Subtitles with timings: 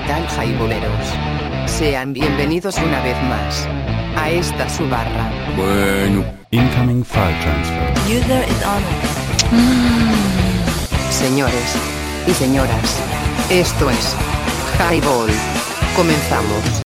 [0.00, 1.06] ¿Qué tal, jaiboleros?
[1.66, 3.68] Sean bienvenidos una vez más
[4.16, 5.30] a esta su barra.
[5.56, 7.92] Bueno, incoming file transfer.
[8.06, 8.82] User is on.
[11.10, 11.76] Señores
[12.26, 12.98] y señoras,
[13.50, 14.16] esto es
[14.78, 15.28] Highball.
[15.94, 16.82] Comenzamos.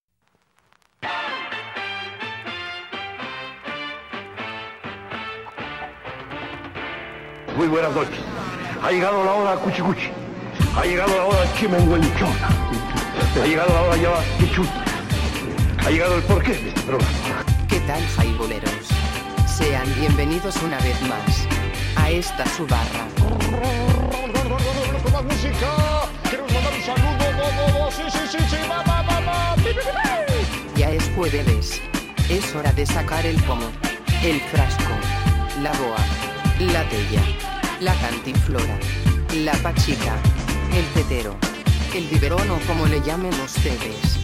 [7.55, 8.19] Muy buenas noches.
[8.83, 10.09] Ha llegado la hora cuchi cuchi.
[10.77, 12.65] Ha llegado la hora chimenguenchona.
[13.41, 14.11] Ha llegado la hora ya.
[15.85, 17.43] Ha llegado el porqué de este programa.
[17.67, 18.71] ¿Qué tal, jaiboleros?
[19.45, 21.47] Sean bienvenidos una vez más
[21.97, 23.05] a esta su barra.
[30.77, 31.81] Ya es jueves.
[32.29, 33.69] Es hora de sacar el pomo,
[34.23, 34.93] el frasco,
[35.61, 35.99] la boa,
[36.71, 37.21] la tella,
[37.81, 38.79] la cantinflora,
[39.43, 40.15] la pachica,
[40.73, 41.37] el tetero,
[41.97, 44.19] el biberón o como le llamen ustedes.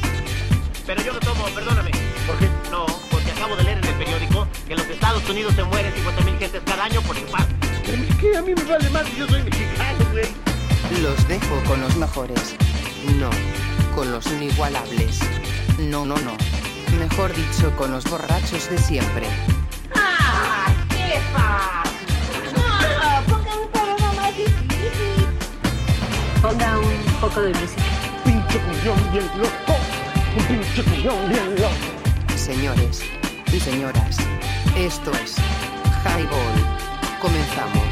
[0.85, 1.91] Pero yo no tomo, perdóname.
[2.27, 2.49] ¿Por qué?
[2.69, 5.93] No, porque acabo de leer en el periódico que en los Estados Unidos se mueren
[5.93, 7.55] 50.000 gentes cada año por infarto.
[7.85, 10.25] Pero es que a mí me vale más que yo soy mexicano, güey.
[11.01, 12.55] Los dejo con los mejores.
[13.17, 13.29] No,
[13.95, 15.19] con los inigualables.
[15.79, 16.35] No, no, no.
[16.99, 19.27] Mejor dicho, con los borrachos de siempre.
[26.41, 26.90] Ponga un
[27.21, 27.83] poco de música.
[28.25, 29.77] Pinche cuñón bien loco.
[30.35, 32.35] Un pinche cuñón bien loco.
[32.35, 33.03] Señores
[33.53, 34.17] y señoras,
[34.75, 35.35] esto es
[36.03, 36.57] Highball.
[37.21, 37.83] Comenzamos.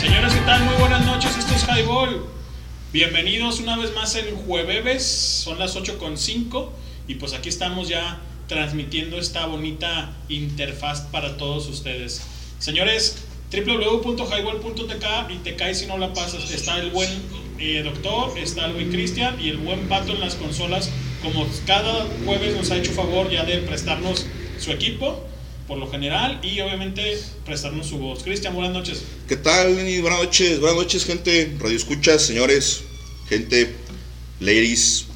[0.00, 0.64] Señores, ¿qué tal?
[0.64, 2.26] Muy buenas noches, esto es Highball.
[2.92, 6.70] Bienvenidos una vez más en Jueves, son las 8.5
[7.06, 12.20] y pues aquí estamos ya transmitiendo esta bonita interfaz para todos ustedes.
[12.58, 13.18] Señores,
[13.52, 16.50] www.highball.tk y te cae si no la pasas.
[16.50, 17.08] Está el buen
[17.60, 20.90] eh, doctor, está el buen Cristian y el buen Pato en las consolas.
[21.22, 24.26] Como cada jueves nos ha hecho favor ya de prestarnos
[24.58, 25.24] su equipo,
[25.68, 28.24] por lo general, y obviamente prestarnos su voz.
[28.24, 29.04] Cristian, buenas noches.
[29.28, 29.74] ¿Qué tal?
[29.74, 31.56] Buenas noches, buenas noches, gente.
[31.60, 32.82] Radio escuchas, señores,
[33.28, 33.76] gente,
[34.40, 35.06] ladies.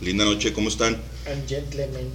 [0.00, 0.96] Linda noche, ¿cómo están?
[1.30, 2.08] And gentlemen.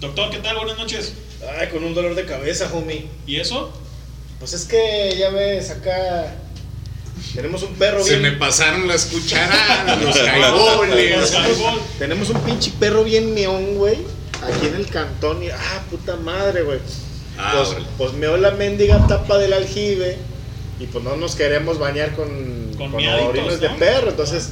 [0.00, 0.56] Doctor, ¿qué tal?
[0.56, 1.14] Buenas noches.
[1.58, 3.06] Ay, con un dolor de cabeza, homie.
[3.26, 3.72] ¿Y eso?
[4.38, 6.34] Pues es que ya ves, acá
[7.34, 8.22] tenemos un perro Se bien.
[8.22, 11.32] me pasaron las cucharadas, los caiboles.
[11.98, 13.98] Tenemos un pinche perro bien meón, güey.
[14.42, 15.42] Aquí en el cantón.
[15.42, 16.78] Y, ah, puta madre, güey.
[17.38, 20.16] Ah, pues, pues meó la mendiga tapa del aljibe.
[20.80, 22.28] Y pues no nos queremos bañar con,
[22.76, 24.10] Con con, miaditos, orines de perro.
[24.10, 24.50] Entonces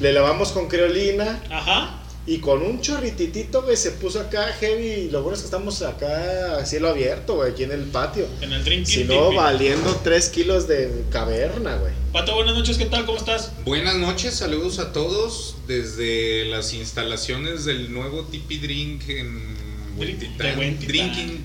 [0.00, 1.42] le lavamos con creolina.
[1.50, 2.00] Ajá.
[2.26, 5.06] Y con un chorrititito, güey, se puso acá heavy.
[5.06, 8.26] Y lo bueno es que estamos acá a cielo abierto, güey, aquí en el patio.
[8.40, 11.92] En el Drinking Si no, valiendo 3 kilos de caverna, güey.
[12.12, 13.04] Pato, buenas noches, ¿qué tal?
[13.04, 13.52] ¿Cómo estás?
[13.66, 19.73] Buenas noches, saludos a todos desde las instalaciones del nuevo Tipi Drink en.
[19.96, 21.44] Drinking,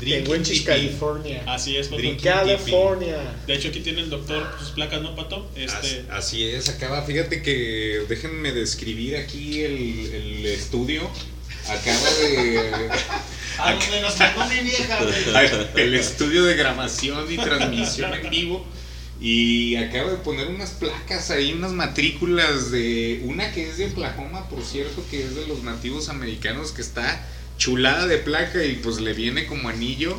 [0.00, 0.62] En Wenchis.
[0.62, 1.42] California.
[1.46, 2.02] Así es, Pato.
[2.22, 3.36] California.
[3.46, 5.50] De hecho, aquí tiene el doctor sus placas, ¿no, Pato?
[5.56, 11.10] Este, As- Así es, acaba, fíjate que déjenme describir aquí el, el estudio.
[11.68, 12.88] Acaba de.
[13.58, 14.98] A donde nos mi vieja,
[15.74, 18.66] el estudio de grabación y transmisión en vivo.
[19.20, 24.48] Y acaba de poner unas placas ahí, unas matrículas de una que es de Oklahoma,
[24.48, 27.26] por cierto, que es de los nativos americanos, que está
[27.56, 30.16] chulada de placa y pues le viene como anillo.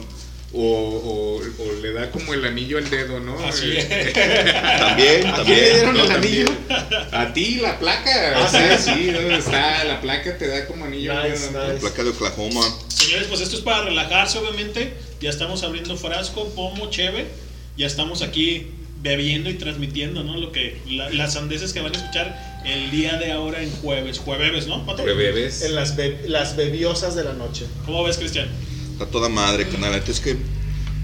[0.53, 3.37] O, o- o le da como el anillo al dedo, ¿no?
[3.45, 4.13] Así Eh, es.
[4.79, 5.45] También, ¿A también.
[5.45, 6.47] quién le dieron no, el también.
[6.47, 7.07] anillo?
[7.17, 11.29] A ti la placa, o sea, sí, está, la placa te da como anillo al
[11.29, 11.51] Nice, dedo.
[11.63, 11.67] ¿no?
[11.67, 11.81] nice.
[11.81, 12.61] Placa de Oklahoma.
[12.87, 14.93] Señores, pues esto es para relajarse, obviamente.
[15.19, 17.27] Ya estamos abriendo frasco, pomo, cheve.
[17.75, 18.67] Ya estamos aquí
[19.07, 20.37] bebiendo y transmitiendo, ¿no?
[20.37, 24.19] Lo que, la- las sandeces que van a escuchar el día de ahora en jueves.
[24.19, 24.85] Jueves, ¿no?
[24.85, 25.61] Bebés.
[25.63, 27.65] En las, be- las bebiosas de la noche.
[27.85, 28.47] ¿Cómo ves, Cristian?
[28.93, 29.91] Está toda madre, canal.
[29.91, 30.35] La neta es que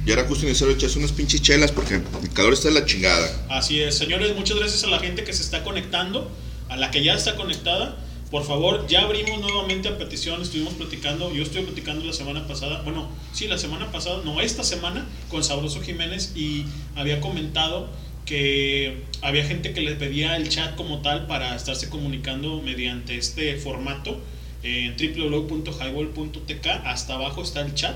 [0.06, 3.46] ya era justo necesario echarse unas pinches chelas porque el calor está de la chingada.
[3.50, 6.30] Así es, señores, muchas gracias a la gente que se está conectando,
[6.70, 7.98] a la que ya está conectada.
[8.34, 12.82] Por favor, ya abrimos nuevamente a petición, estuvimos platicando, yo estuve platicando la semana pasada,
[12.82, 16.66] bueno, sí, la semana pasada, no, esta semana, con Sabroso Jiménez y
[16.96, 17.92] había comentado
[18.26, 23.56] que había gente que les pedía el chat como tal para estarse comunicando mediante este
[23.58, 24.20] formato
[24.64, 27.96] en www.highball.tk, hasta abajo está el chat,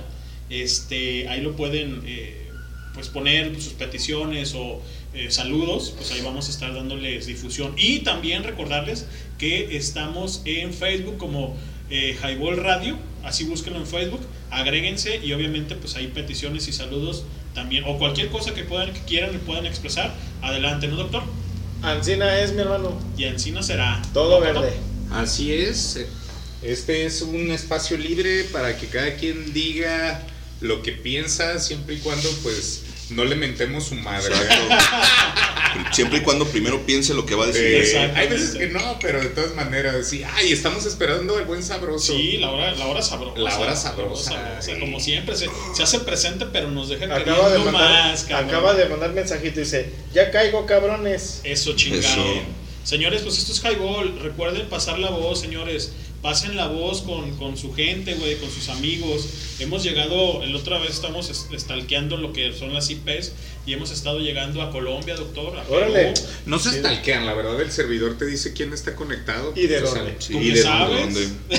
[0.52, 2.52] este, ahí lo pueden eh,
[2.94, 4.84] pues poner sus peticiones o
[5.18, 7.74] eh, saludos, pues ahí vamos a estar dándoles difusión.
[7.76, 9.08] Y también recordarles
[9.40, 11.56] que estamos en Facebook como
[11.90, 14.22] eh, Highball Radio, así búsquenlo en Facebook,
[14.52, 17.24] agréguense y obviamente pues hay peticiones y saludos
[17.56, 21.24] también, o cualquier cosa que puedan, que quieran y puedan expresar, adelante, ¿no, doctor?
[21.82, 23.00] Ancina es mi hermano.
[23.18, 24.00] Y Encina será.
[24.14, 24.74] Todo ¿no, verde.
[25.12, 26.00] Así es.
[26.62, 30.22] Este es un espacio libre para que cada quien diga
[30.62, 34.36] lo que piensa, siempre y cuando pues no le mentemos su madre.
[35.92, 37.64] Siempre y cuando primero piense lo que va a decir.
[37.64, 40.24] Eh, hay veces que no, pero de todas maneras, sí.
[40.36, 42.14] Ay, estamos esperando el buen sabroso.
[42.14, 43.40] Sí, la hora, la hora sabrosa.
[43.40, 44.32] La hora sabrosa.
[44.32, 48.24] sabrosa, Como siempre, se, se, hace presente, pero nos deja acaba de mandar, más.
[48.24, 48.50] Cabrón.
[48.50, 51.42] Acaba de mandar mensajito y dice: Ya caigo, cabrones.
[51.44, 52.06] Eso, chingado.
[52.06, 52.42] Eso.
[52.84, 54.20] Señores, pues esto es Highball.
[54.22, 55.92] Recuerden pasar la voz, señores.
[56.22, 59.28] Pasen la voz con, con su gente, güey, con sus amigos.
[59.60, 63.34] Hemos llegado, el otra vez estamos stalkeando lo que son las IPs
[63.66, 65.58] y hemos estado llegando a Colombia, doctor.
[65.58, 66.14] A Órale.
[66.46, 69.54] No se stalkean, la verdad, el servidor te dice quién está conectado.
[69.56, 70.12] ¿Y de dónde?
[70.14, 71.00] ¿Tú sí, ¿Y sabes?
[71.02, 71.28] dónde?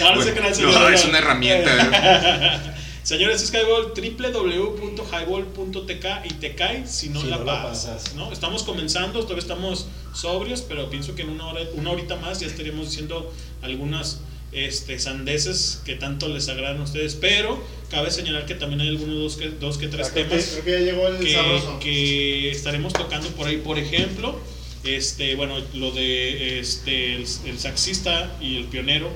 [0.00, 2.74] no, no, bueno, sé no, es una herramienta.
[3.08, 8.14] Señores, es Highball, www.highball.tk y te cae si no, si la, no pasas, la, pasas,
[8.14, 8.30] ¿no?
[8.30, 12.46] Estamos comenzando, todavía estamos sobrios, pero pienso que en una, hora, una horita más ya
[12.46, 13.32] estaríamos diciendo
[13.62, 14.20] algunas
[14.52, 17.58] este, sandeces que tanto les agradan a ustedes, pero
[17.90, 20.80] cabe señalar que también hay algunos dos que, dos que tres temas que, que, ya
[20.80, 21.38] llegó el que,
[21.80, 24.38] que, estaremos tocando por ahí, por ejemplo,
[24.84, 29.08] este, bueno, lo de este, el, el saxista y el pionero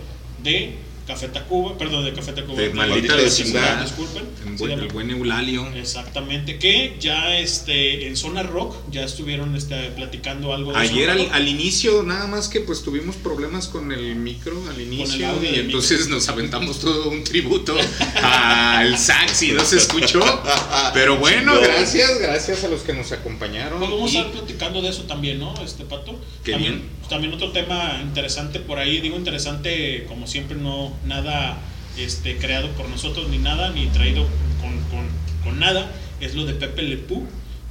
[0.42, 2.60] de Café Tacuba, perdón, de Café Tacuba.
[2.60, 3.82] De maldita vecindad.
[3.82, 4.24] Disculpen.
[4.46, 5.66] En buen, el buen Eulalio.
[5.74, 10.72] Exactamente, que ya este, en Zona Rock ya estuvieron este, platicando algo.
[10.72, 14.80] De Ayer al, al, inicio, nada más que pues tuvimos problemas con el micro al
[14.80, 16.14] inicio y entonces micro.
[16.14, 17.76] nos aventamos todo un tributo
[18.22, 20.20] al sax y no se escuchó.
[20.94, 23.78] Pero bueno, gracias, gracias a los que nos acompañaron.
[23.78, 24.16] Pues vamos y...
[24.16, 25.54] a estar platicando de eso también, ¿no?
[25.64, 26.18] Este Pato.
[26.44, 26.90] Qué también, bien.
[27.08, 31.58] También otro tema interesante por ahí, digo interesante como siempre no nada
[31.98, 34.26] este, creado por nosotros ni nada, ni traído
[34.60, 35.08] con, con,
[35.44, 35.90] con nada,
[36.20, 37.26] es lo de Pepe Lepú,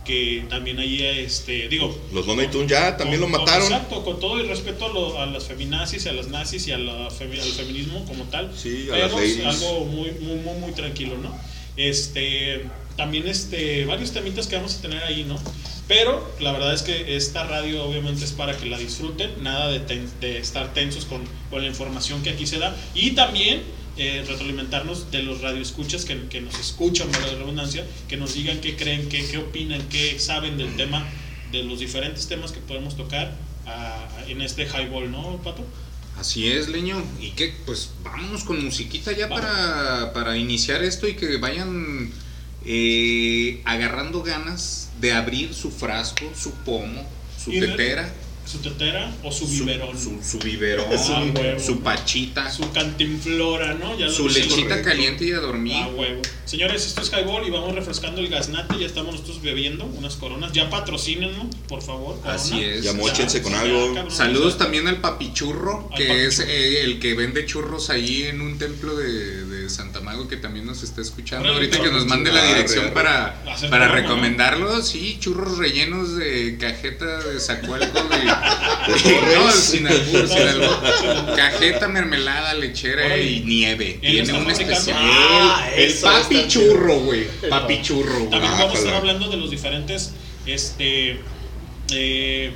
[0.06, 1.98] que también ahí, este, digo...
[2.13, 3.68] Los Looney Tunes ya también con, lo mataron.
[3.68, 6.72] Con, exacto, con todo el respeto a, lo, a, las feminazis, a las nazis y
[6.72, 8.51] a la, al feminismo como tal.
[8.56, 11.36] Sí, a pero las algo muy, muy, muy, muy tranquilo, ¿no?
[11.77, 12.66] Este,
[12.98, 15.40] también este, varios temitas que vamos a tener ahí, ¿no?
[15.88, 19.82] Pero la verdad es que esta radio obviamente es para que la disfruten, nada de,
[19.82, 22.76] ten, de estar tensos con, con, la información que aquí se da.
[22.94, 23.62] Y también
[23.98, 28.62] eh, retroalimentarnos de los radioescuchas que, que nos escuchan, para la redundancia, que nos digan
[28.62, 31.06] qué creen, qué, qué opinan, qué saben del tema,
[31.51, 33.36] de los diferentes temas que podemos tocar
[34.27, 35.65] en este highball, ¿no, Pato?
[36.18, 37.04] Así es, Leño.
[37.20, 42.12] Y que, pues, vámonos con musiquita ya para, para iniciar esto y que vayan
[42.65, 47.03] eh, agarrando ganas de abrir su frasco, su pomo,
[47.44, 48.08] su tetera.
[48.51, 49.98] Su tetera o su biberón.
[49.98, 51.60] Su, su, su biberón, Ah, huevo.
[51.60, 53.98] su pachita, Su cantinflora, ¿no?
[53.98, 55.75] Ya su lechita caliente y a dormir.
[55.77, 56.22] Ah, huevo.
[56.46, 58.77] Señores, esto es Highball y vamos refrescando el gaznate.
[58.77, 60.51] Ya estamos nosotros bebiendo unas coronas.
[60.51, 62.17] Ya patrocínenos, por favor.
[62.17, 62.34] corona.
[62.36, 62.84] Así es.
[62.84, 63.93] Ya móchense Ya, con ya, algo.
[63.93, 64.60] cabrón, Saludos ya.
[64.60, 66.27] también al papichurro, Al que papichurro.
[66.27, 70.36] es eh, el que vende churros ahí en un templo de, de Santa Mago, que
[70.36, 71.48] también nos está escuchando.
[71.48, 72.93] Ahorita que nos mande la dirección arre.
[72.93, 74.81] para, para recomendarlo.
[74.81, 78.40] Sí, churros rellenos de cajeta de sacualco de...
[79.36, 81.36] No, sin albur, sin albur.
[81.36, 84.00] Cajeta, mermelada, lechera y nieve.
[84.01, 84.98] Tiene un especial.
[85.00, 87.05] Ah, el eso va a estar papichurro, chido.
[87.05, 87.27] güey.
[87.43, 88.29] El Papichurro, güey.
[88.29, 90.13] También vamos a estar hablando de los diferentes,
[90.45, 91.19] este,
[91.93, 92.51] eh,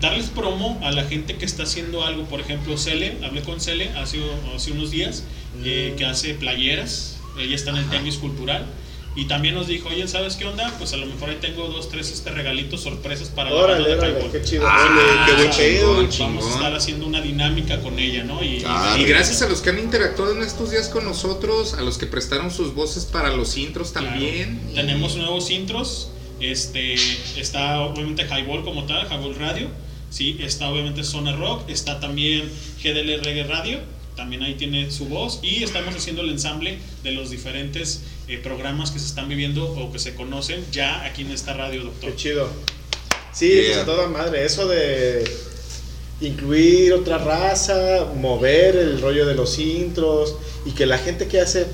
[0.00, 2.24] darles promo a la gente que está haciendo algo.
[2.24, 4.18] Por ejemplo, Cele, hablé con Cele hace,
[4.54, 5.24] hace unos días,
[5.64, 7.16] eh, que hace playeras.
[7.38, 8.66] Ella está en el Temis Cultural.
[9.20, 10.72] Y también nos dijo, oye, ¿sabes qué onda?
[10.78, 14.06] Pues a lo mejor ahí tengo dos, tres este regalitos sorpresas para la Órale, banda
[14.06, 14.62] de órale, qué chido.
[14.64, 16.08] Ah, qué buen pedo.
[16.08, 18.44] chingón, Vamos a estar haciendo una dinámica con ella, ¿no?
[18.44, 21.74] Y, y- Ah, Y gracias a los que han interactuado en estos días con nosotros,
[21.74, 24.06] a los que prestaron sus voces para los intros Claro.
[24.08, 24.60] también.
[24.70, 26.10] Y- Tenemos nuevos intros.
[26.40, 26.94] Este,
[27.36, 29.66] está obviamente Highball como tal, Highball Radio.
[30.10, 31.68] Sí, está obviamente Zona Rock.
[31.68, 32.48] Está también
[32.84, 33.80] GDL Reggae Radio.
[34.14, 35.40] También ahí tiene su voz.
[35.42, 39.90] Y estamos haciendo el ensamble de los diferentes eh, programas que se están viviendo o
[39.92, 42.10] que se conocen ya aquí en esta radio, doctor.
[42.10, 42.48] Qué chido.
[43.32, 43.64] Sí, Yeah.
[43.68, 44.44] pues a toda madre.
[44.44, 45.24] Eso de.
[46.20, 50.34] incluir otra raza, mover el rollo de los intros
[50.66, 51.66] y que la gente que hace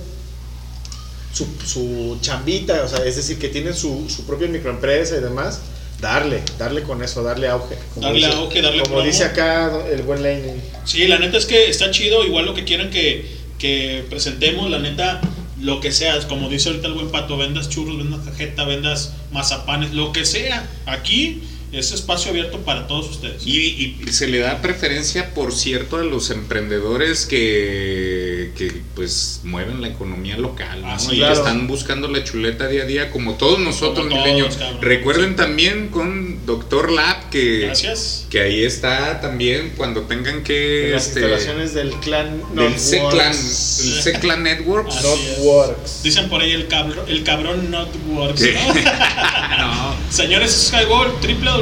[1.33, 5.61] su, su chambita, o sea, es decir, que tienen su, su propia microempresa y demás,
[6.01, 7.77] darle, darle con eso, darle auge.
[7.95, 9.07] Como Darle dice, auge, darle Como promo.
[9.07, 10.61] dice acá el buen Lenin.
[10.85, 13.27] Sí, la neta es que está chido, igual lo que quieran que,
[13.59, 15.23] que presentemos, la neta,
[15.65, 19.95] lo que sea, como dice ahorita el buen pato, vendas churros, vendas cajeta, vendas mazapanes,
[19.95, 20.69] lo que sea.
[20.85, 21.43] Aquí
[21.79, 23.47] es espacio abierto para todos ustedes.
[23.47, 29.81] Y, y se le da preferencia, por cierto, a los emprendedores que, que pues mueven
[29.81, 30.89] la economía local, ¿no?
[30.93, 31.35] Ah, sí, y claro.
[31.35, 34.83] que están buscando la chuleta día a día, como todos nosotros, Como todos, cabrón.
[34.83, 35.37] Recuerden Sí.
[35.37, 38.27] también con Doctor Lab que, Gracias.
[38.31, 43.11] que ahí está también cuando tengan que En las este, instalaciones del clan del C-Clan,
[43.13, 43.81] Notworks.
[43.85, 44.95] el C-Clan Networks.
[45.03, 46.03] Notworks.
[46.03, 48.51] Dicen por ahí el cabrón, el cabrón not works, Sí.
[48.53, 48.75] ¿no?
[49.59, 49.97] No.
[50.11, 51.13] Señores, es Highball,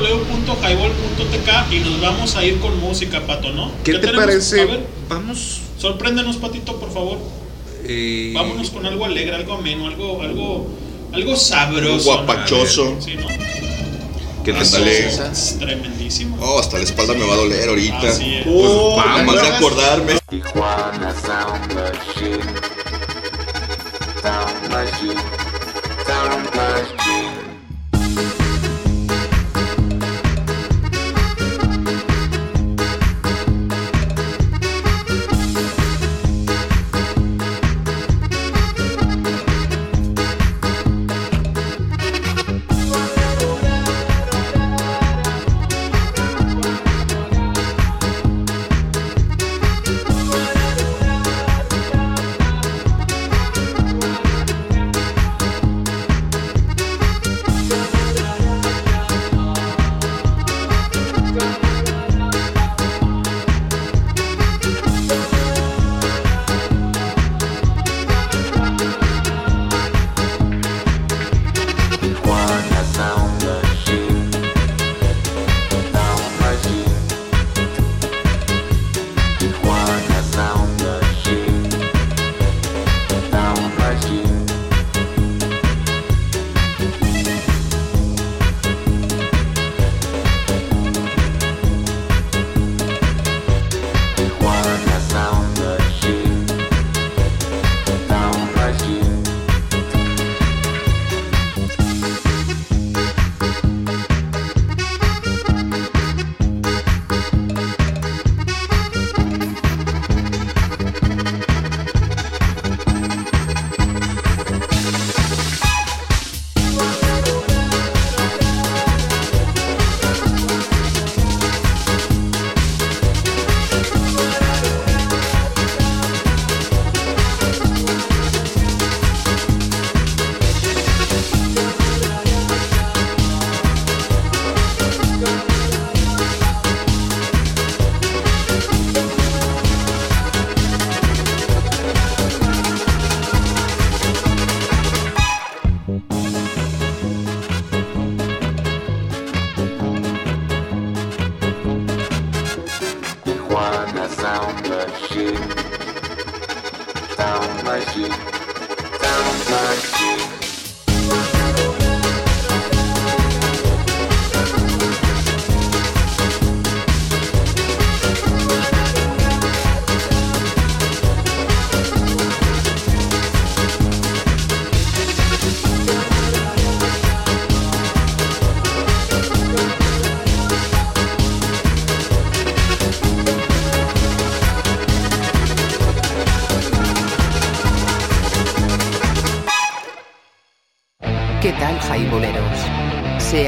[0.03, 3.71] www.highball.tk y nos vamos a ir con música, Pato, ¿no?
[3.85, 4.25] ¿Qué, te tenemos?
[4.25, 4.61] parece?
[4.61, 5.61] A ver, Vamos.
[5.79, 7.19] sorpréndenos, Patito, por favor.
[7.85, 10.67] eh, Vámonos con algo alegre, algo ameno, algo, algo,
[11.13, 12.13] algo sabroso.
[12.13, 12.95] Algo guapachoso.
[12.97, 13.03] ¿no?
[13.03, 13.27] Sí, ¿no?
[14.45, 15.23] ¿Qué te parece?
[15.33, 16.37] Es tremendísimo.
[16.41, 18.09] Oh, hasta la espalda me va a doler ahorita.
[18.09, 18.47] Así es.
[18.49, 19.89] Oh, Pues ¿te Nada más de acuerdas?
[19.93, 20.19] acordarme.
[20.29, 22.43] Tijuana Sound Machine.
[24.21, 25.21] Sound Machine.
[26.07, 27.22] Sound Machine.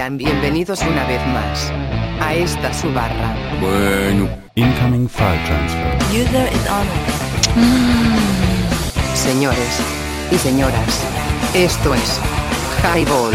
[0.05, 1.73] Sean bienvenidos una vez más
[2.21, 3.35] a esta su barra.
[3.59, 4.29] Bueno.
[4.55, 5.97] Incoming file transfer.
[6.11, 6.87] User is on.
[9.17, 9.81] Señores
[10.31, 11.01] y señoras,
[11.55, 12.21] esto es
[12.83, 13.35] Highball.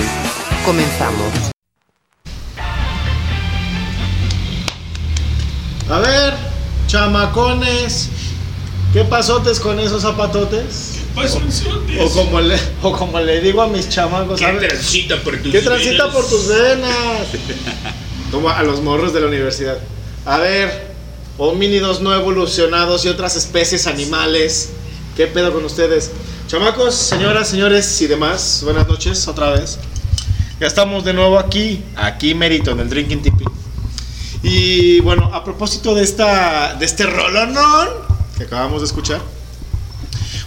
[0.63, 1.51] Comenzamos.
[5.89, 6.35] A ver,
[6.85, 8.11] chamacones,
[8.93, 10.88] ¿qué pasotes con esos zapatotes?
[11.19, 11.63] Pues.
[11.99, 14.67] O como le, o como le digo a mis chamacos, ¿Qué ¿sabes?
[14.69, 16.15] transita por tus ¿Qué transita venas?
[16.15, 17.27] por tus venas?
[18.31, 19.79] Como a los morros de la universidad.
[20.25, 20.93] A ver,
[21.39, 24.69] homínidos no evolucionados y otras especies animales.
[25.17, 26.11] ¿Qué pedo con ustedes?
[26.47, 29.79] Chamacos, señoras, señores y demás, buenas noches otra vez.
[30.59, 33.45] Ya estamos de nuevo aquí, aquí mérito en el Drinking Tipi.
[34.43, 37.89] Y bueno, a propósito de esta de este rolonón
[38.38, 39.21] que acabamos de escuchar,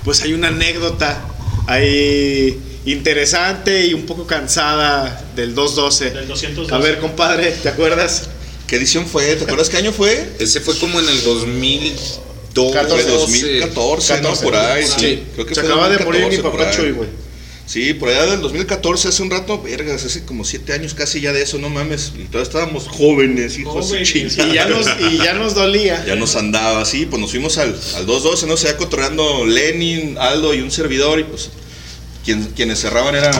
[0.04, 1.22] pues hay una anécdota
[1.66, 6.10] ahí interesante y un poco cansada del 212.
[6.10, 6.74] Del 212.
[6.74, 8.28] A ver, compadre, ¿te acuerdas?
[8.66, 9.36] ¿Qué edición fue?
[9.36, 10.32] ¿Te acuerdas qué año fue?
[10.38, 12.20] Ese fue como en el 2002.
[12.54, 14.22] Fue 2014, 2014, ¿no?
[14.30, 14.92] 14, Por ahí, sí.
[14.98, 15.22] sí.
[15.34, 16.76] Creo que Se fue acaba de morir mi 2014, papá.
[16.76, 17.08] Chuy, güey.
[17.64, 21.32] Sí, por allá del 2014, hace un rato, vergas, hace como siete años casi ya
[21.32, 22.12] de eso, no mames.
[22.16, 24.50] Y todavía estábamos jóvenes, hijos de chingada.
[24.50, 26.04] Y ya nos, y ya nos dolía.
[26.06, 28.56] Ya nos andaba así, pues nos fuimos al, al 212, ¿no?
[28.56, 31.50] Se iba cotorreando Lenin, Aldo y un servidor, y pues
[32.26, 33.34] quien- quienes cerraban eran,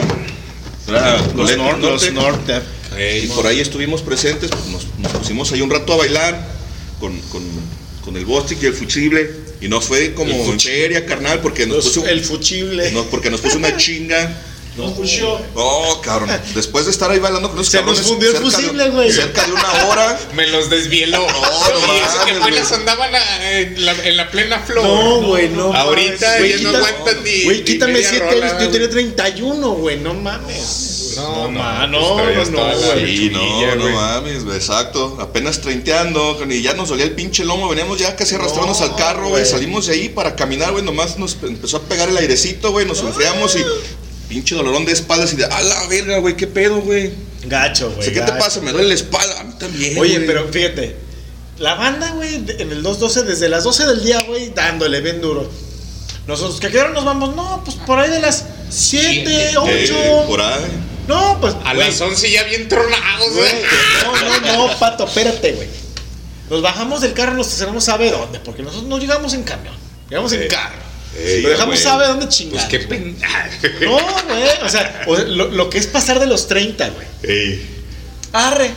[0.87, 1.81] era Los, Norte.
[1.81, 2.61] los Norte.
[3.23, 6.47] Y por ahí estuvimos presentes, pues nos, nos pusimos ahí un rato a bailar
[6.99, 7.43] con, con,
[8.03, 9.29] con el Bostic y el Fuchible.
[9.63, 12.91] Y no fue como El en feria, carnal, porque nos Los- puso, el fuchible.
[12.91, 14.37] no, porque nos puso una chinga.
[14.75, 15.39] Nos pusió.
[15.53, 16.29] Oh, cabrón.
[16.55, 18.89] Después de estar ahí bailando con esos Se nos cabrones fundió el cerca de- fusible,
[18.89, 19.11] güey.
[19.11, 20.19] Cerca de una hora.
[20.35, 21.19] Me los desvieló.
[21.19, 24.83] no y eso que apenas andaban a- en la, en la plena flor.
[24.83, 25.71] No, güey, no.
[25.73, 27.43] Ahorita ya no aguantan ni.
[27.43, 28.63] Güey, quítame media 7 rola, años.
[28.63, 29.97] Yo tenía 31, güey.
[29.99, 30.92] No mames.
[31.15, 32.73] No, no, no, pues no, no.
[33.05, 35.17] Sí, no, no mames, exacto.
[35.19, 37.69] Apenas treinteando, y ya nos dolía el pinche lomo.
[37.69, 39.45] Veníamos ya casi arrastrándonos No, al carro, güey.
[39.45, 40.83] Salimos de ahí para caminar, güey.
[40.83, 42.85] Nomás nos empezó a pegar el airecito, güey.
[42.85, 43.63] Nos enfriamos y
[44.29, 47.11] pinche dolorón de espaldas y de, a la verga, güey, qué pedo, güey.
[47.45, 48.03] Gacho, O güey.
[48.03, 48.61] sea, ¿qué te pasa?
[48.61, 49.39] Me duele la espalda.
[49.41, 49.97] A mí también.
[49.99, 50.95] Oye, pero fíjate.
[51.59, 55.49] La banda, güey, en el 212, desde las 12 del día, güey, dándole bien duro.
[56.25, 57.35] Nosotros, ¿que a qué hora nos vamos?
[57.35, 59.57] No, pues por ahí de las 7, Siete.
[59.57, 59.69] 8.
[59.69, 60.63] Eh, por ahí.
[61.07, 61.55] No, pues.
[61.65, 63.63] A güey, las 11 ya bien tronados, güey, güey.
[64.03, 65.67] No, no, no, pato, espérate, güey.
[66.49, 69.75] Nos bajamos del carro, nos estacionamos sabe dónde, porque nosotros no llegamos en camión,
[70.09, 70.83] llegamos en carro.
[71.17, 71.83] Ey, Lo dejamos güey.
[71.83, 72.69] sabe dónde Pues chingados.
[72.69, 73.17] qué pen...
[73.81, 73.91] No,
[74.27, 77.07] güey, o sea, lo, lo que es pasar de los 30, güey.
[77.23, 77.69] Ey.
[78.33, 78.71] Arre.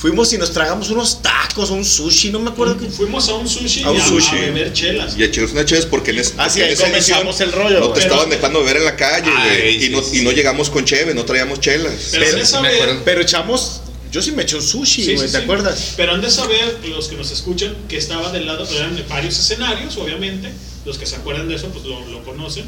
[0.00, 2.86] Fuimos y nos tragamos unos tacos, un sushi, no me acuerdo qué.
[2.86, 4.34] Fuimos a un sushi A un y a, sushi.
[4.36, 5.14] a beber chelas.
[5.18, 7.40] Y a echarnos una chévere porque en, es, Ah, sí, porque en ahí esa comenzamos
[7.40, 9.88] edición el rollo, No te Pero- estaban dejando beber en la calle, Ay, sí, y,
[9.90, 11.92] no, sí, y no llegamos con cheve, no traíamos chelas.
[12.12, 13.02] Pero han de sí me saber, acuerdo.
[13.04, 13.80] Pero echamos.
[14.10, 15.36] Yo sí me eché un sushi, Sí, sí, ¿te sí.
[15.36, 15.92] acuerdas?
[15.98, 19.96] Pero han de saber los que nos escuchan que estaba del lado, eran varios escenarios,
[19.98, 20.50] obviamente.
[20.86, 22.64] Los que se acuerdan de eso, pues lo, lo conocen.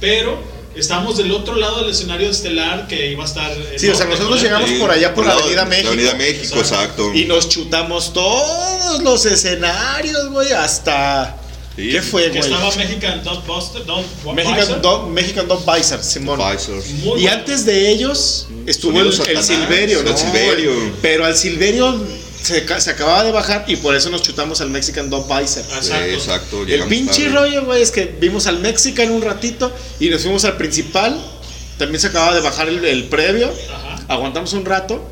[0.00, 0.38] Pero
[0.76, 3.50] estamos del otro lado del escenario estelar que iba a estar.
[3.52, 4.42] en Sí, o sea, nosotros ¿no?
[4.42, 5.88] llegamos por allá por la Avenida México.
[5.88, 7.12] La Avenida México, exacto.
[7.14, 11.36] Y nos chutamos todos los escenarios, güey, hasta.
[11.76, 11.90] Sí.
[11.90, 12.40] ¿Qué fue, Que güey?
[12.40, 13.84] estaba Mexican Dog Buster.
[13.84, 14.80] Dog Mexican.
[14.82, 15.64] Dog, Mexican Dog
[16.02, 16.40] Simón.
[17.02, 20.16] Muy Y antes de ellos estuvo el, el Silverio, el ¿no?
[20.16, 20.72] Silverio.
[21.02, 22.00] Pero al Silverio
[22.44, 25.62] se, ca- se acababa de bajar y por eso nos chutamos al Mexican Dog Visor.
[25.64, 25.82] Exacto.
[25.82, 26.62] Sí, exacto.
[26.62, 30.56] El pinche rollo, güey, es que vimos al Mexican un ratito y nos fuimos al
[30.56, 31.20] principal.
[31.78, 33.50] También se acababa de bajar el, el previo.
[33.72, 34.04] Ajá.
[34.08, 35.02] Aguantamos un rato.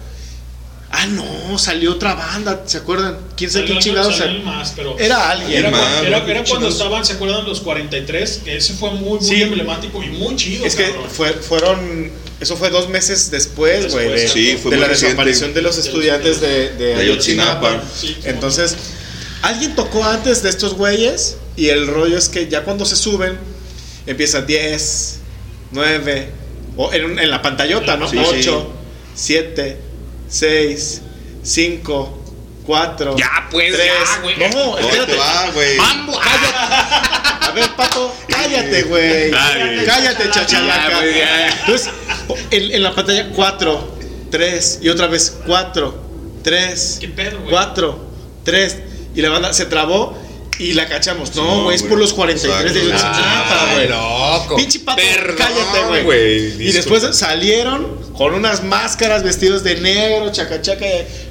[0.94, 3.16] Ah, no, salió otra banda, ¿se acuerdan?
[3.34, 4.16] ¿Quién sabe quién Salió- chingados?
[4.18, 5.60] salió más, pero Era alguien.
[5.60, 6.26] Era, más, era- ¿no?
[6.28, 7.46] era Qué cuando estaban, ¿se acuerdan?
[7.46, 9.40] Los 43, que ese fue muy, muy Sí.
[9.42, 10.66] emblemático y muy chido.
[10.66, 12.10] Es que fue, fueron.
[12.40, 15.14] Eso fue dos meses después, güey, de, Sí, fue de la reciente.
[15.14, 17.80] desaparición de los estudiantes de, de, De Ayotzinapa.
[17.98, 18.76] Sí, Entonces,
[19.42, 23.38] alguien tocó antes de estos güeyes y el rollo es que ya cuando se suben,
[24.06, 25.20] empieza 10,
[25.70, 26.28] 9,
[26.76, 28.08] o en, en la pantallota, ¿no?
[28.10, 28.70] Sí, 8,
[29.14, 29.78] 7,
[30.32, 31.02] 6,
[31.42, 32.18] 5,
[32.64, 33.16] 4.
[33.16, 34.36] Ya, pues, ya, güey.
[34.38, 35.12] No, ¿Dónde espérate.
[35.12, 35.76] te va, güey?
[35.76, 36.18] ¡Mambo!
[36.18, 39.30] A ver, Pato, cállate, güey.
[39.30, 41.04] Cállate, chachalaca.
[41.04, 41.90] Entonces,
[42.50, 43.96] en, en la pantalla, 4,
[44.30, 46.02] 3, y otra vez 4,
[46.42, 47.50] 3, ¿Qué pedo, güey?
[47.50, 47.98] 4,
[48.44, 48.78] 3,
[49.14, 50.16] y la banda se trabó
[50.58, 51.34] y la cachamos.
[51.34, 53.06] No, No, güey, es por los 43 de Exacto.
[53.06, 53.88] Ayotzinapa, Ay, güey.
[53.88, 54.56] loco.
[54.56, 56.62] Pinche pato, Perdón, cállate, güey.
[56.68, 60.86] Y después salieron con unas máscaras vestidos de negro, chacachaca.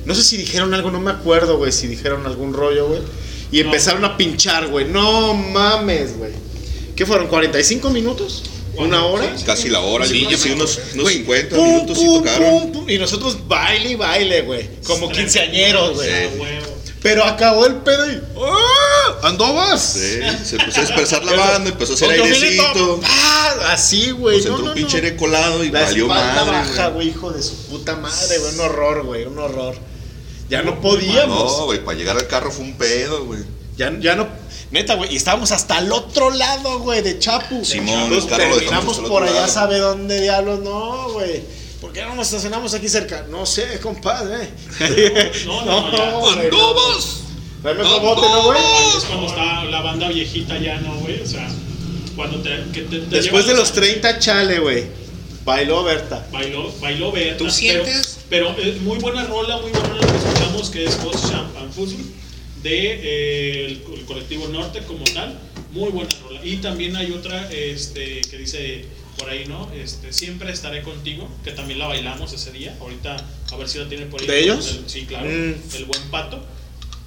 [0.05, 3.01] No sé si dijeron algo, no me acuerdo, güey, si dijeron algún rollo, güey.
[3.51, 4.85] Y empezaron a pinchar, güey.
[4.85, 6.31] No mames, güey.
[6.95, 7.29] ¿Qué fueron?
[7.29, 8.43] ¿45 minutos?
[8.77, 9.35] ¿Una hora?
[9.45, 12.49] Casi la hora, Sí, yo sí, unos, unos Güey, 50 pum, minutos pum, tocaron.
[12.61, 14.69] pum, pum, y nosotros baile y baile, güey.
[14.85, 16.09] Como quinceañeros, güey.
[17.01, 18.21] Pero acabó el pedo y.
[18.43, 19.27] ¡Ah!
[19.27, 19.81] ¿Andobas?
[19.81, 22.99] Sí, se empezó a dispersar la banda, empezó a hacer airecito.
[23.03, 23.53] ¡Ah!
[23.71, 24.35] Así, güey.
[24.37, 25.17] Pues no, entró no, un pinche no.
[25.17, 26.51] colado y La valió madre.
[26.51, 27.09] baja, güey.
[27.09, 28.53] hijo de su puta madre, güey.
[28.53, 29.75] Un horror, güey, un horror.
[30.49, 31.57] Ya no podíamos.
[31.59, 33.41] No, güey, para llegar al carro fue un pedo, güey.
[33.77, 34.27] Ya, ya no.
[34.69, 35.11] Neta, güey.
[35.13, 37.65] Y estábamos hasta el otro lado, güey, de Chapu.
[37.65, 39.47] Simón, dejamos terminamos por allá, lado.
[39.47, 40.59] sabe dónde diablos.
[40.59, 41.43] No, güey.
[41.81, 43.25] ¿Por qué no nos estacionamos aquí cerca?
[43.27, 44.49] No sé, compadre.
[45.45, 46.29] No, no, no.
[46.29, 47.23] ¡Andobas!
[47.63, 48.59] Tráeme otro bote, ¿no, güey?
[48.97, 51.19] Es cuando está la banda viejita ya, ¿no, güey?
[51.21, 51.47] O sea,
[52.15, 52.49] cuando te.
[52.71, 54.85] Que te, te Después de los 30, chale, güey.
[55.43, 56.27] Bailó Berta.
[56.31, 57.37] Bailó, bailó Berta.
[57.37, 61.31] ¿Tú sientes Pero eh, muy buena rola, muy buena rola que escuchamos, que es Ghost
[61.31, 62.05] Champ and Fuzzle
[62.61, 65.35] de eh, el, el colectivo Norte como tal.
[65.71, 66.39] Muy buena rola.
[66.43, 68.85] Y también hay otra este, que dice
[69.21, 69.69] por ahí, ¿no?
[69.73, 72.75] Este, siempre estaré contigo, que también la bailamos ese día.
[72.81, 73.15] Ahorita
[73.51, 74.27] a ver si la tiene por ahí.
[74.27, 74.77] ¿De ellos?
[74.79, 75.27] El- sí, claro.
[75.27, 75.75] Mm.
[75.75, 76.43] El buen pato.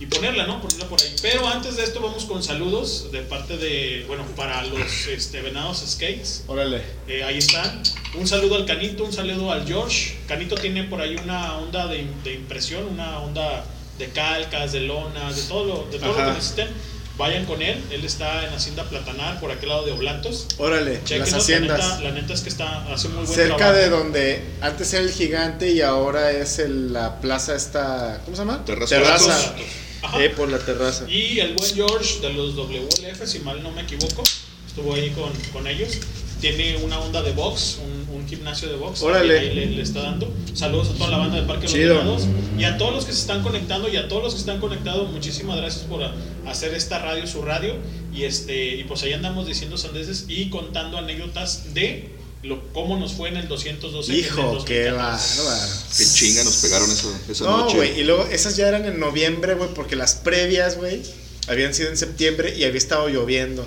[0.00, 0.60] Y ponerla, ¿no?
[0.60, 1.14] Ponerla por ahí.
[1.22, 5.84] Pero antes de esto vamos con saludos de parte de, bueno, para los este, Venados
[5.86, 6.44] Skates.
[6.46, 6.82] Órale.
[7.08, 7.82] Eh, ahí están.
[8.14, 10.16] Un saludo al Canito, un saludo al George.
[10.28, 13.64] Canito tiene por ahí una onda de, de impresión, una onda
[13.98, 16.68] de calcas, de lonas, de todo lo, de todo lo que necesiten.
[17.16, 17.80] Vayan con él.
[17.92, 20.46] Él está en Hacienda Platanar, por aquel lado de Oblatos.
[20.58, 21.78] Órale, Chequenos, las haciendas.
[21.78, 23.78] La neta, la neta es que está, hace muy buen Cerca trabajo.
[23.78, 28.42] de donde antes era el gigante y ahora es el- la plaza esta, ¿cómo se
[28.42, 28.64] llama?
[28.64, 28.96] Terraza.
[28.96, 29.54] Terraza.
[30.02, 30.22] Ajá.
[30.24, 31.08] Eh, por la terraza.
[31.08, 34.22] Y el buen George de los WLF, si mal no me equivoco,
[34.66, 35.92] estuvo ahí con, con ellos.
[36.40, 39.02] Tiene una onda de box, un, un gimnasio de box.
[39.02, 39.38] Órale.
[39.38, 40.32] Ahí le, le está dando.
[40.54, 41.98] Saludos a toda la banda Parque de los Chido.
[41.98, 42.22] Venados.
[42.58, 45.10] Y a todos los que se están conectando y a todos los que están conectados,
[45.10, 46.14] muchísimas gracias por a-
[46.46, 47.74] hacer esta radio su radio.
[48.14, 52.10] Y, este, y pues ahí andamos diciendo sandeces y contando anécdotas de
[52.44, 54.12] lo, cómo nos fue en el 212.
[54.12, 55.42] que es del Hijo, qué 2014.
[55.42, 55.72] bárbaro.
[55.96, 57.76] Qué chinga nos pegaron eso, esa No, noche.
[57.76, 61.00] güey, y luego esas ya eran en noviembre, güey, porque las previas, güey,
[61.48, 63.66] habían sido en septiembre y había estado lloviendo.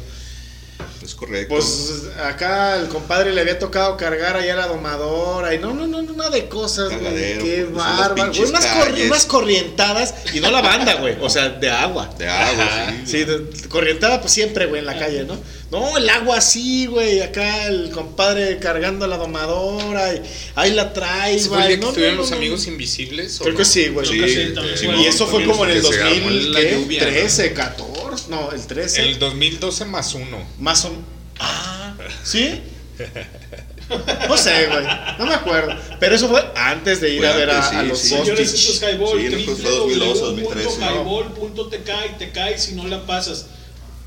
[1.07, 1.55] Es correcto.
[1.55, 6.01] Pues acá el compadre le había tocado cargar allá la domadora y no, no, no,
[6.01, 7.37] no, nada de cosas, güey.
[7.39, 8.27] Qué pues, bárbaro.
[8.33, 9.07] güey, Unas, cor- calles.
[9.07, 12.13] unas corrientadas y no la banda, güey, o sea, de agua.
[12.17, 12.93] de agua, Ajá.
[13.05, 13.23] sí.
[13.25, 15.37] Sí, corrientada pues siempre, güey, en la calle, ¿no?
[15.71, 20.21] No, el agua así, güey, acá el compadre cargando la domadora y
[20.55, 21.77] ahí la traes, ¿Ese fue el güey.
[21.77, 22.37] No, no, estuvieron no, los no.
[22.37, 23.39] amigos invisibles?
[23.39, 23.59] o Creo no?
[23.59, 24.05] que sí, güey.
[24.05, 24.97] Sí, también fue.
[24.97, 27.07] y eso fue como en el que se armó la lluvia, ¿no?
[27.07, 29.01] 2013, 14, no, el 13.
[29.09, 30.37] El 2012 más uno.
[30.59, 30.91] Más o
[31.39, 32.61] Ah, ¿sí?
[34.27, 34.83] No sé, güey.
[35.19, 35.73] No me acuerdo.
[35.99, 38.09] Pero eso fue antes de ir a ver a, sí, a los sí.
[38.09, 40.69] Señores, esto es Highball, Sí, no, fue 2012, 2013.
[40.79, 43.47] www.highball.tk y te cae si no la pasas.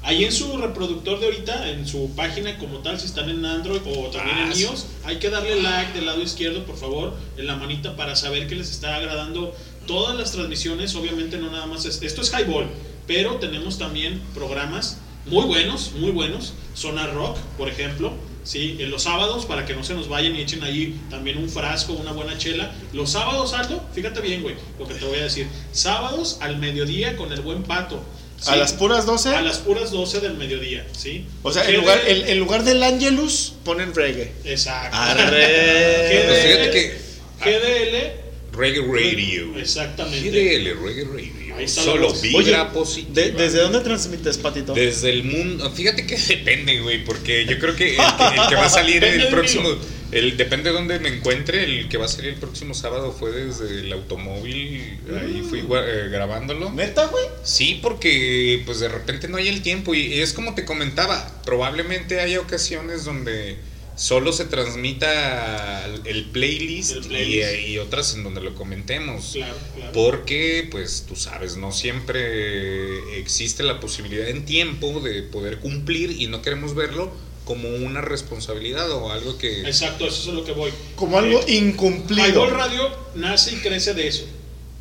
[0.02, 3.82] Ahí en su reproductor de ahorita, en su página como tal, si están en Android
[3.84, 4.62] o también Ah, en sí.
[4.62, 8.46] iOS, hay que darle like del lado izquierdo, por favor, en la manita para saber
[8.48, 9.54] que les está agradando
[9.86, 10.94] todas las transmisiones.
[10.94, 12.66] Obviamente no nada más es, esto es Highball,
[13.06, 16.54] pero tenemos también programas muy buenos, muy buenos.
[16.74, 18.12] Zona Rock, por ejemplo,
[18.44, 21.48] sí, en los sábados para que no se nos vayan y echen ahí también un
[21.48, 22.72] frasco, una buena chela.
[22.92, 25.46] Los sábados, Aldo, fíjate bien, güey, lo que te voy a decir.
[25.72, 28.02] Sábados al mediodía con el buen pato.
[28.46, 29.28] ¿A las puras 12?
[29.36, 31.26] A las puras 12 del mediodía, ¿sí?
[31.42, 34.32] O sea, GDL en lugar, en, en lugar del Angelus, ponen reggae.
[34.46, 34.96] Exacto.
[34.96, 36.24] Arre.
[36.26, 37.10] Pues fíjate que-
[37.44, 39.58] GDL, Reggae Radio.
[39.58, 40.30] exactamente.
[40.30, 41.32] GDL, Reggae Radio.
[41.66, 43.14] Solo vibra Oye, positiva.
[43.14, 44.74] ¿De- ¿Desde dónde transmites, Patito?
[44.74, 48.02] Desde el mundo, fíjate que depende, güey, porque yo creo que el, que
[48.42, 49.68] el que va a salir el próximo,
[50.12, 53.30] el depende de dónde me encuentre, el que va a salir el próximo sábado fue
[53.32, 56.70] desde el automóvil, ahí fui gua- eh, grabándolo.
[56.72, 57.24] ¿Neta, güey?
[57.44, 62.20] Sí, porque pues de repente no hay el tiempo y es como te comentaba, probablemente
[62.20, 63.56] haya ocasiones donde
[64.00, 67.48] solo se transmita el playlist, El playlist.
[67.66, 69.32] Y, y otras en donde lo comentemos.
[69.34, 69.92] Claro, claro.
[69.92, 76.26] Porque, pues, tú sabes, no siempre existe la posibilidad en tiempo de poder cumplir y
[76.28, 77.12] no queremos verlo
[77.44, 79.62] como una responsabilidad o algo que...
[79.62, 80.70] Exacto, eso es a lo que voy.
[80.96, 82.26] Como algo Eh, incumplido.
[82.26, 84.24] Highball Radio nace y crece de eso,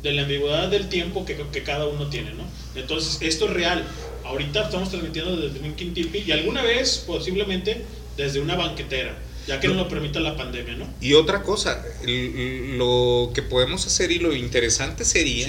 [0.02, 2.44] de la ambigüedad del tiempo que, que cada uno tiene, ¿no?
[2.74, 3.84] Entonces, esto es real.
[4.24, 7.84] Ahorita estamos transmitiendo desde Drinking Tipi y alguna vez, posiblemente,
[8.20, 10.86] desde una banquetera, ya que no lo permita la pandemia, ¿no?
[11.00, 15.48] Y otra cosa, lo que podemos hacer y lo interesante sería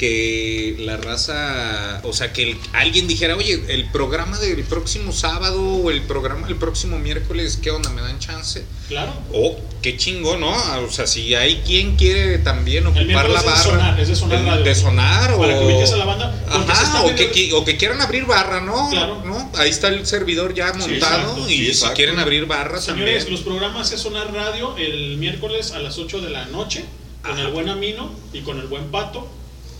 [0.00, 5.62] que la raza, o sea, que el- alguien dijera, oye, el programa del próximo sábado
[5.62, 7.90] o el programa del próximo miércoles, ¿qué onda?
[7.90, 8.64] ¿Me dan chance?
[8.88, 9.12] Claro.
[9.34, 10.52] Oh, qué chingón, ¿no?
[10.86, 13.62] O sea, si hay quien quiere también ocupar la es de barra.
[13.62, 14.64] sonar, es de sonar radio.
[14.64, 15.60] de sonar Para o.
[15.60, 18.60] que ubiques a la banda, Ajá, o que, viendo- qui- o que quieran abrir barra,
[18.62, 18.88] ¿no?
[18.90, 19.22] Claro.
[19.24, 19.52] ¿no?
[19.56, 21.48] Ahí está el servidor ya Sí, montado exacto.
[21.48, 21.96] y Sí, si exacto.
[21.96, 23.32] quieren abrir barra Señores, también.
[23.32, 26.84] los programas es Sonar Radio el miércoles a las 8 de la noche
[27.22, 29.28] con el buen Amino y con el buen Pato.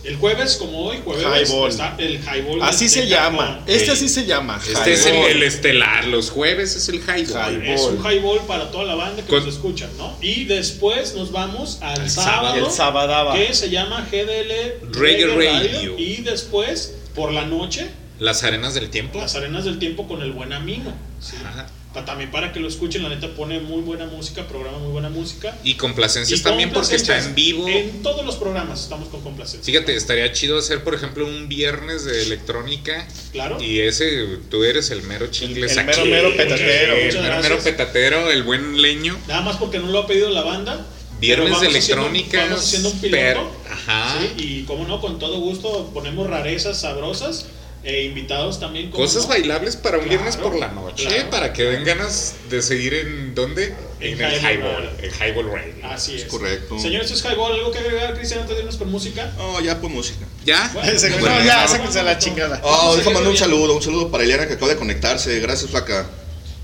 [0.03, 1.69] El jueves, como hoy, jueves, Highball.
[1.69, 2.61] está el Highball.
[2.63, 3.59] Así de se llama.
[3.65, 3.91] con- Este Sí.
[3.91, 4.59] así se llama.
[4.67, 7.53] Este es el, estelar, los jueves es el highball.
[7.53, 7.67] Highball.
[7.67, 10.17] Es un highball para toda la banda que Con- nos escucha, ¿no?
[10.21, 12.65] Y después nos vamos al sábado, sábado.
[12.67, 13.33] El sabadaba.
[13.35, 15.97] que se llama GDL Reggae Radio.
[15.99, 17.87] Y después, por la noche,
[18.19, 19.19] Las arenas del tiempo.
[19.19, 20.93] las arenas del tiempo con el buen Amino.
[21.19, 21.35] ¿sí?
[21.45, 21.67] Ajá.
[21.93, 25.09] Pa- también para que lo escuchen, la neta pone muy buena música, programa muy buena
[25.09, 25.57] música.
[25.63, 27.67] Y complacencias Y también porque está en vivo.
[27.67, 29.65] En todos los programas estamos con complacencias.
[29.65, 33.05] Fíjate, estaría chido hacer, por ejemplo, un viernes de electrónica.
[33.33, 33.61] Claro.
[33.61, 35.99] Y ese, tú eres el mero chingles el aquí.
[36.09, 36.95] mero, mero petatero.
[36.95, 39.17] El mero, mero petatero, el buen leño.
[39.27, 40.85] Nada más porque no lo ha pedido la banda.
[41.19, 42.45] Viernes de electrónica.
[42.45, 43.21] vamos haciendo un piloto.
[43.21, 44.17] per- Ajá.
[44.19, 47.45] Sí, y como no, con todo gusto ponemos rarezas sabrosas
[47.83, 48.91] e invitados también.
[48.91, 49.29] ¿cómo Cosas no?
[49.29, 51.29] bailables para un viernes por la noche, claro.
[51.29, 53.73] para que den ganas de seguir en ¿dónde?
[53.99, 55.73] En En, el Highball el Highball Radio.
[55.83, 56.25] Así es.
[56.25, 56.77] correcto.
[56.79, 57.53] Señor, esto es Highball.
[57.53, 59.33] ¿Algo que agregar, Cristian, antes de irnos con música?
[59.37, 60.25] No, ya pues música.
[60.45, 60.69] ¿Ya?
[60.73, 62.61] Bueno, güey, bueno, no, ya, vamos, sáquense a la chingada.
[62.63, 65.39] Oh, Vamos a déjame mandar un saludo, un saludo para Eliana que acaba de conectarse.
[65.39, 66.07] Gracias, flaca.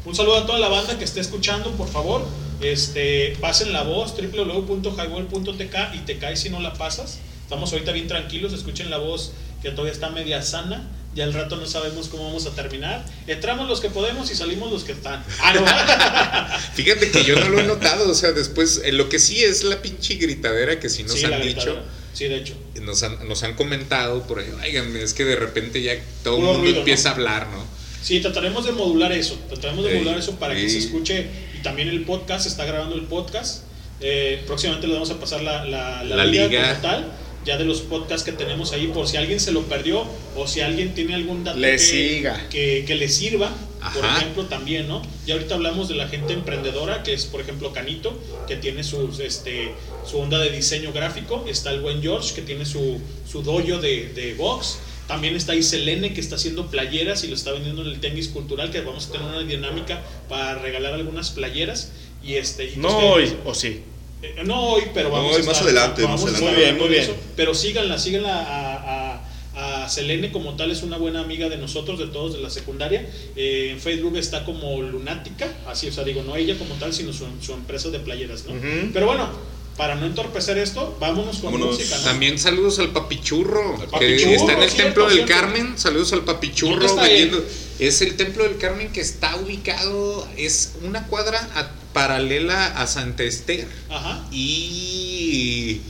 [0.05, 2.25] Un saludo a toda la banda que esté escuchando, por favor.
[2.61, 7.19] Este, pasen la voz, www.highball.tk y te caes si no la pasas.
[7.43, 10.87] Estamos ahorita bien tranquilos, escuchen la voz que todavía está media sana.
[11.15, 13.03] Ya al rato no sabemos cómo vamos a terminar.
[13.25, 15.23] Entramos los que podemos y salimos los que están.
[15.41, 15.65] Ah, no.
[16.75, 19.63] Fíjate que yo no lo he notado, o sea, después, eh, lo que sí es
[19.63, 21.79] la pinche gritadera que sí nos Sí, han dicho.
[22.13, 22.53] Sí, de hecho.
[22.81, 25.93] nos han, nos han comentado por ahí, oigan, es que de repente ya
[26.23, 27.09] todo el mundo ruido, empieza ¿no?
[27.09, 27.63] a hablar, ¿no?
[28.01, 29.37] Sí, trataremos de modular eso.
[29.49, 31.27] Trataremos de modular eso para que se escuche.
[31.59, 33.63] Y también el podcast, se está grabando el podcast.
[33.99, 36.47] Eh, próximamente le vamos a pasar la, la, La liga.
[36.69, 37.11] como tal.
[37.47, 40.05] Ya de los podcasts que tenemos ahí, por si alguien se lo perdió
[40.35, 42.49] o si alguien tiene algún dato Le que, siga.
[42.49, 43.49] que, que le sirva,
[43.93, 44.17] por Ajá.
[44.17, 45.01] ejemplo, también, ¿no?
[45.25, 49.19] Y ahorita hablamos de la gente emprendedora, que es, por ejemplo, Canito, que tiene sus,
[49.19, 49.71] este,
[50.05, 51.45] su onda de diseño gráfico.
[51.47, 52.99] Está el buen George, que tiene su,
[53.31, 54.79] su dojo de, de box.
[55.07, 58.71] También está Iselene, que está haciendo playeras y lo está vendiendo en el tenis cultural,
[58.71, 61.91] que vamos a tener una dinámica para regalar algunas playeras.
[62.21, 63.83] Y este, y No pues hoy, o sí.
[64.21, 66.45] Eh, no hoy, pero No, vamos hoy a más adelante, vamos más a adelante.
[66.47, 67.03] estar Muy bien, muy bien.
[67.03, 67.15] eso.
[67.35, 69.21] Pero síganla, síganla a,
[69.55, 72.49] a, a Selene como tal, es una buena amiga de nosotros, de todos de la
[72.49, 73.09] secundaria.
[73.35, 77.13] Eh, en Facebook está como Lunática, así, o sea, digo, no ella como tal, sino
[77.13, 78.53] su, su empresa de playeras, ¿no?
[78.93, 79.29] Pero bueno,
[79.77, 81.77] para no entorpecer esto, vámonos con Vámonos.
[81.77, 82.03] música, ¿no?
[82.05, 85.33] También saludos al papichurro, que Papichurro, está en el cierto, Templo del cierto.
[85.33, 85.77] Carmen.
[85.77, 86.95] Saludos al ¿Dónde papichurro.
[86.95, 87.43] vendiendo-
[87.79, 93.23] Es el Templo del Carmen que está ubicado, es una cuadra a- paralela a Santa
[93.23, 93.67] Esther.
[93.89, 94.25] Ajá.
[94.31, 95.81] Y.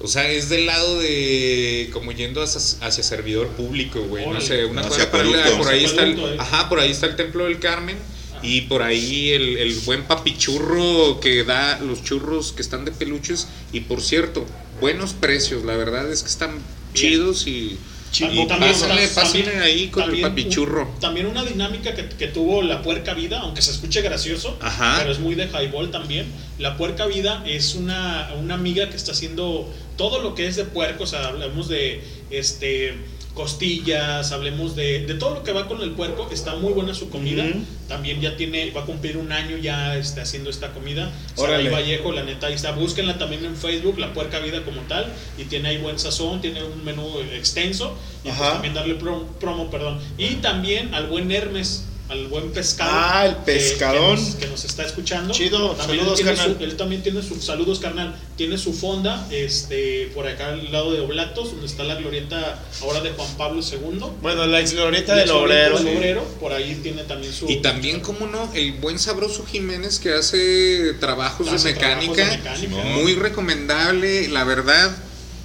[0.00, 1.90] O sea, es del lado de.
[1.92, 4.26] como yendo hacia, hacia servidor público, güey.
[4.26, 5.56] No sé, una cuadra paralela.
[5.56, 6.18] Por ahí está el.
[6.18, 6.36] Eh.
[6.38, 7.96] Ajá, por ahí está el Templo del Carmen.
[8.42, 13.48] Y por ahí el, el buen papichurro que da los churros que están de peluches.
[13.72, 14.44] Y por cierto,
[14.80, 15.64] buenos precios.
[15.64, 16.50] La verdad es que están
[16.92, 17.78] chidos y.
[18.12, 20.88] Y También- pásenle, también- pásenle ahí con el también papichurro.
[20.94, 24.96] un- también una dinámica que, que tuvo la puerca vida, aunque se escuche gracioso, Ajá.
[24.98, 26.26] pero es muy de highball también.
[26.58, 30.64] La puerca vida es una, una amiga que está haciendo todo lo que es de
[30.64, 32.94] puerco, o sea, hablamos de este
[33.36, 37.10] costillas, hablemos de, de todo lo que va con el puerco, está muy buena su
[37.10, 37.44] comida.
[37.86, 41.12] También ya tiene, va a cumplir un año ya este, haciendo esta comida.
[41.36, 41.68] Saraí.
[41.68, 42.72] Vallejo, la neta, ahí está.
[42.72, 45.06] Búsquenla también en Facebook, La Puerca Vida como tal.
[45.38, 47.96] Y tiene ahí buen sazón, tiene un menú extenso.
[48.24, 50.00] Y pues también darle pro- promo, perdón.
[50.18, 52.90] Y también al buen Hermes, al buen pescado.
[52.94, 54.16] Ah, el que- pescadón.
[54.16, 55.34] Que, nos, que nos está escuchando.
[55.34, 56.56] Chido, También saludos, él, tiene carnal.
[56.58, 58.14] su- él también tiene su, saludos, carnal.
[58.36, 63.00] Tiene su fonda, este, por acá al lado de Oblatos, donde está la glorieta ahora
[63.00, 64.00] de Juan Pablo II.
[64.22, 65.78] Bueno, la ex glorieta del obrero.
[65.78, 67.50] del obrero, por ahí tiene también su.
[67.50, 72.60] Y también, como no, el buen sabroso Jiménez que hace trabajos Hace de mecánica, trabajos
[72.60, 72.96] de mecánica.
[73.02, 74.96] muy recomendable, la verdad,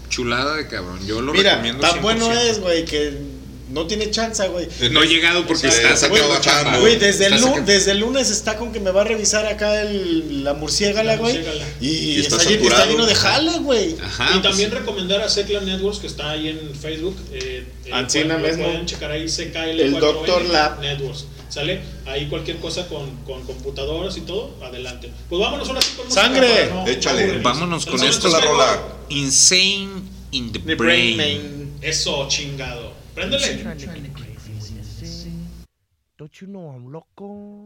[0.09, 0.99] chulada de cabrón.
[1.07, 1.81] Yo lo Mira, recomiendo.
[1.81, 2.01] tan 100%.
[2.01, 3.17] bueno es, güey, que
[3.71, 4.67] no tiene chance, güey.
[4.91, 6.63] No he llegado porque Sí, está está sacando trabajando.
[6.63, 6.79] chamba.
[6.79, 10.53] Güey, desde el, desde lunes está con que me va a revisar acá el, la
[10.53, 11.39] murciégala, La güey.
[11.79, 12.81] Y, Y está está, lleno, saturado.
[12.83, 13.95] está lleno de jale, güey.
[14.03, 17.15] Ajá, y pues, también recomendar a Secla Networks que está ahí en Facebook.
[17.33, 18.65] Eh, eh, Ancina pueden- mismo.
[18.71, 20.45] Pueden checar ahí CKL El Dr.
[20.45, 20.79] Lab.
[20.81, 21.25] Networks.
[21.49, 21.81] ¿Sale?
[22.05, 25.11] Ahí cualquier cosa con, con computadoras y todo, adelante.
[25.29, 26.69] Pues vámonos ahora sí con música ¡Sangre!
[26.69, 27.39] no Échale.
[27.39, 28.29] Vámonos con esto.
[28.29, 28.81] la rola.
[29.09, 29.89] Insane
[30.31, 31.17] in the, The brain.
[31.17, 31.73] brain.
[31.81, 32.93] Eso, chingado.
[33.15, 33.63] Préndele.
[36.17, 37.65] Don't you know I'm loco?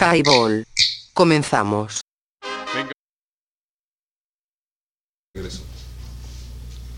[0.00, 0.64] Highball.
[1.12, 2.00] Comenzamos.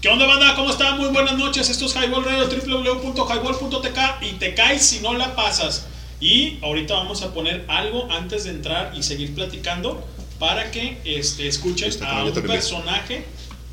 [0.00, 0.54] ¿Qué onda banda?
[0.54, 0.98] ¿Cómo están?
[0.98, 1.68] Muy buenas noches.
[1.68, 5.86] Esto es Highball Radio, www.highball.tk y te caes si no la pasas.
[6.20, 10.06] Y ahorita vamos a poner algo antes de entrar y seguir platicando
[10.38, 13.24] para que este, escuchen Está a un personaje,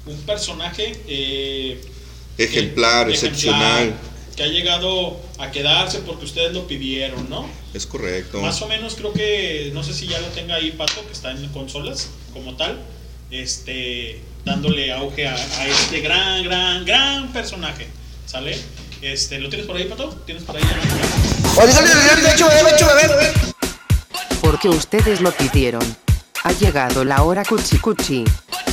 [0.06, 1.82] un personaje eh,
[2.38, 3.94] Ejemplar, ejemplar, excepcional.
[4.38, 7.50] Que ha llegado a quedarse porque ustedes lo pidieron, ¿no?
[7.74, 8.40] Es correcto.
[8.40, 11.32] Más o menos creo que, no sé si ya lo tenga ahí Pato, que está
[11.32, 12.80] en consolas como tal,
[13.32, 17.88] este, dándole auge a, a este gran, gran, gran personaje,
[18.28, 18.56] ¿sale?
[19.02, 20.10] Este, ¿Lo tienes por ahí, Pato?
[20.28, 20.64] ¿Tienes por ahí?
[24.42, 25.82] Porque ustedes lo pidieron.
[26.44, 28.24] Ha llegado la hora cuchi cuchi.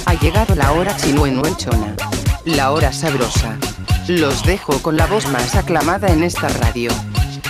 [0.05, 1.97] Ha llegado la hora chinuenuenchona.
[2.45, 3.59] La hora sabrosa.
[4.07, 6.91] Los dejo con la voz más aclamada en esta radio.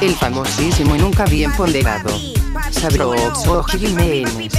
[0.01, 2.17] El famosísimo y nunca bien ponderado.
[2.71, 4.53] Sabroso Jiménez.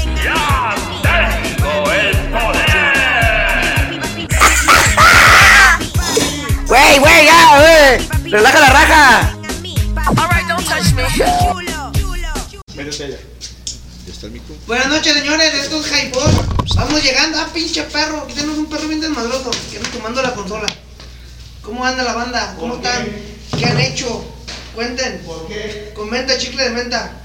[6.68, 8.30] Güey, güey, ya, güey.
[8.30, 9.38] Relaja la raja.
[10.18, 11.04] Alright, don't touch me.
[12.76, 12.98] Métete.
[12.98, 14.42] ¿Ya el?
[14.68, 15.54] Buenas noches, señores.
[15.54, 16.30] Esto es Highball.
[16.76, 17.40] Vamos llegando.
[17.40, 18.24] Ah, pinche perro.
[18.24, 20.68] Aquí tenemos un perro bien desmadroso que anda tomando la consola.
[21.66, 22.56] ¿Cómo anda la banda?
[22.60, 23.08] ¿Cómo están?
[23.58, 24.24] ¿Qué han hecho?
[24.76, 25.20] Cuenten.
[25.26, 25.92] ¿Por qué?
[25.96, 27.22] Comenta, chicle de menta.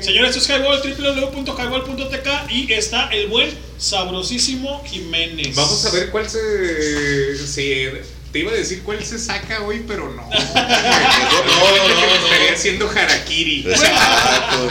[0.00, 5.54] Señores, esto es Highball, www.highball.tk y está el buen sabrosísimo Jiménez.
[5.54, 8.02] Vamos a ver cuál se, se-
[8.32, 10.22] Te iba a decir cuál se saca hoy, pero no.
[10.22, 12.14] no, no, no.
[12.26, 13.66] Estaría haciendo harakiri.
[13.68, 14.70] Exacto.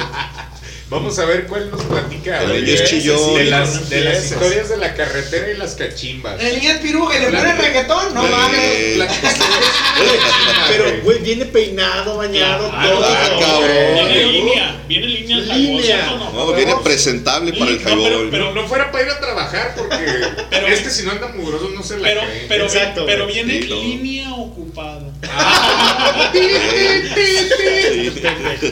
[0.90, 2.42] Vamos a ver cuál nos platica.
[2.44, 3.36] El es chillón.
[3.36, 4.32] De las, de las empieces.
[4.32, 6.42] historias de la carretera y las cachimbas.
[6.42, 8.98] El niño es piruja y le pone reggaetón, no mames.
[10.68, 13.06] Pero, güey, viene peinado, bañado, Claro, todo.
[13.06, 13.70] ah, cabrón.
[14.08, 15.84] Viene en línea, viene en línea Línea.
[15.84, 16.32] ¿cierto o no?
[16.46, 19.96] No, viene presentable para el No, pero- No fuera para ir a trabajar porque
[20.50, 22.46] Pero- es que si no anda mugroso no se la Pero, cree.
[22.48, 23.44] pero, Exacto, pero güey.
[23.44, 23.76] viene no.
[23.76, 25.09] línea ocupada.
[26.34, 28.12] Sí.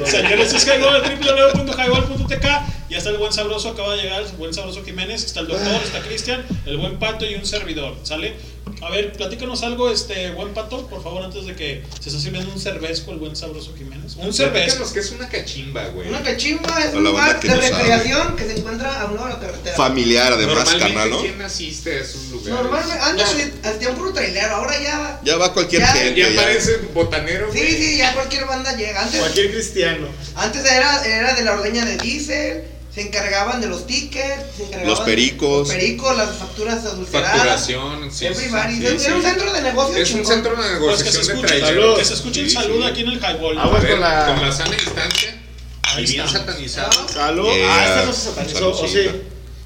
[0.05, 2.45] Señores, es Highball, www.highball.tk.
[2.89, 5.24] Ya está el buen sabroso, acaba de llegar el buen sabroso Jiménez.
[5.24, 7.95] Está el doctor, está Cristian, el buen pato y un servidor.
[8.03, 8.36] ¿Sale?
[8.82, 12.51] A ver, platícanos algo, este buen pato, por favor, antes de que se está sirviendo
[12.51, 14.15] un cervezco el buen sabroso Jiménez.
[14.18, 14.91] Un cervezco.
[14.93, 16.09] Que es una cachimba, güey.
[16.09, 17.70] Una cachimba es un lugar de no sabe.
[17.70, 19.76] recreación que se encuentra a un lado de la carretera.
[19.76, 21.22] Familiar, además, Normalmente, carnal, ¿no?
[21.22, 22.53] ¿quién asiste a esos lugares?
[22.53, 25.20] Normalmente, antes hacían puro trailero, ahora ya.
[25.24, 26.20] Ya va cualquier Ya- gente.
[26.22, 26.41] Ya ya.
[26.41, 27.51] parece botanero.
[27.51, 27.76] Sí, güey.
[27.78, 29.03] sí, ya cualquier banda llega.
[29.03, 30.07] Antes, Cualquier cristiano.
[30.36, 32.63] antes era, era de la ordeña de diésel,
[32.98, 35.68] se encargaban de los tickets, se encargaban Los pericos.
[35.68, 37.32] Los pericos, las facturas adulteradas.
[37.32, 38.26] Facturación, sí.
[38.26, 38.76] Everybody.
[38.78, 39.12] sí, era sí.
[39.12, 40.00] un centro de negocios.
[40.00, 42.00] Es un centro de Pues que se negociación de escuche, traileros.
[42.00, 42.89] que se escuche el Sí, saludo sí.
[42.89, 43.60] aquí en el Highball.
[43.60, 45.41] Aguas ver, con la- con la sana distancia.
[45.84, 46.39] Ahí y bien está.
[46.39, 47.08] satanizado.
[47.08, 47.54] Salud.
[47.54, 47.68] Yeah.
[47.72, 49.10] Ah, este no se satanizó, ¿o sí?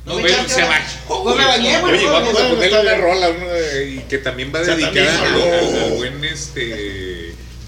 [0.04, 0.86] No, se ahora.
[1.08, 1.36] bajó.
[1.36, 4.60] Me bañé, güey, Oye, vamos a ponerle una rola uno de- y que también va
[4.60, 6.60] dedicada al buen este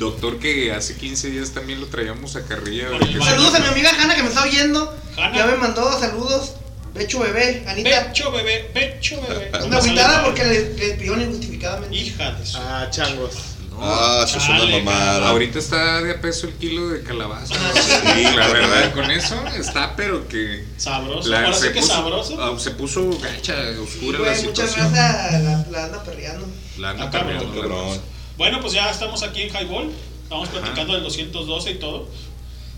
[0.04, 2.88] doctor que hace 15 días también lo traíamos a carrilla.
[3.24, 4.96] Saludos a mi amiga Hanna que me está oyendo.
[5.18, 5.36] Hanna.
[5.38, 6.54] Ya me mandó saludos.
[6.94, 8.08] Becho bebé, Anita.
[8.08, 9.50] Pecho bebé, pecho bebé.
[9.54, 11.96] Anda agüitada porque le, le pidió injustificadamente.
[11.96, 12.58] Hija de su.
[12.60, 13.34] Ah, changos.
[13.80, 15.30] Ah, eso es una mamada.
[15.30, 17.56] Ahorita está de a peso el kilo de calabaza.
[17.58, 17.82] Ah, ¿no?
[18.14, 18.36] sí.
[18.36, 20.64] la verdad, con eso está, pero que.
[20.78, 21.28] Sabroso.
[21.28, 22.38] la- Ahora sí se, que puso, sabroso.
[22.44, 24.94] ah, se puso gacha, oscura la Güey, mucha situación.
[24.94, 26.48] raza la, la anda perreando.
[26.78, 28.02] La anda perreando, la cabrón.
[28.38, 29.92] Bueno, pues ya estamos aquí en Highball.
[30.24, 32.08] Estamos platicando del 212 y todo.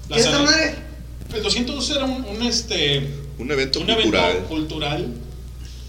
[0.10, 0.76] La ¿Qué es madre?
[1.34, 3.00] El 212 era un, un, este,
[3.38, 4.32] Un evento un cultural.
[4.32, 5.14] evento cultural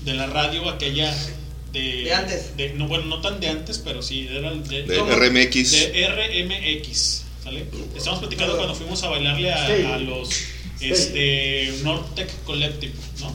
[0.04, 1.14] de la radio aquella
[1.72, 2.56] de, De antes.
[2.56, 5.12] de- no, bueno, no tan de antes, pero sí, era el de, De ¿cómo?
[5.12, 5.72] RMX.
[5.72, 7.24] De RMX.
[7.44, 7.66] ¿sale?
[7.96, 9.82] Estamos platicando cuando fuimos a bailarle a, Sí.
[9.84, 10.28] a los
[10.80, 13.32] este, Nortec Collective, ¿no?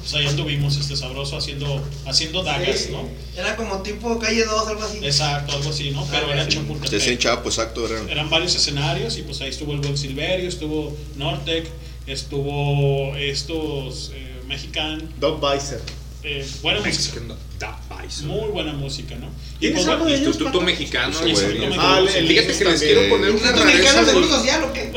[0.00, 3.06] Pues ahí anduvimos este sabroso haciendo, haciendo dagas, ¿no?
[3.36, 4.98] Era como tipo calle 2, algo así.
[5.02, 6.06] Exacto, algo así, ¿no?
[6.10, 6.50] Pero Ah, era sí.
[6.56, 6.90] Chapultepec.
[6.90, 7.86] Decían Chapo, exacto.
[7.86, 8.08] Eran.
[8.08, 11.66] Eran varios escenarios y pues ahí estuvo el buen Silverio, estuvo Nortec,
[12.06, 15.80] estuvo estos eh, Mexican, Dog Weiser.
[16.22, 18.26] eh, buena música, Mexican Dub Bison.
[18.28, 19.28] muy buena música, ¿no?
[19.58, 20.60] ¿Tienes pues, algo de ellos, Instituto?
[20.62, 21.98] Mexicano, Ah, Mexicano.
[22.08, 24.04] el- Fíjate que les quiero poner una Instituto Mexicano de rareza.
[24.06, 24.90] Seguro del- Social, ¿o qué?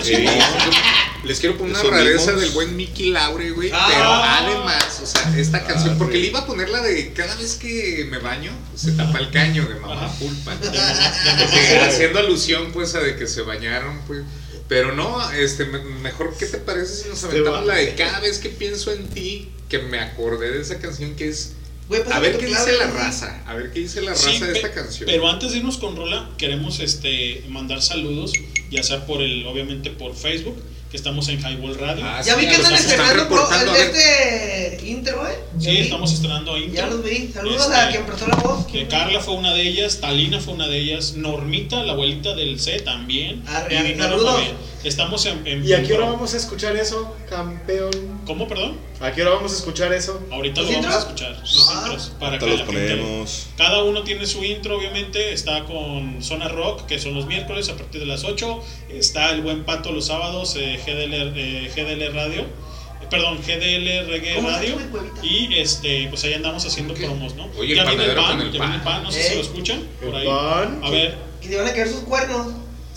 [1.24, 2.42] Les quiero poner una Esos rareza mismos.
[2.42, 3.70] del buen Mickey Laure, güey.
[3.74, 3.88] Ah.
[3.90, 7.56] pero además, o sea, esta canción, porque le iba a poner la de cada vez
[7.56, 10.20] que me baño, se tapa el caño de mamá Ajá.
[10.20, 10.54] pulpa.
[11.40, 14.24] Porque haciendo alusión, pues, a de que se bañaron, pues.
[14.68, 18.40] Pero no, este, me- mejor, ¿qué te parece si nos aventamos la de cada vez
[18.40, 21.54] que pienso en ti, que me acordé de esa canción que es.
[21.90, 24.54] Güey, A ver qué dice la raza, a ver qué dice la Sí, raza de
[24.54, 25.06] esta canción.
[25.06, 28.32] Pero antes de irnos con Rola, queremos este mandar saludos,
[28.72, 30.56] ya sea por el, obviamente por Facebook,
[30.94, 32.06] que estamos en Highball Radio.
[32.06, 35.40] Ah, Ya sí, vi que andan están estrenando este intro, ¿eh?
[35.58, 35.82] Ya Sí, vi.
[35.82, 36.74] estamos estrenando intro.
[36.76, 37.32] Ya los vi.
[37.34, 38.68] Saludos Este, a quien prestó la voz.
[38.68, 42.60] Que Carla fue una de ellas, Talina fue una de ellas, Normita, la abuelita del
[42.60, 43.42] C también.
[43.48, 44.36] Arre, y saludos.
[44.36, 44.56] también.
[44.84, 47.92] Estamos en, en- ¿Y a qué hora vamos a escuchar eso, campeón?
[48.26, 48.78] ¿Cómo, perdón?
[49.00, 50.22] ¿A qué hora vamos a escuchar eso?
[50.32, 51.32] Ahorita ¿Los lo vamos a escuchar.
[51.40, 51.82] Los Ah.
[51.86, 53.48] intros, para que los la gente- ponemos.
[53.58, 55.32] Cada uno tiene su intro, obviamente.
[55.32, 58.62] Está con Zona Rock, que son los miércoles a partir de las 8.
[58.90, 62.42] Está el buen Pato los sábados, eh, GDL, eh, GDL Radio.
[62.42, 64.78] Eh, Perdón, GDL Reggae ¿Cómo se Radio.
[65.22, 67.48] Y este, pues ahí andamos haciendo promos, ¿no?
[67.58, 68.84] Oye, el ya viene el pan, el ya viene el pan.
[68.96, 69.36] pan, no sé si Eh.
[69.38, 70.26] lo escuchan por El ahí.
[70.28, 70.82] pan.
[70.84, 72.48] A ver, Y te van a caer sus cuernos.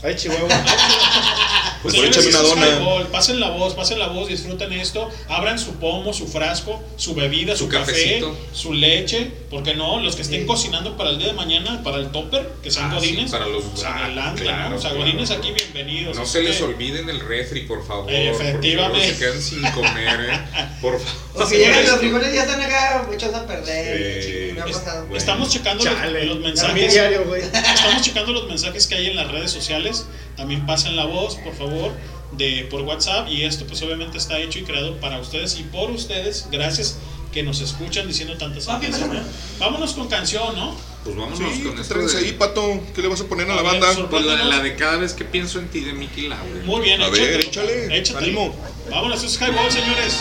[0.02, 0.48] Ay, Chihuahua.
[1.82, 2.66] Pues Señores, échame una dona.
[2.68, 3.06] highball.
[3.08, 5.08] Pasen la voz, pasen la voz, disfruten esto.
[5.28, 8.36] Abran su pomo, su frasco, su bebida, su, Su café, cafecito.
[8.52, 9.30] su leche.
[9.50, 10.00] ¿Por qué no?
[10.00, 12.98] Los que estén cocinando para el día de mañana, para el topper, que sean Ah,
[13.00, 13.30] sí, godines.
[13.30, 14.76] para los- pues ah, adelante, claro, ¿no?
[14.76, 15.04] O sea, claro.
[15.04, 16.16] godines aquí bienvenidos.
[16.16, 18.10] No se les que- olviden el refri, por favor.
[18.12, 18.52] Efectivamente.
[18.52, 20.40] porque luego se quedan sin comer, ¿eh?
[20.80, 21.16] Por favor.
[21.34, 24.22] Porque llegan los frijoles ya están acá echados a perder.
[24.22, 24.28] Sí.
[24.30, 25.00] chico, Me ha Es- pasado.
[25.02, 25.16] Bueno.
[25.16, 26.24] Estamos checando los- Chale.
[26.24, 26.92] los, A mensajes.
[26.92, 27.34] diario.
[27.36, 30.06] Estamos checando los mensajes que hay en las redes sociales.
[30.36, 31.92] También pasen la voz, por favor,
[32.32, 33.28] de por WhatsApp.
[33.28, 36.46] Y esto, pues, obviamente está hecho y creado para ustedes y por ustedes.
[36.50, 36.98] Gracias
[37.32, 38.80] que nos escuchan diciendo tantas ¿no?
[38.80, 39.20] pásame.
[39.58, 40.74] Vámonos con canción, ¿no?
[41.04, 41.98] Pues vámonos Sí, con ¿qué esto.
[41.98, 42.80] de- ahí, pato?
[42.94, 44.08] ¿Qué le vas a poner a la ver, banda?
[44.08, 46.62] Pues la, la de cada vez que pienso en ti de Mickey Laure.
[46.64, 47.40] Muy bien, A ver, échatelo.
[47.82, 48.40] échale, Échatelo.
[48.42, 48.56] ánimo.
[48.90, 50.20] Vámonos, es Highball, señores.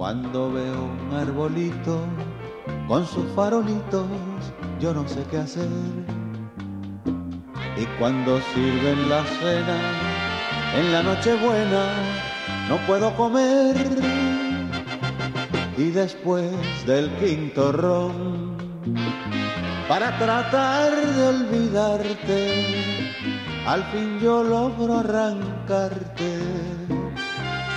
[0.00, 2.06] cuando veo un arbolito
[2.88, 4.06] con sus farolitos,
[4.80, 5.68] yo no sé qué hacer.
[7.76, 9.78] Y cuando sirven la cena
[10.74, 11.84] en la noche buena,
[12.66, 13.76] no puedo comer.
[15.76, 16.50] Y después
[16.86, 18.56] del quinto ron,
[19.86, 22.64] para tratar de olvidarte,
[23.66, 26.38] al fin yo logro arrancarte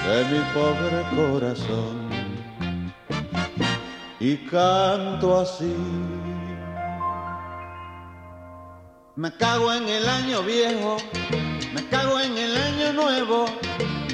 [0.08, 2.03] de mi pobre corazón
[4.26, 5.76] y canto así.
[9.18, 10.96] Me cago en el año viejo,
[11.74, 13.46] me cago en el año nuevo,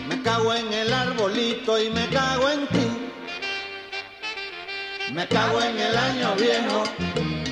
[0.07, 2.87] me cago en el arbolito y me cago en ti.
[5.13, 6.83] Me cago en el año viejo,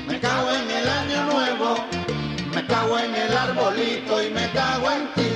[0.08, 1.76] me cago en el año nuevo,
[2.56, 5.30] me cago en el arbolito y me cago en ti.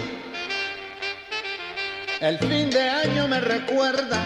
[2.20, 4.26] El fin de año me recuerda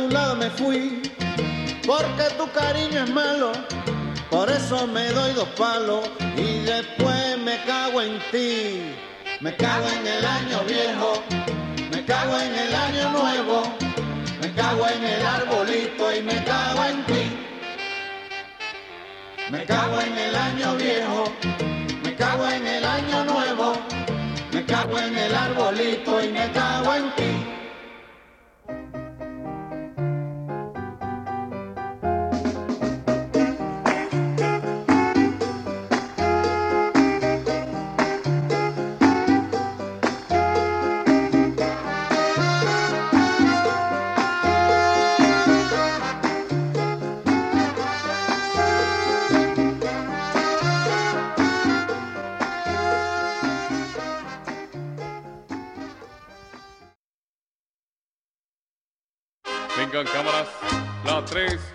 [0.00, 1.02] Tu lado me fui,
[1.86, 3.52] porque tu cariño es malo,
[4.30, 8.82] por eso me doy dos palos y después me cago en ti.
[9.40, 11.22] Me cago en el año viejo,
[11.90, 13.62] me cago en el año nuevo,
[14.40, 17.24] me cago en el arbolito y me cago en ti.
[19.50, 21.24] Me cago en el año viejo,
[22.04, 23.72] me cago en el año nuevo,
[24.52, 27.30] me cago en el arbolito y me cago en ti.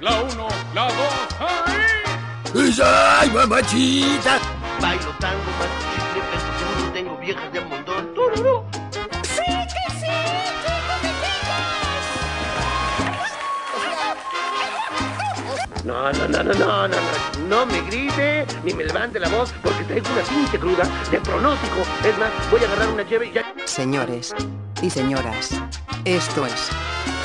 [0.01, 0.93] La 3, la 1, la 2.
[1.39, 1.85] ¡Ahí!
[2.83, 4.39] ¡Ay, mamachita!
[4.81, 8.13] Bailo tango, más chicle, peso seguro, tengo viejas de montón.
[8.13, 8.63] ¡Tururú!
[9.23, 10.13] ¡Sí, que sí!
[10.63, 11.11] ¡Chico, me
[15.85, 16.97] No, no, no, no, no, no, no,
[17.47, 21.81] no me grite ni me levante la voz porque traigo una pinche cruda de pronóstico.
[22.03, 23.53] Es más, voy a agarrar una llave y ya.
[23.65, 24.33] Señores
[24.81, 25.51] y señoras,
[26.03, 26.69] esto es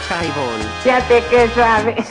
[0.09, 0.61] Highball.
[0.83, 2.11] Fíjate que sabes.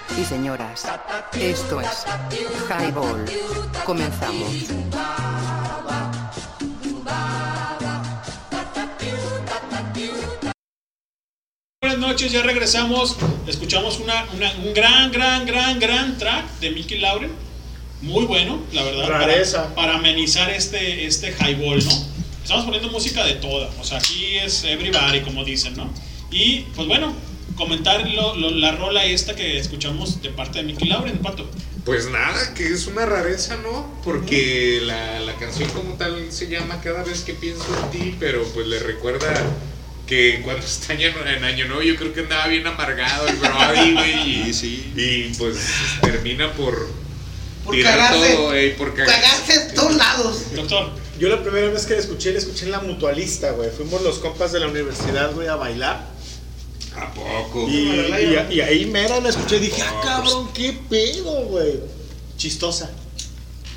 [0.17, 0.85] y señoras,
[1.33, 2.05] esto es
[2.69, 3.25] Highball.
[3.85, 4.51] Comenzamos.
[11.81, 13.15] Buenas noches, ya regresamos.
[13.47, 17.31] Escuchamos una, una- un gran, gran, gran, gran track de Mickey Lauren.
[18.01, 19.07] Muy bueno, la verdad.
[19.09, 19.63] Rareza.
[19.63, 21.91] Para, para amenizar este, este highball, ¿no?
[22.43, 23.69] Estamos poniendo música de toda.
[23.79, 25.89] O sea, aquí es everybody, como dicen, ¿no?
[26.31, 27.13] Y pues bueno,
[27.61, 31.49] comentar lo- lo- la rola esta que escuchamos de parte de Mickey Lauren, Pato.
[31.85, 33.99] Pues nada, que es una rareza, ¿no?
[34.03, 38.43] Porque la, la canción como tal se llama Cada vez que pienso en ti, pero
[38.53, 39.31] pues le recuerda
[40.05, 44.49] que cuando está en Año Nuevo yo creo que andaba bien amargado el Brody, güey.
[44.49, 45.57] Y, y pues
[46.01, 46.87] termina por,
[47.65, 48.33] Por tirar cagarse.
[48.35, 49.21] todo, güey, por cagarse.
[49.21, 50.55] Cagarse en todos lados.
[50.55, 50.91] Doctor.
[51.19, 53.69] Yo la primera vez que la escuché, la escuché en la mutualista, güey.
[53.69, 56.09] Fuimos los compas de la universidad, güey, a bailar.
[56.95, 57.67] ¿A poco?
[57.69, 61.79] Y, y- y ahí mera la escuché y dije, ah, cabrón, qué pedo, güey.
[62.37, 62.89] Chistosa.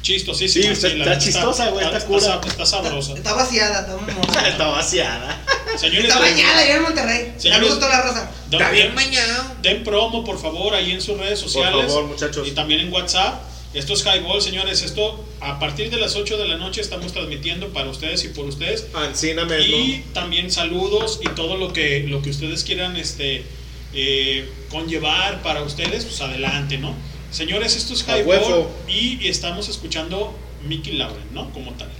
[0.02, 0.64] Chistosísima.
[0.66, 2.18] Sí, está- la está neta chistosa, güey, está cura.
[2.34, 3.14] Está, está sabrosa.
[3.14, 4.48] Está vaciada, está mamona.
[4.48, 5.40] Está vaciada.
[5.78, 7.34] Señores, Está bañada allá en Monterrey.
[7.38, 8.30] Señores, Saludos a toda la raza.
[8.50, 9.44] Está bien den- bañado.
[9.62, 11.86] Den promo, por favor, ahí en sus redes sociales.
[11.86, 12.46] favor, muchachos.
[12.46, 13.40] Y también en WhatsApp.
[13.74, 14.82] Esto es Highball, señores.
[14.82, 18.46] Esto a partir de las 8 de la noche estamos transmitiendo para ustedes y por
[18.46, 18.86] ustedes.
[18.94, 19.76] Ancina mismo.
[19.76, 23.44] Y también saludos y todo lo que, lo que ustedes quieran este,
[23.92, 26.94] eh, conllevar para ustedes, pues adelante, ¿no?
[27.32, 30.32] Señores, esto es Highball y estamos escuchando
[30.68, 31.52] Mickey Lauren, ¿no?
[31.52, 31.90] Como tal.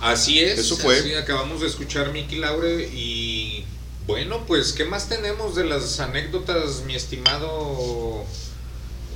[0.00, 0.58] Así es.
[0.58, 0.98] Eso fue.
[0.98, 3.64] así acabamos de escuchar Mickey Laure y
[4.06, 8.24] bueno, pues ¿qué más tenemos de las anécdotas, mi estimado?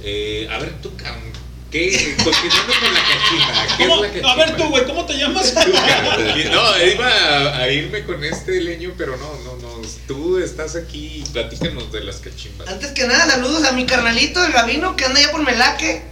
[0.02, 1.32] Eh, a ver tú, cabrón,
[1.70, 2.16] ¿qué?
[2.22, 3.94] Continuando con la cachimba, ¿qué ¿Cómo?
[3.96, 4.32] es la cachimba?
[4.32, 5.54] A ver tú, güey, ¿cómo te llamas?
[6.50, 9.80] No, iba a, a irme con este leño, pero no, no, no.
[10.06, 12.68] Tú estás aquí y platícanos de las cachimbas.
[12.68, 16.02] Antes que nada, saludos a mi carnalito, el Gabino, que anda allá por Melaque.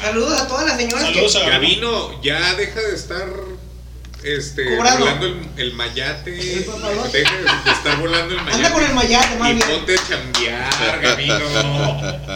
[0.00, 1.42] Saludos a todas las señoras Saludos que.
[1.42, 3.26] a Gabino, ya deja de estar
[4.36, 5.04] este, Cobrando.
[5.04, 6.30] volando el, el mayate.
[6.32, 8.56] Deja de estar volando el mayate.
[8.66, 9.68] Anda con el mayate, más Y bien.
[9.68, 11.38] ponte a chambear, Gabino.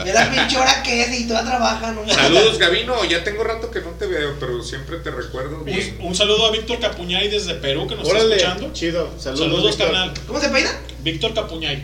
[0.04, 2.08] Mira la pinche hora que es y todavía trabaja, ¿no?
[2.12, 3.04] Saludos, Gabino.
[3.04, 5.96] Ya tengo rato que no te veo, pero siempre te recuerdo bien.
[6.00, 8.72] Un, un saludo a Víctor Capuñay desde Perú que nos Órale, está escuchando.
[8.74, 9.10] chido.
[9.18, 10.12] Saludos, Saludos, carnal.
[10.26, 10.70] ¿Cómo se peina?
[11.02, 11.82] Víctor Capuñay.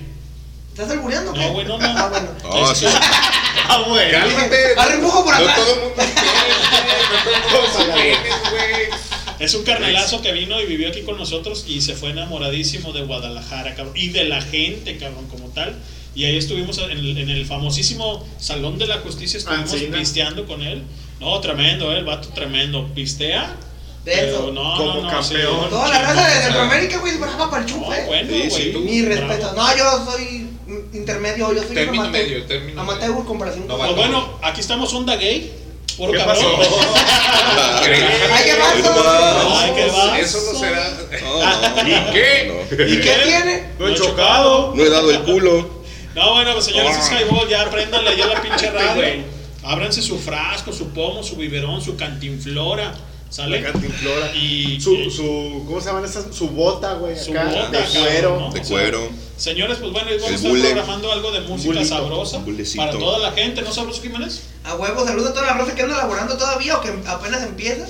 [0.72, 1.32] ¿Estás albureando?
[1.34, 1.84] No, güey, no, no.
[1.86, 2.28] Ah, bueno.
[2.68, 2.86] Ah, sí.
[3.68, 4.11] Ah, güey.
[4.12, 4.74] Cálmate.
[4.76, 5.56] Arre, empujo por No atrás.
[5.56, 6.09] todo el mundo güey.
[7.52, 8.00] No todo el mundo
[8.50, 9.07] güey.
[9.39, 13.03] Es un carnalazo que vino y vivió aquí con nosotros y se fue enamoradísimo de
[13.03, 13.95] Guadalajara, cabrón.
[13.97, 15.76] Y de la gente, cabrón, como tal.
[16.14, 19.99] Y ahí estuvimos en el, en el famosísimo Salón de la Justicia, estuvimos Ancina.
[19.99, 20.82] pisteando con él.
[21.20, 22.89] No, tremendo, eh, el vato tremendo.
[22.95, 23.55] Pistea.
[24.05, 24.20] Denso.
[24.41, 25.24] Pero no, Como no, no, campeón.
[25.64, 25.70] sí.
[25.70, 28.05] Toda la raza de Centroamérica, güey, es brava para el No, chupe.
[28.07, 28.70] bueno, Sí, sí.
[28.72, 29.28] tú, Mi bravo.
[29.28, 29.53] respeto.
[29.55, 30.47] No, yo soy
[30.95, 32.24] intermedio, yo soy Término amateur.
[32.26, 33.24] medio, término amateur medio.
[33.24, 33.86] comparación No con-.
[33.86, 35.53] Pues bueno, aquí estamos onda gay.
[35.99, 36.44] Puro ¿Qué cabrón.
[36.59, 36.78] pasó?
[37.82, 39.62] Ay, qué nomás.
[39.62, 40.14] Ay, qué vaso.
[40.14, 40.90] Eso no será.
[41.22, 42.53] No, no, ¿Y qué?
[42.70, 42.84] no.
[42.84, 43.64] ¿Y qué tiene?
[43.78, 44.72] No he chocado.
[44.74, 45.78] No he dado el culo.
[46.14, 47.01] No, bueno, pues señores, Ah.
[47.01, 49.24] es Highball, ya apréndanle ya la pinche radio.
[49.64, 52.94] Ábranse su frasco, su pomo, su biberón, su cantinflora.
[53.30, 53.61] ¿Sale?
[53.61, 54.32] La cantinflora.
[54.34, 56.26] Y Su, y- su, ¿cómo se llaman estas?
[56.34, 58.40] Su bota, güey, Su acá, bota, de cuero.
[58.40, 58.51] ¿no?
[58.53, 59.09] De O sea, cuero.
[59.36, 62.40] Señores, pues bueno, hoy vamos a El estar programando algo de música bulito, sabrosa
[62.76, 64.42] para toda la gente, ¿no sabroso Jiménez?
[64.69, 67.87] A huevo, saludos a toda la raza que anda laborando todavía o que apenas empieza.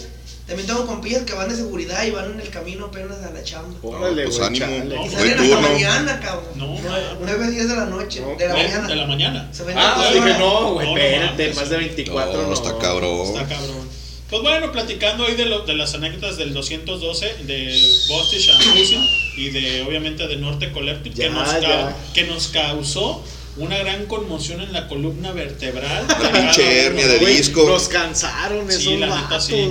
[0.46, 3.42] También tengo compillas que van de seguridad y van en el camino apenas a la
[3.42, 3.76] chamba.
[3.82, 4.64] Órale, Pues ánimo.
[4.64, 4.84] chale.
[4.84, 5.68] No, Y Buen salen hasta turno.
[5.68, 6.44] mañana, cabrón.
[6.54, 7.16] No, Nueve- man.
[7.20, 8.88] 9, 10 de la noche, No, de la mañana.
[8.88, 9.48] De la mañana.
[9.52, 10.38] Se ven Ah, las dije, horas.
[10.38, 12.54] no, güey, No, no espérate, más de 24 No, no.
[12.54, 13.26] está cabrón.
[13.26, 13.88] Está cabrón.
[14.30, 18.62] Pues bueno, platicando hoy de, lo- de las anécdotas del 212 de Bostich and
[19.36, 21.96] y de obviamente de Norte Collective que, Ya, nos ca- ya.
[22.14, 23.22] que nos causó
[23.58, 26.06] una gran conmoción en la columna vertebral.
[26.20, 27.68] Una pinche hernia de disco.
[27.68, 29.70] Nos cansaron esos Sí, la neta sí.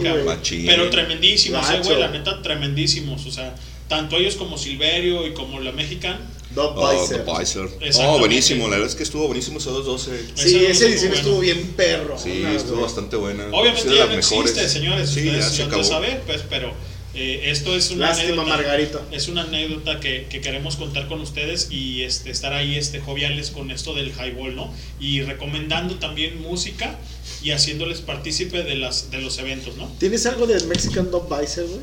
[0.65, 3.25] Pero tremendísimos, eh, güey, la neta tremendísimos.
[3.25, 3.55] O sea,
[3.88, 6.17] tanto ellos como Silverio y como la Mexican.
[6.55, 7.21] Oh, Pfizer.
[7.21, 7.99] Exactamente.
[8.01, 8.63] Oh, buenísimo.
[8.65, 10.25] La verdad es que estuvo buenísimo esos 12.
[10.35, 11.15] Sí, Esa esa edición bueno.
[11.15, 12.17] estuvo bien perro.
[12.17, 13.45] Sí, ¿no, estuvo bastante buena.
[13.51, 14.51] Obviamente ya no las mejores.
[14.51, 15.09] existe, señores.
[15.09, 15.83] Sí, ya se acabó.
[15.83, 16.73] saber, pues, pero
[17.20, 18.49] eh, esto es una Lástima, anécdota.
[18.49, 19.05] Margarito.
[19.11, 23.49] Es una anécdota que, que queremos contar con ustedes y este, estar ahí este, joviales
[23.49, 24.72] con esto del highball, ¿no?
[24.99, 26.99] Y recomendando también música
[27.41, 29.91] y haciéndoles partícipe de, las, de los eventos, ¿no?
[29.99, 31.80] ¿Tienes algo de Mexican Dog Bicep, güey?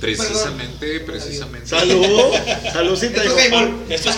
[0.00, 1.66] Precisamente, precisamente.
[1.68, 2.32] Salud.
[2.72, 3.74] Saludcita, Esto es highball.
[3.90, 4.16] Esto es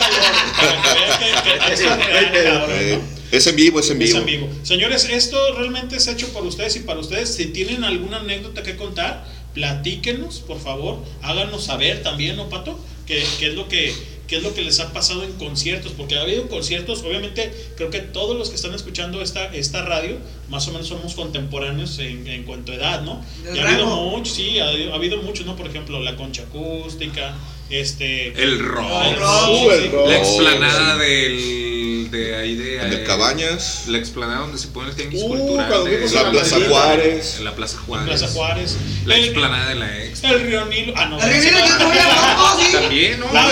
[1.81, 2.99] highball, es
[3.31, 4.19] es en vivo, es en Es vivo.
[4.21, 4.49] en vivo.
[4.63, 7.35] Señores, esto realmente es hecho por ustedes y para ustedes.
[7.35, 9.27] Si tienen alguna anécdota que contar,
[9.59, 10.99] platíquenos, por favor.
[11.21, 12.79] Háganos saber también, ¿no, Pato?
[13.07, 13.93] ¿Qué, qué es lo que,
[14.29, 17.91] qué es lo que les ha pasado en conciertos, porque ha habido conciertos, obviamente creo
[17.91, 22.29] que todos los que están escuchando esta, esta radio, más o menos somos contemporáneos en,
[22.29, 23.25] en cuanto a edad, ¿no?
[23.53, 25.57] Y ha habido muchos, sí, ha, ha habido muchos, ¿no?
[25.57, 27.35] Por ejemplo, la concha acústica,
[27.69, 28.29] este...
[28.41, 29.91] El rock, El rock, sí.
[30.07, 32.79] la explanada del, de ahí de...
[32.81, 33.85] El de eh, Cabañas.
[33.89, 35.85] La explanada donde se pone el tenis Uh, cultural.
[35.85, 36.57] de- La Plaza.
[36.69, 37.37] Juárez.
[37.39, 38.07] En la Plaza Juárez.
[38.09, 38.77] Plaza Juárez.
[39.05, 40.25] La el, explanada de la ex.
[40.25, 40.93] el Río Nilo.
[40.97, 41.21] Ah, no.
[41.21, 41.69] El Río Nilo, no.
[41.69, 42.73] yo te voy a loco, sí.
[42.73, 43.33] También, ¿no?
[43.33, 43.49] La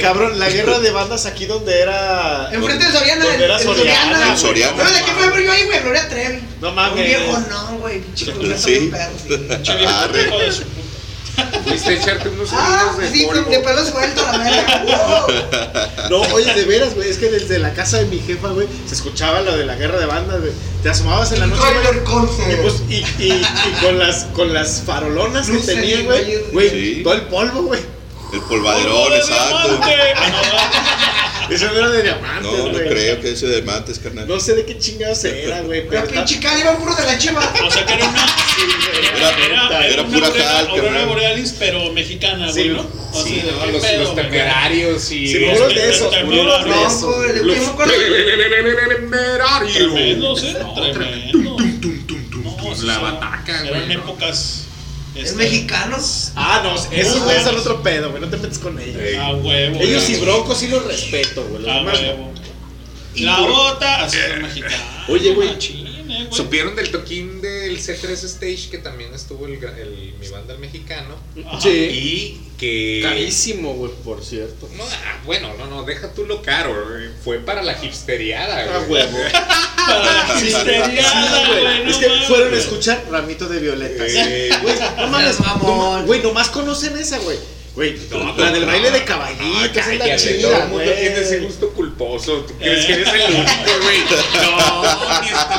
[0.00, 2.48] Cabrón, la guerra de bandas aquí donde era.
[2.52, 3.94] Enfrente de Soriana, Donde era Soriana.
[3.94, 4.32] Soriana.
[4.32, 4.76] En Soriana.
[4.84, 5.80] ¿Sabes de qué fue yo ahí, güey?
[5.80, 6.40] Gloria Trevi.
[6.60, 6.98] No mames.
[6.98, 8.02] Un viejo no, güey.
[8.24, 8.90] Gloria Sí.
[8.90, 10.64] De su.
[11.66, 13.50] Fuiste a echarte unos Ah, de sí, polvo.
[13.50, 15.86] de pelo suelto, la verga.
[16.10, 17.08] No, oye, de veras, güey.
[17.08, 19.98] Es que desde la casa de mi jefa, güey, se escuchaba lo de la guerra
[19.98, 20.52] de bandas, güey.
[20.82, 22.52] Te asomabas en la noche, güey.
[22.52, 23.46] Y, pues, y, y, y
[23.82, 26.36] con las con las farolonas que tenían, güey.
[26.52, 26.70] güey.
[26.70, 27.00] Sí.
[27.02, 27.80] todo el polvo, güey.
[28.32, 29.80] El polvaderón, exacto.
[31.44, 32.88] Ah, Eso no era de diamantes, No, no güey.
[32.88, 34.26] creo que ese de diamantes, carnal.
[34.26, 35.86] No sé de qué chingados era, güey.
[35.88, 37.52] Pero está- Chicali iban puros de la chiva.
[37.66, 38.26] O sea que era una.
[39.46, 41.06] Era- era una pura cal, carnal.
[41.06, 42.80] borealis, pero mexicana, güey, Sí, ¿no?
[43.12, 44.24] O Sí, sea, no, ¿qué los, pedo, los güey?
[44.24, 45.26] temerarios y...
[45.28, 47.44] Sí, Los puros de que- esos, puros de esos.
[47.44, 49.72] Los temerarios.
[49.74, 50.56] Tremendos, ¿eh?
[50.74, 51.56] Tremendo.
[52.42, 54.63] No, La bataca, güey, Eran épocas.
[55.14, 55.96] Es este, mexicano.
[56.34, 58.20] Ah, no, esos güeyes son otro pedo, güey.
[58.20, 59.00] No te metes con ellos.
[59.00, 59.14] Ey.
[59.16, 59.78] A huevo.
[59.80, 61.62] Ellos y Broncos sí los respeto, güey.
[61.62, 62.08] Los A demás no.
[62.08, 62.34] huevo.
[63.16, 65.04] La bota, así es mexicana.
[65.08, 65.50] Oye, güey.
[65.50, 66.28] Eh.
[66.30, 67.40] Supieron del toquín
[67.74, 71.16] del C3 Stage que también estuvo el, el- mi banda el mexicano.
[71.60, 71.68] Sí.
[71.70, 74.68] y que Carísimo, güey, por cierto.
[74.76, 77.08] no, ah, bueno, no, no, deja tú lo caro, güey.
[77.24, 79.02] fue para la hipsteriada, Ah, güey.
[79.02, 79.18] huevo.
[79.84, 80.34] Para la
[81.48, 81.84] güey.
[81.84, 84.08] no Es que fueron a escuchar Ramito de Violetas.
[84.14, 86.00] Eh, Güey, no mames, mamón.
[86.00, 87.38] no- güey, nomás conocen esa, güey.
[87.74, 87.96] Güey,
[88.38, 91.70] la del baile de caballitos Ah, es la chida, todo el mundo tiene ese gusto
[91.70, 92.44] culposo.
[92.46, 93.98] ¿Tú crees que eres el único, güey?
[94.08, 95.54] No, mi estimado.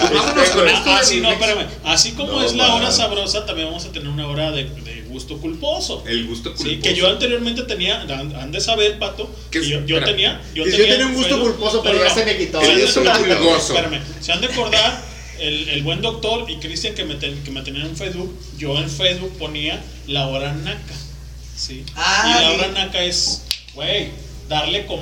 [0.00, 0.90] Pues vámonos con esto.
[0.90, 1.46] Ah, de sí, no, remix.
[1.48, 1.68] espérame.
[1.84, 4.64] Así como No, es la hora sabrosa, también vamos a tener una hora de,
[5.08, 6.02] gusto culposo.
[6.06, 6.68] El gusto culposo.
[6.70, 10.64] Sí, que yo anteriormente tenía, han, de saber, Pato, ¿Qué que yo, yo tenía, yo
[10.64, 12.58] yo tenía, un gusto culposo, pero ya se me quitó.
[12.60, 13.74] gusto acordar- pulgoso.
[13.74, 15.02] Espérame, se han de acordar,
[15.38, 18.76] el, el buen doctor y Cristian que me, ten- que me tenían en Facebook, yo
[18.78, 20.94] en Facebook ponía la hora naca,
[21.66, 21.84] ¿sí?
[21.96, 22.54] Ah, y la sí.
[22.56, 23.42] hora naca es,
[23.74, 24.08] güey,
[24.48, 24.98] darle con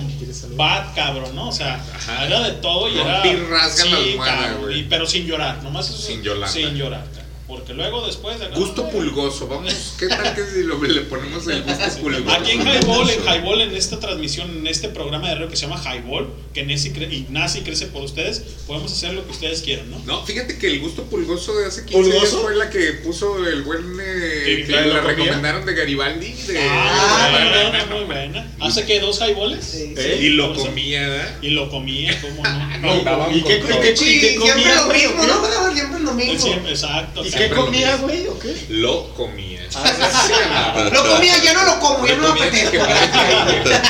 [0.56, 1.48] bat, cabrón, ¿no?
[1.48, 1.82] O sea,
[2.24, 3.22] era de todo y era...
[3.50, 4.80] Rasga la almohada, cabrón, güey.
[4.80, 6.48] y- pero sin llorar, nomás eso, Sin llorar.
[6.48, 7.21] Sin llorar, cabrón.
[7.52, 8.40] Porque luego después...
[8.40, 9.94] de- Gusto pulgoso, vamos.
[9.98, 12.30] ¿Qué tal que si lo- le ponemos el gusto pulgoso?
[12.34, 15.66] Aquí en Highball, en Highball, en esta transmisión, en este programa de radio que se
[15.66, 19.90] llama Highball, que nace y, nace crece por ustedes, podemos hacer lo que ustedes quieran,
[19.90, 19.98] ¿no?
[20.06, 22.42] No, fíjate que el gusto pulgoso de hace 15 días ¿Pulgoso?
[22.42, 23.82] fue la que puso el buen.
[24.00, 26.32] Eh, Sí, que la recomendaron de Garibaldi.
[26.32, 28.52] De, Ah, de- muy buena, muy buena.
[28.60, 29.62] ¿Hace que dos highballs?
[29.64, 29.94] Sí.
[29.96, 30.18] ¿Eh?
[30.22, 31.38] y lo comía, ¿verdad?
[31.42, 32.72] Y lo comía, ¿cómo no?
[32.82, 35.72] No, andaban ¿Y qué, y qué, y Sí, qué siempre lo mismo, ¿no?
[35.74, 36.54] Siempre lo mismo.
[36.68, 37.22] exacto.
[37.44, 38.66] ¿Y qué lo comía, güey, o qué?
[38.68, 39.60] Lo comía.
[39.74, 40.88] Ah.
[40.92, 42.78] Lo comía, ya no lo como, ya Lo no me apetece.
[42.78, 43.82] para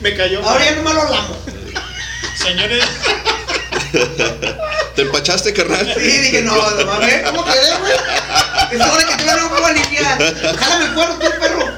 [0.00, 0.44] Me cayó.
[0.46, 1.36] Ahora ya nomás lo lamo.
[2.36, 2.84] Señores,
[4.94, 5.92] ¿Te empachaste, carnal?
[5.94, 7.92] Sí, dije, no, a ver, ¿cómo quedé, güey?
[8.72, 10.56] Es hora que no me voy a limpiar.
[10.56, 11.76] Jálame el cuerno, tú, perro.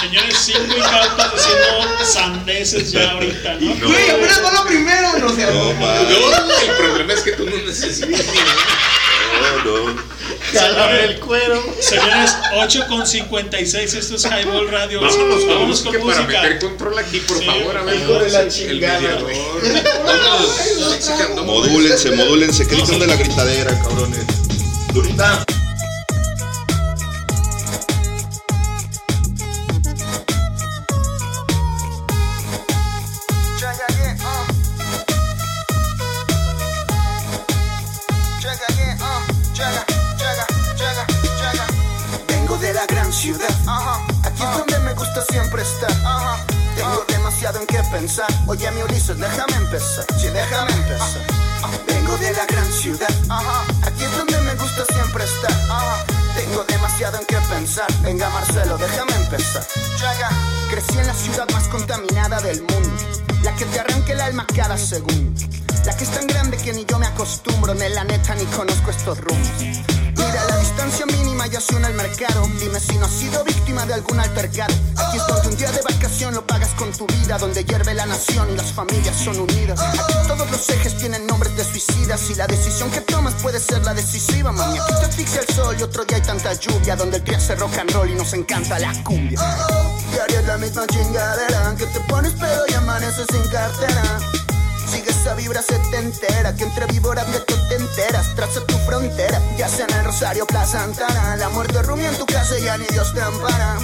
[0.00, 3.74] Señores, cinco incautos diciendo sandeces ya ahorita, ¿no?
[3.74, 3.88] No.
[3.88, 5.46] Güey, apenas va la primera, no sé.
[5.46, 5.72] No.
[5.74, 8.24] No, el problema es que tú no necesitas
[9.64, 10.18] No, no.
[10.52, 11.62] Jálame el cuero.
[11.80, 15.00] Señores, 8 con 56, esto es Highball Radio.
[15.00, 17.76] Vámonos con Vámonos con música para meter control aquí, por Sí, favor.
[17.76, 19.18] A ver, hijo de la el chingada.
[21.44, 24.24] Modúlense, modúlense, que gritan de la gritadera, cabrones.
[24.92, 25.44] Durita.
[43.18, 43.48] Ciudad.
[44.22, 45.90] Aquí es donde me gusta siempre estar.
[46.76, 48.28] Tengo demasiado en qué pensar.
[48.46, 50.04] Oye, mi Ulises, déjame empezar.
[50.20, 51.22] Sí, déjame empezar.
[51.88, 53.10] Vengo de la gran ciudad.
[53.82, 55.52] Aquí es donde me gusta siempre estar.
[56.36, 57.86] Tengo demasiado en qué pensar.
[58.02, 59.66] Venga, Marcelo, déjame empezar.
[59.96, 60.30] Checa.
[60.70, 63.02] Crecí en la ciudad más contaminada del mundo.
[63.42, 65.42] La que te arranca el alma cada segundo.
[65.84, 67.74] La que es tan grande que ni yo me acostumbro.
[67.74, 69.58] Ni la neta ni conozco estos rumbos.
[69.58, 72.46] Mira, la distancia mínima suena al mercado.
[72.60, 74.74] Dime si no has sido víctima de algún altercado.
[74.96, 77.38] Aquí es donde un día de vacación lo pagas con tu vida.
[77.38, 79.80] Donde hierve la nación y las familias son unidas.
[79.80, 83.60] Aquí todos los ejes tienen nombres de su suicidas y la decisión que tomas puede
[83.60, 84.78] ser la decisiva, mami.
[84.78, 87.54] Aquí te asfixia el sol y otro día hay tanta lluvia donde el día hace
[87.54, 89.40] rock and roll y nos encanta la cumbia.
[90.12, 94.37] Diario es la misma chingadera que te pones pedo y amaneces sin cartera.
[94.90, 98.34] Sigue esa vibra setentera que entre víboras de tú te enteras.
[98.34, 101.36] Traza tu frontera, ya sea en el Rosario, Plaza Santana.
[101.36, 103.76] La muerte rumia en tu casa y ya ni Dios te ampara.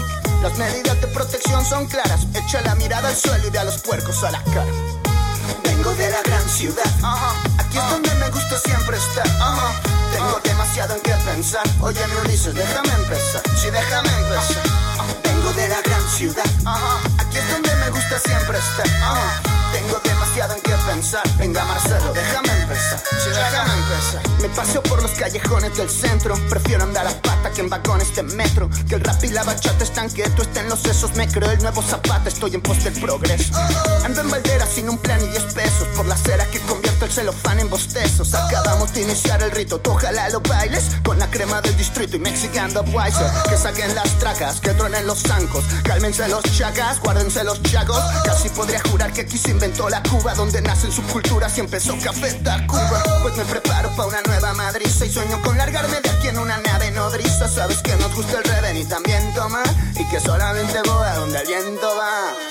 [0.43, 2.27] Las medidas de protección son claras.
[2.35, 4.73] Echa la mirada al suelo y ve a los puercos a la cara.
[5.63, 6.85] Vengo de la gran ciudad,
[7.59, 9.27] aquí es donde me gusta siempre estar.
[10.13, 11.67] Tengo demasiado en qué pensar.
[11.81, 13.43] Oye, mi Ulises, déjame empezar.
[13.61, 14.63] Sí, déjame empezar.
[15.23, 16.45] Vengo de la gran ciudad,
[17.19, 19.64] aquí es donde me gusta siempre estar.
[19.75, 21.23] Tengo demasiado en qué pensar.
[21.37, 22.99] Venga, Marcelo, déjame empezar.
[22.99, 24.23] Sí, déjame empezar.
[24.41, 26.37] Me paseo por los callejones del centro.
[26.49, 28.71] Prefiero andar a pata que en vagones de metro.
[28.89, 31.17] Que el rap y la bachata están quietos, estén los sesos.
[31.17, 33.53] Me creo el nuevo zapata, estoy en pos del progreso.
[34.05, 35.89] Ando en Valdera sin un plan y 10 pesos.
[35.97, 38.33] Por la cera que convierto el celofán en bostezos.
[38.33, 40.85] Acabamos de iniciar el rito, tú ojalá lo bailes.
[41.05, 43.27] Con la crema del distrito y Mexicano Wiser.
[43.49, 45.65] Que saquen las tracas, que truenen los zancos.
[45.83, 48.01] Cálmense los chacas, guárdense los chagos.
[48.25, 50.35] Casi podría jurar que aquí se inventó la Cuba.
[50.35, 53.03] Donde nacen subculturas y empezó Café Tacuba.
[53.23, 55.07] Pues me preparo para una nueva madriza.
[55.07, 57.49] Y sueño con largarme de aquí en una nave nodriza.
[57.49, 59.67] Sabes que nos gusta el reven y también tomar.
[59.99, 62.44] Y que solamente voy a donde el viento va.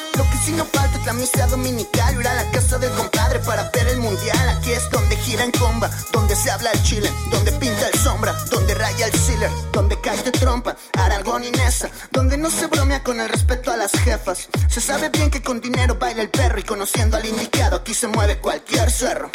[0.43, 2.19] Sí no falta la misa dominical.
[2.19, 4.49] Ir a la casa del compadre para ver el mundial.
[4.49, 8.33] Aquí es donde gira en comba, donde se habla el chile, donde pinta el sombra,
[8.51, 13.03] donde raya el sealer, donde cae de trompa, Aragón y Nesa, donde no se bromea
[13.03, 14.49] con el respeto a las jefas.
[14.67, 18.07] Se sabe bien que con dinero baila el perro y conociendo al indicado aquí se
[18.07, 19.29] mueve cualquier cerro.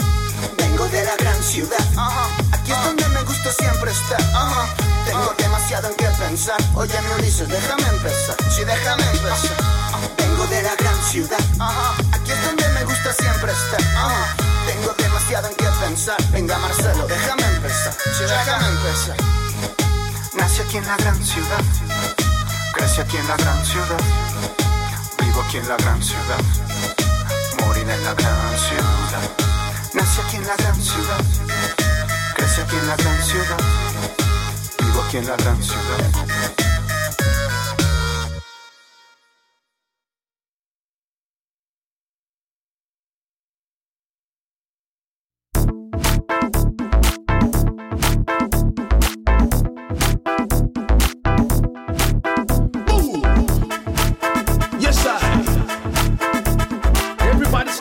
[0.57, 1.79] Vengo de la gran ciudad,
[2.53, 4.21] aquí es donde me gusta siempre estar.
[5.07, 6.61] Tengo demasiado en qué pensar.
[6.75, 8.37] Oye, mi Ulises, déjame empezar.
[8.55, 9.78] Sí, déjame empezar.
[10.39, 11.41] Vengo de la gran ciudad,
[12.13, 13.81] aquí es donde me gusta siempre estar.
[14.69, 16.17] Tengo demasiado en qué pensar.
[16.31, 17.93] Venga, Marcelo, déjame empezar.
[17.93, 19.17] Sí, déjame empezar.
[20.35, 21.61] Nací aquí en la gran ciudad,
[22.73, 23.99] crecí aquí en la gran ciudad,
[25.25, 26.41] vivo aquí en la gran ciudad,
[27.67, 29.31] moriré en la gran ciudad.
[29.93, 31.21] Nací aquí en la gran ciudad,
[32.37, 33.59] crecí aquí en la gran ciudad,
[34.85, 36.78] vivo aquí en la gran ciudad.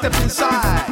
[0.10, 0.88] Step inside.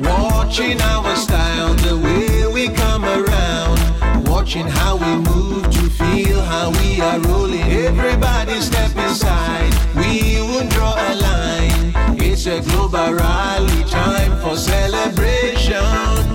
[0.00, 3.78] Watching our style, the way we come around.
[4.26, 7.62] Watching how we move to feel how we are rolling.
[7.62, 9.72] Everybody step inside.
[9.94, 11.92] We won't draw a line.
[12.20, 15.82] It's a global rally time for celebration.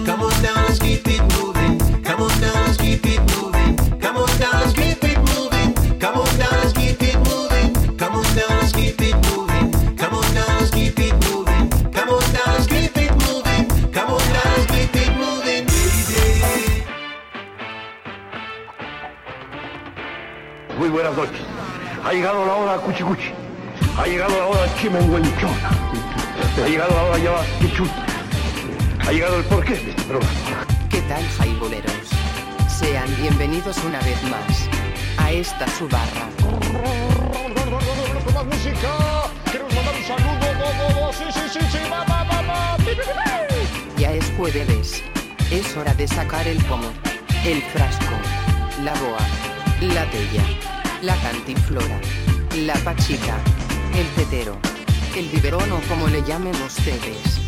[0.05, 1.20] Come on down, let's keep it
[20.91, 21.41] buenas noches.
[22.05, 23.31] Ha llegado la hora cuchicuchi.
[23.97, 25.69] Ha llegado la hora chimenguenchona.
[26.63, 28.05] Ha llegado la hora ya quichuta.
[29.07, 30.65] Ha llegado el porqué de este programa.
[30.89, 31.93] ¿Qué tal, jaiboleros?
[32.67, 34.69] Sean bienvenidos una vez más
[35.17, 36.27] a esta su barra.
[36.41, 38.89] Con más música.
[39.51, 40.31] Queremos mandar un saludo.
[40.59, 41.13] Bo, bo, bo.
[41.13, 41.77] Sí, sí, sí, sí.
[41.91, 42.77] Va, va, va, va.
[43.97, 45.03] Ya es jueves.
[45.51, 46.87] Es hora de sacar el pomo,
[47.43, 48.15] el frasco,
[48.85, 49.19] la boa,
[49.81, 50.43] la tella,
[51.01, 51.99] la cantinflora,
[52.57, 53.37] la pachica,
[53.95, 54.57] el tetero,
[55.15, 57.39] el biberón o como le llamen ustedes.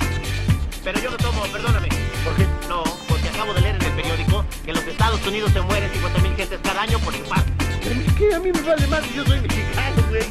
[0.84, 1.88] Pero yo no tomo, perdóname.
[2.24, 2.48] ¿Por qué?
[2.68, 5.90] No, porque acabo de leer en el periódico que en los Estados Unidos se mueren
[5.92, 7.44] 50.000 gentes cada año por chupar.
[7.84, 10.24] Pero es que a mí me vale más si yo soy mexicano, güey.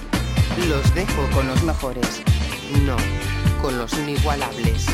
[0.69, 2.23] Los dejo con los mejores.
[2.85, 2.97] No,
[3.61, 4.87] con los inigualables.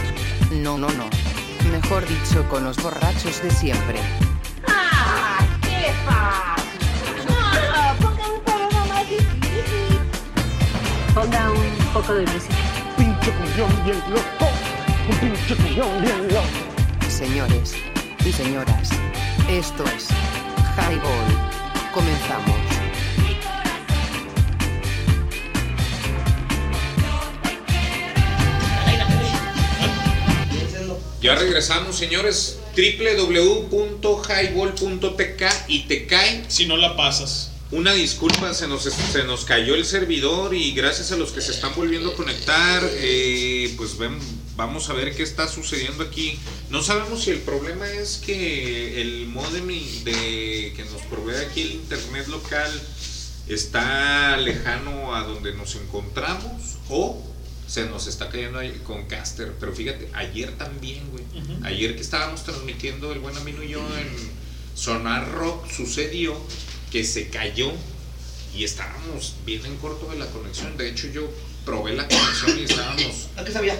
[0.52, 1.08] No, no, no.
[1.70, 3.98] Mejor dicho, con los borrachos de siempre.
[4.66, 5.38] ¡Ah!
[5.62, 5.92] ¿Qué
[11.18, 12.54] Ponga un poco de música.
[12.96, 14.48] Pinche cuñón bien loco.
[15.10, 16.46] Un pinche cuñón bien loco.
[17.08, 17.74] Señores
[18.24, 18.90] y señoras,
[19.50, 20.06] esto es
[20.76, 21.26] Highball.
[21.92, 22.56] Comenzamos.
[31.20, 32.60] Ya regresamos, señores.
[32.76, 37.57] www.highball.tk y te cae Si no la pasas.
[37.70, 41.52] Una disculpa, se nos, se nos cayó el servidor y gracias a los que se
[41.52, 44.18] están volviendo a conectar, eh, pues ven,
[44.56, 46.38] vamos a ver qué está sucediendo aquí.
[46.70, 51.72] No sabemos si el problema es que el modem de, que nos provee aquí el
[51.72, 52.70] internet local
[53.48, 57.22] está lejano a donde nos encontramos o
[57.66, 59.52] se nos está cayendo con Caster.
[59.60, 61.24] Pero fíjate, ayer también, güey.
[61.64, 64.08] Ayer que estábamos transmitiendo el buen Amino y yo en
[64.74, 66.34] Sonar Rock, sucedió
[66.90, 67.72] que se cayó
[68.56, 70.76] y estábamos bien en corto de la conexión.
[70.76, 71.30] De hecho, yo
[71.64, 73.78] probé la conexión y estábamos ¿A qué sabía?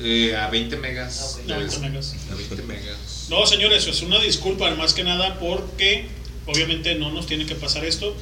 [0.00, 1.38] eh, a 20 megas.
[1.50, 2.14] A 20 megas.
[2.30, 3.26] A 20 megas.
[3.28, 6.06] No, señores, es una disculpa más que nada porque
[6.46, 8.14] obviamente no nos tiene que pasar esto.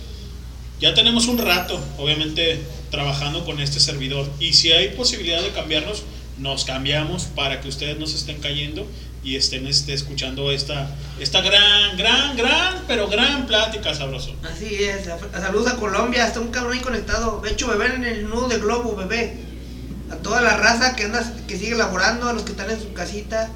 [0.81, 2.61] Ya tenemos un rato, obviamente,
[2.91, 4.29] trabajando con este servidor.
[4.41, 6.03] Y si hay posibilidad de cambiarnos,
[6.39, 8.87] nos cambiamos para que ustedes no se estén cayendo
[9.27, 14.33] y estén este, escuchando esta, esta gran, gran, gran, pero gran plática sabroso.
[14.45, 17.43] Así es, saludos a Colombia, está un cabrón ahí conectado.
[17.45, 19.45] Hecho, bebé en el nudo de globo, bebé.
[20.13, 22.93] A toda la raza que anda, que sigue laborando, a los que están en su
[22.93, 23.51] casita,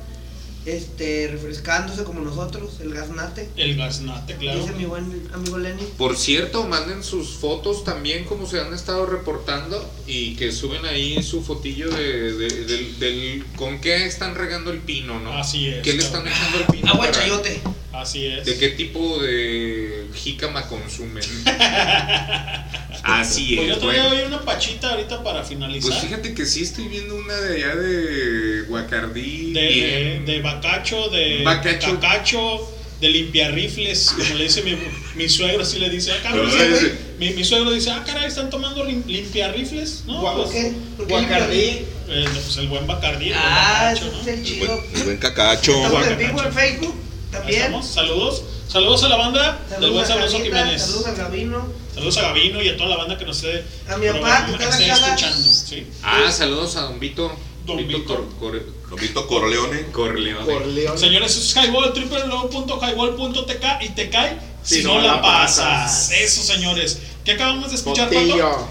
[0.66, 3.48] este, refrescándose como nosotros, el gaznate.
[3.56, 4.60] El gaznate, claro.
[4.60, 5.82] Dice mi buen amigo Lenny.
[5.96, 11.22] Por cierto, manden sus fotos también como se han estado reportando y que suben ahí
[11.22, 15.32] su fotillo de, de- del, del- con qué están regando el pino, ¿no?
[15.32, 16.88] Así es, ¿Qué le están echando al pino?
[16.92, 17.60] Agua para- chayote.
[17.92, 18.44] Así es.
[18.46, 21.24] ¿De qué tipo de jícama consumen?
[23.02, 24.16] Así Pues es, yo traía bueno.
[24.20, 25.90] hoy una pachita ahorita para finalizar.
[25.90, 29.52] Pues fíjate que sí estoy viendo una de allá de Guacardí.
[29.52, 30.26] de, bien.
[30.26, 31.98] de bacacho, de Bacacho.
[31.98, 32.70] cacacho,
[33.00, 34.76] de limpiarrifles, como le dice mi,
[35.16, 36.92] mi suegro, así le dice, ah, cabrón, Ay, sí, sí.
[37.18, 40.20] mi, mi suegro dice, ah, caray, están tomando lim- limpiarrifles, ¿no?
[40.22, 40.72] Gua- Pues, ¿qué?
[40.98, 41.58] ¿Por qué Guacardí.
[41.58, 44.20] eh, pues el buen Bacardí, el buen Ah, bacacho, ese ¿no?
[44.20, 44.84] es el chido.
[44.94, 45.72] El buen cacacho.
[45.72, 46.94] Estamos en vivo en Facebook
[47.30, 47.62] también.
[47.62, 47.86] estamos.
[47.86, 50.82] Saludos, saludos a la banda del buen Saludos a Sabroso Jiménez.
[50.82, 51.66] saludos a Gavino.
[51.94, 54.64] Saludos a Gavino y a toda la banda que nos esté, A mi papá, que
[54.64, 55.48] esté escuchando.
[55.50, 55.86] ¿sí?
[56.02, 57.30] Ah, saludos a Don Vito.
[57.66, 58.14] Don Vito Vito.
[58.14, 59.86] Cor- Cor- Don Vito Corleone.
[59.92, 60.44] Corleone.
[60.46, 60.98] Corleone.
[60.98, 65.64] Señores, eso es Highball, www.highball.tk y te cae si, Si no, no la pasas.
[65.64, 66.10] pasas.
[66.12, 66.98] Eso, señores.
[67.24, 68.68] ¿Qué acabamos de escuchar, Pato?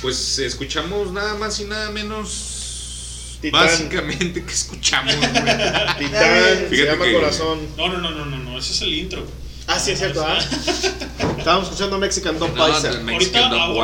[0.00, 2.51] Pues escuchamos nada más y nada menos.
[3.42, 3.66] Titán.
[3.66, 5.28] Básicamente que escuchamos, güey.
[5.98, 7.58] Titán, se Fíjate llama que- Corazón.
[7.76, 9.26] No, no, no, no, no, no, ese es el intro.
[9.66, 10.38] Ah, sí, es cierto, ¿ah?
[11.38, 12.66] Estábamos escuchando Mexican Dog No,
[13.02, 13.76] Mexican Ahorita- Dog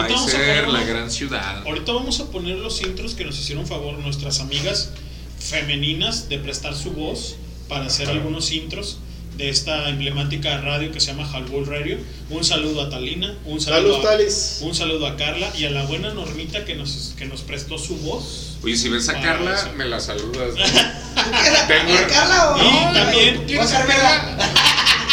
[0.65, 1.63] poner- la gran ciudad.
[1.67, 4.91] Ahorita vamos a poner los intros que nos hicieron favor nuestras amigas
[5.39, 7.37] femeninas de prestar su voz
[7.69, 8.99] para hacer algunos intros
[9.39, 11.97] de esta emblemática radio que se llama Highball Radio.
[12.29, 15.85] Un saludo a Talina, un saludo, Saludos, a, un saludo a Carla y a la
[15.85, 18.59] buena Normita que nos, que nos prestó su voz.
[18.65, 19.73] Oye, si ves a Carla, eso.
[19.77, 20.55] me la saludas.
[20.57, 22.93] ¿Quieres a Carla o Y no?
[22.93, 24.39] también- ¿Quieres a Carla?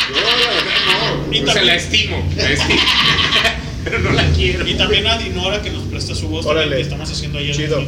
[0.10, 1.34] Yo, no.
[1.34, 2.82] Y o sea, también- la estimo, la estimo.
[3.86, 4.68] Pero no la quiero.
[4.68, 6.76] Y también a Dinora que nos presta su voz Órale.
[6.76, 7.82] que estamos haciendo ahí el Chido.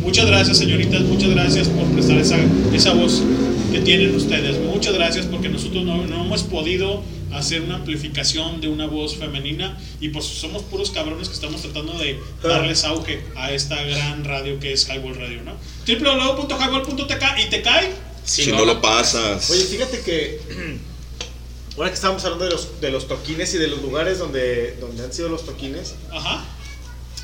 [0.00, 2.38] Muchas gracias, señoritas, muchas gracias por prestar esa,
[2.72, 3.22] esa voz
[3.70, 4.58] que tienen ustedes.
[4.58, 9.78] Muchas gracias porque nosotros no, no hemos podido hacer una amplificación de una voz femenina
[10.00, 14.58] y pues somos puros cabrones que estamos tratando de darles auge a esta gran radio
[14.58, 15.52] que es Highball Radio, ¿no?
[15.86, 17.90] www.highball.tk y te cae
[18.24, 19.50] Si, no, lo pasas.
[19.50, 20.40] Oye, fíjate que
[21.76, 25.04] ahora que estábamos hablando de los, de los toquines y de los lugares donde, donde
[25.04, 26.44] han sido los toquines, Ajá.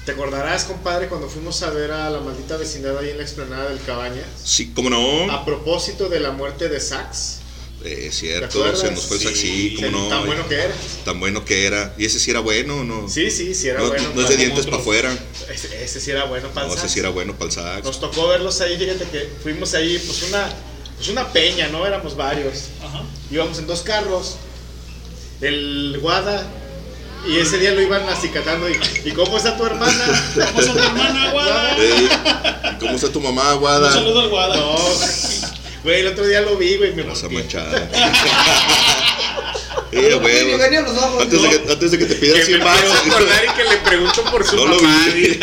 [0.04, 3.68] ¿te acordarás, compadre, cuando fuimos a ver a la maldita vecindad ahí en la explanada
[3.68, 4.24] del Cabañas?
[4.42, 5.30] Sí, cómo no.
[5.32, 7.36] A propósito de la muerte de Sax.
[7.84, 10.08] Eh, ¿Te cierto, se nos fue el Sí, saxí, cómo no.
[10.08, 10.74] Tan bueno que era.
[11.04, 11.94] Tan bueno que era.
[11.96, 13.08] ¿Y ese sí era bueno o no?
[13.08, 14.10] Sí, sí, sí era no, bueno.
[14.16, 15.16] no es de dientes para afuera.
[15.48, 16.92] Ese, ese sí era bueno para No, el ese sax.
[16.94, 17.84] sí era bueno para el sax.
[17.84, 20.48] Nos tocó verlos ahí, fíjate que fuimos ahí, pues una,
[20.96, 21.86] pues una peña, ¿no?
[21.86, 22.64] Éramos varios.
[22.82, 23.04] Ajá.
[23.30, 24.36] Íbamos en dos carros.
[25.40, 26.46] El Guada.
[27.26, 28.68] Y ese día lo iban acicatando.
[28.68, 30.04] Y, ¿y cómo está tu hermana?
[30.34, 31.76] ¿Cómo está tu hermana, Guada?
[31.76, 32.08] Ey,
[32.74, 33.92] ¿y ¿Cómo está tu mamá, Un Guada?
[33.92, 34.56] saludo al Guada.
[34.56, 34.76] No,
[35.84, 36.94] güey, el otro día lo vi, güey.
[36.94, 37.88] Me Raza manchada.
[39.90, 41.50] Eh, güey, Me antes, de ¿no?
[41.66, 42.90] que, antes de que te pidan Que 100 me baros.
[42.92, 45.06] a acordar y que le pregunto por su No lo mamá.
[45.14, 45.20] vi.
[45.22, 45.38] dice.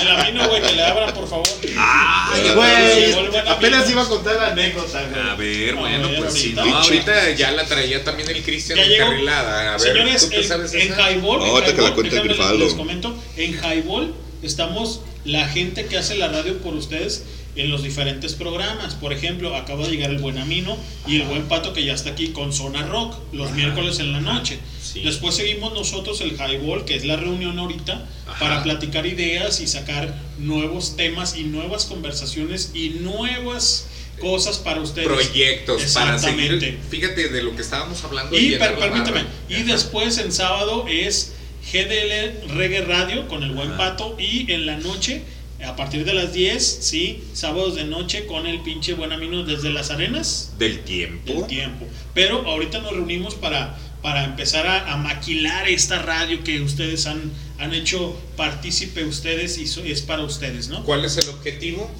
[0.00, 1.46] El amino, güey, que le abran, por favor.
[1.76, 5.20] Ay, Sí, güey, apenas iba a contar la anécdota, güey.
[5.30, 6.64] A ver, No, bueno, pues si ahorita.
[6.64, 9.68] no, ahorita ya la traía también el Cristian encarrilada.
[9.74, 10.92] A ver, Señores, ¿tú qué sabes en?
[10.92, 12.64] Highball, ahorita que la les- Grifaldo.
[12.64, 17.24] les comento, en Highball estamos la gente que hace la radio por ustedes
[17.60, 18.94] en los diferentes programas.
[18.94, 22.10] Por ejemplo, acaba de llegar el Buen Amino y el Buen Pato que ya está
[22.10, 24.58] aquí con Zona Rock los miércoles en la noche.
[25.04, 28.06] Después seguimos nosotros el Highball, que es la reunión ahorita,
[28.40, 33.86] para platicar ideas y sacar nuevos temas y nuevas conversaciones y nuevas
[34.20, 35.06] cosas para ustedes.
[35.08, 36.60] Proyectos para Exactamente.
[36.60, 36.78] seguir.
[36.90, 38.36] Fíjate de lo que estábamos hablando.
[38.38, 41.32] Y per- permíteme, y después en sábado es
[41.72, 45.22] GDL Reggae Radio con el buen pato y en la noche
[45.64, 49.70] a partir de las 10, sí, sábados de noche con el pinche buen amino desde
[49.70, 51.32] las arenas Del tiempo.
[51.32, 51.86] del tiempo.
[52.14, 57.20] Pero ahorita nos reunimos para, para empezar a, a maquilar esta radio que ustedes han,
[57.58, 60.82] han hecho partícipe ustedes y so- es para ustedes, ¿no?
[60.84, 61.90] ¿Cuál es el objetivo?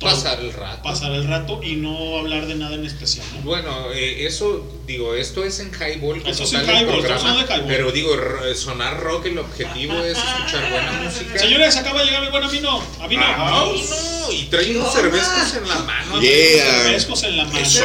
[0.00, 0.82] Pasar el rato.
[0.82, 3.42] Pasar el rato y no hablar de nada en especial, ¿no?
[3.42, 7.64] Bueno, eh, eso, digo, esto es en highball Eso es en highball, programa, de highball.
[7.68, 8.16] pero digo,
[8.56, 11.38] sonar rock, el objetivo es escuchar buena música.
[11.38, 12.82] Señores, acaba de llegar el buen amino.
[12.98, 13.22] Avino.
[13.26, 16.20] Ah, no, y trae unos cervezcos en la mano.
[16.20, 16.64] Yeah.
[16.82, 17.58] Cervezcos en la mano.
[17.58, 17.84] Eso.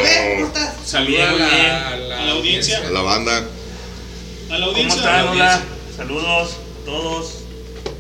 [0.86, 2.78] Saluda a Bien, a la A la audiencia.
[2.88, 3.38] A la banda.
[3.38, 3.42] A
[4.58, 4.96] la ¿Cómo audiencia.
[5.00, 5.16] están?
[5.16, 5.62] a la Hola.
[5.98, 6.52] Saludos
[6.86, 7.45] todos.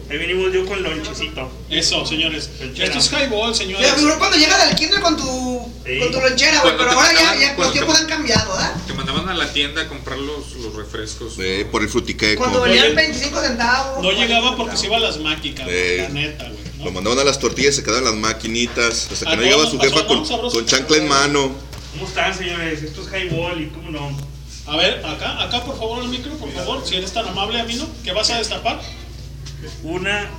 [0.09, 1.49] Ahí venimos yo con el lonchecito.
[1.69, 2.49] Eso, señores.
[2.61, 2.85] Lonchera.
[2.93, 3.91] Esto es highball, Me señores.
[3.95, 5.99] figuró cuando llegas del kinder con tu, Sí.
[5.99, 8.75] con tu lonchera, güey, pero te ahora ya, mandaban- ya los tiempos han cambiado, ¿verdad?
[8.85, 11.33] Te mandaban a la tienda a comprar los, los refrescos.
[11.39, 12.39] Eh, por el frutiqueco.
[12.39, 14.03] Cuando Oye, venían 25 centavos.
[14.03, 15.97] No llegaba porque se iba a las máquicas, Eh.
[16.03, 16.59] la neta, güey.
[16.77, 16.85] ¿no?
[16.85, 19.07] Lo mandaban a las tortillas, se quedaban las maquinitas.
[19.11, 20.49] Hasta que A no llegaba su jefa con, ¿no?
[20.51, 21.51] Con chancla en mano.
[21.93, 22.83] ¿Cómo están, señores?
[22.83, 24.15] Esto es highball y cómo no.
[24.67, 27.87] A ver, acá, acá por favor al micro, por favor, si eres tan amable, Amino,
[28.03, 28.81] ¿qué vas a destapar?
[29.83, 30.29] Una.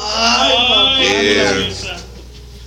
[0.00, 1.96] Ay, mamita.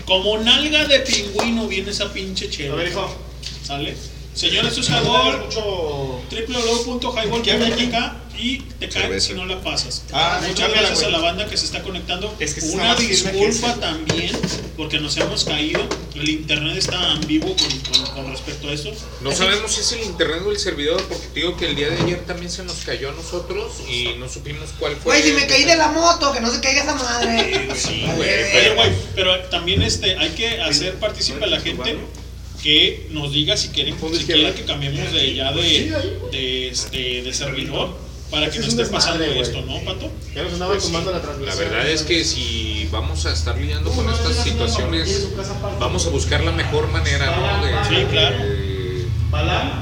[0.05, 2.73] Como nalga de pingüino viene esa pinche chela.
[2.73, 3.15] A ver, hijo.
[3.63, 3.95] ¿Sale?
[4.33, 6.21] Señores, es Highball, Mucho.
[6.31, 10.03] www.highball.mk y te cae si no la pasas.
[10.13, 12.33] Ah, Muchas gracias a la banda que se está conectando.
[12.39, 14.31] Es que Una disculpa también
[14.77, 15.81] porque nos hemos caído.
[16.15, 18.91] El internet está en vivo con, con- con respecto a esto.
[19.21, 21.89] No sabemos si es el internet o el servidor, porque te digo que el día
[21.89, 25.17] de ayer también se nos cayó a nosotros y no supimos cuál fue.
[25.19, 27.69] Güey, si me caí de la moto, que no se caiga esa madre.
[27.75, 28.29] Sí, güey.
[28.51, 31.97] Pero- güey, pero también este, hay que hacer partícipe a la gente
[32.61, 35.91] que nos diga si quieren, si quieren que cambiemos de ya de,
[36.31, 37.97] de, este, de servidor
[38.29, 40.09] para que no esté pasando esto, ¿no, Pato?
[40.33, 41.59] Ya nos andaba tomando la La transmisión.
[41.59, 45.27] verdad es que si vamos a estar lidiando con estas situaciones,
[45.79, 47.65] vamos a buscar la mejor manera, ¿no?
[47.65, 48.37] De, Sí, claro.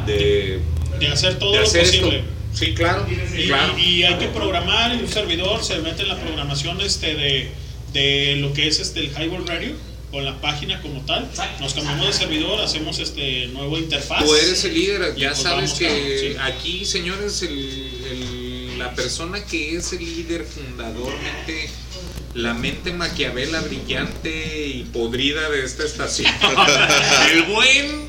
[0.06, 0.60] De,
[1.00, 1.90] De hacer todo de lo posible.
[1.90, 2.10] esto.
[2.54, 3.06] Sí, claro.
[3.38, 3.78] Y, claro.
[3.78, 7.52] y hay que programar y un servidor se mete en la programación este de,
[7.94, 9.74] de lo que es este el Highball Radio
[10.12, 11.30] con la página como tal.
[11.60, 14.24] Nos cambiamos de servidor, hacemos este nuevo interfaz.
[14.26, 16.38] Tú eres el líder, ya pues sabes que sí.
[16.42, 21.70] aquí, señores, el- el- la persona que es el líder fundadormente,
[22.34, 26.32] la mente maquiavela brillante y podrida de esta estación,
[27.34, 28.08] el buen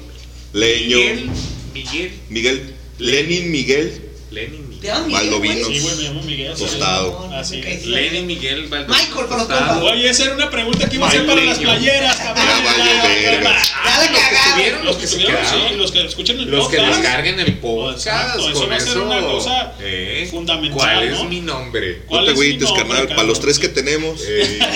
[0.52, 0.96] Leño.
[0.98, 1.30] Miguel,
[1.74, 2.74] Miguel, Miguel.
[2.98, 4.02] Lenin Miguel.
[4.30, 5.68] Lenin Miguel, Baldovinos.
[5.68, 6.54] Sí, güey, me llamo Miguel.
[6.56, 7.30] Tostado.
[7.34, 7.86] Así es.
[7.86, 9.84] Lenin Miguel Valdez Michael, los Tostado.
[9.84, 12.44] Oye, esa era una pregunta que iba a ser para las playeras, cabrón.
[12.46, 14.46] Ya Los que cagaron.
[14.46, 15.68] estuvieron, Los que se estuvieron, quedaron.
[15.68, 16.98] sí, los que escuchen el Los que podcast.
[17.02, 18.06] descarguen el podcast.
[18.06, 22.02] Exacto, eso va a ser una cosa eh, fundamental, ¿Cuál es mi nombre?
[22.06, 23.08] ¿Cuál es mi nombre, carnal.
[23.08, 24.20] Para los tres que tenemos.
[24.26, 24.58] Eh,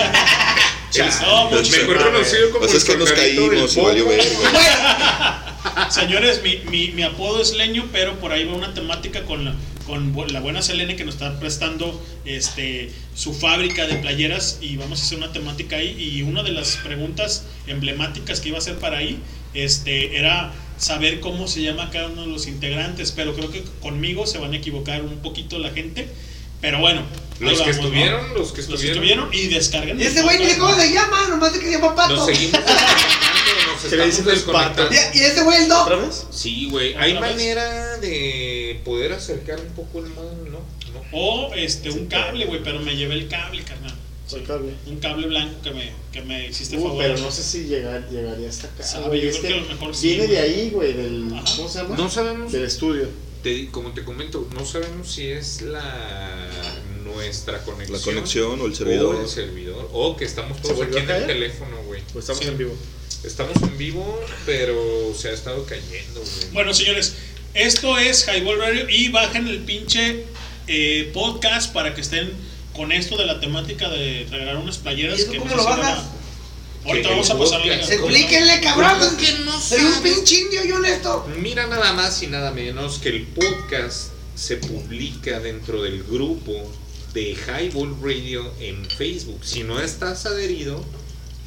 [1.22, 4.06] No, mucho- mejor conocido como Pues el es que nos caímos y valió.
[5.90, 9.54] Señores, mi, mi, mi apodo es Leño, pero por ahí va una temática con la,
[9.86, 15.00] con la buena Selene que nos está prestando este, su fábrica de playeras y vamos
[15.00, 15.96] a hacer una temática ahí.
[15.98, 19.18] Y una de las preguntas emblemáticas que iba a hacer para ahí
[19.52, 24.26] este, era saber cómo se llama cada uno de los integrantes, pero creo que conmigo
[24.26, 26.08] se van a equivocar un poquito la gente.
[26.60, 27.02] Pero bueno,
[27.40, 27.82] ahí Los que vamos, ¿no?
[27.82, 29.04] estuvieron, los que Los que estuvieron.
[29.04, 30.00] estuvieron y descarguen.
[30.00, 32.16] Y ese güey ni cómo se llama, nomás de que se llama Pato.
[32.16, 32.60] Nos seguimos
[33.80, 34.88] Se desconectando.
[34.94, 35.82] Y, y ese güey el no.
[35.82, 36.26] ¿Otra vez?
[36.30, 36.94] Sí, güey.
[36.94, 40.58] Hay manera de poder acercar un poco el mando, ¿no?
[40.60, 41.04] no.
[41.12, 43.94] O este, un cable, güey, pero me llevé el cable, carnal.
[44.26, 44.72] Soy cable.
[44.86, 46.98] Un cable blanco que me, que me hiciste Uh, favor.
[47.02, 48.82] pero no sé si llegar, llegaría hasta acá.
[48.82, 51.30] Sabe, yo Es creo que a lo mejor sí, viene de ahí, güey, del.
[51.34, 51.44] Ajá.
[51.56, 51.96] ¿Cómo se llama?
[51.96, 52.50] No sabemos.
[52.52, 53.08] Del estudio.
[53.42, 56.48] Te- como te comento, no sabemos si es la
[57.04, 57.98] nuestra conexión.
[57.98, 59.16] La conexión o el O servidor.
[59.20, 59.90] el servidor.
[59.92, 62.00] O que estamos todos ¿Se aquí en el teléfono, güey.
[62.12, 62.48] Pues estamos Sí.
[62.48, 62.74] en vivo.
[63.24, 66.52] Estamos en vivo, pero se ha estado cayendo, güey.
[66.52, 67.14] Bueno, señores,
[67.54, 70.24] esto es Highball Radio y bajen el pinche
[70.66, 72.32] eh, podcast para que estén
[72.74, 75.18] con esto de la temática de regalar unas playeras.
[75.18, 75.78] ¿Y eso que cómo no lo bajas?
[75.96, 76.10] van a-
[76.86, 77.66] Ahorita vamos a pasar.
[77.66, 78.98] Explíquenle, cabrón.
[79.00, 81.26] ¿Cómo que no Soy un pinche indio y honesto.
[81.38, 86.52] Mira nada más y nada menos que el podcast se publica dentro del grupo
[87.14, 89.40] de Highball Radio en Facebook.
[89.44, 90.84] Si no estás adherido,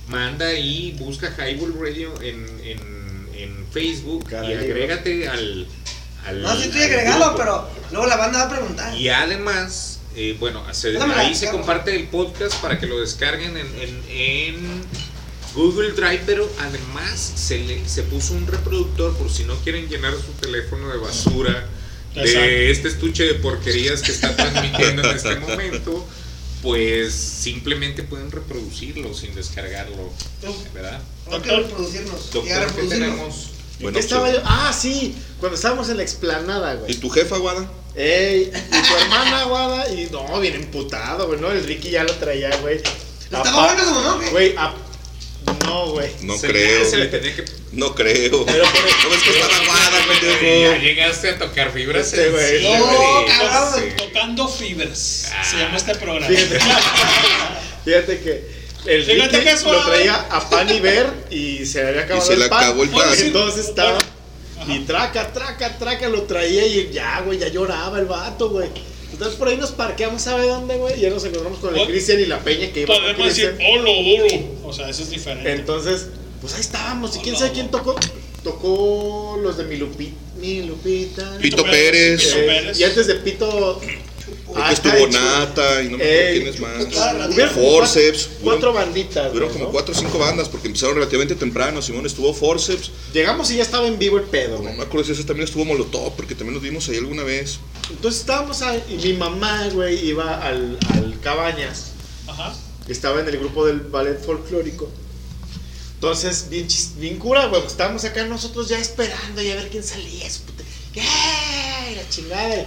[0.08, 5.68] manda ahí, busca Highball Radio en, en, en Facebook Caray, y agrégate al,
[6.26, 6.42] al.
[6.42, 7.38] No, sí agregado, grupo.
[7.38, 8.96] pero luego la banda va a preguntar.
[8.98, 13.68] Y además, eh, bueno, se- ahí se comparte el podcast para que lo descarguen en,
[13.80, 14.82] en- en
[15.54, 20.14] Google Drive, pero además se, le, se puso un reproductor por si no quieren llenar
[20.14, 21.66] su teléfono de basura,
[22.16, 22.40] Exacto.
[22.42, 26.08] de este estuche de porquerías que está transmitiendo en este momento,
[26.62, 30.12] pues simplemente pueden reproducirlo sin descargarlo,
[30.74, 31.02] ¿verdad?
[31.44, 32.32] Que reproducirnos.
[32.32, 33.50] Doctor, ¿qué tenemos?
[33.80, 34.40] ¿En qué estaba yo?
[34.44, 36.92] Ah, sí, cuando estábamos en la explanada, güey.
[36.92, 37.70] ¿Y tu jefa, Guada?
[37.96, 42.14] Ey, y tu hermana, Guada, y no, bien emputado, güey, no, el Ricky ya lo
[42.16, 42.82] traía, güey.
[43.24, 44.30] ¿Estaba bueno no, güey?
[44.32, 44.74] Güey, a-
[45.66, 46.10] no, güey.
[46.22, 46.90] No Se- creo.
[46.90, 48.46] se le tenía que- No creo.
[48.46, 50.82] Pero por ¿Cómo es que estaba Guada, Ya pendejo?
[50.82, 52.64] llegaste a tocar fibras Este, güey.
[52.64, 53.82] No, cabrón.
[53.84, 53.96] Sí.
[53.98, 55.28] Tocando Fibers.
[55.34, 55.44] Ah.
[55.44, 56.28] Se llama este programa.
[56.28, 56.60] Fíjate,
[57.86, 62.02] fíjate que el Fíjate que lo traía a pan y ver y se le había
[62.04, 62.64] acabado Y se el le pan.
[62.64, 63.10] acabó el pan.
[63.18, 63.98] Entonces estaba
[64.68, 68.70] y traca, traca, traca lo traía y ya, güey, ya lloraba el vato, güey.
[69.18, 71.00] Entonces por ahí nos parqueamos, ¿sabe dónde, güey?
[71.00, 73.50] Y ya nos encontramos con el Cristian y la Peña que iba con Podemos decir,
[73.56, 73.80] Cristian.
[73.80, 74.28] olo, olo.
[74.64, 75.52] O sea, eso es diferente.
[75.54, 76.06] Entonces,
[76.40, 77.16] pues ahí estábamos.
[77.16, 77.96] ¿Y quién sabe quién tocó?
[78.44, 80.16] Tocó los de mi Lupita.
[80.40, 81.38] Mi Lupita.
[81.42, 82.24] Pito Pérez.
[82.24, 82.80] Pito Pérez.
[82.80, 83.82] y antes de Pito.
[84.56, 85.08] Ah, estuvo.
[85.08, 87.54] Nata y no me Ey, acuerdo quién es más.
[87.54, 88.24] Como Forceps.
[88.28, 89.32] Cuatro, cuatro banditas.
[89.32, 89.72] Hubieron güey, como ¿no?
[89.72, 91.82] cuatro o cinco bandas porque empezaron relativamente temprano.
[91.82, 92.92] Simón estuvo Forceps.
[93.14, 95.66] Llegamos y ya estaba en vivo el pedo, No me acuerdo si ese también estuvo
[95.66, 97.60] Molotov porque también nos vimos ahí alguna vez.
[97.90, 101.92] Entonces estábamos ahí y mi mamá, güey, iba al, al Cabañas.
[102.28, 102.54] Ajá.
[102.88, 104.90] Estaba en el grupo del ballet folclórico.
[105.96, 107.62] Entonces, bien, bien cura, güey.
[107.62, 110.30] pues estábamos acá nosotros ya esperando y a ver quién salía.
[110.30, 110.42] su.
[110.96, 112.66] La chingada.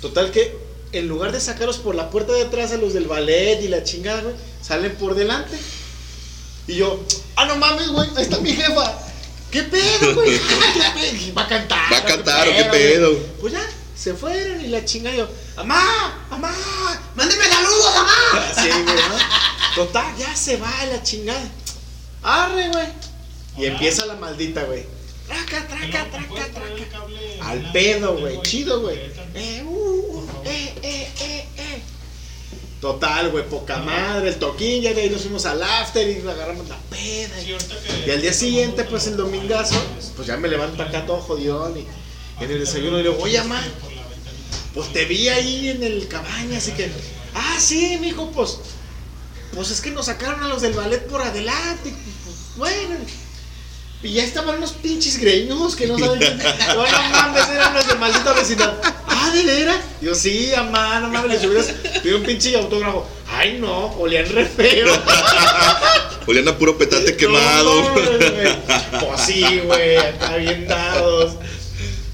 [0.00, 0.56] Total que
[0.92, 3.82] en lugar de sacarlos por la puerta de atrás a los del ballet y la
[3.82, 5.56] chingada, güey, salen por delante.
[6.66, 7.04] Y yo,
[7.36, 8.98] ah, no mames, güey, ahí está mi jefa.
[9.50, 10.30] ¿Qué pedo, güey?
[10.38, 11.34] ¿Qué pedo?
[11.34, 11.92] Va a cantar.
[11.92, 12.70] Va a cantar, ¿o qué güey?
[12.70, 13.18] pedo?
[13.40, 13.66] Pues ya,
[13.96, 15.14] se fueron y la chingada.
[15.14, 16.26] y yo, ¡Amá!
[16.30, 16.52] ¡Amá!
[17.14, 18.50] ¡Mándeme saludos, mamá!
[18.50, 19.74] Así, güey, ¿no?
[19.74, 21.48] Total, ya se va la chingada.
[22.22, 22.88] Arre, güey.
[23.56, 24.84] Y empieza la maldita, güey.
[25.26, 27.48] Traca, traca, traca, traca.
[27.48, 28.40] Al pedo, güey.
[28.42, 28.98] Chido, güey.
[29.34, 31.82] Eh, uh, uh, eh, eh, eh, eh.
[32.80, 36.68] Total, güey, poca madre, el toquín, ya de ahí nos fuimos al after y agarramos
[36.68, 37.40] la peda.
[37.40, 37.56] Y,
[38.06, 39.82] y al día siguiente, pues el domingazo,
[40.16, 41.86] pues ya me levanto acá todo jodión y
[42.40, 43.62] en el desayuno le digo, oye, mamá,
[44.74, 46.90] pues te vi ahí en el cabaña, así que,
[47.34, 48.58] ah, sí, mijo, pues,
[49.54, 51.94] pues es que nos sacaron a los del ballet por adelante,
[52.24, 52.96] pues, bueno.
[54.02, 56.38] Y ya estaban unos pinches greñudos que no saben quién.
[56.68, 58.74] No, no mames, eran los de maldita vecindad.
[59.06, 59.78] Ah, ¿de veras?
[60.02, 61.66] Yo, sí, amá, no mames, les hubieras
[62.02, 63.06] pedido un pinche autógrafo.
[63.30, 64.86] Ay, no, olían re feo.
[66.26, 67.82] Olían a puro petate quemado.
[67.82, 68.56] No, güey.
[69.00, 71.36] Pues sí, güey, acá bien dados.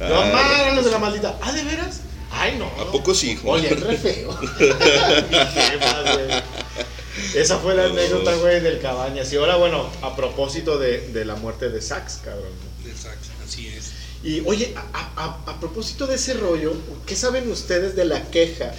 [0.00, 0.30] No Ah.
[0.32, 1.38] mames, eran los de la maldita.
[1.42, 2.00] Ah, ¿de veras?
[2.32, 2.66] Ay, no.
[2.80, 3.50] ¿A poco sí, hijo?
[3.50, 4.38] Olían re feo.
[7.34, 9.32] Esa fue la anécdota, güey, del Cabañas.
[9.32, 12.50] Y ahora, bueno, a propósito de, de la muerte de Sax, cabrón.
[12.86, 13.92] Exacto, así es.
[14.22, 16.74] Y oye, a, a- a propósito de ese rollo,
[17.06, 18.72] ¿qué saben ustedes de la queja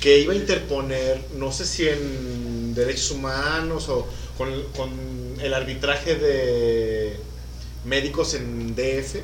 [0.00, 4.06] que iba a interponer, no sé si en derechos humanos o
[4.36, 4.90] con, con
[5.40, 7.16] el arbitraje de
[7.84, 9.16] médicos en DF,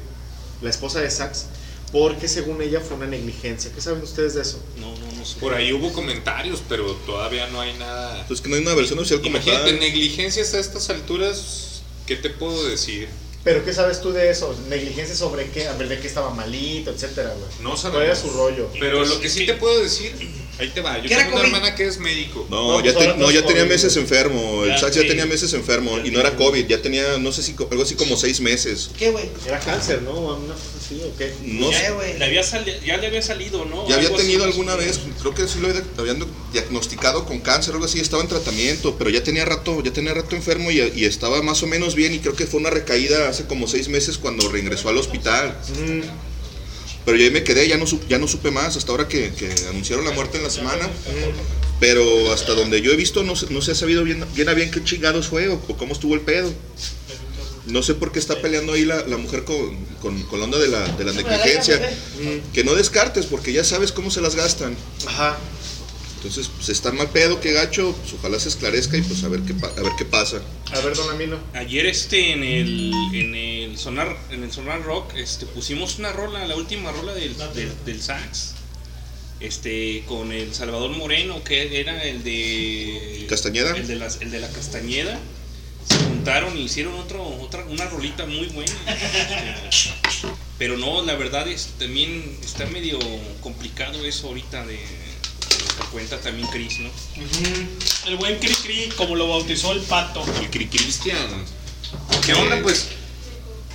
[0.65, 1.47] la esposa de Sax,
[1.93, 3.71] porque según ella fue una negligencia?
[3.73, 4.61] ¿Qué saben ustedes de eso?
[4.81, 5.39] No, no, no sé.
[5.39, 8.27] Por ahí hubo comentarios, pero todavía no hay nada.
[8.27, 12.31] Pues que no hay una versión oficial como Imagínate, negligencias a estas alturas, ¿qué te
[12.31, 13.09] puedo decir?
[13.45, 14.57] ¿Pero qué sabes tú de eso?
[14.71, 15.69] ¿Negligencia sobre qué?
[15.69, 17.51] A ver, de qué estaba malito, etcétera, güey.
[17.61, 18.71] No ¿Cuál era su rollo?
[18.81, 20.13] Pero lo que sí te puedo decir,
[20.59, 20.97] ahí te va.
[20.99, 21.55] Yo ¿Qué era tengo una COVID?
[21.55, 22.47] hermana que es médico.
[22.51, 24.65] No, No, ya, te- ahora no, ya todos tenía COVID, meses enfermo.
[24.65, 25.99] El Ya, Sax ya tenía meses enfermo.
[26.05, 28.91] Y no era COVID, ya tenía, no sé si, algo así como seis meses.
[28.99, 29.29] ¿Qué, güey?
[29.47, 30.13] Era cáncer, ¿no?
[30.13, 31.33] Una cosa así, ¿o qué?
[31.43, 32.19] No Ya, sé, güey.
[32.19, 33.89] Le había sali- ya le había salido, ¿no?
[33.89, 37.73] ya había Algo tenido alguna vez, creo que sí lo había- habían diagnosticado con cáncer
[37.73, 40.81] o algo así, estaba en tratamiento, pero ya tenía rato, ya tenía rato enfermo y,
[40.95, 43.89] y estaba más o menos bien y creo que fue una recaída hace como seis
[43.89, 45.57] meses cuando reingresó al hospital.
[45.79, 46.01] Mm,
[47.05, 49.53] Pero yo ahí me quedé, ya no, ya no supe más, hasta ahora que, que
[49.69, 50.89] anunciaron la muerte en la semana.
[51.81, 54.55] Pero hasta donde yo he visto no, se- no se ha sabido bien, bien a
[54.55, 56.51] bien qué chingados fue o, o cómo estuvo el pedo.
[57.67, 60.59] No sé por qué está peleando ahí la, la mujer con, con- con la onda
[60.59, 61.81] de la, de la negligencia.
[62.53, 64.77] Que no descartes, porque ya sabes cómo se las gastan.
[65.07, 65.39] Ajá.
[66.25, 69.41] Entonces, pues está mal pedo, qué gacho, pues ojalá se esclarezca y pues a ver
[69.43, 70.41] qué, pa- a ver qué pasa.
[70.73, 71.39] A ver, don Amino.
[71.53, 76.47] Ayer este en el en el sonar en el sonar rock este pusimos una rola,
[76.47, 78.55] la última rola del, del, del sax.
[79.41, 83.77] este con el Salvador Moreno, que era el de Castañeda.
[83.77, 85.19] el de, las- el de la Castañeda.
[85.87, 88.73] Se juntaron y hicieron otro, otra, una rolita muy buena.
[88.89, 90.29] Este,
[90.59, 92.99] pero no, la verdad es también está medio
[93.43, 94.79] complicado eso ahorita de,
[95.77, 96.91] que cuenta también Chris, ¿no?
[98.07, 100.25] El buen Cri Cri, como lo bautizó el pato.
[100.41, 101.17] El Cri Cristian.
[102.25, 102.61] ¿Qué onda?
[102.63, 102.89] Pues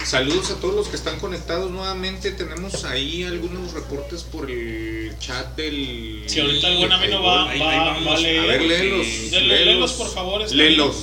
[0.06, 2.32] saludos a todos los que están conectados nuevamente.
[2.32, 6.24] Tenemos ahí algunos reportes por el chat del.
[6.28, 8.08] Si ahorita buen amigo va, Ahí- va, ahí vamos.
[8.08, 8.40] va a leer.
[8.40, 9.08] A ver, léelos.
[9.32, 10.52] Léelos, por favor.
[10.52, 10.96] Léelos.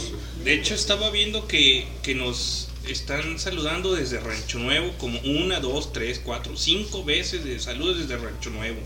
[0.45, 5.93] De hecho, estaba viendo que, que nos están saludando desde Rancho Nuevo como una, dos,
[5.93, 8.79] tres, cuatro, cinco veces de saludos desde Rancho Nuevo.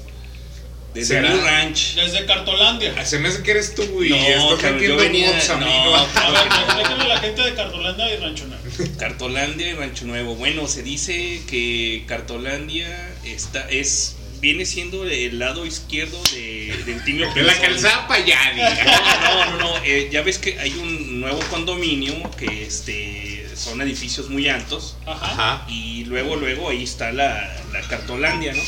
[0.94, 1.28] Desde ¿Será?
[1.28, 1.94] New Ranch.
[1.94, 2.94] Desde Cartolandia.
[2.98, 5.96] Ah, Se me hace que eres tú y No, cabrón, metiendo yo venía- no, ¿no?
[6.16, 8.62] A ver, explíquenle a la gente de Cartolandia y Rancho Nuevo.
[8.98, 10.34] Cartolandia y Rancho Nuevo.
[10.34, 12.88] Bueno, se dice que Cartolandia
[13.24, 18.38] está, es, viene siendo el lado izquierdo de, de Eutimio De la calzada para allá,
[18.54, 18.84] diga.
[18.84, 23.80] No, no, no, no, eh, ya ves que hay un nuevo condominio que este son
[23.80, 24.96] edificios muy altos.
[25.06, 25.64] Ajá.
[25.68, 28.62] Y luego, luego ahí está la, la Cartolandia, ¿no?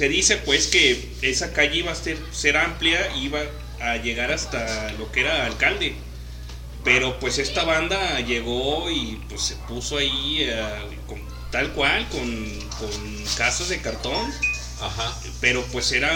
[0.00, 3.38] Se dice pues que esa calle iba a ser, ser amplia, iba
[3.82, 5.94] a llegar hasta lo que era alcalde.
[6.84, 10.58] Pero pues esta banda llegó y pues se puso ahí eh,
[11.06, 11.20] con-
[11.50, 12.18] tal cual, con,
[12.78, 14.32] con casas de cartón.
[14.80, 15.14] Ajá.
[15.42, 16.10] Pero pues era...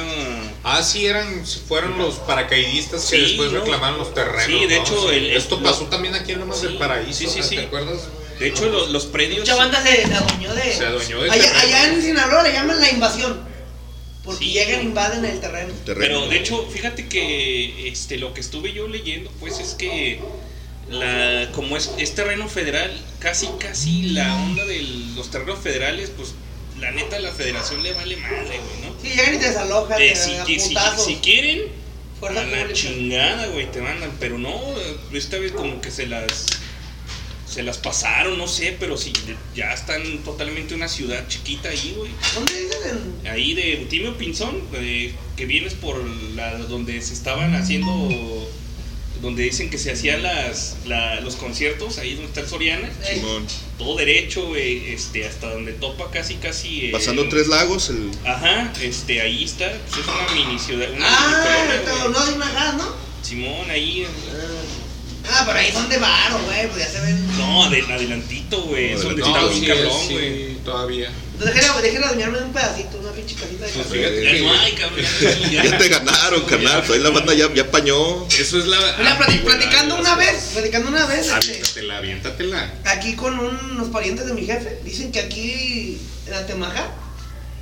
[0.63, 3.61] Ah, sí, eran, fueron los paracaidistas que Sí, después ¿no?
[3.61, 4.47] reclamaron los terrenos.
[4.47, 4.83] Sí, de ¿no?
[4.83, 5.15] hecho, Sí.
[5.17, 7.19] el- esto pasó también aquí en Lomas Sí, del Paraíso.
[7.19, 7.57] sí, sí, sí.
[7.57, 7.99] ¿Te acuerdas?
[8.39, 9.41] De hecho, los, los predios...
[9.41, 10.73] Mucha banda se, se adueñó de.
[10.73, 13.53] Se adueñó del allá, allá en Sinaloa le llaman la invasión.
[14.25, 14.53] Porque Sí.
[14.53, 15.73] llegan e invaden el terreno.
[15.85, 20.19] Pero de hecho, fíjate que este lo que estuve yo leyendo, pues es que
[20.89, 24.83] la como es, es terreno federal, casi casi la onda de
[25.17, 26.35] los terrenos federales, pues
[26.79, 28.95] la neta a la federación le vale madre, güey, ¿no?
[29.01, 30.01] Sí, llegan y te desalojan.
[30.01, 31.05] Eh, si, dan que- si, putazos.
[31.07, 31.63] si quieren,
[32.21, 32.73] Fuerza a la pública.
[32.73, 34.59] chingada, güey, te mandan, pero no,
[35.13, 36.47] esta vez como que se las
[37.55, 39.13] se las pasaron, no sé, pero si
[39.55, 42.11] ya están totalmente una ciudad chiquita ahí, güey.
[42.35, 43.31] ¿Dónde dicen?
[43.31, 46.03] Ahí de Eutimio Pinzón, eh, que vienes por
[46.35, 48.09] la donde se estaban haciendo,
[49.23, 52.91] donde dicen que se hacían las, la- los conciertos, ahí donde está el Soriana.
[53.09, 53.47] Simón.
[53.79, 56.87] Todo derecho, güey, este, hasta donde topa casi, casi.
[56.87, 58.11] eh, Pasando tres lagos, el.
[58.27, 62.27] Ajá, este, ahí está, pues es una mini ciudad, una Ah, mini pero colonia, no
[62.27, 62.95] de una gas, ¿no?
[63.23, 64.05] Simón, ahí.
[64.07, 64.84] Ah,
[65.47, 67.39] pero ahí son de varo, güey, pues ya se ven.
[67.39, 70.55] No, de, adelantito, güey, es donde No, está sí, un cabrón, sí, güey.
[70.65, 71.11] todavía.
[71.39, 74.73] Déjenle, déjenle adueñarme de un pedacito, una pinche casita de Pues fíjate Ya no hay,
[74.73, 75.05] cabrón.
[75.51, 76.83] Ya te ganaron, carnal.
[76.87, 78.27] Pues ahí la banda ya, ya pañó.
[78.29, 78.77] Eso es la.
[78.99, 82.75] Mira, plati- antigüedad platicando una vez, platicando una vez, este, Aviéntatela, aviéntatela.
[82.85, 86.87] aquí con unos parientes de mi jefe, dicen que aquí en Atemaja,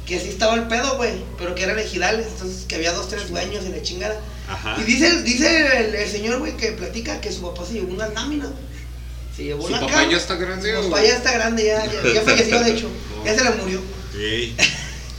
[0.06, 3.30] que así estaba el pedo, güey, pero que eran ejidales, entonces que había dos, tres
[3.30, 4.20] dueños y la chingada.
[4.52, 4.76] Ajá.
[4.80, 8.12] Y dice, dice el, el señor, güey, que platica que su papá se llevó unas
[8.14, 8.62] láminas, güey.
[9.36, 10.10] Se llevó ¿Su la papá cama.
[10.10, 12.90] ya está grande Su papá ya está grande, ya, ya, ya falleció, de hecho.
[13.24, 13.80] Ya se le murió.
[14.18, 14.56] Ey,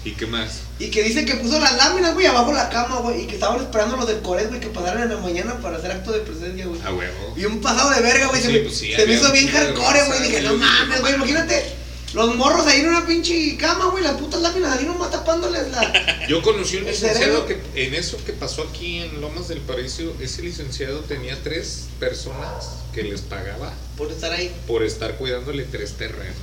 [0.03, 0.60] ¿Y qué más?
[0.77, 3.22] Y que dice que puso las láminas, güey, abajo de la cama, güey.
[3.23, 5.91] Y que estaban esperando los del Coret, güey, que pasaran en la mañana para hacer
[5.91, 6.81] acto de presencia, güey.
[6.84, 7.34] A huevo.
[7.38, 8.41] Y un pasado de verga, güey.
[8.41, 10.23] Sí, se pues sí, se me hizo bien hardcore, güey.
[10.23, 11.64] Dije, no mames, güey, imagínate.
[12.14, 16.26] Los morros ahí en una pinche cama, güey, las putas láminas ahí nomás tapándoles la.
[16.30, 20.44] Yo conocí un licenciado que en eso que pasó aquí en Lomas del Paraíso, ese
[20.44, 24.53] licenciado tenía tres personas que les pagaba Por estar ahí.
[24.68, 26.35] por estar cuidándole tres terrenos.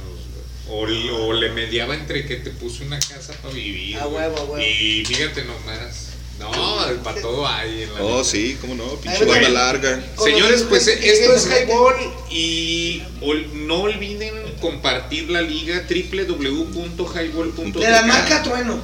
[0.67, 1.09] güey.
[1.11, 3.97] O, o le mediaba entre que te puso una casa para vivir.
[3.97, 4.17] A güey.
[4.25, 4.59] huevo, a huevo.
[4.61, 6.10] Y fíjate nomás.
[6.41, 8.25] No, para todo hay en la Oh, vida.
[8.25, 8.85] sí, cómo no.
[8.97, 10.03] Pinche banda larga.
[10.23, 11.47] Señores, pues esto es.
[11.47, 11.95] Highball
[12.31, 18.81] y ol- no olviden compartir la liga www.highball.tk De la marca Trueno.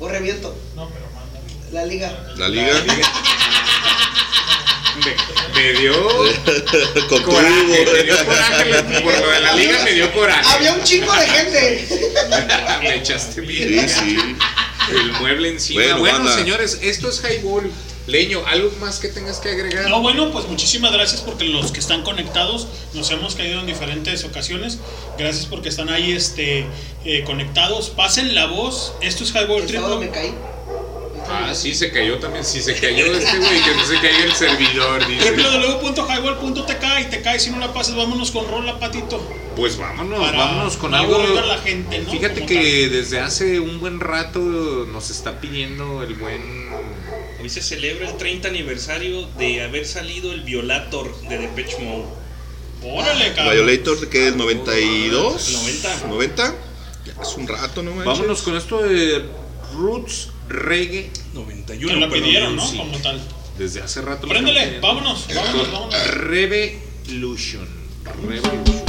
[0.00, 0.54] O Reviento.
[0.76, 1.40] No, pero manda.
[1.72, 2.12] La liga.
[2.36, 2.82] La liga.
[5.04, 5.94] me, me dio
[7.08, 8.64] Con coraje, me dio coraje
[9.02, 10.48] por lo de la liga me dio coraje.
[10.54, 11.88] Había un chingo de gente.
[12.82, 13.88] Me echaste bien.
[13.88, 14.16] Sí, sí.
[14.90, 15.82] El mueble encima.
[15.82, 16.34] Bueno, Bueno, banda.
[16.34, 17.70] señores, esto es Highball.
[18.06, 19.90] Leño, ¿algo más que tengas que agregar?
[19.90, 24.24] No, bueno, pues muchísimas gracias porque los que están conectados nos hemos caído en diferentes
[24.24, 24.78] ocasiones.
[25.18, 26.64] Gracias porque están ahí este,
[27.04, 27.90] eh, conectados.
[27.90, 28.94] Pasen la voz.
[29.02, 30.20] Esto es Highball El sábado me Triple.
[30.30, 30.34] caí.
[31.30, 32.44] Ah, sí, se cayó también.
[32.44, 35.06] Sí, se cayó este güey, que no se cayó el servidor.
[35.06, 35.32] Dice.
[35.32, 37.96] www.highball.tk y te cae si no la pasas.
[37.96, 39.20] Vámonos con rola, patito.
[39.56, 41.16] Pues vámonos, Para vámonos con no algo.
[41.16, 42.10] a la gente, ¿no?
[42.10, 46.68] Fíjate Como que desde hace un buen rato nos está pidiendo el buen.
[47.40, 52.04] Hoy se celebra el 30 aniversario de haber salido el Violator de Depeche Mode.
[52.82, 53.54] Órale, cabrón.
[53.54, 54.36] Violator, ¿de qué es?
[54.36, 55.52] ¿92?
[55.52, 56.08] 90.
[56.08, 56.54] ¿90?
[57.04, 57.90] Ya es un rato, ¿no?
[57.90, 58.06] manches?
[58.06, 59.24] Vámonos con esto de
[59.76, 61.94] Roots Reggae 91.
[61.94, 62.64] Que lo pidieron, ¿no?
[62.64, 63.20] Como tal.
[63.58, 64.28] Desde hace rato.
[64.28, 66.06] Préndele, vámonos, vámonos, vámonos.
[66.14, 67.68] Revolution.
[68.26, 68.88] Revolution.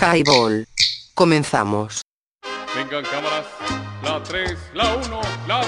[0.00, 0.64] Highball.
[1.14, 2.02] Comenzamos.
[2.74, 3.46] Vengan cámaras.
[4.04, 5.60] La 3, la 1, la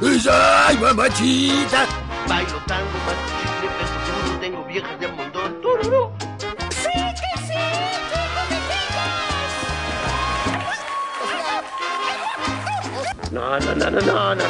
[0.00, 1.86] 2, ¡Ay, mamachita!
[2.26, 5.60] Bailo tango, más chicle, peso tengo viejas de montón.
[5.60, 6.10] ¡Tururú!
[6.70, 7.54] Sí, que sí,
[13.30, 14.44] No, no, no, no, no, no, no,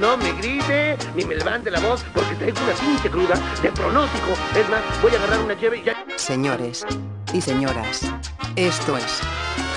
[0.00, 4.32] no me grite ni me levante la voz porque traigo una pinche cruda de pronóstico.
[4.58, 6.04] Es más, voy a agarrar una llave y ya.
[6.16, 6.86] Señores
[7.32, 8.00] y señoras,
[8.56, 9.04] esto es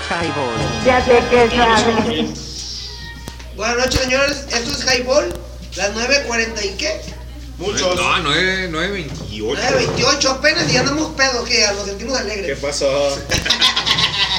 [0.08, 0.84] Highball.
[0.84, 2.88] Ya sé que sabes.
[3.56, 4.44] Buenas noches, señores.
[4.52, 5.32] Esto es Highball.
[5.76, 7.00] Las 9.40 y qué?
[7.58, 7.94] Muchos.
[7.96, 9.60] No, 9, 928.
[9.62, 12.46] 9.28 apenas y ya andamos pedos, que nos sentimos alegres.
[12.46, 12.88] ¿Qué pasó?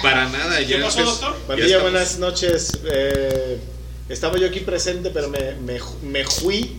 [0.01, 0.77] Para nada, ya.
[0.77, 1.33] ¿Qué pasó, empe- doctor?
[1.41, 2.71] ya Pandilla, estamos- buenas noches.
[2.91, 3.59] Eh,
[4.09, 6.77] estaba yo aquí presente, pero me, me, me fui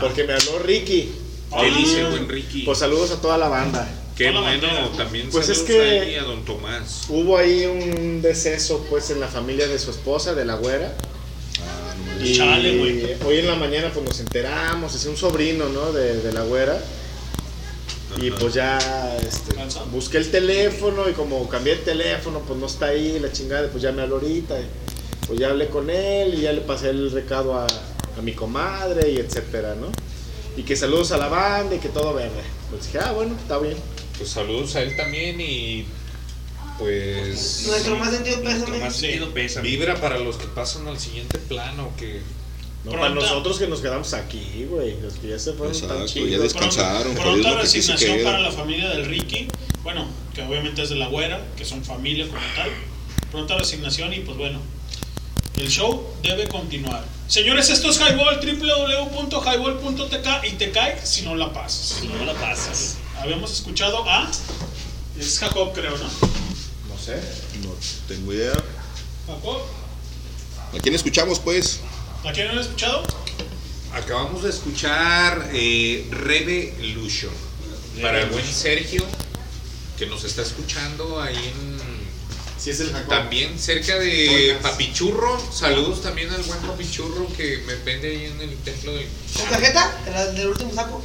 [0.00, 1.12] porque me habló Ricky.
[1.58, 2.62] ¿Qué dice, buen Ricky?
[2.62, 3.86] Pues saludos a toda la banda.
[4.16, 7.06] Qué bueno, también Pues es que- ahí a don Tomás.
[7.08, 10.94] Hubo ahí un deceso pues en la familia de su esposa, de la güera.
[12.22, 13.16] Y Chale, güey.
[13.26, 15.92] hoy en la mañana pues nos enteramos, es un sobrino, ¿no?
[15.92, 16.80] De, de la güera.
[18.20, 18.78] Y pues ya
[19.16, 19.56] este,
[19.90, 23.82] busqué el teléfono y como cambié el teléfono, pues no está ahí, la chingada, pues
[23.82, 24.58] ya me habló ahorita.
[24.60, 24.64] y,
[25.26, 29.10] pues ya hablé con él y ya le pasé el recado a, a mi comadre
[29.10, 29.88] y etcétera, ¿no?
[30.56, 32.42] Y que saludos a la banda y que todo verde.
[32.70, 33.76] Pues dije, ah, bueno, está bien.
[34.18, 35.86] Pues saludos a él también y
[36.78, 38.78] pues Nuestro más sentido pésame.
[38.78, 39.68] Más sentido pésame.
[39.68, 42.20] vibra para los que pasan al siguiente plano que
[42.84, 45.00] No, para nosotros que nos quedamos aquí, güey.
[45.00, 46.30] Los que ya se fueron tan Exacto, chingos.
[46.30, 47.26] ya descansaron, que sí
[47.82, 48.24] se resignación queda.
[48.24, 49.48] para la familia del Ricky.
[49.82, 52.70] Bueno, que obviamente es de la güera, que son familia como tal.
[53.30, 54.60] Pronta resignación y pues bueno.
[55.56, 57.04] El show debe continuar.
[57.28, 61.98] Señores, esto es Highball, www.highball.tk y te cae si no la pasas.
[62.00, 62.96] Si no la pasas.
[63.20, 64.30] Habíamos escuchado a.
[65.18, 66.04] Es Jacob, creo, ¿no?
[66.04, 67.14] No sé.
[67.62, 67.70] No
[68.08, 68.52] tengo idea.
[69.26, 69.62] Jacob.
[70.76, 71.80] ¿A quién escuchamos, pues?
[72.24, 73.02] ¿A quién no lo he escuchado?
[73.92, 77.30] acabamos de escuchar eh, Revolution
[78.02, 79.04] para el buen Sergio
[79.96, 81.78] que nos está escuchando ahí en
[82.58, 83.08] Sí, es el Jacob.
[83.08, 84.58] también cerca de.
[84.60, 85.40] Papichurro.
[85.52, 89.96] Saludos también al buen Papichurro que me vende ahí en el templo del ¿Con tarjeta?
[90.04, 91.00] ¿De la- ¿Del último saco?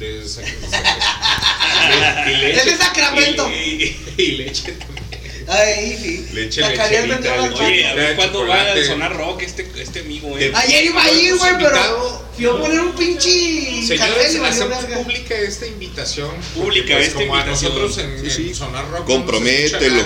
[0.00, 0.24] De
[2.66, 3.48] y Sacramento.
[3.50, 5.00] y, y- y leche también.
[5.48, 6.26] Ay, sí.
[6.32, 7.64] Leche, La lecherita, leche.
[7.64, 10.52] Oye, a ver cuándo va a sonar rock este, este amigo, eh.
[10.54, 15.34] Ayer iba a ir, güey, pero fui a poner un pinche Señores, y hacemos pública
[15.34, 16.30] esta invitación.
[16.54, 17.72] Pública pues, esta como a invitación.
[17.74, 18.48] nosotros en, Sí, sí.
[18.50, 19.06] en Sonar Rock.
[19.06, 20.04] Compromételo,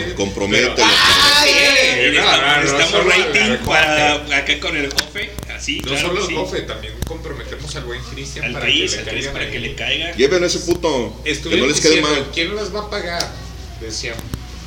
[1.36, 5.30] Ay, Eh, no, estamos- rating para acá con el Jofe.
[5.72, 6.34] No claro solo que el sí.
[6.34, 10.12] Jofe, también comprometemos al buen Cristian para país, que le para que le caiga.
[10.14, 11.20] Lleven a ese puto.
[11.24, 12.30] Que Estuvieron no les quede diciendo, mal.
[12.32, 13.32] ¿quién los va a pagar?
[13.80, 14.16] Decían,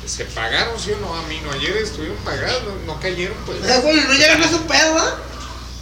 [0.06, 1.14] ¿se pagaron sí o no?
[1.14, 3.58] A mí no, ayer estuvieron pagados, no, no cayeron, pues.
[3.82, 5.18] Güey, no llegan a su pedo, ¿ah?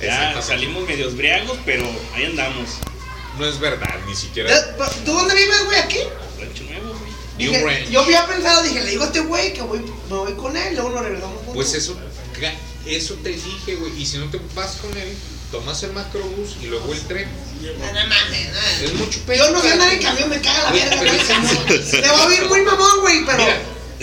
[0.01, 1.85] Ya salimos medios briagos, pero
[2.15, 2.69] ahí andamos.
[3.39, 4.51] No es verdad, ni siquiera.
[4.55, 4.63] Eh,
[5.05, 5.79] ¿Tú dónde vives, güey?
[5.79, 5.99] ¿Aquí?
[6.39, 7.13] Rancho nuevo, güey.
[7.39, 7.89] New Dije, Ranch.
[7.91, 10.75] yo había pensado, dije, le digo a este güey que voy, me voy con él,
[10.75, 11.55] luego nos regresamos juntos.
[11.55, 11.99] Pues eso,
[12.95, 14.01] eso te dije, güey.
[14.01, 15.09] Y si no te vas con él,
[15.51, 17.29] tomas el macrobús y luego el tren.
[17.63, 18.87] No, no mames, no.
[18.87, 19.45] Es mucho peso.
[19.47, 21.13] Yo no sé andar en camión, me caga la verga.
[21.91, 23.63] Te va a oír muy mamón, güey, pero Mira,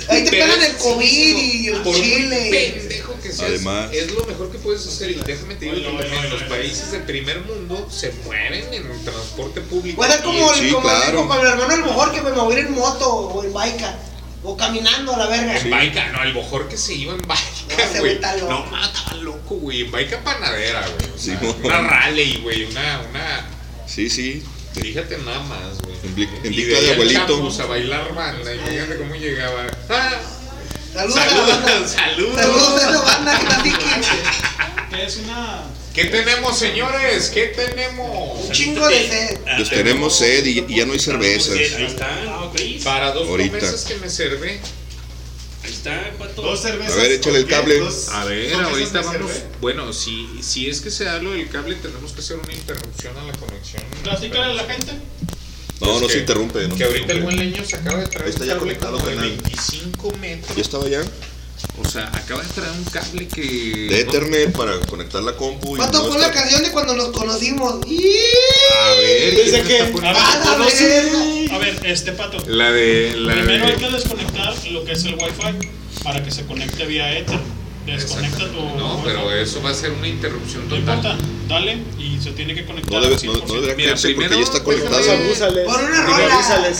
[0.10, 2.73] ahí te pegan el COVID y el Por muy chile.
[2.76, 3.89] pendejo que seas, Además.
[3.93, 5.11] es lo mejor que puedes hacer.
[5.11, 9.03] Y déjame te digo que también los países del primer mundo se mueven en el
[9.03, 9.97] transporte público.
[9.97, 11.11] Puede ser como, Sí, como claro.
[11.22, 13.97] dijo mi hermano el mejor que me voy a ir en moto o en baica.
[14.44, 15.57] O caminando a la verga.
[15.57, 18.20] En Baica, no, el bojor que se iba en No, Baica, ese güey.
[18.20, 18.65] No,
[19.22, 19.82] loco, güey.
[19.82, 21.11] En Baica panadera, güey.
[21.15, 21.32] O Sí,
[21.64, 22.65] una rally, güey.
[22.65, 23.45] Una, una.
[23.88, 24.44] Sí, sí.
[24.74, 25.95] Fíjate nada más, güey.
[26.03, 27.52] En bli- en Y bicla de al abuelito.
[27.61, 28.53] A bailar banda.
[28.53, 29.65] Y fíjate cómo llegaba.
[29.90, 30.11] ¡Ah!
[30.94, 31.88] Saludos, la banda.
[31.88, 32.36] Saludos, saludos.
[32.41, 33.64] Saludos a la banda que está
[35.94, 37.30] ¿Qué tenemos, señores?
[37.30, 38.45] ¿Qué tenemos?
[38.45, 39.38] Un chingo de sed.
[39.57, 41.56] Pues tenemos sed y, y ya no hay cervezas.
[41.56, 42.84] Ahí está, ¿veis?
[42.84, 43.56] Para dos Ahorita.
[43.57, 44.60] meses que me servé.
[45.64, 46.41] Ahí está, pato.
[46.41, 46.94] Dos cervezas.
[46.94, 47.78] A ver, échale el cable.
[47.80, 49.32] Dos- A ver, ahorita vamos.
[49.61, 53.15] Bueno, si, si es que se da lo del cable, tenemos que hacer una interrupción
[53.18, 53.84] a la conexión.
[54.03, 54.94] Platícale a la gente.
[55.80, 56.68] No, Pues no que- se interrumpe.
[56.68, 59.10] No Que ahorita el buen leño se acaba de traer Ahí está ya conectado, como
[59.10, 59.38] de carnal.
[59.38, 60.56] 25 metros.
[60.56, 61.02] ¿Ya estaba ya?
[61.84, 63.41] O sea, acaba de traer un cable que.
[63.41, 65.76] De Ethernet para conectar la compu.
[65.76, 67.73] y Pato, no pon la canción de cuando nos conocimos.
[67.73, 69.99] A ver, Desde ¿quién que-?
[70.03, 71.56] ¡Ah, la verga!
[71.56, 72.38] A ver, este pato.
[72.48, 73.15] La de.
[73.18, 75.69] La Primero de- hay que desconectar lo que es el Wi-Fi
[76.03, 77.40] para que se conecte vía Ether.
[77.85, 78.61] Desconecta tu.
[78.77, 80.95] No, pero eso va a ser una interrupción No total.
[80.98, 81.18] importa,
[81.49, 82.94] dale y se tiene que conectar.
[82.94, 83.48] No, debe, no, 100%.
[83.48, 85.65] no debería Mira, quedarse porque primero, ya está conectado.
[85.65, 86.73] Pon una rola.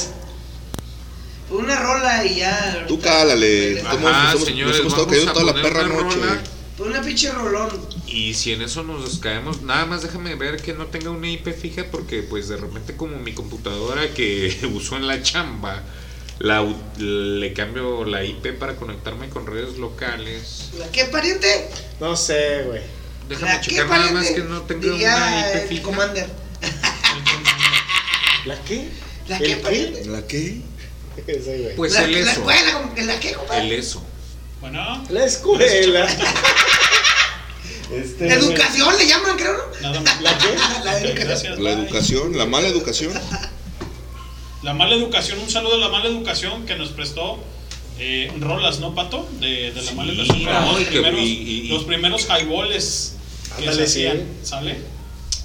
[1.59, 2.85] Una rola y ya.
[2.88, 3.81] Tú cálale.
[3.81, 6.17] Ajá, hemos- señores, nos hemos estado cayendo toda la perra una noche.
[6.19, 6.43] rola.
[6.77, 7.69] Pon una pinche rolón.
[8.07, 11.53] Y si en eso nos caemos, nada más déjame ver que no tenga una IP
[11.53, 15.84] fija porque pues de repente como mi computadora que uso en la chamba,
[16.39, 16.65] la,
[16.97, 20.69] le cambio la IP para conectarme con redes locales.
[20.80, 21.69] ¿La qué, pariente?
[21.99, 22.81] No sé, güey.
[23.30, 25.84] Déjame ¿La qué, checar nada más que no tenga Diría una IP el fija.
[25.84, 26.30] Commander.
[28.45, 28.89] ¿La qué?
[29.27, 30.05] ¿La ¿El qué, pariente?
[30.05, 30.61] ¿La qué?
[31.27, 31.76] Ese, güey.
[31.76, 32.30] Pues la, el la eso.
[32.31, 33.65] escuela, como que la qué, compadre.
[33.65, 34.03] El eso.
[34.61, 36.07] Bueno, La escuela.
[37.94, 38.31] Este, güey.
[38.38, 39.81] Educación le llaman, creo, ¿no?
[39.81, 40.22] nada más.
[40.22, 40.48] ¿La qué?
[40.84, 41.27] La educación.
[41.27, 43.14] gracias, La educación, la mala educación.
[44.64, 47.38] La mala educación, un saludo a la mala educación que nos prestó
[47.99, 49.27] eh, rolas, ¿no, Pato?
[49.40, 50.45] De, de la mala educación.
[50.45, 53.14] Los, y que- primeros, y- y- los primeros highballs
[53.57, 54.07] que Ándale, se sí.
[54.07, 54.77] hacían, ¿sale?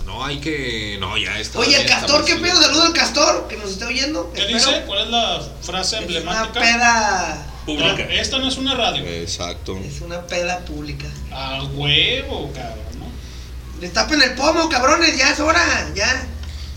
[0.08, 0.96] No, hay que.
[0.98, 1.58] No, ya está.
[1.58, 2.60] Oye, el castor, ¿qué pedo?
[2.60, 4.32] Saludo al castor que nos está oyendo.
[4.32, 4.58] ¿Qué Espero.
[4.58, 4.82] dice?
[4.86, 6.60] ¿Cuál es la frase Es una emblemática?
[6.60, 7.46] peda.
[7.60, 8.08] No, Pública.
[8.14, 9.04] esta no es una radio.
[9.06, 9.76] Exacto.
[9.76, 11.06] Es una peda pública.
[11.30, 13.80] A huevo, cabrón, ¿no?
[13.82, 16.26] Destapen el pomo, cabrones, ya es hora, ya.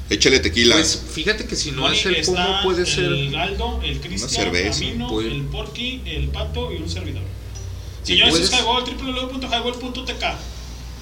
[0.09, 0.75] Échale tequila.
[0.75, 3.05] Pues fíjate que si no Moni, es el pomo, puede ser.
[3.05, 7.23] El Aldo, el Cristian, cerveza, Camino, puede- el Porky, el Pato y un servidor.
[8.03, 10.23] Y Señores, puedes- es Highball, www.highball.tk.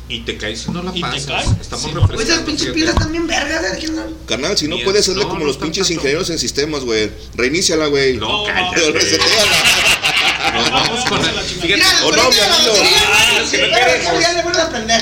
[0.09, 1.55] Y te caes si no la ¿Y te pasas.
[1.61, 1.91] Estamos Sí.
[1.91, 2.45] Oye, esas refrescando.
[2.45, 3.89] pinches pilas también vergas, ¿eh?
[4.27, 4.85] Carnal, si no Bien.
[4.85, 5.93] puedes hacerle No, como no los pinches tanto.
[5.93, 7.11] ingenieros en sistemas, güey.
[7.35, 8.17] Reiníciala, güey.
[8.17, 8.91] No, No, cállate.
[8.91, 10.53] Reseteala.
[10.55, 11.39] Nos vamos con el.
[11.39, 12.73] Fíjate, o no, mi la amigo.
[13.05, 13.41] Ah,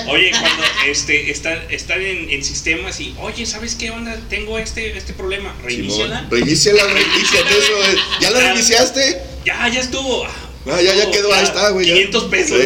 [0.05, 0.11] no.
[0.11, 4.17] Oye, cuando este, están, están en, en sistemas y, oye, ¿sabes qué onda?
[4.29, 5.53] Tengo este, este problema.
[5.63, 6.17] Reiníciala.
[6.17, 6.83] Simón, Reiníciala.
[6.83, 7.97] Quítate eso, güey.
[8.21, 9.21] ¿Ya la reiniciaste?
[9.45, 10.25] Ya, ya estuvo.
[10.25, 11.87] Ah, ya, ya quedó, ahí está, güey.
[11.87, 11.93] ya.
[11.93, 12.57] 500 pesos.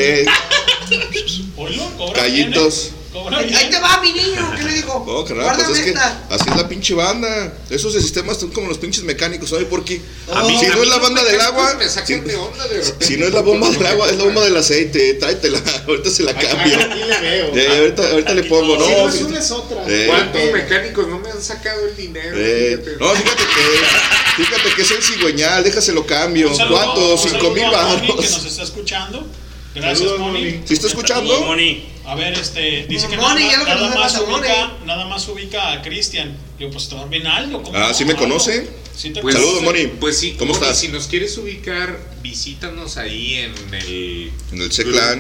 [0.92, 2.14] Eh, ¿eh?
[2.14, 2.92] callitos.
[3.12, 4.54] Cobra Ahí te va, mi niño.
[4.56, 5.04] ¿Qué le dijo?
[5.06, 7.54] No, carnal, Guárdame pues es que así es la pinche banda.
[7.70, 9.96] Esos sistemas son como los pinches mecánicos, ¿sabes por qué?
[10.00, 13.06] Si no es la banda del agua, me si, sacan de onda de repente.
[13.06, 15.16] si no es la bomba del agua, es la bomba del aceite.
[15.16, 16.80] Tráetela, ahorita se la cambio.
[16.80, 17.56] Aquí le veo.
[17.56, 19.10] Eh, ahorita, ahorita le pongo, Si no no.
[19.10, 19.84] es una es otra.
[19.88, 22.38] Eh, ¿Cuántos mecánicos no me han sacado el dinero?
[22.38, 22.98] Eh, Fíjate.
[22.98, 26.50] no, fíjate que, fíjate que es el cigüeñal, déjaselo cambio.
[26.70, 27.24] ¿Cuántos?
[27.24, 28.32] Cinco mil Moni, que baros.
[28.32, 29.28] nos está escuchando.
[29.74, 30.40] Gracias, Saludos, Moni.
[30.46, 30.62] Moni.
[30.66, 31.42] ¿Sí está escuchando?
[31.42, 31.86] Moni.
[32.06, 35.82] A ver, este, dice que Moni, nada, que nada más ubica, nada más ubica a
[35.82, 36.36] Cristian.
[36.58, 37.62] Digo, pues está bien alto.
[37.64, 37.94] ¿cómo Ah, no?
[37.94, 38.68] ¿sí me conoce?
[38.96, 39.62] Sí te Pues, Saludos.
[39.64, 39.88] Moni.
[39.88, 40.80] Pues sí, ¿Cómo Moni, estás?
[40.80, 45.20] Si nos quieres ubicar, visítanos ahí en el En el C-Clan.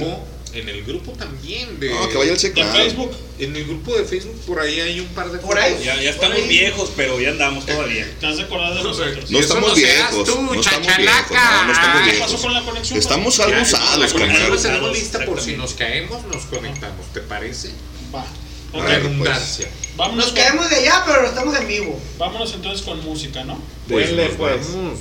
[0.53, 2.73] En el grupo también de, No, que vaya al De C-Clan.
[2.75, 3.11] Facebook.
[3.39, 5.75] En el grupo de Facebook por ahí hay un par de Por ahí.
[5.83, 6.49] Ya, ya estamos Por ahí.
[6.49, 8.05] viejos, pero ya andamos todavía.
[8.19, 9.31] Te has de acordar de nosotros.
[9.31, 10.27] No estamos no seas viejos.
[10.29, 10.97] tú, no estamos chachalaca.
[11.01, 11.31] viejos.
[11.31, 12.31] No, no estamos ¿Qué viejos.
[12.31, 12.99] pasó con la conexión?
[12.99, 14.61] Estamos algo usados, carnal.
[14.61, 17.05] tenemos lista por si nos caemos, nos conectamos.
[17.13, 17.69] ¿Te parece?
[18.13, 18.25] Va.
[18.73, 19.69] La Ok, Bueno, redundancia.
[19.97, 21.99] vámonos, Nos con- caemos de allá, pero estamos en vivo.
[22.17, 23.61] vámonos entonces con música, ¿no?
[23.89, 24.67] Pues Denle, nos pues.
[24.73, 24.99] vamos,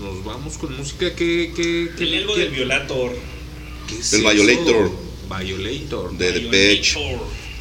[0.00, 3.12] nos vamos con música que que Dile algo del Violator.
[4.10, 4.90] Del Violator.
[5.28, 6.16] Violator.
[6.16, 6.40] De The
[6.76, 6.96] Patch.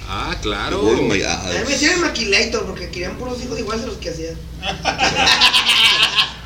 [0.07, 0.79] Ah, claro.
[0.89, 4.35] A mí me el maquilator porque querían puros hijos iguales a los que hacían.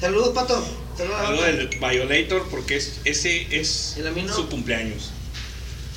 [0.00, 0.64] Saludos, pato.
[0.96, 5.10] Saludos del Violator porque es, ese es ¿El su cumpleaños.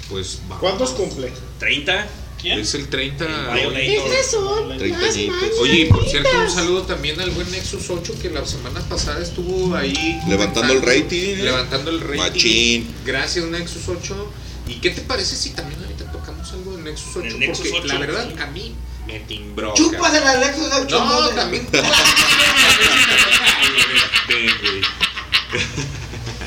[0.10, 0.60] Pues vamos.
[0.60, 1.32] ¿Cuántos cumple?
[1.60, 2.06] ¿30?
[2.42, 2.60] ¿Quién?
[2.60, 3.26] Es el 30.
[3.54, 4.78] Violator.
[4.78, 5.60] Treinta añitos.
[5.60, 9.22] Oye, y por cierto, un saludo también al buen Nexus 8 que la semana pasada
[9.22, 11.36] estuvo ahí Levantando el rating.
[11.38, 12.18] Levantando el rating.
[12.20, 12.96] Machín.
[13.06, 14.32] Gracias, Nexus 8.
[14.68, 17.28] ¿Y qué te parece si también ahorita tocamos algo de Nexus 8?
[17.28, 18.36] El Nexus Porque 8, la verdad, sí.
[18.42, 19.74] a mí me timbró.
[19.76, 21.00] Chúpasela al Lexus 8.
[21.06, 21.68] No, también.
[21.72, 21.84] Ven,
[24.62, 24.82] güey.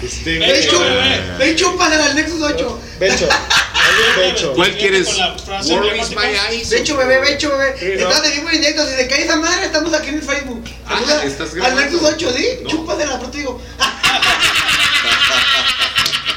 [0.03, 1.37] Este, Ven, Becho, chup- bebé.
[1.39, 2.81] ven, chúpasela al Nexus 8.
[3.01, 3.29] Becho.
[4.17, 4.53] Becho.
[4.55, 5.19] ¿Cuál quieres?
[5.19, 6.71] La Where is my eyes?
[6.71, 8.03] Becho, bebé, becho, bebé.
[8.03, 8.87] Estás de vivo en directo.
[8.87, 10.65] Si se cae esa madre, estamos aquí en el Facebook.
[10.87, 11.81] Ah, estás Al grabando.
[11.81, 12.47] Nexus 8, ¿sí?
[12.63, 12.71] No.
[12.71, 13.61] Chúpasela, pero te digo.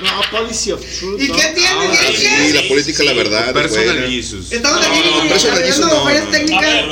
[0.01, 1.19] No, policy of truth.
[1.19, 1.69] ¿Y qué tiene?
[1.69, 3.51] Ah, sí, la política, la verdad.
[3.53, 4.51] Personal Jesus.
[4.51, 4.99] Estamos aquí
[5.79, 6.83] no, varias técnicas.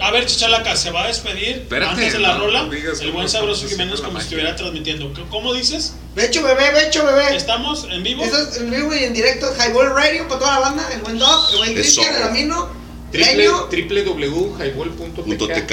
[0.00, 2.68] A ver, Chichalaca, se va a despedir antes de la rola.
[3.00, 5.12] El buen sabroso Jiménez como si estuviera transmitiendo.
[5.30, 5.94] ¿Cómo dices?
[6.14, 7.36] Becho bebé, becho bebé.
[7.36, 8.24] Estamos en vivo.
[8.24, 9.52] Eso es en vivo y en directo.
[9.56, 10.88] Highball Radio para toda la banda.
[10.92, 12.68] El buen Doc, el buen Cristian, el Amino.
[13.12, 15.72] www.highball.tk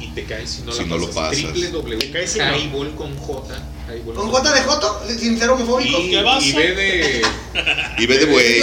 [0.00, 1.52] Y te caes si no, lo pasas.
[1.52, 3.62] www.highball con J
[4.14, 5.02] ¿Con J de Joto?
[5.18, 5.98] Sincero homofóbico.
[5.98, 6.42] Y, vas?
[6.44, 7.22] y ve de.
[7.98, 8.60] Y ve de güey.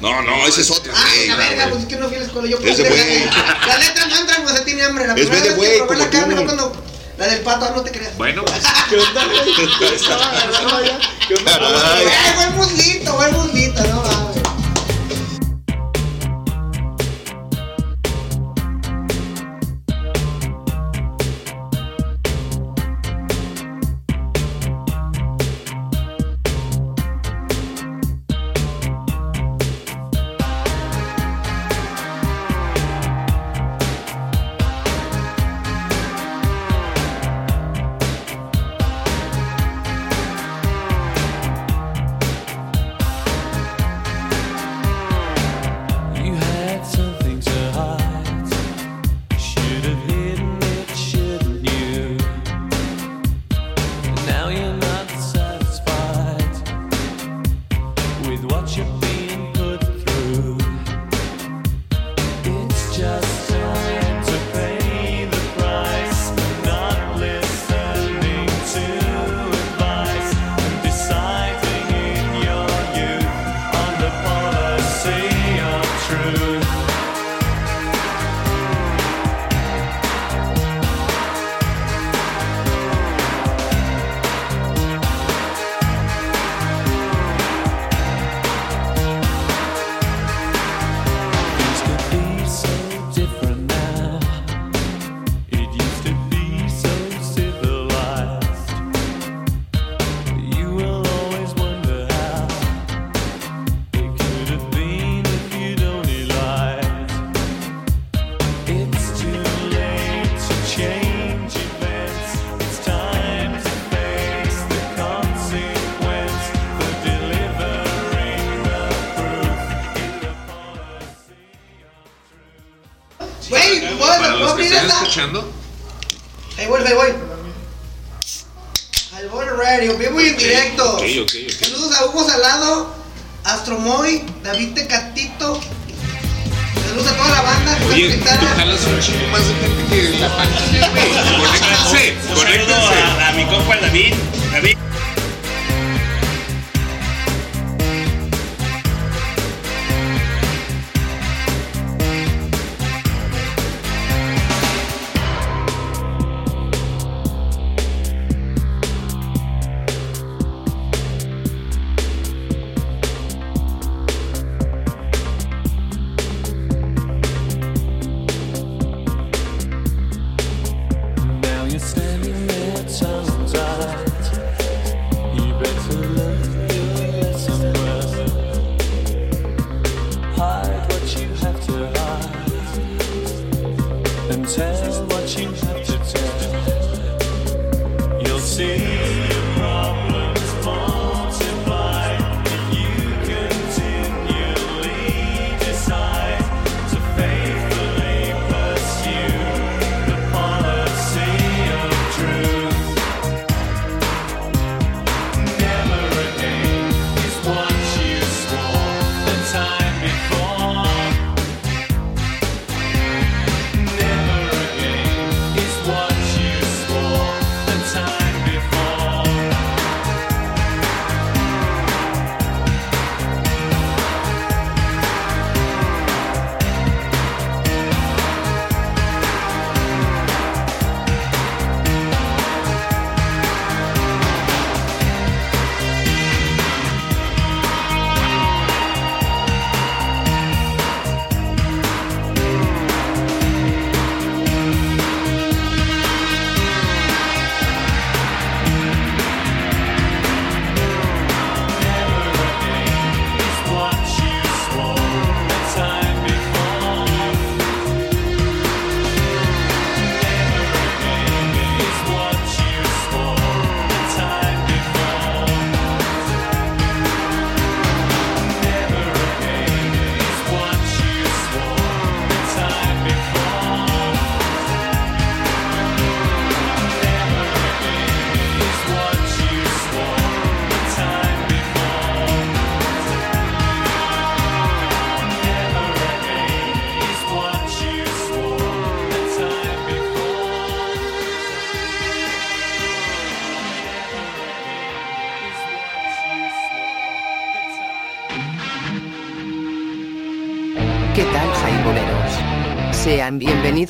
[0.00, 0.92] No, no, ese es otro.
[0.92, 1.38] La es la
[3.78, 5.06] letra no entra cuando se tiene hambre.
[5.06, 5.96] La es ve de.
[5.96, 6.72] La carne cuando.
[7.18, 8.16] La del pato, no te creas.
[8.16, 8.62] Bueno, pues.
[8.88, 9.54] ¿Qué onda, güey?
[11.28, 11.58] ¿Qué onda?
[12.36, 14.41] Buen muslito, buen muslito, no.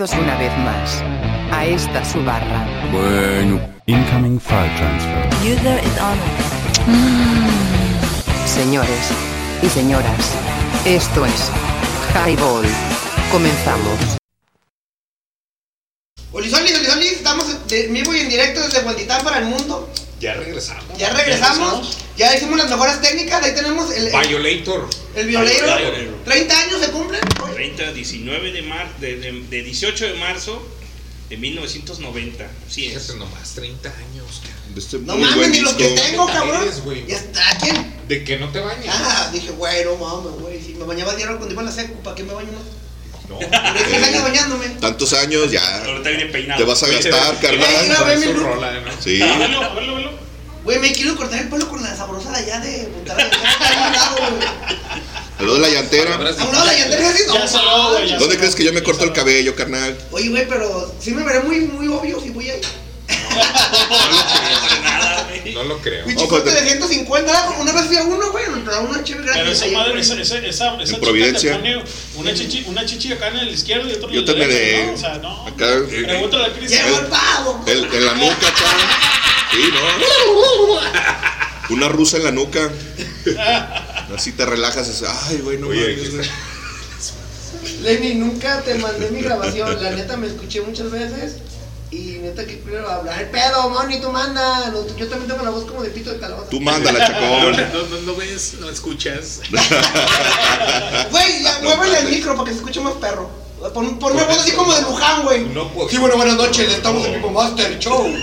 [0.03, 1.03] Bienvenidos una vez más
[1.53, 2.67] a esta su barra.
[2.91, 3.61] Bueno.
[3.87, 5.29] Incoming file transfer.
[5.43, 6.19] User is on.
[8.47, 9.11] Señores
[9.63, 10.33] y señoras,
[10.85, 11.51] esto es
[12.15, 12.65] Highball.
[13.31, 13.99] Comenzamos.
[16.33, 19.89] Olisolis, Olisolis, estamos de vivo y en directo desde Huentitán para el mundo.
[20.21, 20.85] Ya regresamos.
[20.97, 24.89] Ya regresamos, ya hicimos las mejores técnicas, ahí tenemos el, el, Violator.
[25.17, 26.12] el violero.
[26.25, 27.21] 30 años se cumplen.
[27.55, 30.67] 30, 19 de marzo, de, de- de 18 de marzo
[31.29, 32.47] de 1990.
[32.69, 33.03] Sí es.
[33.03, 34.43] Fíjate nomás, 30 años.
[34.77, 36.63] Este No mames, ni los que tengo, cabrón.
[36.63, 36.83] Eres.
[37.07, 37.93] Ya está, ¿quién?
[38.09, 38.87] De que no te bañas.
[38.99, 40.63] Ah, dije, güey, no mames, güey.
[40.63, 42.63] Si me bañaba diario cuando iba a la secu, ¿para qué me baño más?
[43.29, 43.37] No.
[43.39, 44.69] Duré 10 años bañándome.
[44.81, 45.85] Tantos años ya.
[45.85, 46.59] Ahorita viene peinado.
[46.63, 47.69] Te vas a gastar, carnal.
[49.01, 49.19] Sí.
[49.19, 50.11] Velo, velo, velo.
[50.65, 53.27] Güey, me quiero cortar el pelo con la sabrosa de allá de Monterrey.
[55.37, 55.41] A.
[55.41, 56.15] Al lado de la llantera.
[56.15, 58.73] A un lado de la llantera así, no Ya güey, ya ¿Dónde crees que yo
[58.73, 59.97] me corto el cabello, carnal?
[60.13, 62.61] Oye, güey, pero sí me veré muy, muy obvio si voy ahí.
[64.83, 65.55] Nada, güey.
[65.55, 66.07] No lo creo.
[66.07, 69.25] Mi chicote pues, de 150, una vez fui a uno, güey, me trajo una chévere
[69.33, 69.57] Pero gratis.
[69.57, 70.03] esa ahí, madre, güey.
[70.03, 71.53] esa, esa, esa, esa En chica Providencia.
[71.53, 71.85] te pone
[72.17, 74.47] una chichi, una chichi acá en el izquierdo y otra en Yo el te me
[74.47, 74.93] derecho, de- ¿no?
[74.93, 75.47] O sea, no.
[75.47, 75.67] Acá.
[75.89, 76.71] Pregúntale a Chris.
[76.71, 77.65] Llegó el pavo.
[77.67, 78.65] El- en la nuca, acá.
[79.53, 79.81] Sí, ¿no?
[81.77, 82.71] Una rusa en la nuca.
[84.15, 84.87] Así te relajas.
[84.89, 86.29] y dices, Ay, güey, no Oye, mames, güey.
[87.83, 89.83] Lenny, nunca te mandé mi grabación.
[89.83, 91.37] La neta me escuché muchas veces.
[91.91, 93.21] Y neta que quiero hablar.
[93.21, 94.71] El pedo, Moni, tú manda.
[94.71, 96.49] No, yo también tengo la voz como de pito de calabaza.
[96.49, 97.53] Tú mándala, No, chacón.
[97.53, 99.41] no, no, no ves, no escuchas.
[101.11, 103.29] Güey, muévele el micro para que se escuche más perro.
[103.75, 105.45] Pon, ponme voz así como de Luján, güey.
[105.51, 105.89] No puedo.
[105.89, 106.73] Sí, bueno, buenas noches.
[106.73, 108.07] Estamos en Pipo Master Show.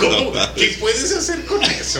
[0.00, 0.32] ¿Cómo?
[0.56, 1.98] ¿Qué puedes hacer con eso?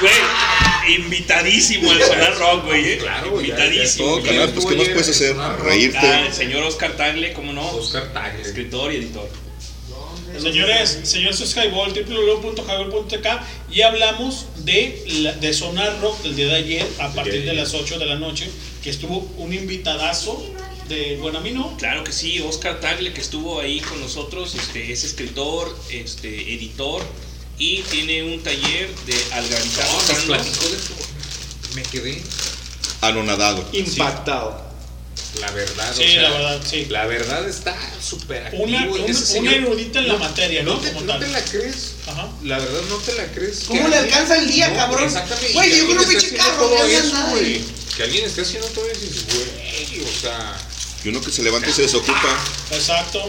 [0.00, 2.92] Güey, invitadísimo al Sonar Rock, güey.
[2.92, 2.98] eh.
[2.98, 4.16] Claro, ya, invitadísimo.
[4.18, 4.22] No,
[4.52, 5.36] pues ¿qué más puedes hacer?
[5.38, 6.26] Ah, Reírte.
[6.26, 7.66] el señor Oscar Tagle, ¿cómo no?
[7.70, 8.42] Oscar Tagle.
[8.42, 9.28] Escritor y editor.
[10.40, 13.26] Señores, señores, Highball, www.highball.tk
[13.70, 17.72] y hablamos de, la- de Sonar Rock del día de ayer a partir de las
[17.72, 18.50] 8 de la noche,
[18.82, 20.44] que estuvo un invitadazo
[20.88, 21.76] de Buenamino.
[21.78, 27.02] Claro que sí, Oscar Tagle que estuvo ahí con nosotros, este, es escritor, este, editor
[27.58, 29.14] y tiene un taller de.
[29.14, 31.06] No, de todo.
[31.74, 32.22] Me quedé
[33.00, 33.66] Anonadado.
[33.72, 34.64] Impactado.
[35.40, 36.86] La verdad, Sí, o sea, la verdad, sí.
[36.90, 38.62] La verdad está súper activo.
[38.64, 39.54] Una, una señor.
[39.54, 40.74] erudita en la materia, ¿no?
[40.74, 41.20] No te, Como no tal.
[41.20, 41.94] te la crees.
[42.06, 42.28] Ajá.
[42.44, 43.64] La verdad no te la crees.
[43.66, 45.04] ¿Cómo le alcanza el día, No, cabrón?
[45.04, 45.52] Exactamente.
[45.54, 47.30] Güey, que yo alguien esté haciendo carro, todo eso, nada.
[47.30, 47.64] güey.
[47.96, 50.56] Que alguien esté haciendo todo eso y dices, güey, o sea.
[51.04, 52.38] Y uno que se levanta y se desocupa.
[52.70, 53.28] Exacto.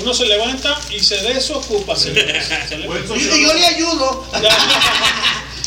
[0.00, 2.46] Uno se levanta y se desocupa, señores.
[2.68, 4.24] Se Y yo le ayudo.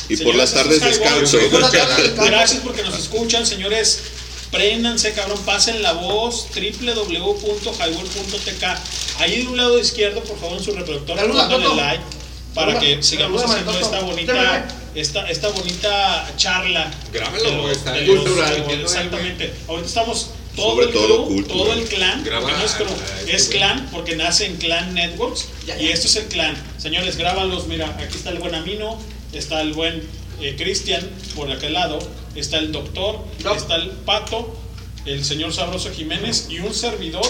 [0.08, 1.38] Y por las Señores, tardes descanso.
[1.52, 2.24] Por las tardes descanso.
[2.32, 4.00] Gracias porque nos escuchan, señores.
[4.52, 8.64] Préndanse, cabrón, pasen la voz www.highball.tk.
[9.20, 11.76] Ahí de un lado izquierdo, por favor, en su reproductor, Toto.
[11.76, 12.04] like
[12.54, 16.92] para que sigamos haciendo esta bonita, esta, esta bonita charla.
[17.14, 19.54] Los- está cultural, Exactamente.
[19.70, 23.48] Ahorita estamos todo Sobre el todo crew, todo el clan, no es crew, ah, es
[23.50, 26.56] clan porque nace en Clan Networks Ya, y esto es el clan.
[26.78, 28.98] Señores, grábalos, mira, aquí está el buen Amino,
[29.34, 30.04] está el buen
[30.42, 32.00] eh, Cristian por aquel lado,
[32.36, 33.54] está el doctor, No.
[33.56, 34.56] está el Pato,
[35.06, 37.26] el señor Sabroso Jiménez y un servidor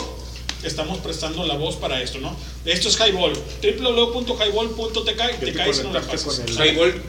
[0.61, 2.35] que estamos prestando la voz para esto, ¿no?
[2.65, 7.01] Esto es Highball, www.highball.tk y te te caes en conectaste las con el- Highball.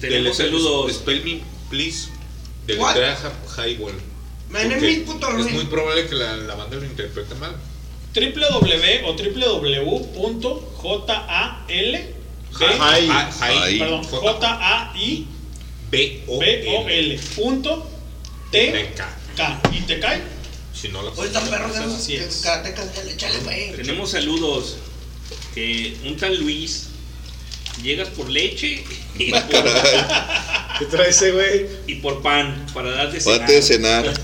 [0.00, 0.92] Tenemos Deletre- saludos.
[0.92, 1.40] Spell me,
[1.70, 2.08] please.
[2.66, 3.94] Deletrea hi- Highball.
[5.06, 7.54] Puto Es muy probable que la, la banda lo interprete mal.
[8.14, 9.12] www o
[10.62, 12.14] www.jal
[12.80, 13.78] Ay, Ah, hi- ay.
[13.78, 15.26] perdón, J-A-I
[15.90, 16.38] B-O-L.
[16.62, 17.86] B-O-L punto
[18.50, 18.92] T.
[19.36, 20.22] K y te cae
[20.72, 21.10] Si no la.
[23.76, 24.76] Tenemos saludos.
[25.54, 26.88] Que un tal Luis
[27.82, 28.84] llegas por leche
[29.18, 29.42] y por,
[30.78, 31.66] ¿Qué trae ese güey?
[31.86, 33.40] y por pan para darte cenar.
[33.40, 34.12] Pate de cenar.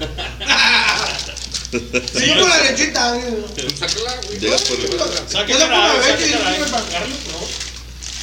[1.72, 3.12] Sí, yo con la lechita.
[3.14, 3.32] güey.
[3.78, 4.38] Sácala, güey.
[4.38, 7.48] Llegas por Yo le pongo la leche y yo Carlos, favor.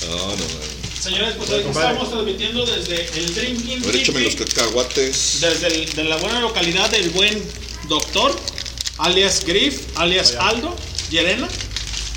[0.08, 1.02] No, no, no.
[1.02, 1.88] Señores, pues hoy compadre.
[1.94, 5.38] estamos transmitiendo desde el Drinking A ver, échame los cacahuates.
[5.42, 7.42] desde el- de la buena localidad del buen
[7.88, 8.38] doctor,
[9.00, 10.76] alias Griff, alias Aldo,
[11.10, 11.48] Llerena,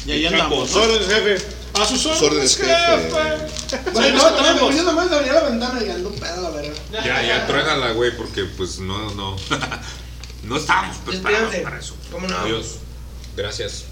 [0.04, 0.68] y ahí El andamos.
[0.68, 0.80] Chapo.
[0.86, 0.92] ¿no?
[0.94, 1.46] Órdenes, jefe.
[1.74, 2.68] A sus órdenes, órdenes, jefe.
[3.70, 3.90] jefe.
[3.92, 6.74] Bueno, no, también yo nomás abría la ventana y ando un pedo, la verga.
[6.92, 9.36] Ya, ya, truénala, güey, porque pues no, no.
[10.44, 11.96] no estábamos preparados para eso.
[12.10, 12.36] ¿Cómo no?
[12.38, 12.76] Adiós.
[13.36, 13.84] Gracias.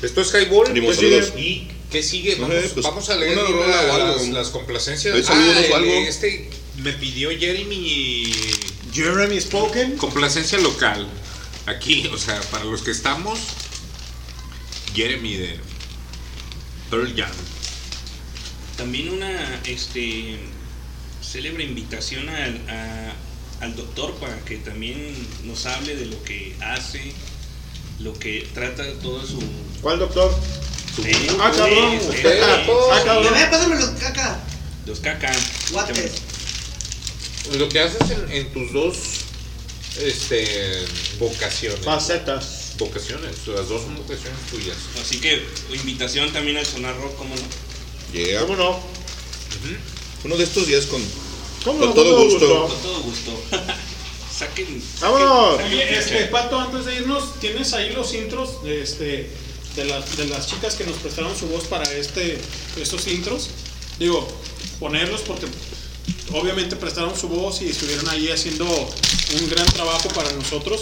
[0.00, 0.72] Esto es Highball.
[0.72, 1.32] ¿Qué sigue?
[1.36, 2.36] ¿Y qué sigue?
[2.36, 4.16] Vamos, pues, vamos a leer una la- rola algo.
[4.16, 5.14] las, las complacencias.
[5.14, 5.92] Hay saludos Ah, o algo.
[5.92, 8.32] Este me pidió Jeremy
[8.94, 9.98] Jeremy Spoken.
[9.98, 11.06] Complacencia local.
[11.66, 13.38] Aquí, o sea, para los que estamos,
[14.94, 15.60] Jeremy de
[16.90, 17.30] Pearl Jam.
[18.76, 20.38] También una este
[21.22, 23.12] célebre invitación al, a-
[23.64, 25.14] al doctor para que también
[25.44, 27.12] nos hable de lo que hace,
[27.98, 29.38] lo que trata todo su.
[29.82, 30.34] ¿Cuál doctor?
[30.96, 33.04] Sí, Ah, cabrón, sí, usted, sí, ah, sí.
[33.06, 33.34] cabrón.
[33.50, 34.40] Pásame los caca.
[34.86, 35.32] Los caca.
[35.72, 36.12] Guates.
[37.58, 38.96] Lo que haces en, en tus dos
[40.02, 40.84] este,
[41.18, 41.84] vocaciones.
[41.84, 42.59] Facetas.
[42.80, 44.76] Vocaciones, las dos son vocaciones tuyas.
[45.00, 48.18] Así que invitación también al sonar rock, ¿cómo no?
[48.18, 48.40] Yeah.
[48.40, 48.80] ¿Cómo no?
[50.24, 51.02] Uno de estos días con,
[51.64, 51.94] ¿Cómo con no?
[51.94, 52.68] todo Con todo gusto.
[52.68, 53.42] Con todo gusto.
[54.38, 54.82] Saquen.
[55.00, 55.60] ¡Vámonos!
[55.60, 56.24] saquen- Oye, este.
[56.26, 59.30] Pato, antes de irnos, ¿tienes ahí los intros de, este,
[59.76, 62.38] de, las, de las chicas que nos prestaron su voz para este,
[62.80, 63.50] estos intros?
[63.98, 64.26] Digo,
[64.78, 65.46] ponerlos porque
[66.32, 70.80] obviamente prestaron su voz y estuvieron ahí haciendo un gran trabajo para nosotros,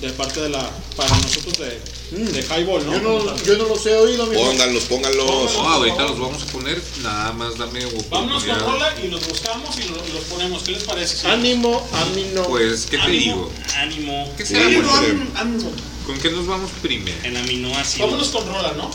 [0.00, 1.80] de parte de la, para nosotros de,
[2.18, 2.92] de Highball, ¿no?
[2.92, 5.26] Yo no, yo no los he oído, mi Pónganlos, pónganlos.
[5.54, 8.60] No, ahorita los vamos a poner, nada más dame Vámonos con oportunidad.
[8.60, 10.62] rola y los buscamos y lo- los ponemos.
[10.62, 11.16] ¿Qué les parece?
[11.16, 11.26] Sí.
[11.26, 12.42] Ánimo, ánimo.
[12.44, 13.20] Pues, ¿qué te Ánimo.
[13.24, 13.52] digo?
[13.76, 14.34] Ánimo.
[14.36, 14.98] ¿Qué será ánimo, bueno?
[15.06, 15.30] ánimo.
[15.36, 15.72] Ánimo.
[16.06, 17.18] ¿Con qué nos vamos primero?
[17.24, 18.06] En aminoácidos.
[18.10, 18.90] Vámonos con rola, ¿no?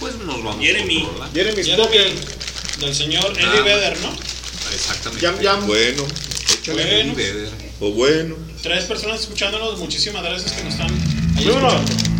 [0.00, 1.02] Pues nos vamos Jeremy.
[1.04, 1.30] con rola.
[1.34, 2.14] Jeremy Jeremy,
[2.80, 3.60] del señor Eddie.
[3.62, 4.10] Vedder, ¿no?
[4.72, 5.22] Exactamente.
[5.22, 5.66] Yam Yam.
[5.66, 6.06] Bueno,
[6.52, 6.82] échale.
[6.84, 7.14] Bueno.
[7.14, 7.63] Vedder.
[7.80, 8.36] O bueno.
[8.62, 10.90] Tres personas escuchándonos, muchísimas gracias que nos están
[11.36, 12.13] ahí.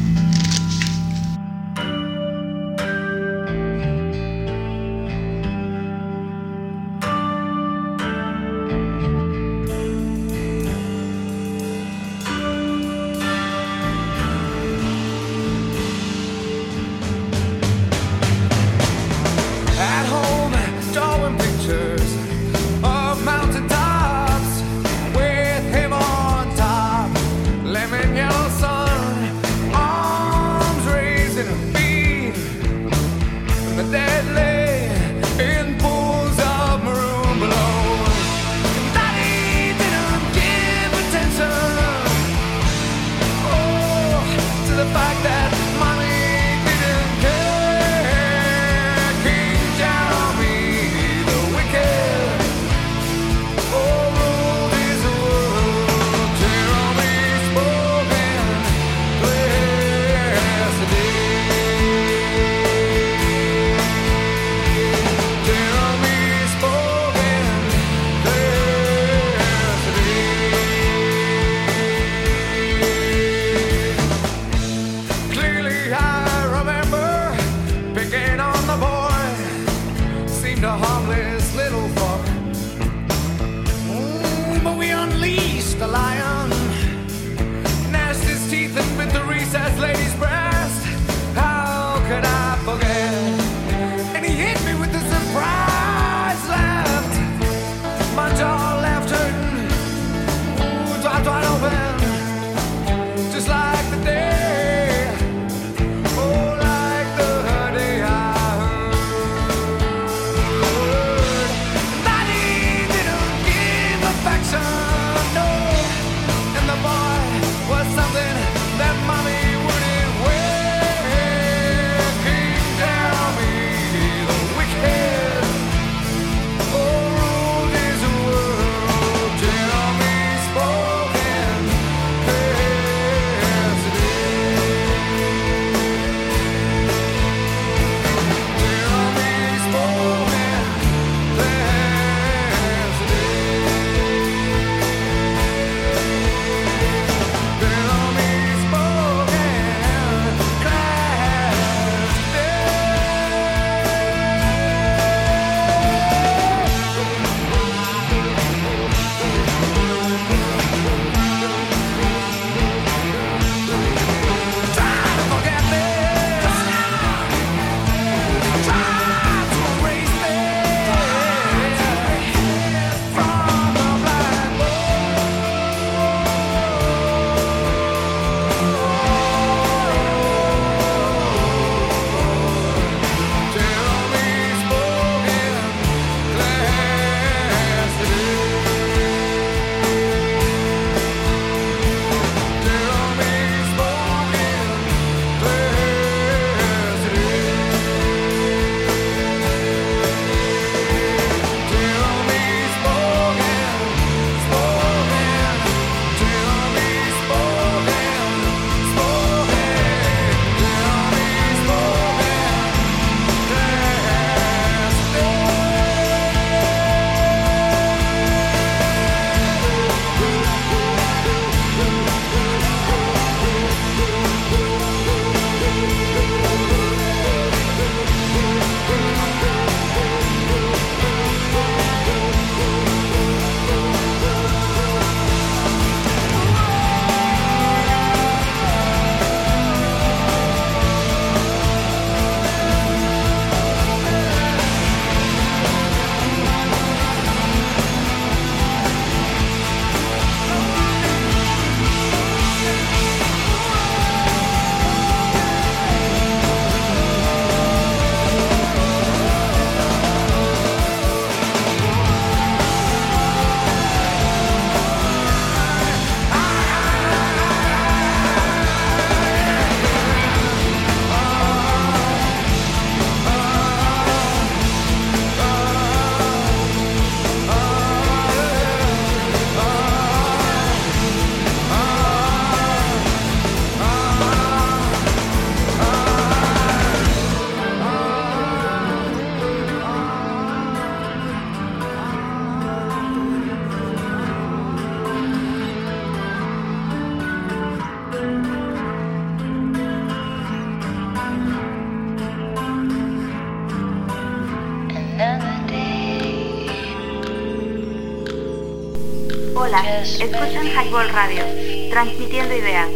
[309.85, 311.45] Escuchan Highball Radio,
[311.91, 312.89] transmitiendo ideas.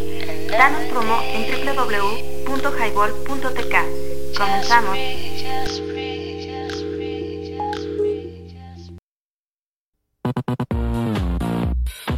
[0.49, 3.75] Danos promo en www.highball.tk.
[4.37, 4.97] Comenzamos.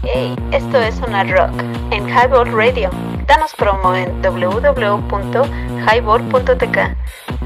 [0.04, 1.54] Hey, esto es Sonar Rock
[1.92, 2.90] en Highball Radio.
[3.28, 6.98] Danos promo en www.highball.tk.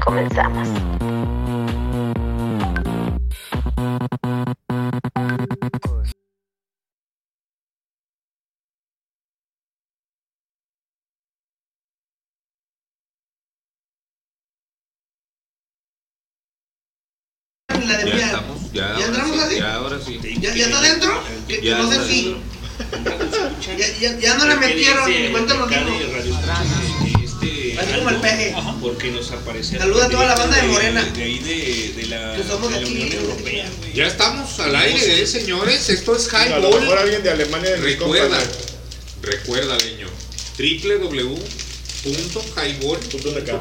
[0.04, 0.95] Comenzamos.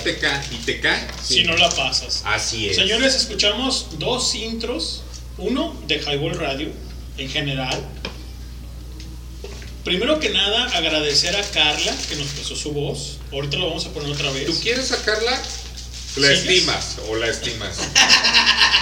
[0.05, 1.07] www.highball.tk y te cae.
[1.23, 2.21] Si no la pasas.
[2.25, 2.75] Así es.
[2.75, 5.03] Señores, escuchamos dos intros.
[5.37, 6.69] Uno de Highball Radio
[7.17, 7.83] en general.
[9.83, 13.17] Primero que nada, agradecer a Carla que nos prestó su voz.
[13.31, 14.45] Ahorita lo vamos a poner otra vez.
[14.45, 15.31] ¿Tú quieres sacarla?
[15.31, 16.39] La ¿Sigues?
[16.39, 17.77] estimas o la estimas.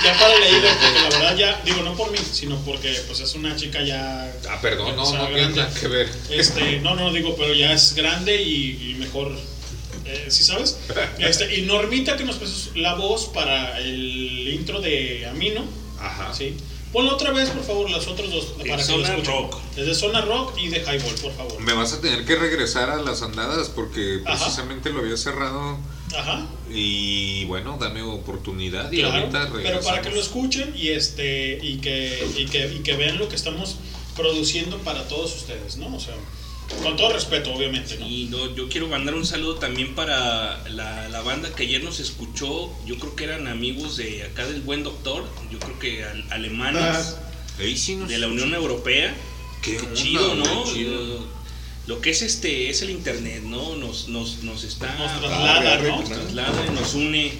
[0.04, 3.36] Ya para leerle, porque la verdad ya, digo, no por mí, sino porque pues es
[3.36, 4.30] una chica ya.
[4.50, 6.10] Ah, perdón, no, no tiene nada que ver.
[6.30, 9.32] Este, no, no digo, pero ya es grande y, y mejor.
[10.06, 10.78] Eh, ¿Sí sabes?
[11.20, 15.64] Este, y Normita que nos prestó la voz para el intro de Amino.
[16.00, 16.34] Ajá.
[16.34, 16.56] Sí.
[16.92, 18.56] Ponlo otra vez, por favor, las otras dos.
[18.60, 19.26] De para que Zona lo escuchen.
[19.34, 19.60] Rock.
[19.76, 21.60] Desde Zona Rock y de Highball, por favor.
[21.60, 24.38] Me vas a tener que regresar a las andadas porque Ajá.
[24.38, 25.78] precisamente lo había cerrado.
[26.16, 26.46] Ajá.
[26.70, 29.86] Y bueno, dame oportunidad y Claro, ahorita pero regresamos.
[29.88, 33.36] para que lo escuchen y este y que, y que y que vean lo que
[33.38, 33.78] estamos
[34.16, 35.96] produciendo para todos ustedes, ¿no?
[35.96, 36.14] O sea,
[36.81, 38.07] con todo respeto, obviamente, ¿no?
[38.07, 41.99] Y no, yo quiero mandar un saludo también para la, la banda que ayer nos
[41.99, 42.72] escuchó.
[42.85, 45.26] Yo creo que eran amigos de acá del buen doctor.
[45.52, 47.15] Yo creo que al- alemanes
[47.60, 49.14] Ahí sí de la Unión Europea.
[49.61, 50.61] Qué Qué onda, chido, ¿no?
[50.64, 51.27] güey, chido.
[51.85, 53.76] Lo, que es este es el internet, ¿no?
[53.76, 55.99] Nos, nos, nos está Nos traslada, ¿no?
[55.99, 57.34] nos traslada y nos une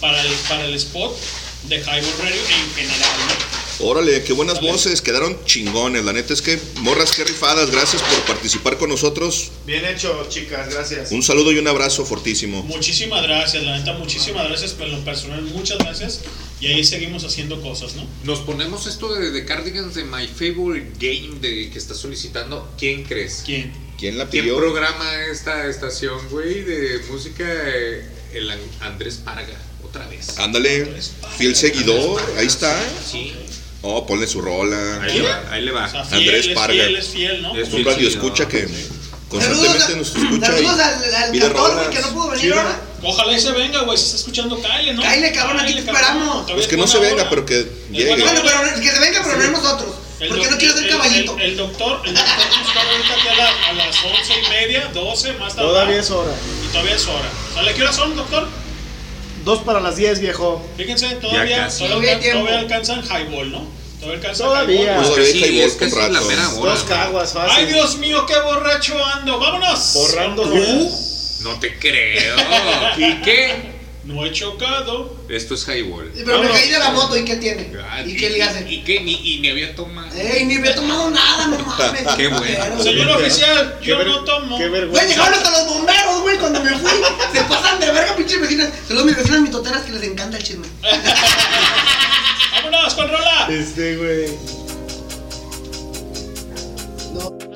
[0.00, 1.16] para el, para el spot
[1.64, 3.10] de Highball Radio en general.
[3.80, 6.04] Órale, qué buenas voces, quedaron chingones.
[6.04, 7.70] La neta es que, morras, qué rifadas.
[7.70, 9.52] Gracias por participar con nosotros.
[9.66, 11.12] Bien hecho, chicas, gracias.
[11.12, 12.62] Un saludo y un abrazo fortísimo.
[12.64, 16.22] Muchísimas gracias, la neta, muchísimas gracias, pero en lo personal, muchas gracias.
[16.60, 18.04] Y ahí seguimos haciendo cosas, ¿no?
[18.24, 22.68] Nos ponemos esto de, de Cardigans de My Favorite Game de que está solicitando.
[22.76, 23.42] ¿Quién crees?
[23.46, 23.72] ¿Quién?
[23.96, 24.56] ¿Quién la ¿Quién pidió?
[24.58, 27.44] programa esta estación, güey, de música?
[27.48, 28.02] Eh,
[28.34, 30.36] El An- Andrés Parga, otra vez.
[30.38, 30.88] Ándale,
[31.36, 32.76] fiel seguidor, ahí está.
[33.08, 33.32] Sí.
[33.82, 35.00] Oh, ponle su rola.
[35.02, 35.86] Ahí, va, ahí le va.
[35.86, 36.74] O sea, fiel, Andrés Parga.
[36.74, 37.56] Es fiel, es fiel, ¿no?
[37.56, 38.68] Es un radio escucha que
[39.28, 40.46] constantemente nos escucha.
[40.46, 42.80] Saludos al, al cantor, güey, que no pudo venir ahora.
[43.00, 45.02] Ojalá y se venga, güey, se está escuchando, Kyle, ¿no?
[45.02, 46.50] Kyle, cabrón, aquí te esperamos.
[46.50, 47.30] Pues que no se venga, hora.
[47.30, 48.16] pero que llegue.
[48.16, 49.46] Bueno, pero que se venga, pero sí.
[49.46, 49.94] no nosotros.
[50.18, 51.34] El porque no quiero ser caballito.
[51.34, 54.32] El, el, el, doctor, el doctor nos está ahorita que a, la, a las once
[54.44, 55.68] y media, doce, más tarde.
[55.68, 56.32] Todavía es hora.
[56.64, 57.30] Y todavía es hora.
[57.54, 58.48] ¿Sale qué hora son, doctor?
[59.48, 60.62] Dos para las 10, viejo.
[60.76, 63.66] Fíjense, todavía, todavía, todavía alcanzan highball, ¿no?
[63.98, 64.32] Todavía.
[64.34, 64.96] Todavía.
[64.98, 66.30] Pues que sí, es que ratos.
[66.30, 66.56] es.
[66.56, 67.54] Dos caguas fácil.
[67.56, 69.38] Ay, Dios mío, qué borracho ando.
[69.40, 69.94] Vámonos.
[69.94, 70.42] Borrando.
[70.42, 70.90] ¿Tú?
[71.44, 72.36] No te creo.
[72.98, 73.77] ¿Y qué?
[74.08, 75.14] No he chocado.
[75.28, 76.10] Esto es highball.
[76.14, 77.70] Pero me caí de la moto, ¿y qué tiene?
[77.84, 78.64] Ah, ¿Y, qué le hace?
[78.66, 78.94] ¿Y qué?
[78.94, 80.10] Y ni había tomado.
[80.16, 82.06] ¡Ey, ni había tomado nada, no mames!
[82.16, 82.82] ¡Qué bueno!
[82.82, 84.56] Señor oficial, yo no tomo.
[84.56, 85.04] ¡Qué vergüenza!
[85.04, 86.90] Güey, llegaron hasta los bomberos, güey, cuando me fui.
[87.34, 88.70] Se pasan de verga, pinche vecinas.
[88.86, 90.66] Saludos mis vecinas mitoteras que les encanta el chisme.
[92.54, 93.46] ¡Vámonos, con rola!
[93.50, 94.28] Este, güey.
[97.12, 97.47] No.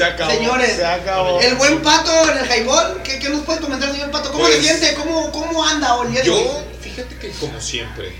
[0.00, 1.40] Se acabó, Señores, se acabó.
[1.40, 4.32] el buen pato en el highball, ¿qué, qué nos puede comentar, señor pato?
[4.32, 4.94] ¿Cómo Pues, se siente?
[4.94, 6.10] ¿Cómo, ¿Cómo anda hoy?
[6.12, 6.42] día de hoy?
[6.44, 8.10] Yo, fíjate que como siempre,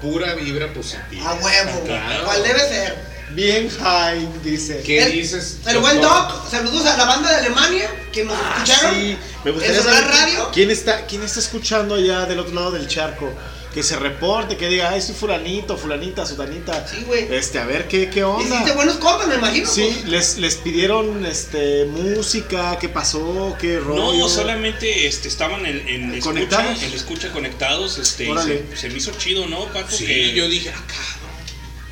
[0.00, 1.30] pura vibra positiva.
[1.30, 2.24] A huevo, Claro.
[2.24, 3.10] ¿cuál debe ser?
[3.30, 4.82] Bien high, dice.
[4.84, 5.58] ¿Qué El- dices?
[5.66, 6.00] El buen?
[6.00, 8.90] Doc, saludos a la banda de Alemania que nos escucharon.
[8.90, 10.50] Ah, Sí, me gustaría ¿En Sonar saber Radio?
[10.52, 13.32] quién está, quién está escuchando allá del otro lado del charco.
[13.72, 16.88] Que se reporte, que diga, ay, soy fulanito, fulanita, sutanita.
[16.88, 17.32] Sí, güey.
[17.32, 18.56] Este, a ver qué, qué onda.
[18.56, 19.70] Hiciste buenos compas, me imagino.
[19.70, 20.08] Sí, pues.
[20.08, 24.12] les, les pidieron este música, qué pasó, qué rollo.
[24.18, 26.82] No, solamente este, estaban en, en escucha, ¿Conectados?
[26.82, 28.64] en escucha conectados, este, y Órale.
[28.72, 29.90] se, se me hizo chido, ¿no, Paco?
[29.92, 31.30] Sí, que, yo dije, ah, cabrón,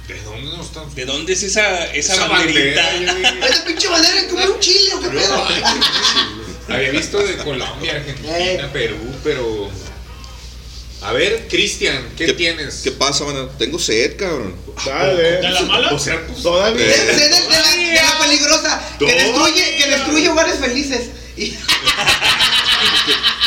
[0.08, 0.94] ¿de dónde nos están?
[0.96, 2.82] ¿De dónde es esa, esa, Esa banderita?
[3.66, 5.46] pinche bandera come un chile o qué pedo.
[6.68, 9.70] Había visto de Colombia, Argentina, Perú, pero.
[11.00, 12.80] A ver, Cristian, ¿qué, tienes?
[12.82, 13.46] ¿Qué pasa, mano?
[13.50, 14.54] Tengo sed, cabrón.
[14.84, 15.22] Dale.
[15.40, 15.92] ¿De la mala?
[15.92, 16.42] O sea, pues.
[16.42, 16.84] Todavía.
[16.84, 21.10] De, de- de la, de la peligrosa, que destruye, que destruye hogares felices.
[21.36, 21.54] Y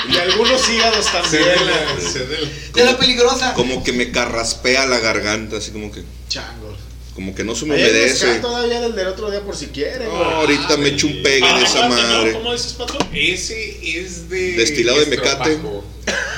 [0.09, 1.43] Y algunos hígados también.
[1.65, 3.53] la- de la peligrosa.
[3.53, 6.03] Como que me carraspea la garganta, así como que.
[6.29, 6.79] Changos.
[7.21, 8.25] Como que no se me Hay humedece.
[8.25, 10.07] mezcal todavía del del otro día por si quieren.
[10.07, 10.33] No, güey.
[10.33, 12.33] ahorita me echo un pegue Ah, de esa madre.
[12.33, 12.97] ¿Cómo dices, Pato?
[13.13, 14.53] Ese es de.
[14.53, 15.51] Destilado de mecate.
[15.53, 15.83] estropajo.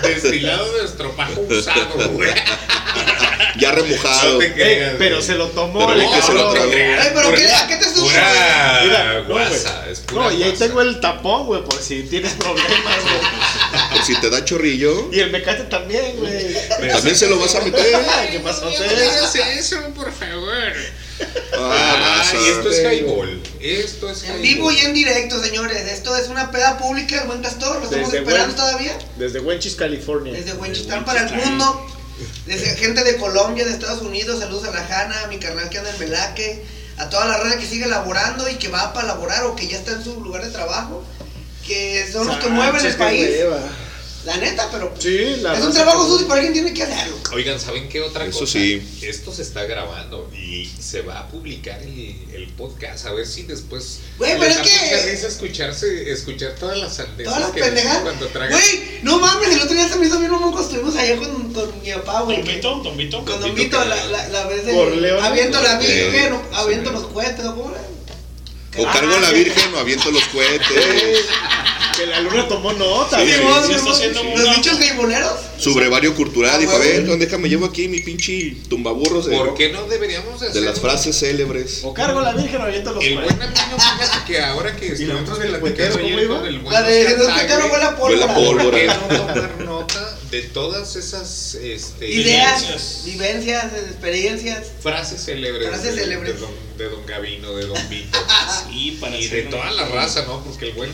[0.03, 2.29] Destilado de estropajo usado, güey.
[3.59, 4.33] Ya remojado.
[4.33, 5.27] No te Ey, creas, pero güey.
[5.27, 6.71] se lo tomó Pero el ¿de qué se lo cabrón.
[6.71, 7.01] tragó?
[7.01, 8.01] Ay, pero ¿qué, ¿a qué te supo?
[8.07, 9.47] Pura Mira, no, güey.
[9.47, 10.65] guasa, es pura No, y ahí guasa.
[10.65, 12.73] tengo el tapón, güey, por si tienes problemas,
[13.03, 13.15] güey.
[13.93, 16.53] Por si te da chorrillo, Y el mecate también, güey.
[16.91, 17.95] también se lo vas a meter.
[18.09, 18.65] Ay, ¿Qué pasó?
[18.65, 20.73] No digas eso, por favor.
[21.55, 23.41] Ah, Ah, y esto es highball.
[23.59, 25.77] Esto es En vivo y en directo, señores.
[25.91, 27.77] Esto es una peda pública, el buen castor.
[27.77, 28.97] Lo estamos Desde esperando todavía.
[29.17, 30.33] Desde Wenchis, California.
[30.33, 31.87] Desde Huenchistán para el mundo.
[32.45, 34.39] Desde gente de Colombia, de Estados Unidos.
[34.39, 36.63] Saludos a la Hanna, a mi carnal que anda en Velaque.
[36.97, 39.77] A toda la raza que sigue laborando y que va para laborar o que ya
[39.77, 41.03] está en su lugar de trabajo.
[41.65, 43.27] Que son los que mueven el país.
[43.39, 43.69] hueva.
[44.25, 47.17] La neta, pero Sí, la es un trabajo sucio, pero alguien tiene que hacerlo.
[47.33, 48.53] Oigan, ¿saben qué otra Eso cosa?
[48.53, 48.81] sí.
[49.01, 53.05] Esto se está grabando y se va a publicar el, el podcast.
[53.05, 53.99] A ver si después.
[54.17, 58.01] Güey, pero es que- escucharse, escuchar todas las sandeces Todas las pendejadas.
[58.03, 58.51] cuando tragan.
[58.57, 60.61] Güey, no mames, el otro día se me hizo bien un moco.
[60.61, 62.37] Estuvimos allá con, con mi papá, güey.
[62.37, 62.75] ¿Don Vito?
[62.81, 63.25] ¿Don Vito?
[63.25, 64.73] Con Don Vito, la, la, la vez de.
[64.73, 65.21] Por León.
[65.21, 67.73] Aviento la virgen, aviento los cohetes, ¿no?
[68.77, 70.67] O cargo la virgen o aviento los cohetes.
[71.95, 73.67] Que la luna tomó nota, Sí, güey.
[73.67, 73.73] Sí,
[74.05, 75.33] está Los bichos gaiboleros.
[75.59, 76.59] Su brevario cultural.
[76.59, 80.39] Dijo, a Ah, ver, déjame llevo aquí mi pinche tumbaburros de, ¿Por qué no deberíamos
[80.39, 81.81] de de hacer las un- O frases célebres.
[81.93, 83.37] cargo la virgen o aviento los El cohetes.
[83.37, 86.37] buen amigo, fíjate que ahora que la estuvimos platicando cuetero, ¿cómo ayer iba?
[86.39, 88.33] con el buen La de Oscar los Tagle, que huele a Huele a pólvora.
[88.33, 88.63] pólvora.
[88.63, 93.01] ¿Por qué no tomar nota de todas esas este, Ideas, Vivencias.
[93.05, 94.71] vivencias, experiencias.
[94.81, 96.33] frases célebres, Frases de, célebres.
[96.33, 98.17] De, don, de don Gavino, de don Vito
[98.67, 100.43] Sí, para y de toda la raza, ¿no?
[100.43, 100.89] Porque el buen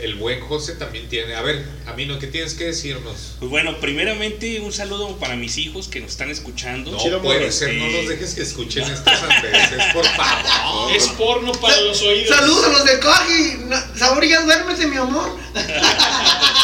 [0.00, 1.34] el buen José también tiene.
[1.34, 3.36] A ver, Amino, ¿qué tienes que decirnos?
[3.38, 6.92] Pues bueno, primeramente un saludo para mis hijos que nos están escuchando.
[6.92, 10.92] No Chido, puede ser, no los dejes que escuchen estas sandeces, por favor.
[10.94, 12.36] Es porno para los oídos.
[12.36, 13.64] Saludos a los del Coji.
[13.66, 15.38] No, Sabor, ya duérmete, mi amor.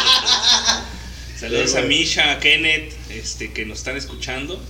[1.41, 4.61] Saludos a Misha, a Kenneth, este, que nos están escuchando.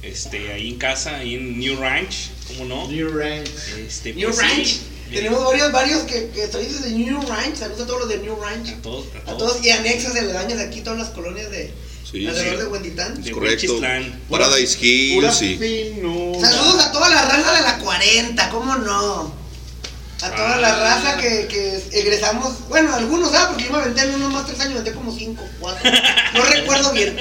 [0.00, 2.88] Este, ahí en casa, ahí en New Ranch, ¿cómo no?
[2.88, 3.46] New Rank.
[3.86, 4.66] Este, New pues, Ranch.
[4.66, 4.80] sí,
[5.12, 7.56] Tenemos varios, varios que, que desde New Ranch.
[7.56, 8.70] Saludos a todos los de New Ranch.
[8.70, 9.62] A todos, a todos.
[9.62, 11.74] Y anexos aledaños de aquí, todas las colonias de
[12.10, 12.62] Sí, alrededor sí.
[12.62, 13.22] de Huentitán.
[13.22, 13.80] Es correcto.
[14.30, 15.58] Paradise Hills y.
[16.40, 19.34] Saludos a toda la raza de la 40, ¿cómo no?
[20.20, 20.78] A toda la Ah.
[20.80, 23.48] raza que, que egresamos, bueno, algunos, ¿sabes?
[23.48, 25.90] Porque yo me aventé en unos más tres años, me aventé como cinco, cuatro.
[26.34, 27.16] No recuerdo bien.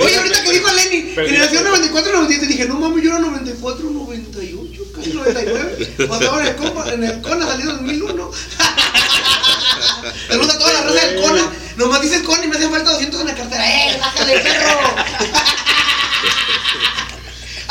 [0.00, 4.82] Oye, ahorita que dijo Lenny, generación 94, 97, dije, no mames, yo era 94, 98,
[4.94, 5.94] casi 99.
[5.96, 8.30] Pues ahora en el, compa, en el Cona salió en 2001.
[10.28, 11.52] Saludos a toda la raza del Cona.
[11.76, 13.68] Nomás dices Cona y me hacen falta 200 en la cartera.
[13.68, 14.94] ¡Eh, bájale, perro!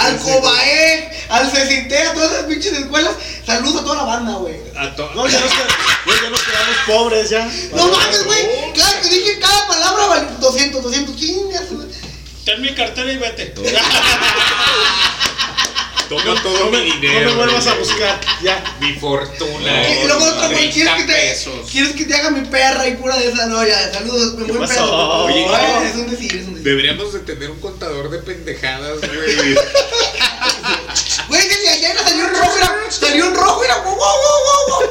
[0.06, 3.14] Al Cobae, al Cecinte, a todas esas pinches escuelas.
[3.46, 4.56] Saludos a toda la banda, güey.
[4.78, 7.46] A to- No, ya nos, ya nos quedamos pobres ya.
[7.74, 8.72] No mames, güey.
[8.74, 11.70] Claro que dije cada palabra vale 200, 200, chingas.
[11.72, 11.88] güey.
[12.46, 13.54] Ten mi cartera y vete.
[16.18, 17.22] Toma todo no me- mi dinero.
[17.22, 18.64] no me vuelvas a buscar, ya.
[18.80, 19.90] Mi fortuna.
[19.90, 21.72] Y luego otro, güey, 30 ¿quieres que, te.
[21.72, 23.46] ¿quieres que te haga mi perra y pura de esa?
[23.48, 25.26] No, ya, saludos, muy buen pedo.
[25.26, 26.64] Oye, Ay, es un decir, es un decir.
[26.64, 29.56] Deberíamos de tener un contador de pendejadas, güey.
[31.28, 34.90] Güey, desde ayer salió un rojo, era, salió un rojo, era wow, wow, wow, wow.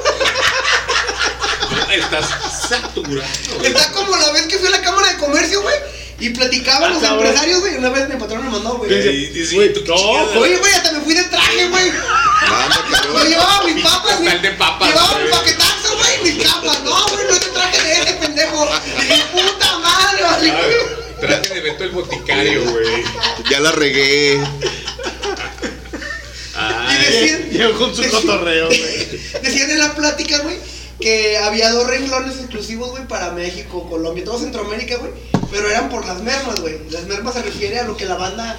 [1.92, 2.26] Estás
[2.68, 3.28] saturado.
[3.62, 5.74] Está como la vez que fui a la Cámara de Comercio, güey.
[6.20, 7.76] Y platicaban los empresarios, güey.
[7.76, 8.92] Una vez mi patrón me mandó, güey.
[8.92, 9.92] Ey, dice, ¿tú?
[9.94, 11.90] Oye, güey, hasta me fui de traje, güey.
[13.14, 15.24] Yo llevaba mis papas, mi- Costal de papas, Llevaba güey.
[15.24, 16.82] mi paquetazo, güey, mis capas.
[16.84, 18.68] No, güey, no es de traje de ese pendejo.
[19.00, 20.52] Dije, puta madre, vale.
[21.20, 23.04] Traje de Beto el boticario, güey.
[23.50, 24.40] Ya la regué.
[26.90, 29.06] Y decían, Llegó con su cotorreo, güey.
[29.42, 30.56] decían en la plática, güey,
[31.00, 35.12] que había dos renglones exclusivos, güey, para México, Colombia, todo Centroamérica, güey.
[35.50, 36.78] Pero eran por las mermas, güey.
[36.90, 38.58] Las mermas se refiere a lo que la banda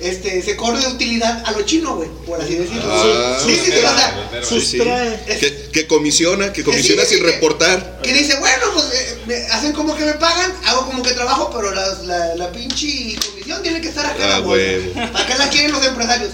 [0.00, 2.82] este, se corre de utilidad a lo chino, güey, por así decirlo.
[2.86, 4.44] Ah, sí, sí, sí, o sea.
[4.44, 5.20] Sustrae.
[5.40, 8.00] Que, que comisiona, que comisiona Sí, sin reportar.
[8.02, 11.50] que dice, bueno, pues eh, me hacen como que me pagan, hago como que trabajo,
[11.52, 14.64] pero la, la, la pinche comisión tiene que estar acá Ah, la bolsa.
[14.64, 15.00] huevo.
[15.18, 16.30] Acá la quieren los empresarios.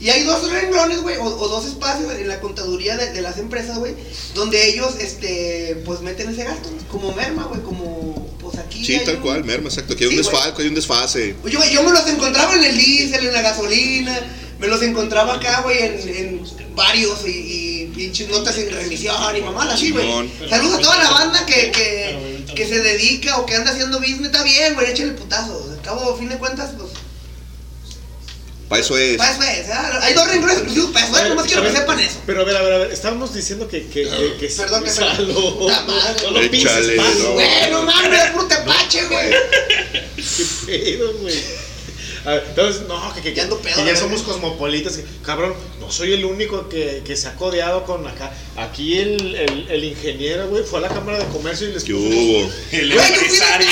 [0.00, 3.36] Y hay dos renglones, güey, o, o dos espacios en la contaduría de, de las
[3.38, 3.96] empresas, güey,
[4.32, 8.84] donde ellos, este, pues meten ese gasto, como merma, güey, como, pues aquí.
[8.84, 9.94] Sí, tal un- cual, merma, exacto.
[9.96, 10.24] Que hay un güey.
[10.30, 11.36] desfalco, hay un desfase.
[11.44, 14.18] Oye, güey, yo me los encontraba en el diésel, en la gasolina,
[14.58, 19.40] me los encontraba acá, güey, en, en varios y, y pinches notas en remisión y
[19.40, 20.06] mamá así, güey.
[20.48, 24.26] Saludos a toda la banda que, que, que se dedica o que anda haciendo business,
[24.26, 25.68] está bien, güey, échale putazo.
[25.72, 26.90] Al cabo, a fin de cuentas, pues,
[28.68, 29.16] Para eso es.
[29.16, 30.00] para eso es, ¿ah?
[30.02, 31.28] Hay dos renglones exclusivos para eso, ¿eh?
[31.30, 32.20] nomás quiero que sepan eso.
[32.26, 34.90] Pero a ver, a ver, a ver, estábamos diciendo que, que, que, que Perdón, que.
[34.90, 36.22] Puta madre.
[36.24, 37.18] No lo pises, Échale, palo.
[37.24, 37.32] no.
[37.32, 39.30] Güey, no mames, es puro tepache, güey.
[40.16, 41.67] Qué pedo, güey.
[42.24, 44.96] A ver, entonces, no, que, que, Ya ando pedo, que ya somos cosmopolitas.
[44.96, 48.32] que- cabrón, no soy el único que, que se ha codeado con acá.
[48.56, 51.92] Aquí el, el, el ingeniero, güey, fue a la Cámara de Comercio y les ¿Qué
[51.92, 52.50] puso hubo?
[52.72, 53.68] El de empresario.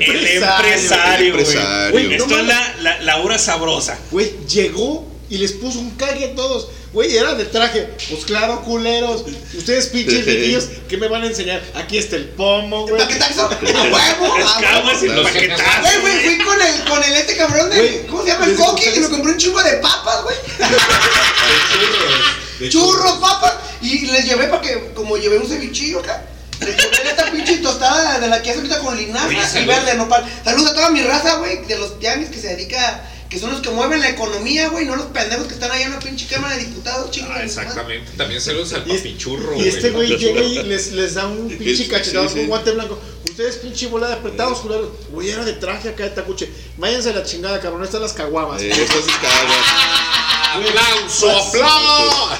[0.00, 1.90] El empresario, güey.
[1.92, 3.98] Güey, no Esto es la, la, la hora sabrosa.
[4.10, 6.68] Güey, llegó y les puso un cague a todos.
[6.92, 7.88] Güey, era de traje.
[8.10, 9.24] Pues claro, culeros.
[9.56, 11.62] Ustedes pinches viejillos, ¿qué me van a enseñar?
[11.74, 13.00] Aquí está el pomo, güey.
[13.00, 15.22] Paquetazo, a huevo, a Escamas y huevo.
[15.22, 15.80] paquetazos.
[15.82, 18.44] Güey, güey, fui con el, con el este cabrón de, ¿cómo se llama?
[18.44, 20.36] El coqui, compré- que me compré un chingo de papas, güey.
[22.70, 26.24] Churros, papas, y les llevé para que, como llevé un cevichillo acá,
[26.60, 30.24] les llevé esta pinche tostada de la que hace ahorita con linaza y verde nopal.
[30.44, 33.02] Saludos a toda mi raza, güey, de los tianguis que se dedica,
[33.32, 35.92] que son los que mueven la economía, güey, no los pendejos que están allá en
[35.92, 37.30] la pinche cámara de diputados, chingos.
[37.34, 38.12] Ah, exactamente.
[38.18, 40.18] También saludos al Y es- papichurro, Y este güey güey.
[40.20, 42.46] llega y les, les da un pinche cachetado sí, con sí.
[42.48, 42.98] guante blanco.
[43.24, 44.90] Ustedes pinche bola de apretados, culeros.
[45.12, 46.50] Güey, era de traje acá de tacuche.
[46.76, 47.82] Váyanse a la chingada, cabrón.
[47.82, 48.60] Están las caguamas.
[48.60, 50.60] Eh, Eso sí caga.
[50.68, 52.30] ¡Aplauso, aplauso!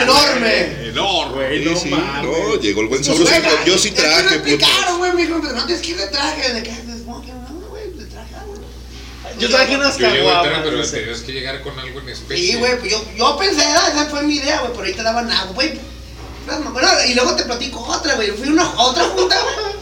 [0.00, 0.88] Enorme.
[0.90, 1.34] Enorme.
[1.34, 2.22] Güey, Sí, no sí, mames.
[2.22, 3.30] no, llegó el buen Pues, güey,
[3.66, 4.48] Yo sí es traje, puto.
[4.50, 7.34] explicaron, güey, me dijo, pero no tienes que ir de traje, de que de smoking,
[7.34, 8.60] no, güey, de traje, ah, güey.
[9.38, 10.98] Yo traje unas Yo llego pero dice.
[11.00, 12.52] tenías que llegar con algo en especie.
[12.52, 15.02] Sí, güey, pues yo, yo pensé, ah, esa fue mi idea, güey, pero ahí te
[15.02, 15.78] daban agua, güey.
[16.46, 18.30] Bueno, y luego te platico otra, güey.
[18.30, 19.76] Fui a una, otra junta, güey.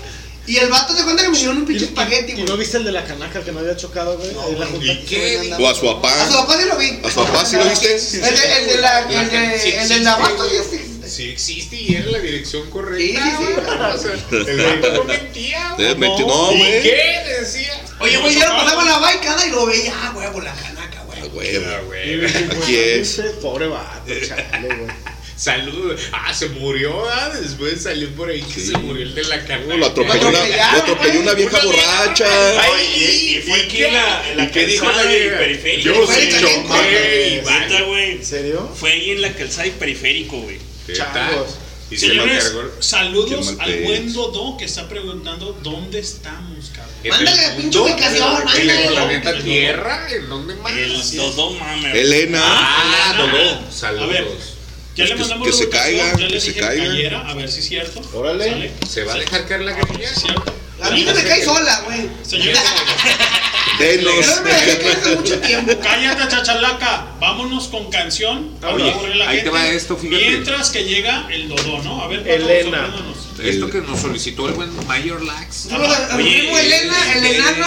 [0.47, 2.47] Y el vato se cuenta que me dieron un pinche espagueti, ¿Y güey.
[2.47, 4.32] no viste el de la canaca que no había chocado, güey?
[4.59, 4.85] La junta.
[4.85, 5.55] ¿Y qué?
[5.59, 6.22] O a su papá.
[6.22, 7.01] A su papá sí lo vi.
[7.05, 7.94] ¿A su papá sí lo viste?
[7.94, 11.10] El de, el de la, el La- de, sí güey.
[11.10, 11.76] sí existe.
[11.76, 13.24] Y era la dirección correcta.
[13.24, 13.52] Sí, sí, sí.
[13.55, 13.94] güey.
[13.94, 14.12] O sea,
[14.52, 15.94] el vato no mentía, güey.
[15.98, 16.82] No, ¿Y güey.
[16.82, 17.22] qué?
[17.40, 17.81] Decía.
[18.01, 21.20] Oye, güey, ya pasaba la baicada y lo veía, ah, güey, la canaca, güey.
[21.20, 21.66] Ah, huevo.
[21.70, 22.26] Ah, Y güey.
[22.36, 23.16] Aquí es.
[23.16, 25.14] "Viste, Pobre vato, chale, güey.
[25.36, 25.97] Salud.
[26.12, 27.31] Ah, se murió, ah.
[27.40, 28.68] Después salió por ahí que Sí.
[28.68, 29.76] se murió el de la carne.
[29.78, 32.60] Lo atropelló una, lo atropelló una vieja borracha.
[32.62, 35.39] Ay, y, y fue aquí en la, en la ¿Y qué dijo la vieja?
[35.39, 35.89] periférico.
[35.89, 36.31] Yo güey.
[36.31, 38.12] sí choqué, Neta, güey.
[38.12, 38.70] ¿En serio?
[38.78, 40.59] Fue ahí en la calzada y periférico, güey.
[40.93, 41.48] Changos.
[41.94, 46.94] Señores, saludos al buen Dodo que está preguntando dónde estamos, cabrón.
[47.09, 48.89] Mándale la pinche ubicación, ¿En el mándale.
[48.90, 50.06] planeta Tierra?
[50.11, 50.73] ¿En dónde más?
[50.73, 51.97] El Dodó Mamer.
[51.97, 52.40] Elena.
[52.43, 53.28] Ah, Dodo.
[53.28, 54.55] A ver, Saludos.
[54.97, 57.28] Ya le que- mandamos que la se caiga, ya que le se dije caiga.
[57.28, 58.01] a ver si es cierto.
[58.15, 58.73] Órale.
[58.89, 60.11] ¿Se va a dejar caer la grilla?
[60.11, 60.55] Es cierto.
[60.85, 62.09] A mí no me cae sola, güey.
[62.23, 62.59] Señores,
[63.78, 64.15] Denos.
[64.36, 65.73] No me dejé caer hace mucho tiempo.
[65.82, 67.06] cállate, chachalaca.
[67.19, 68.51] Vámonos con canción.
[68.62, 69.51] Oye, no a la ahí te gente.
[69.51, 70.28] va esto, fíjate.
[70.28, 72.02] Mientras que llega el Dodo, ¿no?
[72.02, 72.94] A ver, Paco, Elena.
[73.43, 75.66] Esto que nos solicitó el buen Mayor Lax.
[75.66, 77.66] Mi Oye, primo Elena, el enano.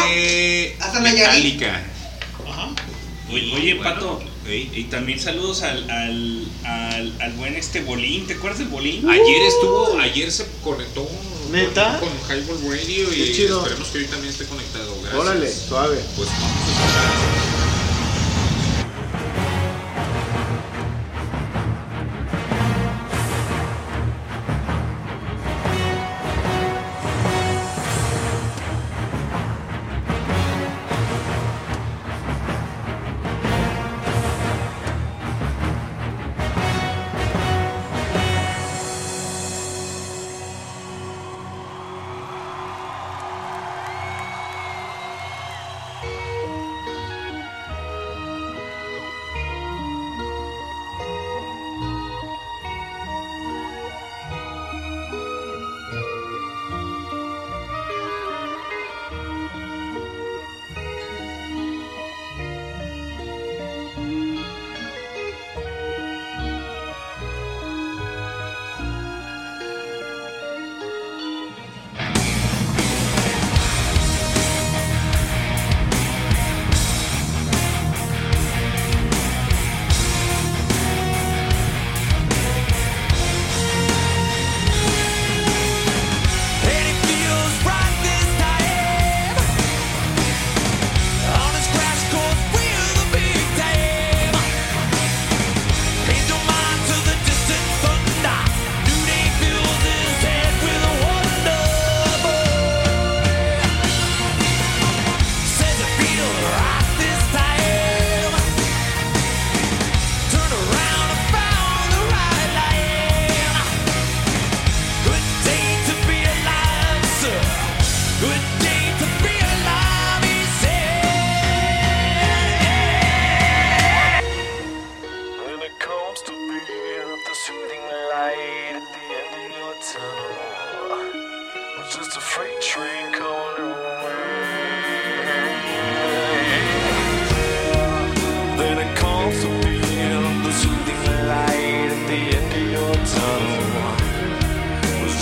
[0.79, 1.43] hasta Nayarit.
[1.59, 1.83] Metallica.
[2.49, 2.69] Ajá.
[3.29, 4.23] Oye, oye, Bueno, Pato.
[4.49, 8.27] Y también saludos al, al, al, al buen este Bolín.
[8.27, 9.07] ¿Te acuerdas del Bolín?
[9.09, 11.07] Ayer estuvo, ayer se conectó
[11.51, 11.99] ¿Neta?
[11.99, 14.95] con, Highball Radio y esperemos que hoy también esté conectado.
[15.01, 15.19] Gracias.
[15.21, 15.99] Órale, suave.
[16.15, 17.56] Pues vamos a escuchar.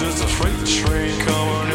[0.06, 1.75] Just a freight train coming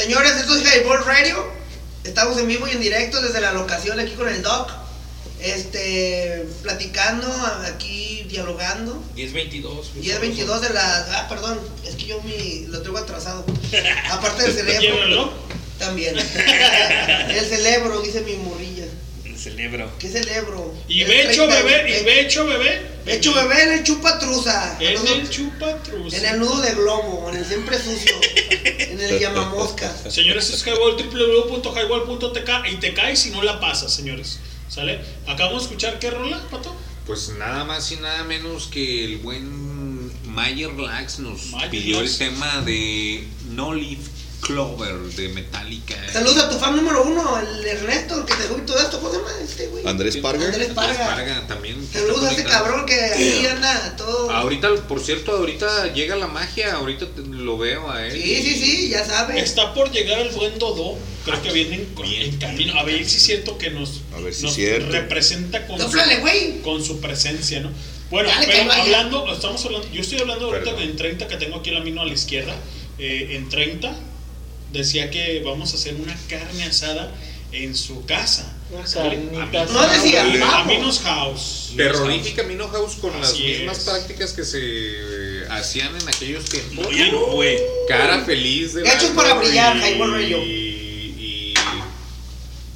[0.00, 1.44] Señores, esto es Highball Radio.
[2.04, 4.70] Estamos en vivo y en directo desde la locación aquí con el Doc.
[5.42, 7.28] Este, platicando,
[7.66, 8.94] aquí dialogando.
[9.14, 9.96] 1022.
[9.96, 11.06] 10.22 de la.
[11.18, 13.44] Ah, perdón, es que yo mi, lo tengo atrasado.
[14.10, 15.34] Aparte del cerebro.
[15.78, 16.16] También.
[16.18, 18.86] El cerebro, dice mi morrilla.
[19.26, 19.92] El celebro.
[19.98, 20.74] ¿Qué cerebro?
[20.88, 22.90] Y Becho 30, bebé, y Becho bebé.
[23.04, 24.76] Becho bebé en el chupa truza.
[24.80, 26.16] En el chupatruza.
[26.16, 28.14] En el nudo de globo, en el siempre sucio.
[28.50, 30.12] en el llamamoscas.
[30.12, 34.40] Señores, es Highball, www.highball.tk y te caes si no la pasas, señores.
[34.68, 35.00] ¿Sale?
[35.26, 36.74] Acabamos de escuchar qué rola, pato.
[37.06, 42.12] Pues nada más y nada menos que el buen Mayer Lax nos Mayer pidió Lax.
[42.12, 43.98] el tema de No Leaf
[44.54, 45.94] Clover de Metallica.
[46.12, 48.98] Saludos a tu fan número uno, el Ernesto, el que te y todo esto.
[48.98, 49.86] ¿Cómo se llama este güey?
[49.86, 50.44] Andrés Parga.
[50.46, 51.06] Andrés Parga.
[51.06, 51.76] Parga también.
[51.92, 54.30] Saludos a este cabrón que ahí anda todo.
[54.30, 58.12] Ahorita, por cierto, ahorita llega la magia, ahorita te- lo veo a él.
[58.12, 59.42] Sí, sí, sí, ya sabes.
[59.42, 60.98] Está por llegar el buen Dodo.
[61.24, 62.78] Creo que vienen con- en camino.
[62.78, 64.90] A ver si es cierto que nos, A ver si nos es cierto.
[64.90, 66.60] representa con Dóflale, su, güey.
[66.62, 67.70] con su presencia, ¿no?
[68.10, 70.82] Bueno, Dale, pero hablando, estamos hablando, yo estoy hablando ahorita Perdón.
[70.82, 72.56] en 30 que tengo aquí el camino a la izquierda.
[73.02, 73.96] eh, en 30
[74.72, 77.12] decía que vamos a hacer una carne asada
[77.52, 78.56] en su casa.
[78.84, 79.16] ¿sale?
[79.16, 80.54] carnita Ami- No decía, vamos.
[80.54, 81.72] Aminos House.
[81.76, 83.84] Terrorífica Mino House con las mismas es.
[83.84, 86.86] prácticas que se eh, hacían en aquellos tiempos.
[86.86, 87.58] No, ya no, güey.
[87.88, 90.38] Cara feliz de Hechos para brillar, Radio.
[90.44, 91.54] y,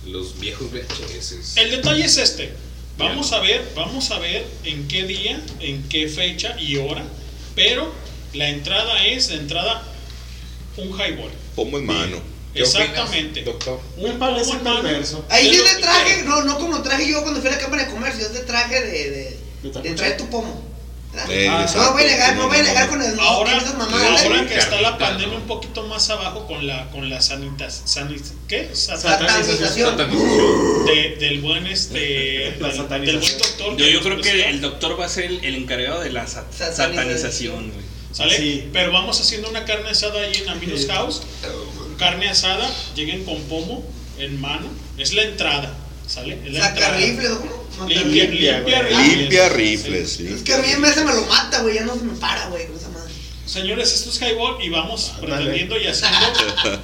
[0.04, 1.56] y los viejos VHS.
[1.56, 2.52] El detalle es este.
[2.98, 7.04] Vamos a ver, vamos a ver en qué día, en qué fecha y hora,
[7.56, 7.92] pero
[8.34, 9.82] la entrada es de entrada
[10.76, 11.30] un highball.
[11.54, 12.18] Pomo en mano.
[12.54, 13.42] ¿Qué opinas, Exactamente.
[13.42, 13.80] doctor?
[13.96, 14.82] Me Un parece mano.
[14.82, 15.24] perverso.
[15.28, 17.90] Ahí de que traje, no, no como traje yo cuando fui a la Cámara de
[17.90, 19.94] Comercio, es de traje de, de, ¿De de tacucha?
[19.96, 20.62] traer tu pomo.
[21.28, 24.22] Eh, Ah, no voy a negar, no voy a negar con el no, Ahora, mamadas.
[24.24, 28.32] ahora que está la pandemia un poquito más abajo con la con la sanitas, sanit-
[28.48, 28.70] ¿qué?
[28.74, 29.96] Sat- Satanización.
[29.96, 33.06] De- del buen este La del, satanización.
[33.06, 33.76] del buen doctor.
[33.76, 36.44] Yo, yo creo que el doctor va a ser el, el encargado de la sa-
[36.50, 36.94] Satanización.
[36.96, 37.93] satanización, güey.
[38.14, 38.36] ¿Sale?
[38.38, 38.68] Sí.
[38.72, 40.86] Pero vamos haciendo una carne asada ahí en Aminos Sí.
[40.88, 41.20] House.
[41.98, 43.84] Carne asada, lleguen con pomo
[44.18, 44.68] en mano.
[44.96, 45.74] Es la entrada,
[46.06, 46.38] ¿sale?
[46.46, 46.96] Es la Saca entrada.
[46.96, 47.64] rifles, ¿o ¿cómo?
[47.80, 49.18] No, Limpia, Limpia, limpia, rifles.
[49.18, 50.28] Limpia rifles, sí.
[50.28, 52.14] Es que a mí en vez se me lo mata, güey, ya no se me
[52.16, 53.12] para, güey, con esa madre.
[53.46, 55.34] Señores, esto es Highball y vamos Ándale.
[55.36, 56.26] pretendiendo y haciendo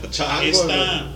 [0.10, 1.12] Chango, esta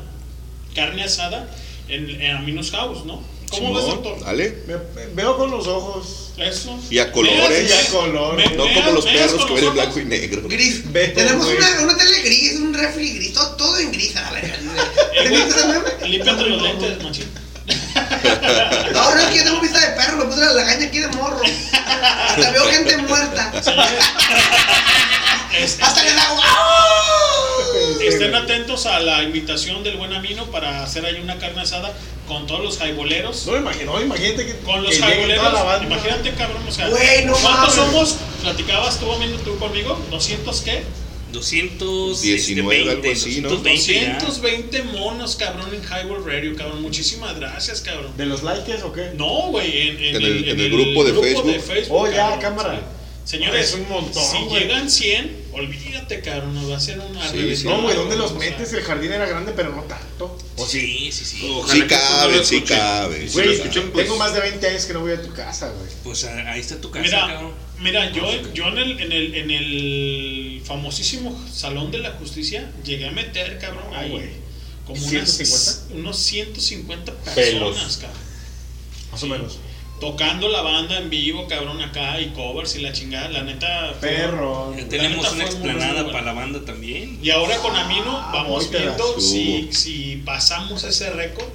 [0.76, 1.48] carne asada
[1.88, 3.20] en, en Aminos House, ¿no?
[3.50, 4.24] ¿Cómo ves, Simón, doctor?
[4.24, 4.58] Dale.
[4.68, 4.76] Me-
[5.06, 6.23] me- veo con los ojos.
[6.36, 6.78] Eso.
[6.90, 7.70] Y a colores.
[7.70, 8.50] Y a colores.
[8.50, 10.42] ve- No veas, como los perros que ven en blanco y negro.
[10.48, 10.92] Gris.
[10.92, 14.30] Veo, Tenemos una, una tele gris, un refri gris, todo, todo en gris a la
[14.32, 14.56] verga.
[15.14, 16.08] Eh.
[16.08, 17.30] Límpiate los lentes, machín.
[18.92, 21.08] No, no es que yo tengo vista de perro, me puse la lagaña aquí de
[21.08, 21.40] morro.
[21.72, 23.52] Hasta veo gente muerta.
[23.54, 23.72] Hasta
[26.02, 26.40] les hago.
[28.02, 31.92] Estén atentos a la invitación del buen Amino para hacer ahí una carne asada
[32.28, 33.46] con todos los jaiboleros.
[33.46, 35.52] No me imagino, imagínate que, Con los que jaiboleros,
[35.84, 37.92] imagínate cabrón, o sea, Güey, no ¿cuántos mames.
[37.92, 38.16] somos?
[38.42, 40.82] Platicabas tú, Amino, tú conmigo, ¿200 qué?
[41.32, 43.48] 219, algo así, ¿no?
[43.50, 44.18] 220 ya.
[44.24, 46.80] 220 monos, cabrón, en Highball Radio, cabrón.
[46.82, 48.12] Muchísimas gracias, cabrón.
[48.16, 49.10] ¿De los likes o qué?
[49.16, 51.54] No, güey, en, en En el- en el grupo de Facebook.
[51.90, 52.74] Oh, ya, cabrón, cámara.
[52.80, 53.03] sí.
[53.24, 54.62] Señores, Es un montón, si güey.
[54.64, 57.72] llegan 100, olvídate, cabrón, nos va a hacer una Sí, revisión.
[57.72, 58.72] No, güey, ¿dónde los O metes?
[58.74, 60.36] El jardín era grande, pero no tanto.
[60.56, 61.50] Oh, sí, sí, sí.
[61.50, 63.28] Ojalá Sí no cabe, sí cabe.
[63.32, 65.90] Güey, pues, tengo más de 20 años que no voy a tu casa, güey.
[66.02, 67.52] Pues ah, ahí está tu casa, Mira, cabrón.
[67.80, 73.08] mira, yo, yo en, el, en, el, en el famosísimo Salón de la Justicia llegué
[73.08, 74.28] a meter, cabrón, Ah, ahí güey.
[74.86, 75.94] como unas, 150?
[75.98, 77.70] unos 150 Pelos.
[77.70, 78.20] personas, cabrón.
[79.12, 79.58] Más o menos.
[80.04, 83.94] Tocando la banda en vivo, cabrón, acá y covers y la chingada, la neta.
[83.98, 84.74] fue- Perro.
[84.90, 87.18] Tenemos neta una explanada para la banda también.
[87.22, 91.46] Y ahora con Amino vamos hoy te viendo si, si pasamos ese récord,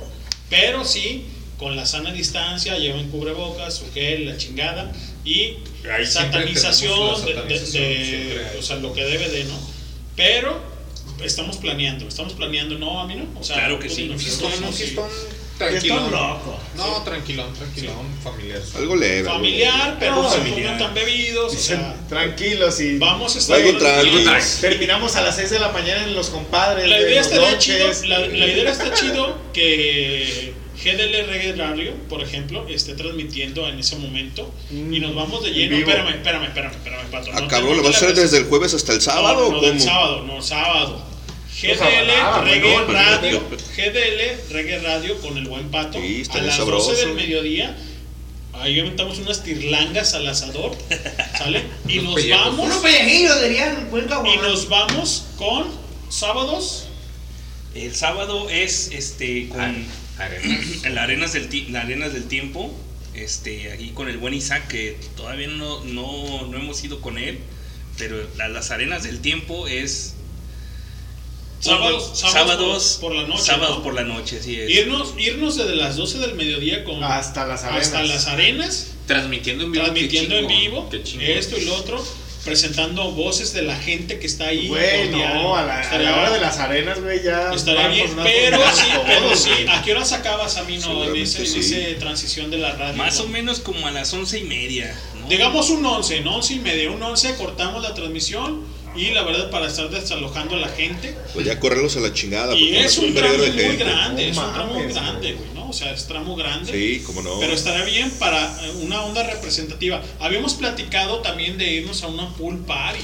[0.49, 1.25] pero sí
[1.59, 4.91] con la sana distancia, llevan cubrebocas, su gel, la chingada
[5.23, 5.57] y
[5.93, 9.59] Ahí satanización, de- o sea, lo que debe de, ¿no?
[10.15, 10.59] Pero
[11.23, 14.11] estamos planeando, estamos planeando, no, a mí no, o sea, Claro que sí.
[14.17, 14.95] Fiestón, tú un dinos, sí.
[15.59, 16.11] Tranquilón.
[16.11, 16.59] Loco.
[16.75, 18.61] No, tranquilón, tranquilón, familiar.
[18.75, 19.29] Algo leve.
[19.29, 20.77] Familiar, pero No, se familiar.
[20.79, 23.77] tan bebidos, o sea, tranquilos y vamos a estar Algo
[24.61, 26.87] terminamos a las 6 de la mañana en los compadres.
[26.89, 32.65] La de idea estaría chido, la, la idea está chido que GDL Radio, por ejemplo,
[32.69, 35.75] esté transmitiendo en ese momento y nos vamos de lleno.
[35.75, 35.89] vivo.
[35.89, 37.31] Espérame, espérame, espérame, espérame, Pato.
[37.33, 39.61] Ah, no cabrón, ¿lo vas a hacer desde el jueves hasta el sábado no, o
[39.61, 41.08] del sábado, no, sábado.
[41.61, 43.41] GDL Reggae Radio,
[43.75, 46.91] GDL Reggae Radio con el buen pato Sí, está a las sabroso.
[46.91, 47.75] 12 del mediodía.
[48.53, 50.75] Ahí aventamos unas tirlangas al asador,
[51.37, 51.63] ¿sale?
[51.87, 52.45] Y nos pellejos.
[52.45, 55.67] vamos Unos pellejillos dirían, y nos vamos con
[56.09, 56.85] sábados
[57.75, 59.85] El sábado es este con
[60.17, 60.97] Arenas.
[60.97, 62.73] arenas del la arenas del tiempo,
[63.13, 67.39] este aquí con el buen Isaac que todavía no, no, no hemos ido con él,
[67.97, 70.15] pero la- las arenas del tiempo es
[71.59, 73.83] Sábados, sábados sábados por- por la noche, sábados ¿no?
[73.83, 74.69] por la noche, sí es.
[74.69, 77.85] Irnos, irnos desde las 12 del mediodía con Hasta las arenas.
[77.87, 79.83] hasta las arenas, Transmitiendo en vivo.
[79.83, 80.89] qué transmitiendo en vivo
[81.19, 82.03] esto y lo otro,
[82.45, 84.67] presentando voces de la gente que está ahí.
[84.69, 85.33] Güey, cordial.
[85.43, 87.51] no, a la, a la hora de las arenas, güey, ya.
[87.53, 89.49] Estaría bien, pero sí, pero sí.
[89.67, 91.03] ¿a qué horas acabas a mí no?
[91.03, 91.95] En en sí.
[91.99, 92.95] transición de la radio.
[92.95, 93.25] Más ¿no?
[93.25, 95.27] o menos como a las once y media, ¿no?
[95.27, 96.37] Digamos un 11, ¿no?
[96.37, 98.63] 11 y media, un 11, cortamos la transmisión
[98.95, 101.15] y la verdad para estar desalojando a la gente.
[101.33, 102.55] Pues ya correrlos a la chingada.
[102.55, 103.75] Y porque es un tramo muy gente.
[103.77, 105.69] grande, No es un tramo muy mames, grande, güey, ¿no?
[105.69, 106.71] O sea, es tramo grande.
[106.71, 107.39] Sí, cómo no.
[107.39, 110.01] Pero estará bien para eh, una onda representativa.
[110.19, 113.03] Habíamos platicado también de irnos a una pool party.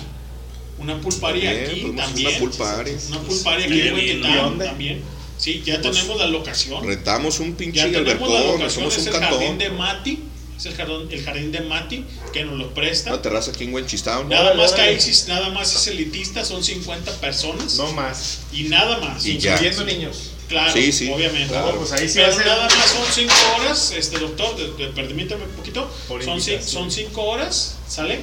[0.77, 2.27] Una pool party También, aquí hacer también.
[2.29, 2.91] una pool party.
[3.09, 5.01] Una pool party aquí Estaría en también.
[5.37, 6.85] Sí, ya Pues, tenemos la locación.
[6.85, 9.57] Rentamos un pinche Ya tenemos la albercón, locación, hacemos es un el jardín cantón.
[9.59, 10.19] de Mati.
[10.57, 13.11] Es el jardín, el jardín de Mati que nos lo presta.
[13.11, 14.29] Una terraza aquí en Wenchistown.
[14.29, 14.97] Nada Órale, más que órale.
[14.97, 17.75] ahí nada más es elitista, son 50 personas.
[17.75, 18.39] No más.
[18.53, 19.25] Y nada más.
[19.25, 19.51] Y ya.
[19.53, 20.31] Incluyendo niños.
[20.47, 21.47] Claro, Sí, sí, obviamente.
[21.49, 21.71] claro.
[21.73, 22.45] No, pues ahí sí Pero va a ser.
[22.45, 25.91] nada más son 5 horas, este doctor, de- de- permítame un poquito.
[26.07, 26.83] Por Son, ci- invitación.
[26.83, 28.19] son 5 horas, ¿sale?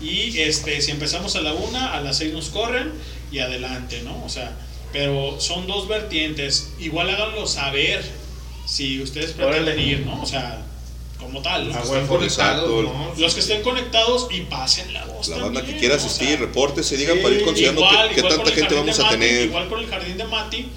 [0.00, 2.92] Y este, si empezamos a la 1, a las 6 nos corren
[3.30, 4.24] y adelante, ¿no?
[4.24, 4.56] O sea,
[4.92, 6.68] pero son dos vertientes.
[6.80, 8.02] Igual háganlo saber
[8.66, 9.82] si ustedes pretenden Órale.
[9.82, 10.22] ir, ¿no?
[10.22, 10.65] O sea,
[11.26, 11.68] como tal.
[11.68, 12.22] Los, huevo.
[12.22, 12.82] Exacto.
[12.82, 13.12] ¿no?
[13.18, 15.28] los que estén conectados y pasen la voz.
[15.28, 16.02] La banda que quiera ¿no?
[16.02, 18.74] O asistir, sea, repórtese, digan sí, para ir considerando igual, qué, igual tanta el gente
[18.74, 19.46] jardín vamos de a Mati, tener.
[19.46, 20.68] Igual con el jardín de Mati,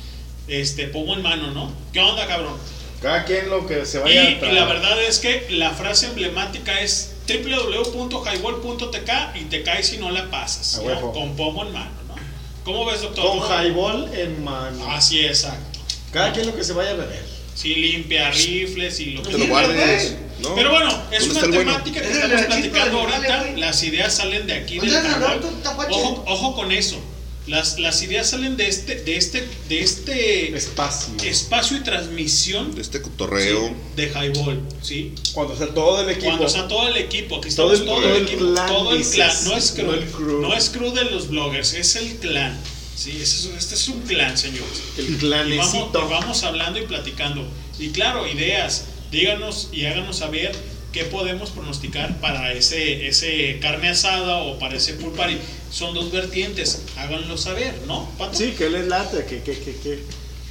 [0.47, 1.71] este, pongo en mano, ¿no?
[1.93, 2.55] ¿Qué onda, cabrón?
[3.01, 6.07] Cada quien lo que se Y, vaya a y la verdad es que la frase
[6.07, 10.81] emblemática es www.highball.tk y te caes si no la pasas.
[11.13, 12.15] Con pomo en mano, ¿no?
[12.63, 13.25] ¿Cómo ves, doctor?
[13.25, 14.91] Con highball en mano.
[14.91, 15.79] Así es, exacto.
[16.11, 17.23] Cada quien lo que se vaya a beber.
[17.53, 20.15] Sí, limpia rifles y lo que te lo guardes.
[20.42, 20.56] ¿No?
[20.56, 21.72] Pero bueno, es ¿Dónde una está bueno?
[21.72, 23.45] temática que estamos platicando del ahorita.
[23.58, 25.19] Las ideas salen de aquí del ¿Dónde está.
[25.19, 25.92] Roberto Tapache?
[25.93, 27.00] Ojo, ojo con eso.
[27.48, 31.14] Las, las ideas salen de este, de este, de este Espacio.
[31.24, 33.74] espacio y transmisión De este cotorreo.
[33.95, 35.16] de Highball, ¿sí?
[35.34, 36.26] Cuando sea todo el equipo.
[36.27, 38.93] Cuando está todo el equipo, aquí Todo estamos el- todo, todo el equipo, clan, todo
[38.95, 40.42] el clan, no es crew, no el crew.
[40.42, 42.56] no es crew de los bloggers, es el clan,
[42.95, 44.84] sí, este es, este es un clan, señores.
[44.98, 46.06] El Y vamos, clanecito.
[46.08, 47.48] y vamos hablando y platicando.
[47.80, 50.51] Y claro, ideas, díganos y háganos saber
[50.93, 55.38] qué podemos pronosticar para ese, ese carne asada o para ese pool party.
[55.71, 58.09] Son dos vertientes, háganlo saber, ¿no?
[58.17, 58.38] Pato?
[58.38, 59.99] Sí, que les late, que, que, que, que.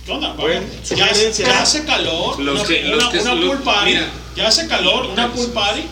[0.06, 0.32] ¿Qué onda?
[0.34, 0.64] Bueno,
[0.96, 2.38] ya, ya hace calor.
[2.40, 3.90] Los una, que- los una- que- una pool party.
[3.90, 4.10] mira.
[4.36, 5.06] ya hace calor.
[5.06, 5.82] Una pool party.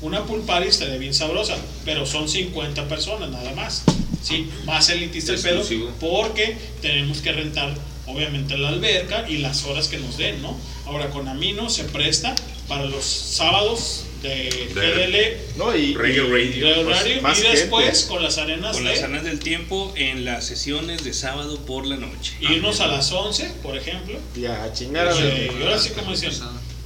[0.00, 1.56] Una pool party estaría bien sabrosa.
[1.84, 3.82] Pero son 50 personas nada más.
[4.22, 5.62] Sí, más elitista el pedo.
[6.00, 7.74] Porque tenemos que rentar,
[8.08, 10.56] obviamente, la alberca y las horas que nos den, ¿no?
[10.86, 12.34] Ahora, con Amino se presta
[12.66, 15.58] para los sábados de GDL.
[15.58, 15.90] No, y.
[15.90, 16.28] Y- Radio.
[16.28, 18.08] de pues, y después gente.
[18.08, 21.86] con las arenas Con de las arenas del tiempo en las sesiones de sábado por
[21.86, 22.34] la noche.
[22.40, 24.18] irnos a las 11, por ejemplo.
[24.36, 26.32] Ya, a chingar a Eh, y ahora sí como dicen,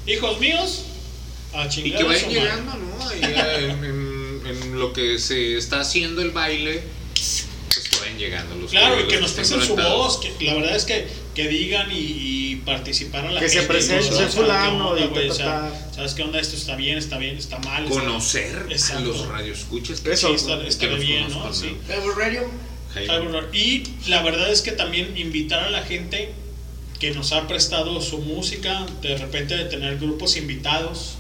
[0.06, 0.84] hijos míos,
[1.54, 3.08] a Y chingar que a vayan llegando, ¿no?
[3.08, 6.82] Ahí, eh, en, en- en lo que se está haciendo el baile, que
[8.22, 8.54] llegando.
[8.56, 11.90] Los Claro, y que nos presten su voz, que la verdad es que, que digan
[11.92, 13.68] y, y participar a la Que se gente.
[13.72, 14.94] presente, fulano,
[15.32, 15.72] sea.
[15.94, 16.40] ¿Sabes qué onda?
[16.40, 17.84] Esto está bien, está bien, está mal.
[17.84, 20.00] está- Conocer a los radioescuchas.
[20.00, 21.52] que Eso, Sí, está, que los bien, ¿no?
[21.52, 21.76] Sí.
[22.16, 22.50] Radio.
[23.52, 26.32] Y la verdad es que también invitar a la gente
[27.00, 31.14] que nos ha prestado su música, de repente de tener grupos invitados,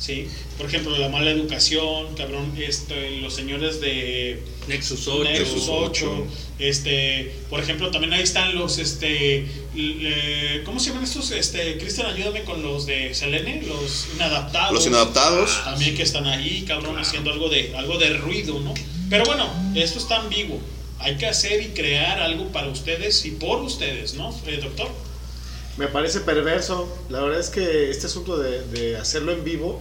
[0.00, 0.26] ¿sí?
[0.58, 5.22] Por ejemplo, La Mala Educación, cabrón, este, los señores de Nexus 8.
[5.30, 6.26] Nexus 8,
[6.58, 11.30] este, por ejemplo, también ahí están los, este, le- ¿cómo se llaman estos?
[11.30, 14.72] Este, Cristian, ayúdame con los de Selene, los inadaptados.
[14.74, 15.62] Los inadaptados.
[15.64, 18.74] También que están ahí, cabrón, haciendo algo de, algo de ruido, ¿no?
[19.08, 20.60] Pero bueno, esto está ambiguo.
[21.02, 24.90] hay que hacer y crear algo para ustedes y por ustedes, ¿no, eh, doctor?
[25.80, 26.86] Me parece perverso.
[27.08, 29.80] La verdad es que este asunto de, de hacerlo en vivo,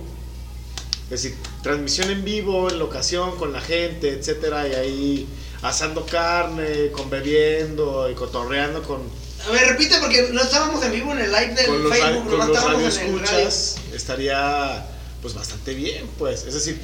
[1.04, 5.28] es decir, transmisión en vivo, en locación, con la gente, etcétera, y ahí
[5.62, 9.02] asando carne, con bebiendo y cotorreando con,
[9.46, 12.30] A ver, repite porque no estábamos en vivo en el live del con los, Facebook,
[12.30, 14.86] con no los estábamos radioescuchas, estaría
[15.22, 16.46] pues bastante bien, pues.
[16.46, 16.80] Es decir,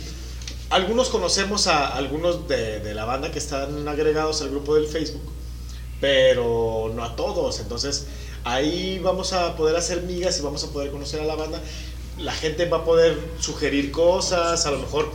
[0.69, 5.23] algunos conocemos a algunos de, de la banda que están agregados al grupo del Facebook,
[6.01, 7.61] pero no a todos.
[7.61, 8.07] Entonces,
[8.45, 11.61] ahí vamos a poder hacer migas y vamos a poder conocer a la banda.
[12.19, 15.11] La gente va a poder sugerir cosas, a lo mejor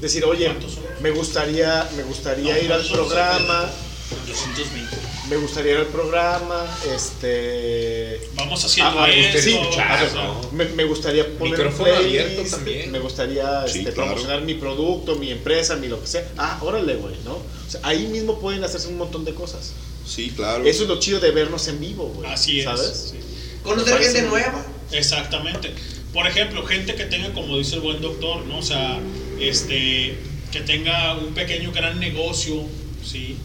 [0.00, 0.52] decir, oye,
[1.00, 3.70] me gustaría, me gustaría ir al programa.
[4.28, 4.96] 220.
[5.30, 8.20] Me gustaría ir al programa, este...
[8.36, 10.52] Vamos haciendo Ah, ah, esto, sí, ah, ¿no?
[10.52, 12.92] me, me gustaría poner un Micrófono playlist, abierto también.
[12.92, 14.10] Me gustaría Sí, este, claro.
[14.10, 16.28] promocionar mi producto, mi empresa, mi lo que sea.
[16.36, 17.32] Ah, órale, güey, ¿no?
[17.36, 19.72] O sea, ahí mismo pueden hacerse un montón de cosas.
[20.06, 20.64] Sí, claro.
[20.64, 22.30] Eso es lo chido de vernos en vivo, güey.
[22.30, 22.64] Así es.
[22.64, 23.10] ¿Sabes?
[23.12, 23.18] sí.
[23.62, 24.66] Conocer gente muy- nueva.
[24.92, 25.70] Exactamente.
[26.12, 28.58] Por ejemplo, gente que tenga, como dice el buen doctor, ¿no?
[28.58, 28.98] O sea,
[29.40, 30.14] este,
[30.52, 32.62] que tenga un pequeño gran negocio,
[33.04, 33.36] ¿sí?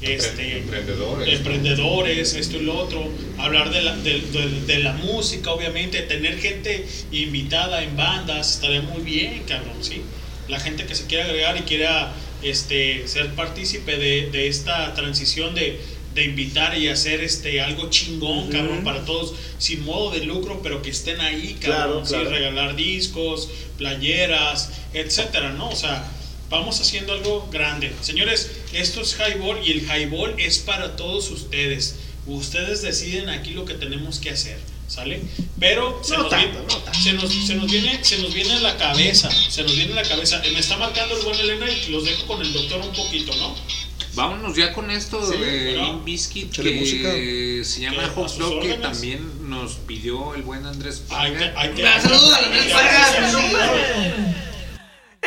[0.00, 1.28] Este, Emprendedores.
[1.38, 3.04] emprendedores, esto y lo otro,
[3.38, 8.82] hablar de la, de, de- de la música, obviamente, tener gente invitada en bandas, estaría
[8.82, 10.02] muy bien, cabrón, ¿sí?
[10.48, 15.54] La gente que se quiera agregar y quiera este, ser partícipe de, de esta transición
[15.56, 15.80] de,
[16.18, 18.50] de invitar y hacer este, algo chingón, Ujú.
[18.52, 22.12] cabrón, para todos, sin modo de lucro, pero que estén ahí, cabrón, Claro, ¿sí?
[22.14, 22.30] claro.
[22.30, 23.48] regalar discos,
[23.78, 25.68] playeras, etcétera, ¿no?
[25.70, 26.04] O sea,
[26.50, 27.92] vamos haciendo algo grande.
[28.00, 31.96] Señores, esto es Highball y el Highball es para todos ustedes.
[32.26, 35.20] Ustedes deciden aquí lo que tenemos que hacer, ¿sale?
[35.58, 38.52] Pero se, No nos, tanto, viene, no se, nos, se nos viene se nos viene
[38.54, 40.42] a la cabeza, se nos viene a la cabeza.
[40.44, 43.34] Eh, Me está marcando el buen Elena y los dejo con el doctor un poquito,
[43.36, 43.54] ¿no?
[44.18, 46.02] Vámonos ya con esto Sí, de bueno.
[46.04, 47.12] Échale que música.
[47.64, 48.80] se llama Hot Dog que órdenes.
[48.80, 52.42] también nos pidió el buen Andrés Saludos a.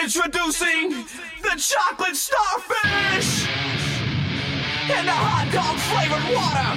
[0.03, 1.05] Introducing
[1.41, 3.47] the chocolate starfish
[4.93, 6.75] and the hot dog flavored water.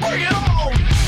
[0.00, 1.07] Bring it on!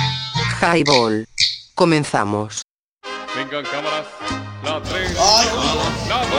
[0.61, 1.25] Highball.
[1.73, 2.61] Comenzamos.
[3.35, 4.05] Vengan cámaras.
[4.63, 5.17] La 3.
[5.19, 5.47] Ay,
[6.07, 6.31] La 2.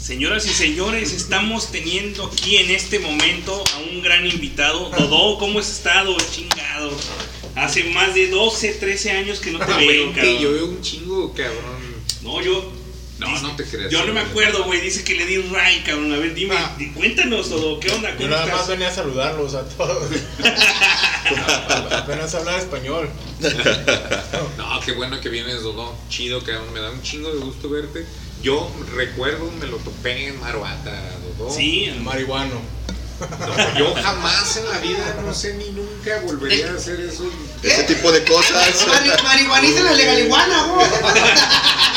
[0.00, 4.90] Señoras y señores, estamos teniendo aquí en este momento a un gran invitado.
[4.90, 6.16] Dodó, ¿cómo has estado?
[6.30, 6.90] Chingado.
[7.56, 10.38] Hace más de 12, 13 años que no te veo, Veinte, cabrón.
[10.38, 11.82] yo veo un chingo, cabrón.
[12.22, 12.71] No, yo.
[13.52, 13.90] No, no te creas.
[13.90, 14.80] Yo no me acuerdo, güey.
[14.80, 16.12] Dice que le di ray, cabrón.
[16.12, 17.78] A ver, dime, di- cuéntanos, Dodó.
[17.80, 18.10] ¿Qué onda?
[18.10, 20.08] Yo ¿Cómo nada más venía a saludarlos a todos.
[21.92, 23.08] Apenas hablaba español.
[24.56, 25.94] No, qué bueno que vienes, Dodo.
[26.08, 26.72] Chido, cabrón.
[26.72, 28.06] Me da un chingo de gusto verte.
[28.42, 30.92] Yo recuerdo, me lo topé en Maruata,
[31.38, 31.50] Dodo.
[31.54, 32.60] Sí, en Marihuano.
[33.20, 37.24] No, yo jamás en la vida, no sé ni nunca volvería a hacer eso.
[37.62, 38.84] Ese tipo de cosas.
[38.88, 40.86] Mari- marihuaniza la legaliguana, güey.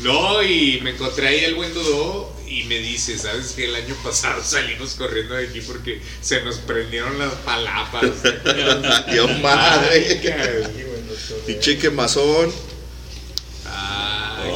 [0.00, 3.94] No, y me encontré ahí el buen Dodo y me dice, ¿sabes que El año
[4.02, 8.10] pasado salimos corriendo de aquí porque se nos prendieron las palapas.
[9.10, 10.62] Dios madre.
[11.46, 12.52] Pinche quemazón.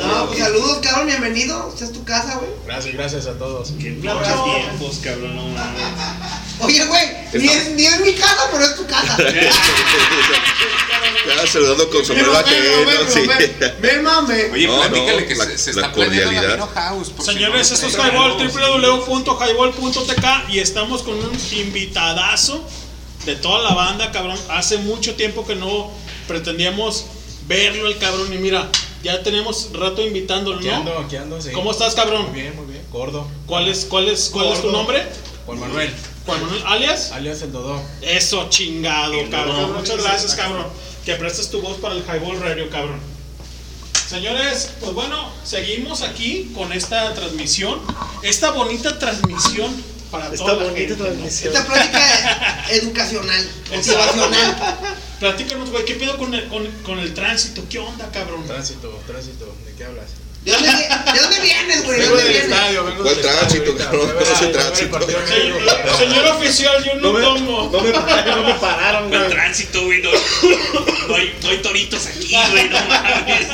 [0.07, 1.71] No, pues saludos, cabrón, bienvenido.
[1.73, 2.51] Esta es tu casa, güey.
[2.67, 3.73] Gracias, gracias a todos.
[3.79, 5.55] Qué pinches tiempos, cabrón.
[6.61, 9.17] Oye, güey, ni es, ni es mi casa, pero es tu casa.
[11.27, 13.09] Ya saludando con sombrero ajeno.
[13.09, 13.21] Sí.
[13.81, 14.51] Me mame.
[14.53, 16.53] Oye, No, platícale no, que la- se, se la está la cordialidad.
[16.55, 17.13] Vino House.
[17.19, 18.37] si Señores, no- esto es Highball,
[19.07, 22.65] www.highball.tk y estamos con un invitadazo
[23.25, 24.39] de toda la banda, cabrón.
[24.51, 25.91] Hace mucho tiempo que no
[26.29, 27.07] pretendíamos
[27.47, 28.69] verlo el cabrón y mira,
[29.03, 31.01] ya tenemos rato invitándolo, Aquí ando, ¿no?
[31.07, 31.51] aquí ando, sí.
[31.53, 32.31] ¿Cómo estás, cabrón?
[32.31, 32.83] Muy bien, muy bien.
[32.91, 33.27] Gordo.
[33.47, 35.07] ¿Cuál es, cuál es, cuál es tu nombre?
[35.47, 35.93] Juan Manuel.
[36.27, 37.11] Juan Manuel, alias.
[37.13, 37.83] Alias el Dodó.
[38.01, 39.57] Eso, chingado, El cabrón.
[39.57, 39.79] Dodó.
[39.79, 40.67] Muchas gracias, cabrón.
[41.05, 43.01] Que prestes tu voz para el Highball Radio, cabrón.
[44.09, 47.81] Señores, pues bueno, seguimos aquí con esta transmisión.
[48.23, 49.75] Esta bonita transmisión
[50.11, 51.05] para Esta toda la bonita gente, ¿no?
[51.07, 51.55] transmisión.
[51.55, 54.79] Esta plática educacional, motivacional.
[55.19, 57.63] Platícanos, güey, ¿qué pedo con el, con, con el tránsito?
[57.71, 58.45] ¿Qué onda, cabrón?
[58.47, 59.47] Tránsito, tránsito.
[59.65, 60.11] ¿De qué hablas?
[60.45, 61.99] ¿De dónde, vi- ¿De dónde vienes, güey?
[61.99, 62.51] ¿De Vengo dónde del vienes?
[62.59, 64.01] estadio, vengo ¿Cuál del tránsito, cabrón?
[64.01, 64.99] Voy a ver- ¿Cuál es el a ver tránsito?
[64.99, 67.71] de Señor, oficial, yo no, tomo.
[67.73, 69.31] No me, no me pararon, El güey.
[69.31, 70.03] tránsito, güey.
[70.03, 70.11] No,
[71.09, 72.69] no hay, no hay toritos aquí, güey.
[72.71, 73.47] No mames.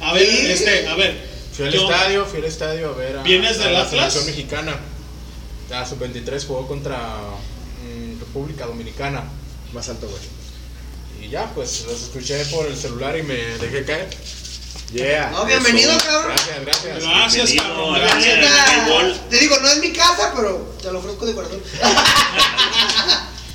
[0.00, 1.28] A ver, este, a ver.
[1.54, 4.76] Fui al estadio, fui al estadio a ver a, ¿Vienes a del la selección mexicana.
[5.68, 9.24] La sub-23 jugó contra mm, República Dominicana.
[9.74, 10.22] Más alto, güey.
[11.22, 14.08] Y ya, pues los escuché por el celular y me dejé caer.
[14.92, 15.30] Yeah.
[15.30, 16.04] No, bienvenido, Eso.
[16.04, 16.32] cabrón.
[16.34, 17.04] Gracias, gracias.
[17.04, 17.94] Gracias, cabrón.
[18.00, 19.20] Gracias.
[19.30, 21.62] Te digo, no es mi casa, pero te lo ofrezco de corazón.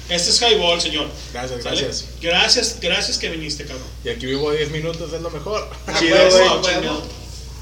[0.07, 1.07] Este es Highball, señor.
[1.33, 1.81] Gracias, ¿Sale?
[1.81, 2.05] gracias.
[2.22, 3.88] Gracias, gracias que viniste, cabrón.
[4.03, 5.67] Y aquí vivo 10 minutos, es lo mejor.
[5.99, 6.45] Chido, Pues, güey.
[6.47, 7.03] no, chingado.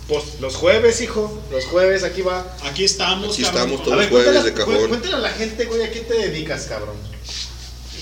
[0.10, 1.42] Pues los jueves, hijo.
[1.50, 2.46] Los jueves, aquí va.
[2.66, 3.62] Aquí estamos, Aquí cabrón.
[3.64, 4.90] estamos todos ver, jueves cuéntale, de cajón.
[4.90, 6.98] cuéntale a la gente, güey, ¿a qué te dedicas, cabrón?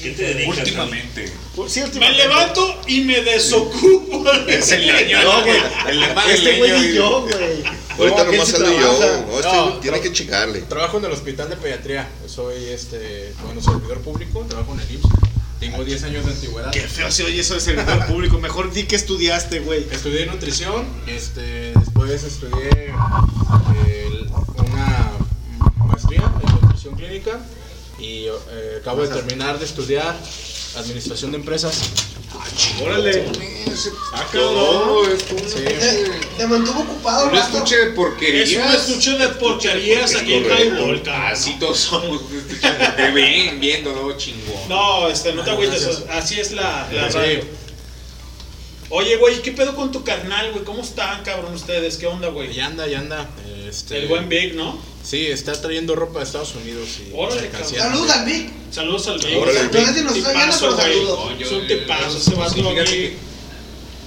[0.02, 0.58] ¿Qué te dedicas?
[0.60, 1.28] Últimamente.
[1.68, 2.24] Sí, Me últimamente.
[2.28, 4.24] levanto y me desocupo.
[4.48, 5.22] Es el leño.
[5.24, 5.58] No, güey.
[5.90, 7.64] El Este güey y yo, güey.
[7.98, 9.00] Ahorita No, nomás ¿quién ando sí yo.
[9.28, 10.62] No, este No, tiene que chingarle.
[10.62, 12.08] Trabajo en el hospital de pediatría.
[12.28, 14.46] Soy, este, bueno, servidor público.
[14.48, 15.08] Trabajo en el IMSS.
[15.60, 16.72] Tengo 10 años de antigüedad.
[16.72, 18.40] Qué feo se oye eso de servidor público.
[18.40, 19.86] Mejor di que estudiaste, güey.
[19.92, 20.86] Estudié nutrición.
[21.06, 24.26] Este, después estudié eh,
[24.58, 25.12] una
[25.86, 27.40] maestría en nutrición clínica.
[28.02, 30.16] Y eh, acabo de terminar de estudiar
[30.76, 31.80] administración de empresas.
[32.82, 33.26] Órale.
[34.14, 35.18] Ah, cabrón.
[35.48, 35.64] Sí.
[35.64, 38.50] Te, te mantuvo ocupado, Un estuche de porquerías.
[38.50, 41.04] Es un estuche de porquerías aquí en cabrón.
[41.10, 42.22] Así todos somos.
[42.22, 44.68] un estuche de- Te ven viéndolo chingón.
[44.70, 46.04] No, este, no te Ah, agüites.
[46.10, 47.42] Así es la, radio.
[48.90, 50.66] Oye, güey, ¿qué pedo con tu carnal, güey?
[50.66, 51.98] ¿Cómo están, cabrón, ustedes?
[51.98, 52.54] ¿Qué onda, güey?
[52.54, 53.30] Ya anda, ya anda.
[53.68, 54.78] Este, El buen Big, ¿no?
[55.04, 56.88] Sí, está trayendo ropa de Estados Unidos.
[57.00, 57.50] Y Órale.
[57.78, 58.50] Saludos al Vic.
[58.72, 59.38] Saludos al Big.
[59.38, 59.94] Órale, Vic.
[59.96, 61.20] Si nos está viendo, pero saludos.
[61.40, 62.92] Es un tipazo ese vato Sí, fíjate aquí.
[62.92, 63.32] que-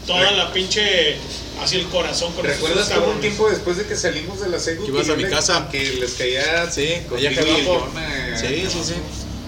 [0.07, 1.17] Toda la pinche.
[1.63, 3.21] Así el corazón con ¿Recuerdas un cabrones?
[3.21, 5.69] tiempo después de que salimos de la secu Que ibas a mi casa.
[5.71, 7.31] Que les caía Sí, allá
[8.71, 8.95] sí, sí.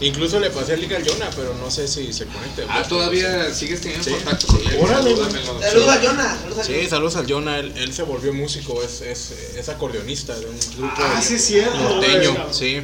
[0.01, 2.67] Incluso le pasé el link al Jonah, pero no sé si se conecte.
[2.69, 4.11] Ah, ¿todavía sigues teniendo Sí.
[4.11, 4.79] contacto con él?
[4.81, 5.17] Órale.
[5.17, 6.39] Saludos a Jonah.
[6.65, 7.59] Sí, saludos al Jonah.
[7.59, 11.45] Él, él se volvió músico, es, es, es acordeonista de un grupo Ah, sí es
[11.47, 12.53] cierto, norteño.
[12.53, 12.83] Sí.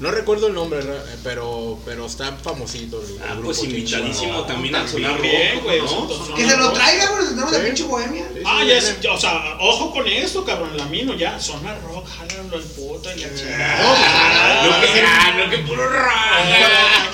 [0.00, 0.78] No recuerdo el nombre,
[1.24, 3.02] pero, pero está famosito.
[3.02, 5.80] El, Ah, el pues invitadísimo también al sonar güey.
[5.80, 6.08] ¿no?
[6.36, 7.26] Que se lo traiga, güey.
[7.28, 8.24] Tenemos la pinche bohemia.
[8.46, 10.76] Ah, ya, es- ya, o sea, ojo con esto, cabrón.
[10.76, 11.38] La mino ya.
[11.40, 14.66] Zona rock, jálalo al puto y la chingada.
[14.66, 15.82] Lo que, ah, lo que puro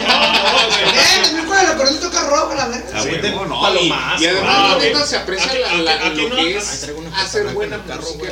[0.05, 2.85] Eh, también con el acordeón toca rojo, la verga.
[2.95, 4.69] Ah, Sí, no, palomazo, y, y además ¿no?
[4.69, 6.69] la neta se aprecia lo no- que aquí es
[7.15, 8.31] hacer buena música güey.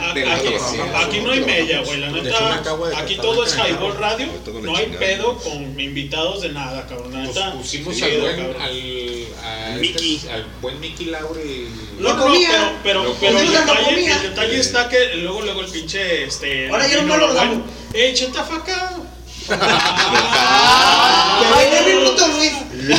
[1.03, 2.01] Aquí, no hay mella, güey.
[2.01, 2.63] La neta,
[2.99, 3.97] aquí todo es Highball.
[3.97, 4.29] Radio.
[4.45, 7.13] Todo No hay pedo con invitados de nada, cabrón.
[7.13, 8.63] La Nos neta, pusimos sí, al, buen, cabrón.
[8.63, 10.17] al, a Mickey.
[10.17, 11.67] este- al buen Mickey Laure.
[11.99, 12.79] No, comía.
[12.83, 16.69] pero, pero, Lo pero el, detalle, el detalle está que luego, luego el pinche, este...
[16.71, 17.65] Ahora ya no lo bueno.
[17.95, 18.15] ¡Eh!
[21.55, 22.53] Ay, puto Luis.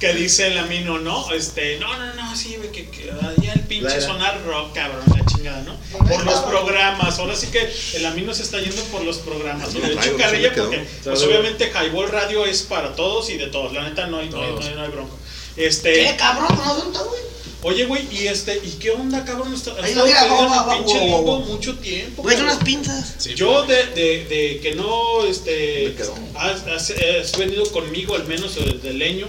[0.00, 1.30] que dice el amino, ¿no?
[1.32, 5.62] Este, no, no, no, sí, que, que ah, el pinche sonar rock, cabrón, la chingada,
[5.62, 5.76] ¿no?
[6.06, 9.74] Por los programas, ahora sí que el amino se está yendo por los programas.
[9.74, 12.94] Y No le lo echo traigo, se carrilla porque, pues obviamente, Highball Radio es para
[12.94, 13.72] todos y de todos.
[13.72, 15.14] La neta, no hay, no hay, no hay, no hay bronca.
[15.56, 16.48] Este, ¿Qué, cabrón?
[16.56, 17.20] ¿Cómo son todos, güey?
[17.62, 19.52] oye, güey, y este, ¿y qué onda, cabrón?
[19.52, 21.46] Está, lo mira, pinche va, va, limbo va.
[21.46, 22.22] mucho tiempo.
[22.22, 23.14] Güey, unas pinzas.
[23.18, 25.94] Sí, Yo de, de, de que no este
[26.36, 26.90] has, has-
[27.22, 29.26] has venido conmigo al menos desde leño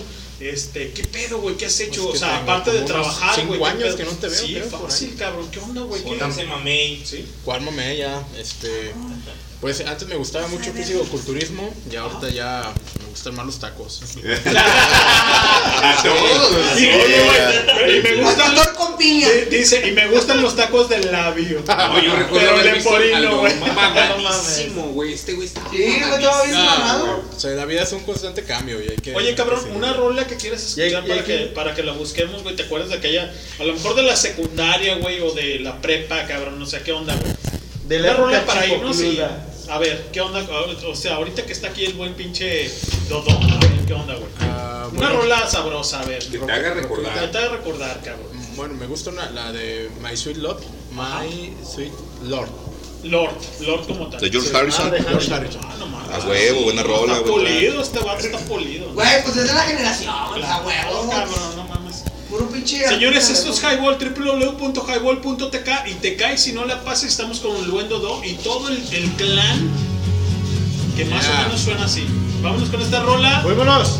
[0.49, 3.65] este qué pedo güey qué has hecho Pues o sea aparte de trabajar güey cinco
[3.65, 7.01] ¿qué años que no te veo, sí creo, fácil cabrón qué onda güey ¿Qué- mamey.
[7.05, 7.25] sí.
[7.45, 8.25] ¿Cuál mamé ya?
[8.37, 8.93] Este,
[9.61, 14.01] pues antes me gustaba mucho físico-culturismo y ahorita ya me gustan más los tacos.
[15.83, 16.79] A todos.
[16.79, 17.23] Y, oye,
[17.75, 19.27] güey, y me gustan Pastor con piña.
[19.29, 22.73] di- dice y me gustan los tacos del labio No, yo recuerdo pero haber el
[22.75, 25.13] visto leporino güey mamadísimo, güey.
[25.13, 27.23] Este güey está Sí, güey, estaba bien No, mamado.
[27.35, 29.15] O sea, la vida es un constante cambio y hay que...
[29.15, 32.55] Oye, cabrón, una rola que quieres escuchar para que, para que la busquemos, güey.
[32.55, 33.31] ¿Te acuerdas de aquella?
[33.59, 36.91] A lo mejor de la secundaria, güey, o de la prepa, cabrón, no sé qué
[36.91, 37.33] onda, güey.
[37.87, 39.19] De Una la rola época para irnos y.
[39.69, 40.45] A ver, ¿qué onda?
[40.87, 42.69] O sea, ahorita que está aquí el buen pinche
[43.07, 44.27] Dodo, a ver, ¿qué onda, güey?
[44.41, 46.19] Ah, Una bueno, rola sabrosa, a ver.
[46.27, 47.31] Que te haga Que recordar.
[47.31, 48.27] te haga recordar, cabrón.
[48.55, 50.59] Bueno, me gusta una, la de My Sweet Lord.
[50.91, 52.49] My Sweet Lord.
[53.03, 54.19] Lord, Lord como tal.
[54.21, 54.55] De George Sí.
[54.55, 54.87] Harrison.
[54.87, 55.61] Ah, de George Harrison.
[55.65, 56.11] Ah, no mames.
[56.23, 57.45] A huevo, buena rola, Está güey.
[57.45, 58.93] pulido, este vato está pulido.
[58.93, 60.29] Güey, pues es de la generación, a
[60.61, 61.09] huevo.
[61.09, 61.70] cabrón, no mames.
[62.31, 62.87] Puro pinche.
[62.87, 67.09] Señores, esto es Highball, www.highball.tk y te cae si no la pasas.
[67.09, 69.69] Estamos con el buen Dodo y todo el, el clan
[70.95, 71.41] que más Yeah.
[71.41, 72.05] o menos suena así.
[72.41, 73.43] Vámonos con esta rola.
[73.45, 73.99] ¡Vámonos!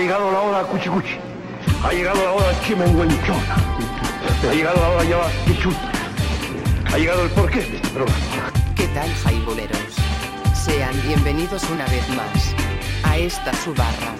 [0.00, 1.16] Llegado la hora cuchicuchi.
[1.84, 3.56] Ha llegado la hora chimenguenchona.
[4.48, 5.92] Ha llegado la hora ya quichuta.
[6.90, 8.18] Ha llegado el porqué de este programa.
[8.74, 9.78] ¿Qué tal, jaiboleros?
[10.54, 12.54] Sean bienvenidos una vez más
[13.04, 14.14] a esta su barra.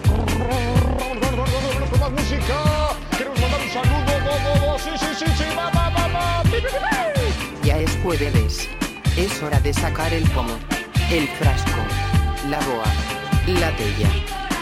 [1.90, 2.54] Con más música.
[3.16, 4.20] Queremos mandar un saludo.
[4.24, 4.78] Bo, bo, bo.
[4.78, 5.44] Sí, sí, sí, sí.
[5.56, 6.42] Va, va, va, va.
[6.42, 7.66] Pi, pi, pi, pi.
[7.66, 8.68] Ya es jueves.
[9.16, 10.56] Es hora de sacar el pomo,
[11.10, 11.80] el frasco,
[12.48, 12.86] la boa,
[13.58, 14.08] la tella,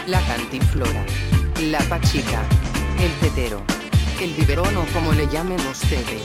[0.09, 1.05] la cantinflora,
[1.61, 2.41] la pachica,
[2.99, 3.61] el tetero,
[4.19, 6.23] el biberón o como le llamen ustedes.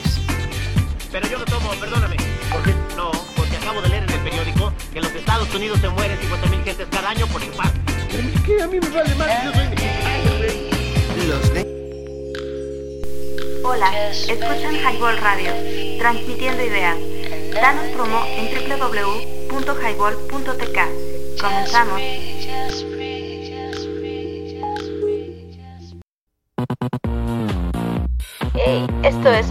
[1.12, 2.16] Pero yo no tomo, perdóname.
[2.50, 2.74] ¿Por qué?
[2.96, 6.18] No, porque acabo de leer en el periódico que en los Estados Unidos se mueren
[6.18, 7.78] 50.000 gentes cada año por infarto.
[8.46, 8.62] ¿Qué?
[8.62, 10.70] A mí me vale más, yo soy mexicano, güey.
[11.28, 11.66] Los de...
[13.64, 15.52] Hola, escuchan Highball Radio,
[15.98, 16.96] transmitiendo ideas.
[17.52, 20.78] Danos promo en www.highball.tk.
[21.38, 22.00] Comenzamos.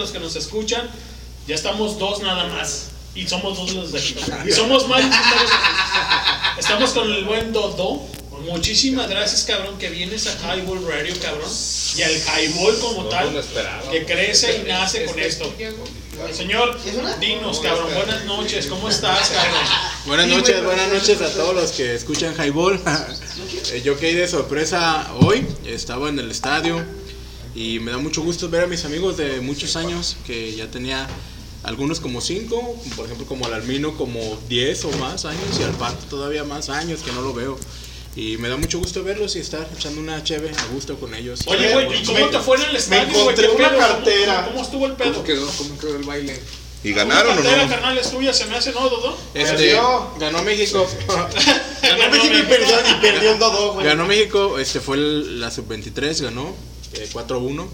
[0.01, 0.91] Los que nos escuchan.
[1.47, 2.89] Ya estamos dos nada más.
[3.15, 4.17] Y somos dos los de aquí.
[4.47, 5.01] Y somos más.
[5.05, 5.51] Estamos,
[6.59, 8.01] estamos con el buen Dodo.
[8.47, 11.51] Muchísimas gracias, cabrón, que vienes a Highball Radio, cabrón.
[11.97, 13.45] Y al Highball como tal,
[13.91, 15.53] que crece y nace con esto.
[16.33, 16.79] Señor,
[17.21, 18.67] dinos, cabrón, buenas noches.
[18.67, 19.65] ¿Cómo estás, cabrón?
[20.07, 22.81] Buenas noches, buenas noches a todos los que escuchan Highball.
[23.73, 26.85] Eh, Yo caí de sorpresa hoy, estaba en el estadio
[27.61, 31.07] y me da mucho gusto ver a mis amigos de muchos años que ya tenía
[31.63, 35.73] algunos como 5, por ejemplo como al Almino como 10 o más años y al
[35.73, 37.59] Pato todavía más años que no lo veo.
[38.17, 41.41] Y me da mucho gusto verlos y estar echando una cheve a gusto con ellos.
[41.47, 43.21] Oye, güey, ¿y cómo te fue en el estadio, güey?
[43.21, 43.79] encontré ¿Qué una pedo?
[43.79, 44.45] ¿Cómo- cartera.
[44.47, 45.13] ¿Cómo estuvo el pedo?
[45.13, 45.47] ¿Cómo quedó?
[45.59, 46.41] ¿Cómo quedó el baile?
[46.83, 47.69] ¿Y ganaron o La no?
[47.69, 49.17] carnal es tuya, se me hace, ¿no, Dodo?
[49.35, 49.75] Este,
[50.19, 50.89] ganó México.
[51.83, 53.87] Ganó México y perdió, y perdió el Dodo, güey.
[53.87, 56.55] Ganó México, este fue el- la sub-23, ganó
[56.95, 57.67] eh, 4-1.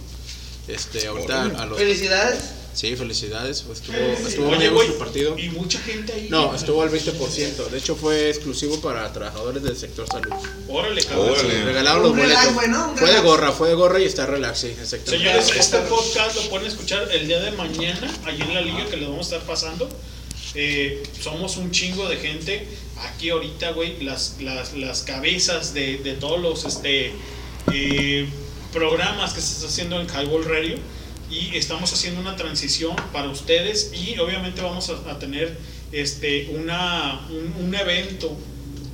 [0.68, 2.56] Este, ahorita a los Felicidades.
[2.76, 3.64] Sí, felicidades.
[3.72, 5.38] Estuvo, estuvo Oye, muy el partido.
[5.38, 6.26] Y mucha gente ahí.
[6.28, 7.70] No, estuvo al 20%.
[7.70, 10.30] De hecho, fue exclusivo para trabajadores del sector salud.
[10.68, 11.36] Órale, cabrón.
[11.40, 12.52] Sí, regalaron los boletos.
[12.52, 12.90] güey, ¿no?
[12.90, 15.24] Un Fue de gorra, fue de gorra y está relax, sí, exactamente.
[15.24, 18.98] Señores, este podcast lo pueden escuchar el día de mañana, allí en la liga que
[18.98, 19.88] les vamos a estar pasando.
[20.54, 26.12] Eh, somos un chingo de gente aquí ahorita, güey, las, las, las cabezas de, de
[26.12, 27.12] todos los este,
[27.72, 28.28] eh,
[28.80, 30.76] programas que se está haciendo en Highball Radio
[31.30, 35.56] y estamos haciendo una transición para ustedes y obviamente vamos a, a tener
[35.92, 38.36] este, una, un, un evento.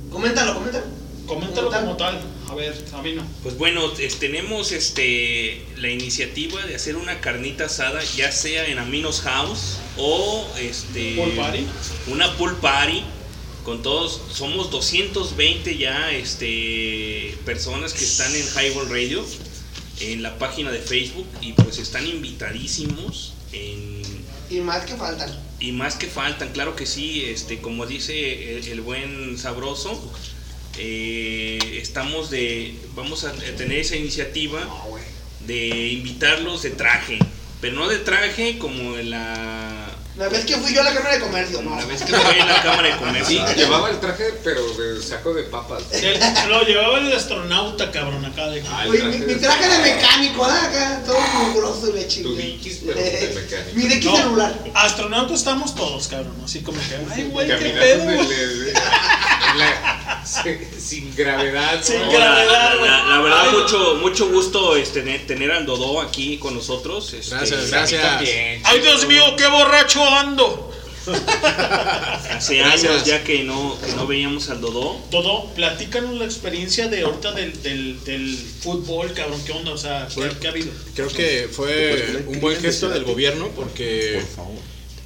[0.09, 0.85] Coméntalo, coméntalo.
[1.27, 2.19] Coméntalo como tal.
[2.49, 3.23] A ver, a mí no.
[3.43, 8.79] Pues bueno, es- tenemos este la iniciativa de hacer una carnita asada, ya sea en
[8.79, 11.65] Aminos House o este Pool party.
[12.07, 13.03] una pool party
[13.65, 19.25] con todos, somos 220 ya este personas que están en Highball Radio
[19.99, 24.01] en la página de Facebook y pues están invitadísimos en
[24.49, 25.31] Y más que faltan.
[25.59, 30.11] y más que faltan, claro que sí, este, como dice el, el buen sabroso,
[30.77, 34.67] eh, estamos de, vamos a tener esa iniciativa
[35.45, 37.19] de invitarlos de traje,
[37.61, 41.15] pero no de traje como en la, La vez que fui yo a la Cámara
[41.15, 41.75] de Comercio, no.
[41.75, 43.47] la vez que fue en la Cámara de Comercio.
[43.47, 45.81] Sí, llevaba el traje, pero de saco de papas.
[45.91, 46.19] El-
[46.49, 50.65] lo llevaba el astronauta, cabrón, acá de Oye, mi, mi traje de mecánico, ¿ah?
[50.65, 52.29] Acá, todo mugroso y le chingue.
[52.29, 53.71] Tu pero de mecánico.
[53.75, 54.53] Mi Dickies No, celular.
[54.75, 56.35] Astronautas estamos todos, cabrón.
[56.45, 58.23] Así como que, ay, güey, qué pedo.
[60.79, 61.83] Sin- gravedad.
[61.83, 62.11] Sin ¿no?
[62.11, 62.75] gravedad.
[62.79, 63.57] La, la- la verdad, Ay.
[63.61, 67.13] mucho, mucho gusto es tener, tener al Dodó aquí con nosotros.
[67.13, 68.01] este, Gracias, gracias.
[68.01, 68.61] también.
[68.63, 70.69] Ay, Dios mío, qué borracho ando.
[71.05, 72.91] Hace Gracias.
[72.91, 75.01] años ya que no, que no veíamos al Dodó.
[75.11, 79.43] Todo, platícanos la experiencia de ahorita del, del, del fútbol, cabrón.
[79.45, 79.71] ¿Qué onda?
[79.71, 80.33] O sea, ¿qué, Bueno.
[80.39, 80.71] qué ha habido?
[80.95, 84.21] Creo que fue un buen gesto del gobierno porque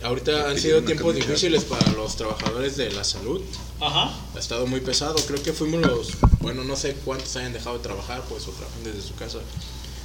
[0.03, 3.41] ahorita han sido tiempos difíciles para los trabajadores de la salud.
[3.79, 4.13] Ajá.
[4.35, 5.15] Ha estado muy pesado.
[5.27, 6.09] Creo que fuimos los,
[6.39, 9.39] bueno, no sé cuántos hayan dejado de trabajar, pues o trabajan desde su casa.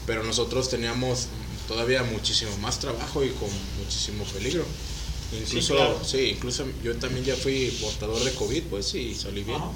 [0.06, 1.26] Pero nosotros teníamos
[1.68, 3.48] todavía muchísimo más trabajo y con
[3.78, 4.64] muchísimo peligro.
[5.32, 6.00] Incluso, claro.
[6.04, 9.56] sí, incluso yo también ya fui portador de COVID, pues sí, salí bien.
[9.56, 9.70] Ajá.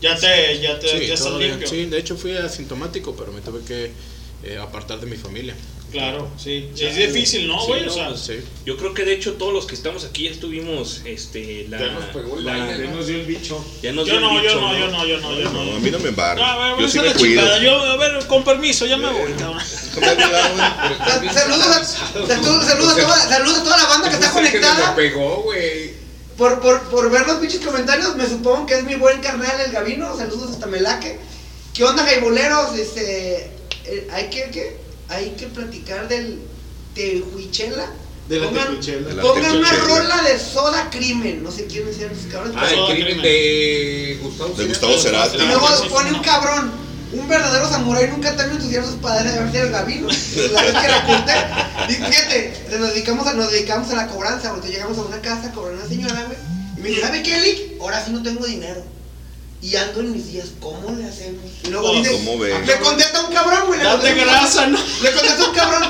[0.00, 1.50] Ya te, ya te, Sí, ya bien.
[1.50, 1.68] limpio.
[1.68, 3.92] Sí, de hecho fui asintomático, pero me tuve que
[4.42, 5.54] eh, apartar de mi familia.
[5.90, 6.70] Claro, sí.
[6.78, 7.86] Es difícil, ¿no, Sí, güey?
[7.86, 8.30] no, o sea, pues,
[8.64, 11.86] Yo creo que de hecho todos los que estamos aquí ya estuvimos, este, la, Ya
[11.92, 12.84] nos pegó el la- baile, ¿no?
[12.84, 13.64] ya nos dio el bicho.
[13.82, 15.64] Ya nos Yo dio el no, yo bicho, no, yo no, yo no, yo no.
[15.64, 16.40] No, a mí no me embargo.
[16.42, 17.42] No, a ver, Yo sí me cuido.
[17.42, 17.62] chingada.
[17.62, 19.60] Yo, a ver, con permiso, ya me voy, cabrón.
[21.32, 24.94] Saludos a, saludos, saludos, a toda, saludos a toda la banda que está conectada.
[24.94, 25.90] pegó, güey.
[26.36, 29.72] Por, por, por ver los pinches comentarios, me supongo que es mi buen carnal el
[29.72, 30.16] Gavino.
[30.16, 31.18] Saludos hasta Melaque.
[31.74, 32.76] ¿Qué onda, jaiboleros?
[32.78, 33.50] Este,
[33.84, 34.76] eh, hay que, ¿qué?
[35.10, 36.38] Hay que platicar del
[36.94, 37.86] tehuichela.
[38.28, 39.08] De la Pongan- tehuichela.
[39.08, 41.42] De la Pongan una rola de soda crimen.
[41.42, 42.56] No sé quiénes sean esos cabrones.
[42.58, 45.36] Ah, el crimen de Gustavo De Gustavo Cerati.
[45.36, 46.70] Y luego pone un cabrón,
[47.12, 50.06] un verdadero samurái nunca termina de ensuciar sus padres de ver si el gavino.
[50.52, 51.32] La vez que la oculté.
[51.88, 55.50] Y fíjate, nos dedicamos, a, nos dedicamos a la cobranza, porque llegamos a una casa,
[55.52, 56.38] cobró una señora, güey.
[56.76, 57.80] Y me dice, ¿sabe qué, Lick?
[57.80, 58.82] Ahora sí no tengo dinero.
[59.62, 61.44] Y ando en mis días, ¿cómo le hacemos?
[61.64, 62.58] Y luego dice, ¿cómo ve?
[62.64, 63.78] le contesta un cabrón, güey.
[63.78, 64.78] le Date contesta un grasa, cabrón, ¿no?
[65.02, 65.82] Le contesta un cabrón,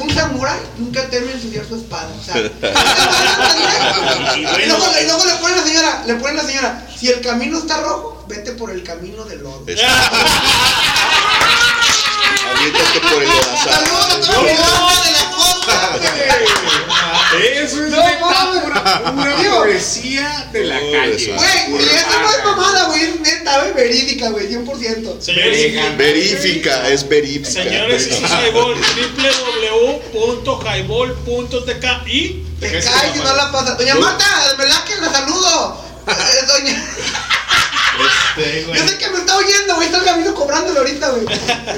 [0.00, 2.08] un samurái nunca termina de ensuciar su espada.
[2.18, 2.36] O sea,
[4.36, 7.58] Y luego, y luego le pone la señora, le pone la señora, si el camino
[7.58, 9.64] está rojo, vete por el camino del lodo.
[12.54, 13.74] Aviéntate por el lodazal.
[13.74, 16.08] Saludos a toda la banda de la costa, güey.
[17.36, 21.34] Eso es No Digo, poesía de la calle.
[21.68, 25.20] Güey, y esa no es mamada, güey, es neta, güey, verídica, güey, 100%.
[25.20, 27.50] Señores, Verifica, es verífica.
[27.50, 28.76] señores, es Highball,
[30.12, 33.78] www.highball.tk y Te caes y no la pasas.
[33.78, 34.24] Doña Marta,
[34.58, 35.84] ¿verdad que la saludo?
[36.08, 36.84] Eh, doña.
[38.36, 41.24] Yo sé que me está oyendo, güey, está el camino cobrándole ahorita, güey.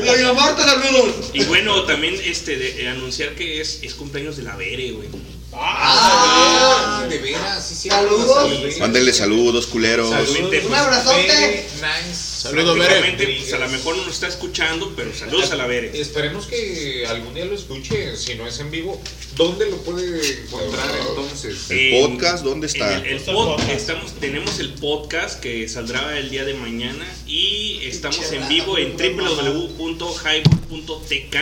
[0.05, 1.31] Doña Marta, saludos.
[1.33, 5.09] y bueno, también este de, eh, anunciar que es, es cumpleaños de la Bere, güey.
[5.53, 7.89] Ah, de veras, sí, sí.
[7.89, 8.79] Saludos.
[8.79, 10.11] Mándenle saludos, culeros.
[10.11, 11.67] Un pues, abrazote.
[11.77, 12.29] Nice.
[12.39, 13.39] Saludos, prácticamente, Bere.
[13.41, 15.99] pues, a lo mejor no nos está escuchando, pero saludos a la Bere.
[16.01, 19.01] Esperemos que algún día lo escuche, si no es en vivo.
[19.37, 21.71] ¿Dónde lo puede encontrar entonces?
[21.71, 22.99] El En- podcast, ¿dónde está?
[22.99, 27.81] en el- el pod- estamos, tenemos el podcast que saldrá el día de mañana y
[27.85, 31.37] estamos en vivo en www.highball.tk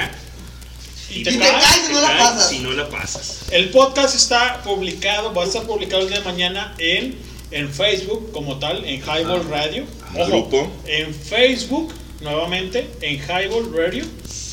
[1.11, 2.49] Y Y te caes y no la pasas.
[2.49, 3.39] si no la pasas.
[3.51, 7.17] El podcast está publicado, va a estar publicado el día de mañana en,
[7.51, 9.85] en Facebook como tal, en Highball Radio.
[10.17, 10.71] Ojo, Grupo.
[10.87, 14.05] en Facebook, nuevamente, en Highball Radio.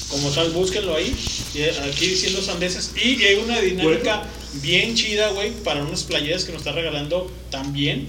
[0.09, 1.15] Como tal, búsquenlo ahí.
[1.55, 2.91] Y aquí diciendo sandeces.
[3.03, 4.23] Y hay una dinámica
[4.61, 8.07] bien chida, güey, para unas playeras que nos está regalando también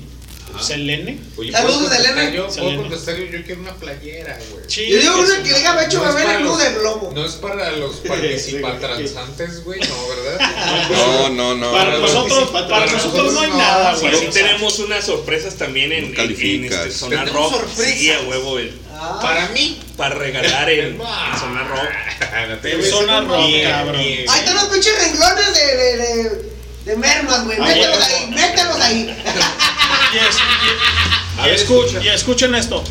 [0.62, 1.18] Selene.
[1.36, 2.36] Oye, Saludos, ¿puedo contestar Selene.
[2.36, 2.76] Yo, puedo Selene.
[2.82, 4.64] contestar yo, yo quiero una playera, güey.
[4.68, 7.12] Sí, Yo digo una que diga Becho No es beber el club del globo.
[7.14, 10.88] No es para los participatransantes, güey, no, ¿verdad?
[10.90, 11.72] No, no, no.
[11.72, 14.16] Para nosotros, para nosotros no hay nada, güey.
[14.16, 16.86] sí tenemos unas sorpresas también en, No en- en, calificas.
[16.86, 17.70] este, Sonar Tenemos Rock.
[17.76, 19.18] Sí, a huevo, el- Ah.
[19.20, 19.80] Para mí.
[19.96, 20.98] para regalar en, en
[21.40, 22.84] Sonar Rock.
[22.90, 23.96] zona rock, cabrón.
[24.00, 26.52] Ahí están los pinches renglones de, de, de,
[26.84, 27.58] de mermas, güey.
[27.60, 29.16] Ah, Mételos ahí, mételos ahí.
[30.14, 32.82] Y, es- y- y escuchen, y escuchen esto.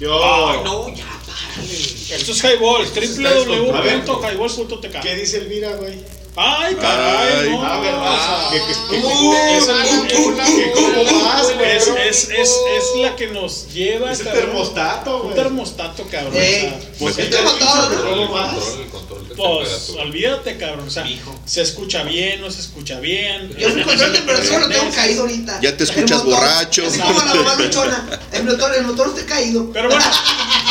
[0.00, 0.22] Yo.
[0.24, 1.72] Ah, no, ya, párale.
[2.10, 5.00] Esto es Highball, www.highball.tk.
[5.02, 5.98] ¿Qué dice Elvira, güey?
[6.40, 7.50] Ay, caray, Ay.
[7.50, 7.64] no.
[7.64, 8.50] Ah, ¿verdad?
[8.92, 9.84] Uh, es la-.
[11.68, 14.44] Es, es, es, es la que nos lleva, Es el cabrón.
[14.46, 15.34] termostato, Un güey.
[15.34, 16.32] termostato, cabrón.
[16.36, 18.10] o sea, Pues Esto es todo, ¿no?
[18.10, 18.54] ¿Cómo vas?
[18.54, 20.88] Control, el control de pues, olvídate, cabrón.
[20.88, 21.06] O sea,
[21.44, 23.54] se escucha bien, no se escucha bien.
[23.58, 25.60] Yo mi control de temperatura lo tengo caído ahorita.
[25.60, 26.86] Ya te El escuchas motor, borracho.
[26.86, 28.20] Así como la mamá luchona.
[28.32, 29.70] El motor, el motor está caído.
[29.72, 30.04] Pero bueno,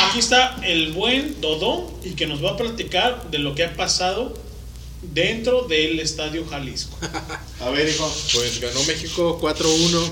[0.09, 3.73] aquí está el buen Dodo y que nos va a platicar de lo que ha
[3.75, 4.33] pasado
[5.01, 6.97] dentro del Estadio Jalisco.
[7.61, 8.11] A ver, hijo.
[8.33, 10.11] Pues ganó México 4-1.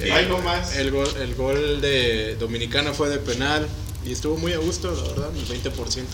[0.00, 0.76] Eh, Ay, no más.
[0.76, 3.66] El gol, el gol de Dominicana fue de penal
[4.06, 5.72] y estuvo muy a gusto, la verdad, el 20%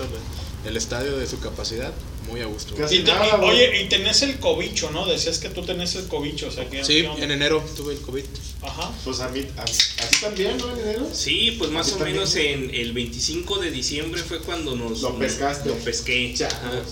[0.09, 1.93] de- el estadio de su capacidad,
[2.31, 2.75] muy a gusto.
[2.75, 3.51] Casi Y te- nada, y- güey.
[3.51, 5.05] oye, y tenés el cobicho, ¿no?
[5.05, 6.83] Decías que tú tenés el cobicho, o sea que...
[6.83, 8.25] Sí, en enero tuve el COVID.
[8.63, 8.91] Ajá.
[9.05, 11.07] Pues a mí, a, a ti también, ¿no, en enero?
[11.13, 12.17] Sí, pues más o también.
[12.17, 15.69] menos en el 25 de diciembre fue cuando nos Lo pescaste.
[15.69, 16.33] Lo pesqué.
[16.35, 16.55] Chale.
[16.55, 16.83] Ajá.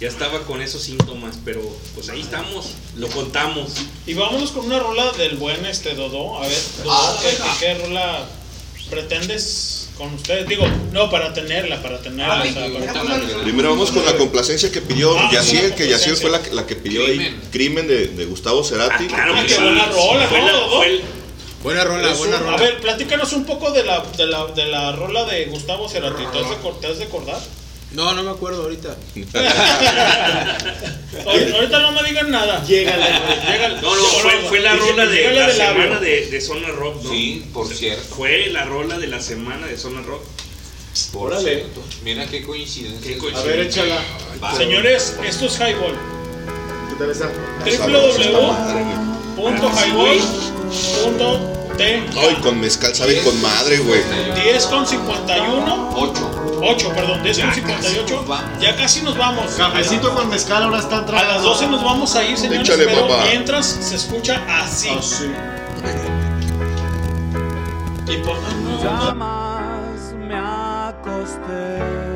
[0.00, 1.60] Ya estaba con esos síntomas, pero
[1.94, 3.72] pues ahí estamos, lo contamos.
[4.06, 6.38] Y vámonos con una rola del buen este Dodo.
[6.38, 7.56] A ver, Dodo, Ah, ¿qué, venga.
[7.60, 8.28] qué- rola
[8.88, 10.48] pretendes con ustedes?
[10.48, 12.34] Digo, no para tenerla, para tenerla.
[12.42, 15.76] Ah, o sea, venga, para- Primero vamos con la complacencia que pidió Ah, Yaciel, sí,
[15.76, 17.40] que Yaciel fue la, que- la que pidió ahí Crimen.
[17.52, 19.04] Crimen de, de Gustavo Cerati.
[19.04, 19.62] Ah, claro Ah, que qué sí.
[19.62, 20.76] buena rola, Fue ¿no, la- Dodo?
[20.78, 21.02] fue el-
[21.62, 22.56] Buena rola, buena rola.
[22.56, 26.22] A ver, platícanos un poco de la, de la, de la rola de Gustavo Cerati.
[26.32, 27.38] ¿Te has de, te has de acordar?
[27.92, 28.96] No, no me acuerdo ahorita.
[31.26, 32.64] Ahor- Ahorita no me digan nada.
[32.64, 33.04] Llégale,
[33.46, 33.80] Llégale.
[33.82, 35.82] No, no, fue, fue la rola de la de labio.
[35.82, 37.10] semana de, de Zona Rock, ¿no?
[37.10, 38.14] Sí, por cierto.
[38.14, 40.22] Fue la rola de la semana de Zona Rock.
[41.12, 41.50] Por Órale.
[41.54, 41.82] cierto.
[42.04, 43.00] Mira qué coincidencia.
[43.12, 43.52] Qué coincidencia.
[43.52, 44.02] A ver, échala.
[44.42, 44.56] Va.
[44.56, 45.96] Señores, esto es Highball.
[46.90, 47.28] ¿Qué tal está?
[51.82, 54.02] Ay, con mezcal sabe con madre, güey.
[54.44, 56.30] 10 con 51 8
[56.62, 58.24] 8 perdón 10 con 58
[58.60, 59.52] ya casi nos vamos.
[59.52, 61.32] Cafecito con mezcal ahora está a entrando.
[61.32, 63.24] las 12 nos vamos a ir señores Échale, pero papá.
[63.30, 64.90] mientras se escucha así.
[68.06, 68.36] Y por
[68.82, 72.09] Jamás me acosté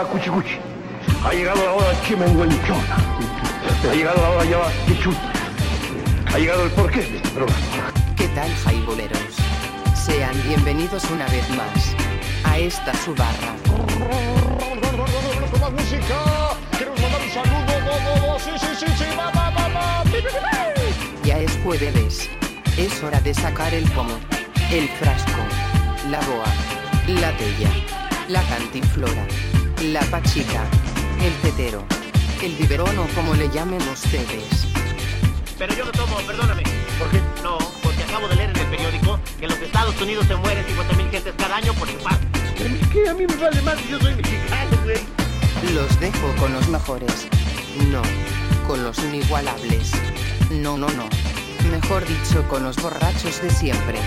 [0.00, 0.58] hora cuchicuchi.
[1.24, 2.96] Ha llegado la hora chimenguenchona.
[3.90, 5.32] Ha llegado la hora ya quichuta.
[6.32, 7.92] Ha llegado el porqué de este programa.
[8.16, 9.36] ¿Qué tal, jaiboleros?
[9.94, 11.94] Sean bienvenidos una vez más
[12.44, 13.54] a esta su barra.
[15.50, 16.16] Con más música.
[16.78, 17.60] Queremos mandar un saludo.
[17.84, 18.38] Bo, bo, bo.
[18.38, 19.04] Sí, sí, sí, sí.
[19.18, 20.02] Va, va, va, va.
[20.04, 20.30] Pi, pi, pi,
[21.22, 21.28] pi.
[21.28, 22.28] Ya es jueves.
[22.76, 24.18] Es hora de sacar el pomo,
[24.70, 25.42] el frasco,
[26.08, 26.46] la boa,
[27.20, 27.68] la tella,
[28.28, 29.26] la cantinflora,
[29.92, 30.64] la pachica,
[31.20, 31.84] el tetero,
[32.42, 34.66] el biberón o como le llamen ustedes.
[35.58, 36.62] Pero yo no tomo, perdóname.
[36.96, 37.20] ¿Por qué?
[37.42, 40.64] No, porque acabo de leer en el periódico que en los Estados Unidos se mueren
[40.64, 42.24] 50 mil gentes cada año por infarto.
[42.92, 43.08] ¿Qué?
[43.08, 45.74] A mí me vale más, yo soy mexicano, güey.
[45.74, 47.26] Los dejo con los mejores.
[47.90, 48.02] No,
[48.68, 49.90] con los inigualables.
[50.50, 51.08] No, no, no.
[51.68, 53.98] Mejor dicho, con los borrachos de siempre.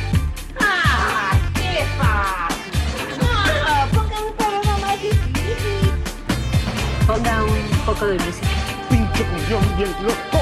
[7.93, 8.47] Poco de música.
[8.89, 10.41] Pinche cumbión bien loco.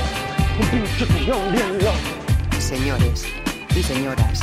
[0.59, 2.59] Un pinche cumbión bien loco.
[2.59, 3.25] Señores
[3.75, 4.39] y señoras,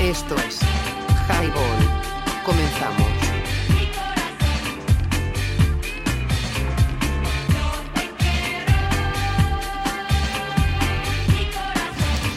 [0.00, 0.58] esto es
[1.28, 1.80] Highball.
[2.44, 3.08] Comenzamos.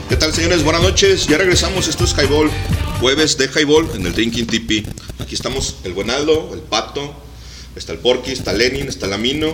[0.08, 0.64] ¿Qué tal, señores?
[0.64, 1.27] Buenas noches.
[1.27, 1.88] Ya regresamos.
[1.88, 2.50] Esto es Highball.
[3.02, 4.88] Jueves de Highball en el Drinking TP.
[5.19, 7.14] Aquí estamos el Buenaldo, el Pato,
[7.76, 9.53] está el Porky, está Lenin, está la Mino,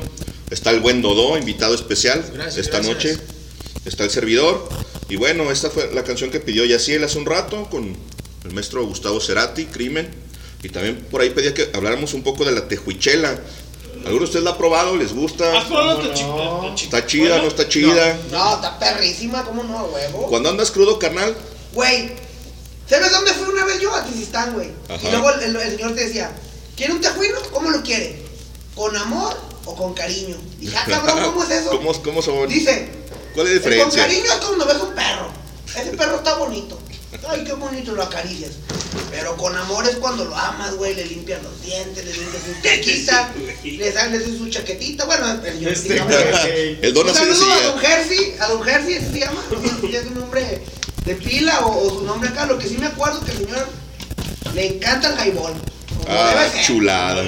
[0.52, 2.96] está el buen Dodó, invitado especial Gracias, esta gracias.
[2.96, 3.18] noche.
[3.86, 4.70] Está el servidor.
[5.10, 7.98] Y bueno, esta fue la canción que pidió Yaciel hace un rato con
[8.46, 10.10] el maestro Gustavo Cerati, Crimen.
[10.64, 13.40] Y también por ahí pedía que habláramos un poco de la tejuichela.
[14.06, 14.96] ¿Alguno de ustedes la ha probado?
[14.96, 15.58] ¿Les gusta?
[15.58, 16.84] ¿Has probado chica?
[16.98, 17.38] ¿Está chida?
[17.40, 18.18] ¿No está chida?
[18.32, 20.28] No, está perrísima, ¿cómo no, huevo?
[20.28, 21.36] Cuando andas crudo, carnal,
[21.74, 22.12] Güey,
[22.90, 23.94] ¿sabes dónde fui una vez yo?
[23.96, 24.70] A Tizistán, güey.
[24.90, 25.08] Ajá.
[25.08, 26.32] Y luego el, el- el señor te decía,
[26.76, 27.38] ¿quiere un tejuino?
[27.52, 28.22] ¿Cómo lo quiere?
[28.76, 29.38] ¿Con amor
[29.72, 30.36] o con cariño?
[30.60, 31.70] Dije, ah, cabrón, ¿cómo es eso?
[31.70, 32.48] ¿Cómo, cómo son?
[32.48, 32.90] Dice,
[33.34, 34.04] ¿Cuál es la con diferencia?
[34.04, 35.32] cariño es cuando ves un perro.
[35.76, 36.80] Ese perro está bonito.
[37.28, 38.52] Ay, qué bonito, lo acaricias.
[39.10, 42.62] Pero con amor es cuando lo amas, güey, le limpias los dientes, le limpias su
[42.62, 43.34] chaquita,
[43.64, 45.06] le sales su chaquetita.
[45.06, 46.16] Bueno, el, Este, digamos,
[46.82, 49.44] el don un así saludo a don Jersey, a don Jersey, se llama,
[49.82, 50.62] si es un nombre
[51.06, 52.46] de pila o, o su nombre acá.
[52.46, 53.68] Lo que sí me acuerdo que el señor
[54.54, 55.54] le encanta el highball.
[56.04, 56.66] Como Ah, debe ser.
[56.66, 57.24] chulada.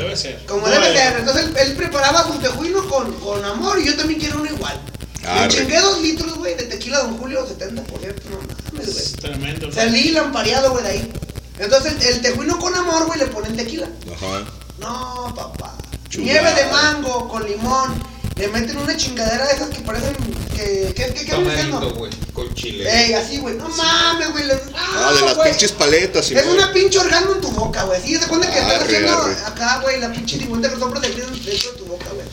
[0.47, 1.17] Como debe ser.
[1.19, 4.79] Entonces él, él preparaba su tejuino con, con amor y yo también quiero uno igual.
[5.21, 5.47] Le Arre.
[5.47, 8.37] chingué dos litros, güey, de tequila Don Julio 70, por cierto, no
[8.73, 9.05] mames, güey.
[9.21, 9.71] Tremendo.
[9.71, 11.13] Salí lampareado, güey, de ahí.
[11.59, 13.87] Entonces el, el tejuino con amor, güey, le ponen tequila.
[14.15, 14.43] Ajá.
[14.79, 15.75] No, papá.
[16.09, 16.41] Chulada.
[16.41, 17.93] Nieve de mango con limón.
[18.35, 20.15] Le meten una chingadera de esas que parecen
[20.53, 20.93] que...
[20.95, 21.31] ¿Qué, qué, qué?
[21.31, 22.89] Tamarito, güey, con chile.
[22.89, 23.55] Ey, así, güey.
[23.55, 24.45] No mames, güey.
[24.45, 25.49] le- Ah, de las güey.
[25.51, 26.55] pinches paletas, Es Simón.
[26.57, 28.01] una pinche orgasmo en tu boca, güey.
[28.01, 29.35] Sí, se cuenta que estás Arre, haciendo arre.
[29.45, 32.25] acá, güey, la pinche limón de sombra de gris dentro de tu boca, güey.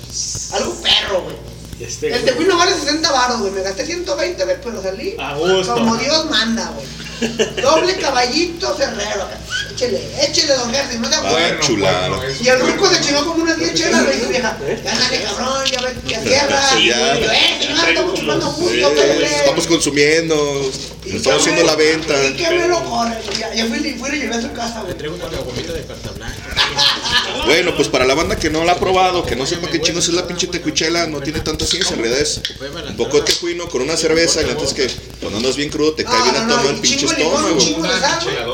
[0.53, 1.37] Algo perro, güey.
[1.81, 3.53] Este, El tejuino vale 60 baros, güey.
[3.53, 5.75] Me gasté 120, güey, pero salí A gusto.
[5.75, 6.87] como Dios manda, güey.
[7.63, 9.23] Doble caballito ferrero.
[9.25, 9.39] acá.
[9.73, 11.67] Échele, échele, don Gersi, no te Ah, acuerdas.
[11.67, 12.21] chulada.
[12.41, 14.57] Y el ruco se chingó como unas 10 chelas, le dijo vieja.
[14.85, 16.63] Gánale, cabrón, ya ves, ya cierra.
[16.73, 17.19] Sí, Y ya.
[17.19, 17.59] yo, eh,
[17.89, 20.71] estamos chupando Eh, que estamos consumiendo,
[21.17, 22.15] estamos haciendo la venta.
[22.29, 23.19] Y que me lo corre.
[23.39, 24.95] Ya, ya fui, y fui y le llevé a su casa, güey.
[24.97, 26.37] Traigo una caguamita de carta blanca.
[27.47, 30.07] Bueno, pues para la banda que no la ha probado, que no sepa qué chingos
[30.09, 32.41] es la pinche tecuichela, no tiene tanta ciencia, en realidad es
[32.89, 34.89] un poco de tejuino con una cerveza, y la neta es que
[35.21, 37.57] cuando andas bien crudo te cae bien a todo el pinche estómago.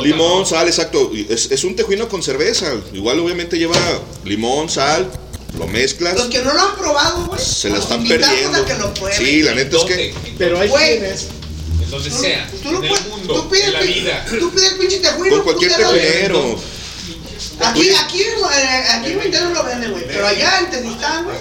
[0.02, 1.10] Limón, sal, exacto.
[1.28, 2.72] Es, es un tejuino con cerveza.
[2.92, 3.76] Igual obviamente lleva
[4.24, 5.10] limón, sal,
[5.58, 6.14] lo mezclas.
[6.14, 7.40] Los que no lo han probado, güey.
[7.40, 8.58] Se la están perdiendo.
[8.58, 8.92] a que lo.
[9.16, 10.14] Sí, la neta es que.
[10.38, 10.98] Pero hay Güey.
[10.98, 11.26] quienes.
[11.90, 14.26] Donde sea, Tú en el mundo, tú pides en la vida.
[14.38, 15.36] Tú pides el pinche tejuino.
[15.36, 16.60] Con cualquier tú te lo- tejunero.
[17.60, 20.06] Aquí, aquí, eh, aquí en Ventana lo venden, güey.
[20.06, 21.38] Pero allá en Tezistán, güey.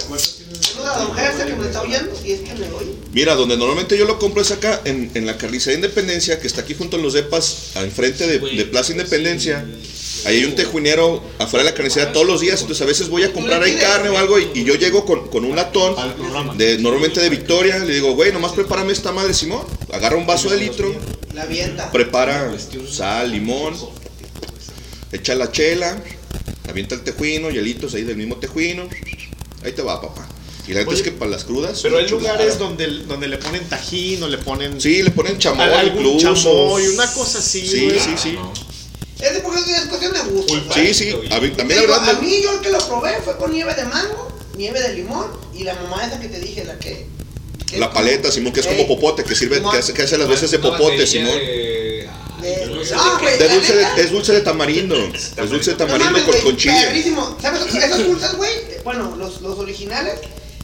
[0.60, 2.12] Saluda a don Gersa que me está oyendo.
[2.24, 2.92] Y es que me oye.
[3.12, 6.62] Mira, donde normalmente yo lo compro es acá, en, en la carnicería Independencia, que está
[6.62, 9.64] aquí junto a los depas, enfrente de, de Plaza Independencia.
[10.26, 13.22] Ahí hay un tejuinero afuera de la carnicería todos los días, entonces a veces voy
[13.22, 15.94] a comprar ahí carne o algo y, y yo llego con, con un latón,
[16.58, 19.64] de, normalmente de Victoria, le digo, güey, nomás prepárame esta madre, Simón.
[19.92, 20.92] Agarra un vaso de litro,
[21.32, 21.92] La avienta.
[21.92, 22.52] prepara
[22.90, 23.74] sal, limón,
[25.12, 26.02] echa la chela,
[26.68, 28.88] avienta el tejuino, hielitos ahí del mismo tejuino.
[29.64, 30.28] Ahí te va, papá.
[30.68, 31.78] Y la neta es que para las crudas.
[31.80, 34.80] Pero hay lugares donde, donde le ponen tajín o le ponen.
[34.80, 36.34] Sí, le ponen chamoy algún incluso.
[36.34, 37.66] chamoy, una cosa así.
[37.66, 38.00] Sí, güey.
[38.00, 38.36] sí, sí.
[39.18, 40.54] Es de porque es cuestión de gusto.
[40.74, 41.14] Sí, sí.
[41.30, 42.10] A mí, también la verdad.
[42.10, 45.26] a mí yo el que lo probé fue con nieve de mango, nieve de limón
[45.54, 47.06] y la mamá esa que te dije, la que.
[47.66, 50.28] que La paleta, Simón, que es como popote, que sirve, que hace, que hace las
[50.28, 51.32] veces de popote, Simón.
[51.32, 52.08] De,
[52.90, 54.94] no, güey, De la dulce de, es dulce de tamarindo.
[55.14, 56.76] Es dulce de no tamarindo mames, con, con chile.
[56.86, 57.36] perrísimo.
[57.40, 57.74] ¿Sabes?
[57.74, 58.50] Esos dulces, güey,
[58.84, 60.20] bueno, los, los originales,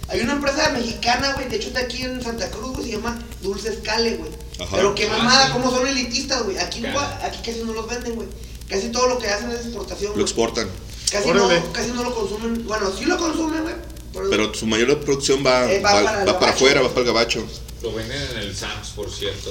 [0.09, 3.19] hay una empresa mexicana, güey, de hecho está aquí en Santa Cruz, güey, se llama
[3.41, 4.31] Dulces Cale, güey.
[4.63, 4.77] Ajá.
[4.77, 5.53] Pero qué Ah, mamada, sí.
[5.53, 6.59] como son elitistas, güey.
[6.59, 8.29] Aquí, aquí casi no los venden, güey.
[8.69, 10.69] Casi todo lo que hacen es exportación, Lo exportan.
[11.11, 11.61] Casi Órale.
[11.61, 12.67] no, casi no lo consumen.
[12.67, 13.75] Bueno, sí lo consumen, güey.
[14.13, 17.07] Pero, Pero su mayor producción va, Eh, va va, para va afuera, va para el
[17.07, 17.45] gabacho.
[17.83, 19.51] Lo venden en el Sams, por cierto.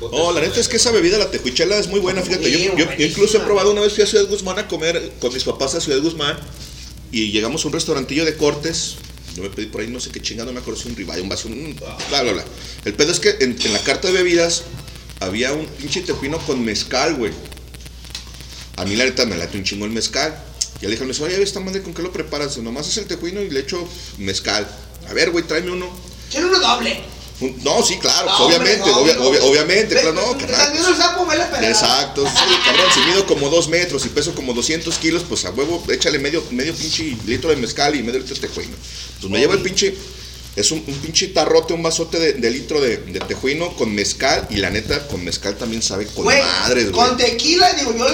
[0.00, 2.22] Oh, la neta es que esa bebida, la tejuichela, es muy buena.
[2.22, 5.12] Fíjate, yo, yo- yo incluso he probado una vez fui a Ciudad Guzmán a comer
[5.20, 6.38] con mis papás a Ciudad Guzmán
[7.10, 8.96] y llegamos a un restaurantillo de cortes.
[9.34, 11.22] Yo me pedí por ahí no sé qué chingado, no me acuerdo si un ribeye,
[11.22, 11.74] un vaso, un-
[12.10, 12.44] bla, bla, bla.
[12.84, 14.64] El pedo es que en, la carta de bebidas
[15.20, 17.32] había un pinche tejuino con mezcal, güey.
[18.76, 20.36] A mí la neta me late un chingo el mezcal.
[20.80, 22.58] Y le dije, oye, esta madre, ¿con qué lo preparas?
[22.58, 23.88] Nomás es el tejuino y le echo
[24.18, 24.66] mezcal.
[25.08, 25.88] A ver, güey, tráeme uno.
[26.30, 27.00] Quiero uno doble.
[27.62, 29.24] No, sí, claro, No, pues, hombre, obviamente, no, obvia- no.
[29.24, 31.26] obvia- obviamente, claro, no, el sapo.
[31.68, 35.50] Exacto, sí, cabrón, si mido como dos metros y peso como 200 kilos, pues a
[35.50, 38.76] huevo, échale medio, medio pinche litro de mezcal y medio litro de tejuino.
[39.20, 39.94] Pues me llevo el pinche,
[40.56, 44.46] es un, un pinche tarrote, un vasote de, de litro de, de tejuino con mezcal
[44.50, 47.08] y la neta, con mezcal también sabe con Güey, madres, güey.
[47.08, 48.06] Con tequila, digo, yo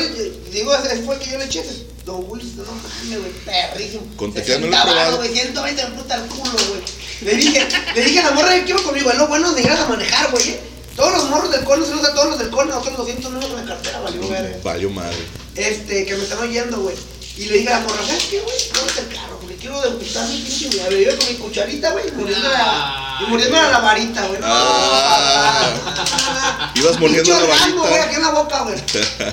[0.52, 1.62] digo, el que yo le eché.
[2.04, 4.02] Doble, no mames, güey, perrísimo.
[4.16, 5.16] Con tequila no lo he 60 varos, probado.
[5.18, 6.80] güey, 120 de puta al culo, güey.
[7.22, 9.80] Le dije, le dije a la morra que quiero conmigo, es lo bueno de llegar
[9.80, 10.50] a manejar, güey.
[10.50, 10.60] ¿eh?
[10.96, 13.42] Todos los morros del cono se los a todos los del cono, otros 200 no
[13.42, 14.56] en la cartera, valió verga.
[14.64, 15.16] Valió madre.
[15.56, 16.96] Este, que me están oyendo, güey.
[17.36, 18.56] Y le dije a la morra, ¿sabes qué, güey?
[18.74, 20.90] No el carro, porque quiero degustar mi pinche, güey.
[20.90, 24.40] Le iba con mi cucharita, güey, y mordiendo la, y mordiendo la varita, güey.
[24.40, 28.16] No, Ah, ibas mordiendo la orgasmo, güey, aquí varita.
[28.16, 28.76] en la boca, güey.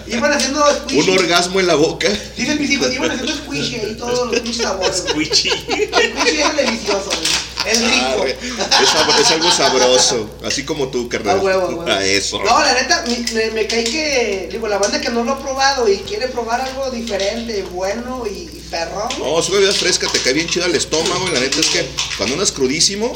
[0.17, 1.09] Iban haciendo squishy.
[1.09, 2.07] Un orgasmo en la boca.
[2.37, 5.03] Dicen mis hijos, iban haciendo squishy ahí todos los pinches sabores.
[5.09, 5.49] Squishy.
[5.49, 7.44] Squishy es delicioso, güey.
[7.65, 8.17] Es Ah, rico.
[8.19, 8.31] güey,
[9.21, 11.39] es, algo sabroso, así como tú, carnal.
[11.39, 11.87] A huevo, a huevo.
[11.87, 12.39] A eso.
[12.43, 13.03] No, la neta,
[13.33, 16.61] me, me, cae que, digo, la banda que no lo ha probado y quiere probar
[16.61, 19.09] algo diferente, bueno y, y perrón.
[19.19, 21.67] No, es una bebida fresca, te cae bien chida al estómago y la neta es
[21.67, 21.85] que
[22.17, 23.15] cuando andas crudísimo,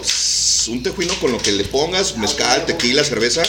[0.68, 3.44] un tejuino con lo que le pongas, mezcal, tequila, cerveza,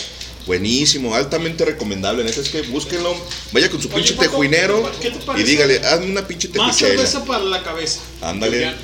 [0.51, 2.25] buenísimo, altamente recomendable.
[2.25, 3.15] Neta es que búsquenlo,
[3.53, 5.45] vaya con su pinche Paco, tejuinero ¿qué te y parece?
[5.47, 6.91] dígale, hazme una pinche Más tejuchela.
[7.07, 8.01] cerveza para la cabeza.
[8.21, 8.75] Ándale.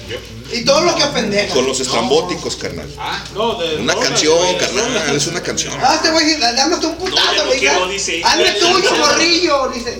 [0.52, 1.52] Y todo lo que apendeja.
[1.52, 2.88] Con los estrambóticos, carnal.
[3.34, 5.74] No, de Una rolas, canción, güey, de carnal, es una canción.
[5.82, 7.58] Ah, te voy a decir, dame tú un putazo, ya no güey.
[7.58, 8.22] quiero, dice.
[8.24, 9.98] Hazme tuyo, morrillo, dice.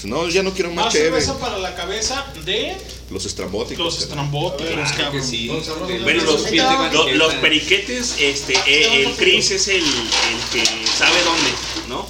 [0.00, 1.10] Pues, No, ya no quiero más chévere.
[1.20, 2.76] cerveza para la cabeza de
[3.10, 3.84] Los estrambóticos.
[3.84, 6.02] los estrambóticos, cabrón.
[6.04, 6.52] Bueno, los,
[6.92, 11.50] lo- los periquetes, este, eh, el Chris es el, el que sabe dónde,
[11.88, 12.06] ¿no?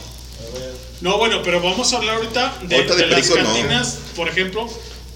[1.00, 3.54] No, bueno, pero vamos a hablar ahorita de, Ahorita de de las perico, no.
[3.54, 4.68] cantinas, por ejemplo,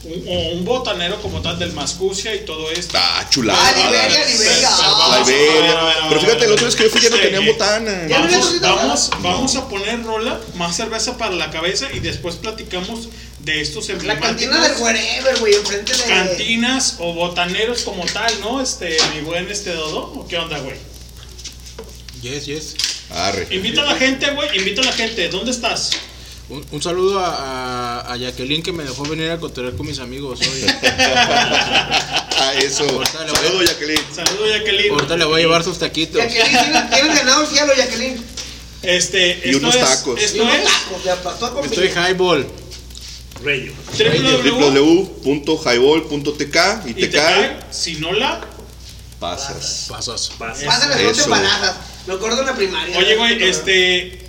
[0.05, 2.98] o un botanero como tal del Mascucia y todo esto.
[3.00, 3.58] Ah, chulada.
[3.62, 4.70] Ah, Liberia, Liberia.
[5.10, 5.81] La Iberia.
[6.08, 7.22] Pero fíjate, la otra vez que yo fui ya no Sí.
[7.22, 8.06] tenían botana.
[8.08, 13.08] Vamos, vamos, vamos a poner rola, más cerveza para la cabeza y después platicamos
[13.40, 16.02] de estos La emblemáticos cantina del wherever, güey, enfrente de.
[16.05, 18.60] cantinas o botaneros como tal, ¿no?
[18.60, 20.76] Este, mi buen este Dodo, ¿o qué onda, güey?
[22.22, 22.74] Yes, yes.
[23.10, 23.47] Arre.
[23.50, 25.28] Invita a la gente, güey, invita a la gente.
[25.28, 25.90] ¿Dónde estás?
[26.52, 29.98] Un, un saludo a, a, a Jacqueline que me dejó venir a cotorrear con mis
[29.98, 30.66] amigos hoy.
[32.44, 32.82] Ah, eso.
[32.84, 34.00] Ahorita le voy a- Saludos, Jacqueline.
[34.14, 34.90] Saludos, Jacqueline.
[34.92, 36.20] Ahorita le voy a llevar sus taquitos.
[36.20, 38.20] Jacqueline, tienes- ganado el cielo, Jacqueline.
[38.82, 40.20] Este, Y esto unos es, tacos.
[40.20, 42.47] Esto unos es tacos, ya pasó a Estoy highball.
[43.44, 43.72] Rayo.
[43.97, 45.08] www.
[45.24, 46.56] www.highball.tk
[46.86, 48.40] y Y te cae, si no la.
[49.20, 49.86] pasas.
[50.36, 51.24] Pásale dos Eso.
[51.24, 51.76] empanadas.
[52.08, 52.98] Me acuerdo en la primaria.
[52.98, 54.22] Oye, güey, este.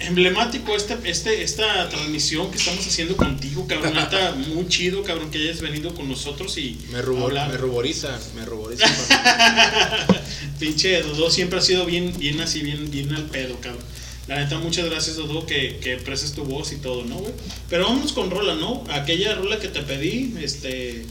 [0.00, 3.94] Emblemático este, este, esta transmisión que estamos haciendo contigo, cabrón.
[3.94, 6.78] Neta, muy chido, cabrón, que hayas venido con nosotros y.
[6.90, 8.86] Me, rubor, me ruboriza, me ruboriza.
[10.58, 13.84] Pinche Dodo siempre ha sido bien, bien así, bien, bien al pedo, cabrón.
[14.26, 17.34] La neta, muchas gracias, Dodo, que, que prestes tu voz y todo, ¿no, güey?
[17.68, 18.84] Pero vámonos con rola, ¿no?
[18.90, 21.04] Aquella rola que te pedí, este.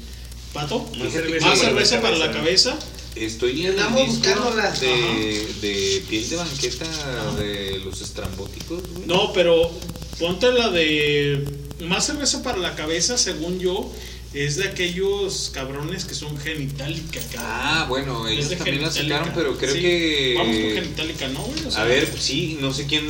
[0.54, 2.80] Pato, Más cerveza más para la cerveza para la cabeza.
[3.16, 4.72] Estoy en el Andamos disco buscándola.
[4.72, 9.08] de, de piel de banqueta de los estrambóticos, güey.
[9.08, 9.72] No, pero
[10.20, 11.44] ponte la de
[11.82, 13.92] más cerveza para la cabeza, según yo,
[14.34, 17.42] es de aquellos cabrones que son genitalica, cabrón.
[17.46, 19.18] Ah, bueno, Es ellos de también la Genitalica.
[19.18, 20.36] sacaron, pero creo Sí, que...
[20.38, 21.42] Vamos con genitalica, ¿no?
[21.42, 21.66] güey?
[21.66, 23.04] O sea, A ver, sí, no sé quién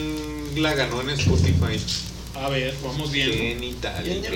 [0.55, 1.77] la ganó en Spotify.
[2.41, 3.35] A ver, vamos viendo.
[3.35, 4.29] Genitalica.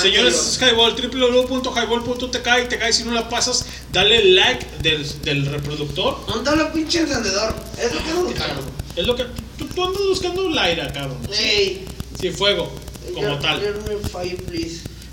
[0.00, 5.46] Señores, es Highball, www.highball.tk y te cae si no la pasas, dale like del, del
[5.46, 6.26] reproductor.
[6.26, 7.54] ¿Dónde está el pinche encendedor?
[7.78, 8.62] Es lo que no buscando.
[8.96, 9.24] Es lo que.
[9.56, 11.18] Tú, tú andas buscando un aire, cabrón.
[11.32, 11.84] Ey.
[12.20, 12.72] Sí, fuego,
[13.14, 13.60] como tal.
[13.60, 14.66] Me.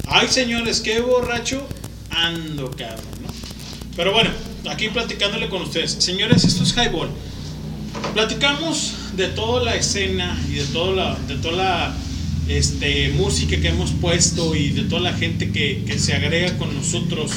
[0.08, 1.68] Ay, señores, qué borracho
[2.10, 3.28] ando, cabrón, ¿no?
[3.96, 4.32] Pero bueno,
[4.70, 5.92] aquí platicándole con ustedes.
[6.00, 7.10] Señores, esto es Highball.
[8.14, 11.96] Platicamos de toda la escena y de toda la, de toda la
[12.48, 16.74] este, música que hemos puesto y de toda la gente que, que se agrega con
[16.76, 17.32] nosotros.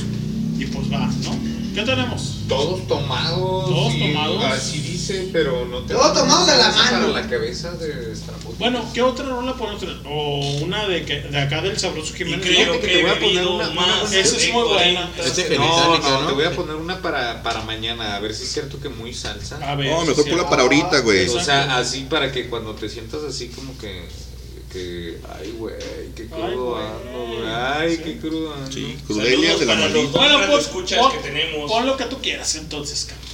[0.58, 1.50] Y pues va, ¿no?
[1.74, 2.39] ¿Qué tenemos?
[2.48, 3.39] Todos tomados.
[3.39, 4.44] Todos y tomados.
[4.44, 7.08] Así dice, pero no te Todos tomados de la mano.
[7.08, 8.58] la cabeza de estrambóticos.
[8.58, 9.97] Bueno, ¿qué otra rola podemos tener?
[10.05, 12.44] O una de, que, de acá del Sabroso Jiménez.
[12.44, 12.80] creo ¿no?
[12.80, 14.08] que te voy a poner una- más.
[14.10, 15.10] una- Esa es muy buena.
[15.24, 16.26] Este No, no, ¿no?
[16.26, 19.14] te voy a poner una para, para mañana, a ver si es cierto que muy
[19.14, 19.56] salsa.
[19.62, 21.28] A ver, No, mejor ponla para ahorita, güey.
[21.28, 24.02] O sea, así para que cuando te sientas así como que,
[24.73, 25.74] que ay, güey,
[26.15, 26.84] qué crudo güey.
[26.86, 28.73] ando, güey, ay, qué crudo ando.
[28.73, 30.02] Sí, crudelia de la para los maldita.
[30.02, 31.70] dos Bueno, grandes pues escuchas pon, que tenemos.
[31.70, 33.31] pon lo que tú quieras entonces, cabrón.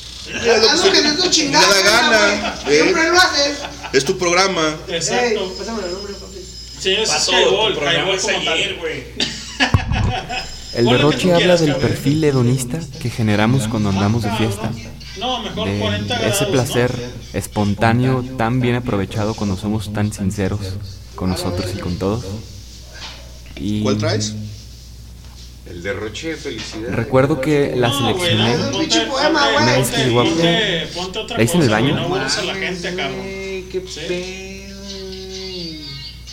[0.71, 2.55] Haz lo que te Me chingada, da gana.
[2.67, 3.59] Eh, Siempre lo haces.
[3.93, 4.77] Es tu programa.
[4.89, 5.53] Exacto.
[5.57, 6.39] Pásame el número, papi.
[6.81, 9.05] Señores, es tu Highball es como ayer, güey.
[10.75, 11.89] El derroche habla del cabrón.
[11.89, 14.71] perfil hedonista que generamos cuando andamos de fiesta.
[15.19, 16.37] No, mejor De 40 grados.
[16.37, 16.93] ese placer
[17.33, 20.61] espontáneo tan bien aprovechado cuando somos tan sinceros
[21.17, 22.25] con nosotros y con todos.
[23.57, 24.35] Y ¿Cuál traes?
[25.69, 26.91] El derroche de felicidad.
[26.93, 28.57] Recuerdo que la seleccioné.
[28.57, 29.65] no, ponte- poema, ponte- güey.
[29.65, 31.95] Una vez que llegó a- ponte- ponte otra ¿La hice en el cosa, baño?
[32.09, 33.23] No a la gente, cabrón.
[33.73, 34.63] qué Sí.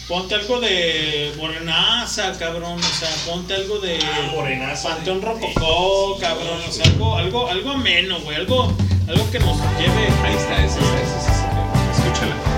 [0.08, 2.78] Ponte algo de morenaza, cabrón.
[2.78, 3.98] O sea, ponte algo de
[4.36, 4.90] morenaza.
[4.90, 6.60] Panteón Rococó, cabrón.
[6.68, 8.36] O sea, algo, algo, algo ameno, güey.
[8.38, 8.72] Algo,
[9.08, 10.08] algo que nos lleve.
[10.24, 12.02] Ahí está, ese, ese, ese, ese, ese.
[12.04, 12.53] Escúchala.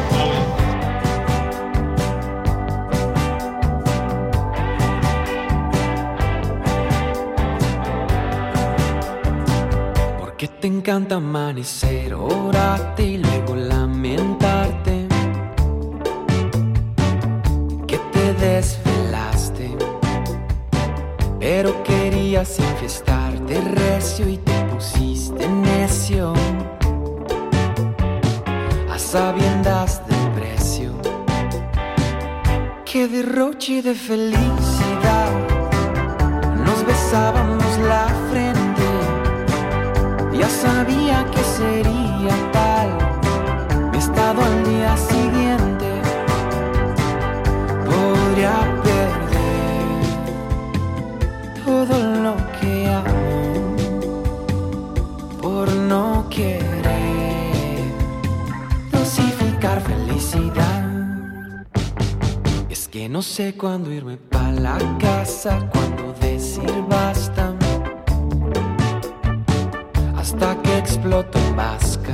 [10.66, 15.08] Te encanta amanecer, orarte y luego lamentarte.
[17.85, 19.77] Que te desvelaste,
[21.40, 26.34] pero querías infestarte recio y te pusiste necio.
[28.90, 30.94] A sabiendas del precio.
[32.85, 35.30] Qué derroche de felicidad.
[36.66, 38.44] Nos besábamos la frente.
[40.38, 42.89] Ya sabía que sería tal
[43.91, 46.01] mi estado al día siguiente.
[47.85, 49.88] Podría perder
[51.65, 54.14] todo lo que amo
[55.41, 57.85] por no querer
[58.91, 60.83] dosificar felicidad.
[62.69, 67.44] Es que no sé cuándo irme pa' la casa, cuándo decir basta
[70.38, 72.14] que exploto en vasca.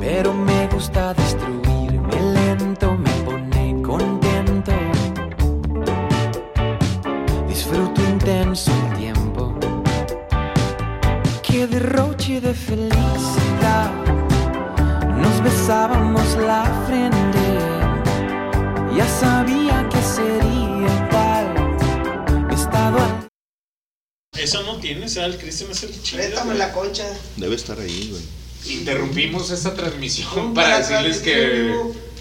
[0.00, 4.72] Pero me gusta destruirme lento, me pone contento.
[7.46, 9.54] Disfruto intenso el tiempo.
[11.42, 13.90] Qué derroche de felicidad.
[15.22, 17.46] Nos besábamos la frente.
[18.96, 21.08] Ya sabía que sería
[24.42, 26.18] Eso no tiene, o sea, el Cristian es el chido.
[26.18, 27.06] Préstame la concha.
[27.36, 28.76] Debe estar ahí, güey.
[28.76, 31.74] Interrumpimos esta transmisión Un para decirles que.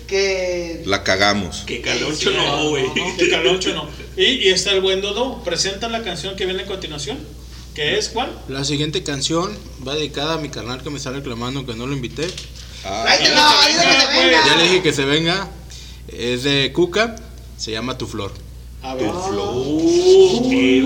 [0.07, 0.83] Que.
[0.85, 1.63] La cagamos.
[1.65, 2.85] Que caloncho no, güey.
[3.17, 3.87] Que caloncho no.
[4.17, 5.43] Y, y está el buen Dodo.
[5.43, 7.17] Presenta la canción que viene a continuación.
[7.73, 8.37] ¿Qué es cuál?
[8.49, 11.93] La siguiente canción va dedicada a mi carnal que me está reclamando que no lo
[11.93, 12.27] invité.
[12.27, 12.29] Que
[13.23, 14.45] se venga.
[14.45, 15.49] Ya le dije que se venga.
[16.07, 17.15] Es de Cuca.
[17.57, 18.33] Se llama Tu Flor.
[18.83, 19.09] A ver.
[19.09, 20.83] Uh, qué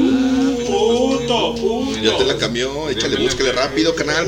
[0.68, 2.02] Puto, puto.
[2.02, 4.28] Ya te la cambió, échale, búsquele rápido, canal.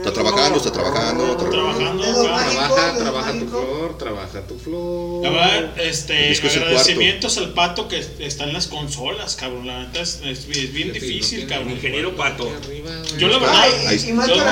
[0.00, 1.30] Está trabajando, está trabajando.
[1.32, 2.22] está trabajando.
[2.22, 5.22] Trabaja, trabaja tu flor, trabaja tu flor.
[5.24, 9.36] La verdad, este, El disco es el agradecimientos al pato que está en las consolas,
[9.36, 9.66] cabrón.
[9.66, 11.72] La neta es, es- es bien difícil, cabrón.
[11.72, 12.50] Ingeniero Pato.
[13.18, 13.64] Yo la verdad,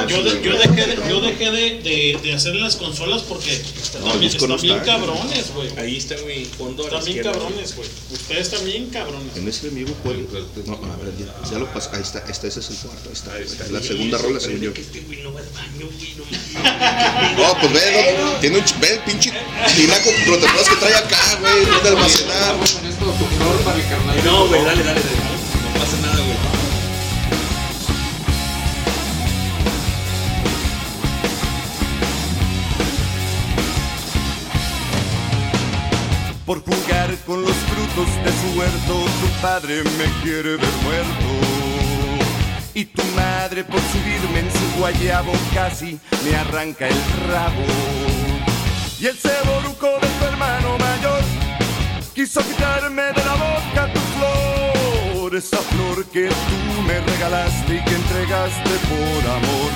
[0.09, 4.57] yo, dejé, de, yo dejé de, de, de hacer las consolas porque están, bien- están
[4.61, 4.85] bien está.
[4.85, 5.71] cabrones, güey.
[5.79, 7.89] Ahí está mi fondo Están bien cabrones, güey.
[8.13, 9.37] Ustedes también cabrones.
[9.37, 10.27] En ese enemigo, ¿cuál?
[10.67, 11.91] No, a ver, ya, ya lo pasé.
[11.95, 13.09] Ahí está, esta, ese es el cuarto.
[13.35, 14.73] Ahí está, la segunda rola, según yo.
[15.39, 17.39] No va al baño, güey, no mames.
[17.39, 19.33] No, pues ve, no, tiene un ch- ve el pinche
[19.77, 21.67] tinaco que trae acá, güey.
[21.67, 22.55] No de almacenar.
[22.57, 24.17] Con esto, tu flor para el carnal.
[24.17, 25.17] de No, güey, dale, dale, dale.
[25.75, 26.39] No pasa nada, güey.
[36.47, 41.58] Por jugar con los frutos de su huerto, tu padre me quiere ver muerto.
[42.79, 46.95] Y tu madre por subirme en su guayabo casi me arranca el
[47.29, 47.67] rabo.
[49.01, 51.21] Y el ceboruco de tu hermano mayor
[52.15, 57.95] quiso quitarme de la boca tu flor, esa flor que tú me regalaste y que
[57.97, 59.71] entregaste por amor.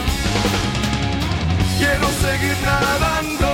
[1.78, 3.50] Quiero seguir nadando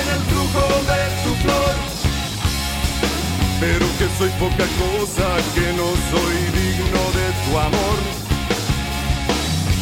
[0.00, 1.74] en el flujo de tu flor,
[3.58, 5.26] pero que soy poca cosa,
[5.56, 8.23] que no soy digno de tu amor.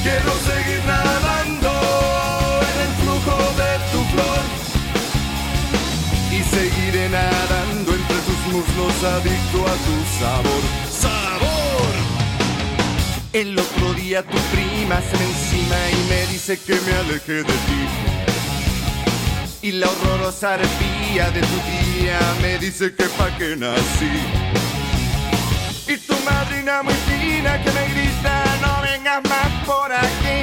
[0.02, 1.70] Quiero seguir nadando
[2.70, 4.42] en el flujo de tu flor
[6.32, 10.62] y seguiré nadando entre tus muslos adicto a tu sabor.
[10.90, 11.92] ¡Sabor!
[13.32, 17.44] El otro día tu prima se me encima y me dice que me aleje de
[17.44, 17.82] ti.
[19.62, 24.18] Y la horrorosa arpía de tu tía me dice que pa' qué nací.
[25.86, 28.11] Y tu madrina muy fina que me grita
[29.66, 30.40] por aquí.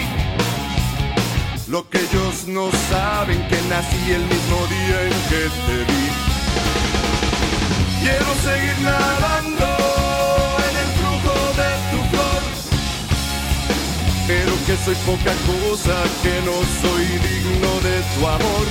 [1.67, 6.05] Lo que ellos no saben que nací el mismo día en que te vi.
[8.01, 9.67] Quiero seguir nadando
[10.67, 12.41] en el flujo de tu flor,
[14.27, 18.65] pero que soy poca cosa, que no soy digno de tu amor.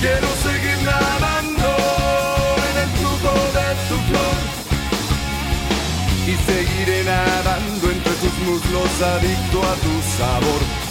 [0.00, 1.45] Quiero seguir nadando
[6.44, 10.85] seguiré nadando entre tus muslos adicto a tu sabor.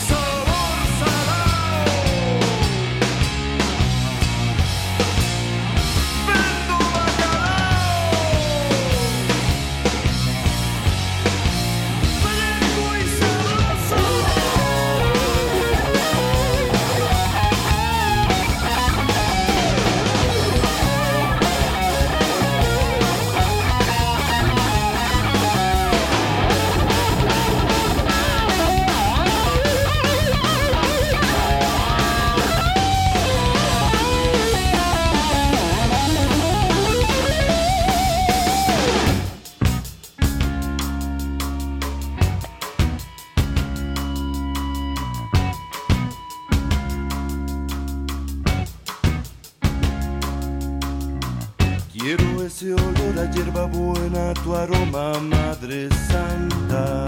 [52.58, 57.06] Quiero ese olor a hierba buena, tu aroma, Madre Santa.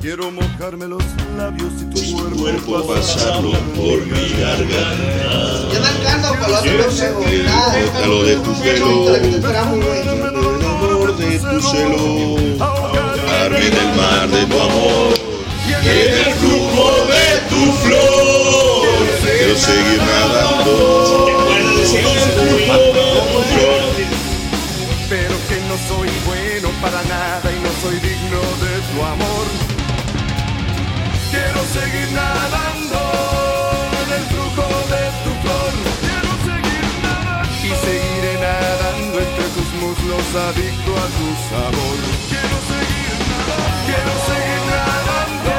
[0.00, 1.02] Quiero mojarme los
[1.38, 5.72] labios y tu cuerpo, pasarlo por mi garganta.
[5.72, 6.60] Ya me alcanza para.
[6.60, 14.60] Pétalo de tu pelo, el amor de tu celo, ahogarme en el mar de tu
[14.60, 15.14] amor,
[15.66, 18.86] y en el flujo de tu flor.
[19.22, 21.02] Quiero seguir nadando.
[25.92, 29.46] Soy bueno para nada y no soy digno de tu amor.
[31.30, 33.00] Quiero seguir nadando
[34.02, 35.72] en el flujo de tu flor.
[36.04, 41.98] Quiero seguir nadando y seguiré nadando entre tus muslos adicto a tu sabor.
[42.30, 43.80] Quiero seguir nadando.
[43.88, 45.54] Quiero seguir nadando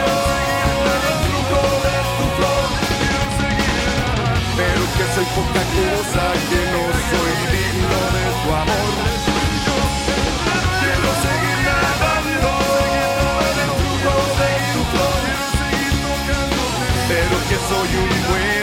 [0.93, 2.65] en el flujo de tu flor.
[3.01, 4.53] Quiero seguir nadando.
[4.59, 9.12] Pero que soy poca cosa que no soy digno de tu amor.
[17.69, 18.62] Pero que soy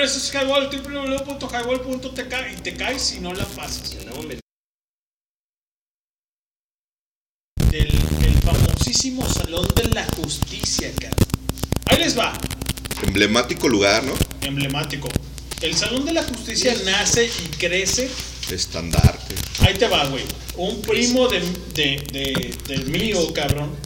[0.00, 3.96] Señores, esto es Highball, www.highball.tk y te caes si no la pasas.
[7.70, 11.14] Del el famosísimo Salón de la Justicia, cara.
[11.84, 12.32] Ahí les va,
[13.06, 14.14] Emblemático lugar, ¿no?
[14.40, 15.08] emblemático.
[15.60, 18.10] El Salón de la Justicia nace y crece.
[18.50, 19.34] Estandarte.
[19.60, 20.24] Ahí te va, güey.
[20.56, 21.40] Un primo de,
[21.74, 23.76] de, de- del mío, cabrón.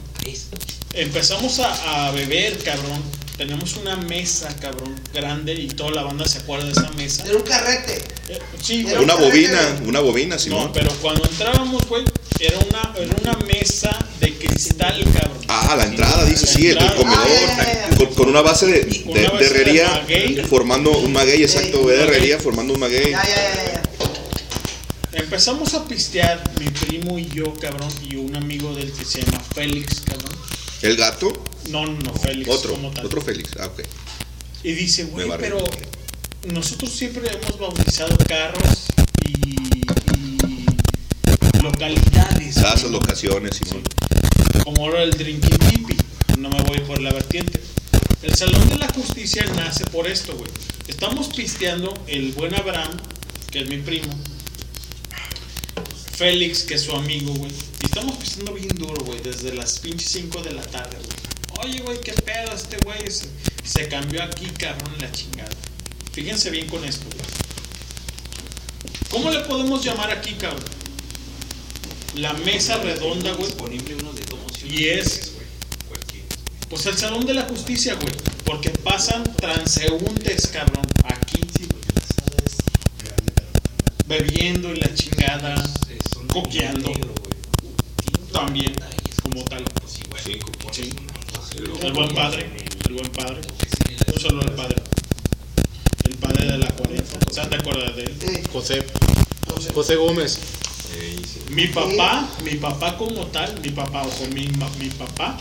[0.93, 3.03] Empezamos a, a beber, cabrón.
[3.35, 7.23] Tenemos una mesa, cabrón, grande y toda la banda se acuerda de esa mesa.
[7.25, 8.03] Era un carrete.
[8.29, 8.95] Eh, sí, güey.
[8.97, 10.65] Una bobina, una bobina, Simón.
[10.65, 12.03] No, pero cuando entrábamos, güey,
[12.39, 15.37] era una, era una mesa de cristal, cabrón.
[15.47, 17.27] Ah, la entrada, dice, sí, el, comedor.
[17.97, 20.35] Con, con una base de, de- Una base de herrería de maguey.
[20.49, 23.13] formando un maguey, exacto, güey, de herrería formando un maguey.
[25.13, 29.39] Empezamos a pistear, mi primo y yo, cabrón, y un amigo del que se llama
[29.53, 30.35] Félix, cabrón.
[30.81, 31.31] El gato,
[31.69, 32.49] No, no, Félix.
[32.49, 33.05] otro, como tal.
[33.05, 33.51] otro Félix.
[33.59, 33.81] Ah, ok.
[34.65, 35.63] Y dice, güey, pero
[36.47, 38.87] nosotros siempre hemos bautizado carros
[39.23, 39.59] y,
[41.57, 42.57] y localidades.
[42.57, 43.83] Esas locaciones, Simón.
[44.63, 45.95] como ahora el Drinking Tipi.
[46.39, 47.61] No me voy por la vertiente.
[48.23, 50.49] El Salón de la Justicia nace por esto, güey.
[50.87, 52.97] Estamos pisteando el buen Abraham,
[53.51, 54.19] que es mi primo.
[56.17, 57.51] Félix, que es su amigo, güey.
[57.83, 61.67] Y estamos pisteando bien duro, güey, desde las pinches 5 de la tarde, güey.
[61.67, 62.97] Oye, güey, qué pedo este güey.
[63.65, 65.49] Se, cambió aquí, cabrón, la chingada.
[66.11, 67.25] Fíjense bien con esto, güey.
[69.09, 70.63] ¿Cómo le podemos llamar aquí, cabrón?
[72.15, 73.51] La mesa redonda, güey.
[74.69, 75.33] Y es.
[76.69, 78.13] Pues el salón de la justicia, güey.
[78.45, 80.85] Porque pasan transeúntes, cabrón.
[81.03, 81.41] Aquí.
[84.07, 85.55] Bebiendo y la chingada.
[86.31, 86.91] Coqueando.
[88.31, 88.73] También,
[89.23, 89.63] como tal.
[90.71, 90.89] Sí.
[91.81, 92.64] El buen padre.
[92.87, 93.41] El buen padre.
[94.13, 94.75] Un saludo al padre.
[96.03, 97.19] El padre de la 40.
[97.29, 98.17] O sea, ¿te acuerdas de él?
[98.51, 98.85] José.
[99.73, 100.39] José Gómez.
[101.49, 105.37] Mi papá, mi papá como tal, mi papá, ojo, mi, ma- mi papá,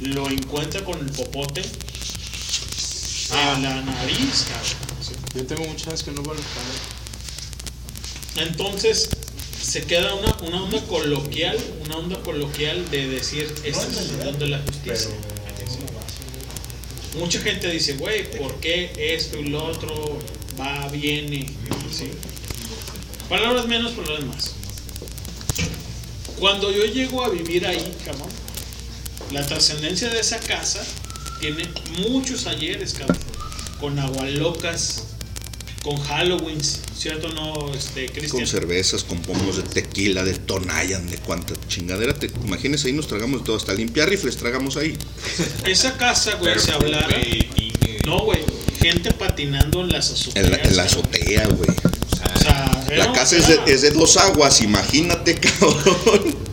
[0.00, 1.62] lo encuentra con el popote
[3.30, 5.24] a la nariz, cabrón.
[5.34, 6.78] Yo tengo muchas veces que no veo el padre.
[8.48, 9.08] Entonces,
[9.62, 14.46] se queda una, una onda coloquial, una onda coloquial de decir, este es el de
[14.48, 15.10] la justicia.
[17.16, 20.18] Mucha gente dice, güey, ¿por qué esto y lo otro
[20.58, 21.46] va, viene?
[23.28, 24.54] Palabras menos, palabras más.
[26.38, 28.28] Cuando yo llego a vivir ahí, cabrón,
[29.32, 30.84] la trascendencia de esa casa
[31.40, 31.68] tiene
[31.98, 33.18] muchos ayeres, cabrón,
[33.80, 35.04] con agualocas,
[35.84, 37.28] con Halloween, ¿cierto?
[37.28, 38.40] No, este, Cristian.
[38.40, 42.18] Con cervezas, con pomos de tequila, de Tonayan, de cuánta chingadera.
[42.18, 43.56] Te, imagínense, ahí nos tragamos de todo.
[43.56, 44.96] Hasta limpiar rifles tragamos ahí.
[45.66, 47.06] Esa casa, güey, se hablara.
[48.06, 48.40] No, güey,
[48.80, 50.46] gente patinando en las azoteas.
[50.46, 51.06] En la, en la cabrón.
[51.06, 51.70] azotea, güey.
[52.12, 56.43] O sea, La casa es de, es de dos aguas, imagínate, cabrón.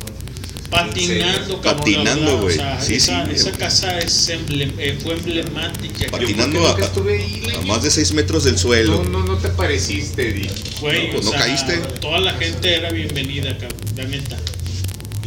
[0.72, 1.80] Patinando, cabrón.
[1.80, 2.56] Patinando, güey.
[2.56, 3.60] O sea, Sí, esa, sí, esa güey.
[3.60, 6.06] casa es emble- eh, fue emblemática.
[6.10, 9.04] Patinando a, a más de 6 metros del suelo.
[9.04, 10.50] No, no, no te pareciste, Di.
[10.80, 11.78] Güey, No, pues no sea, caíste.
[12.00, 14.38] Toda la gente era bienvenida, cabrón, la neta.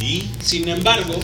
[0.01, 1.17] Y, sin embargo,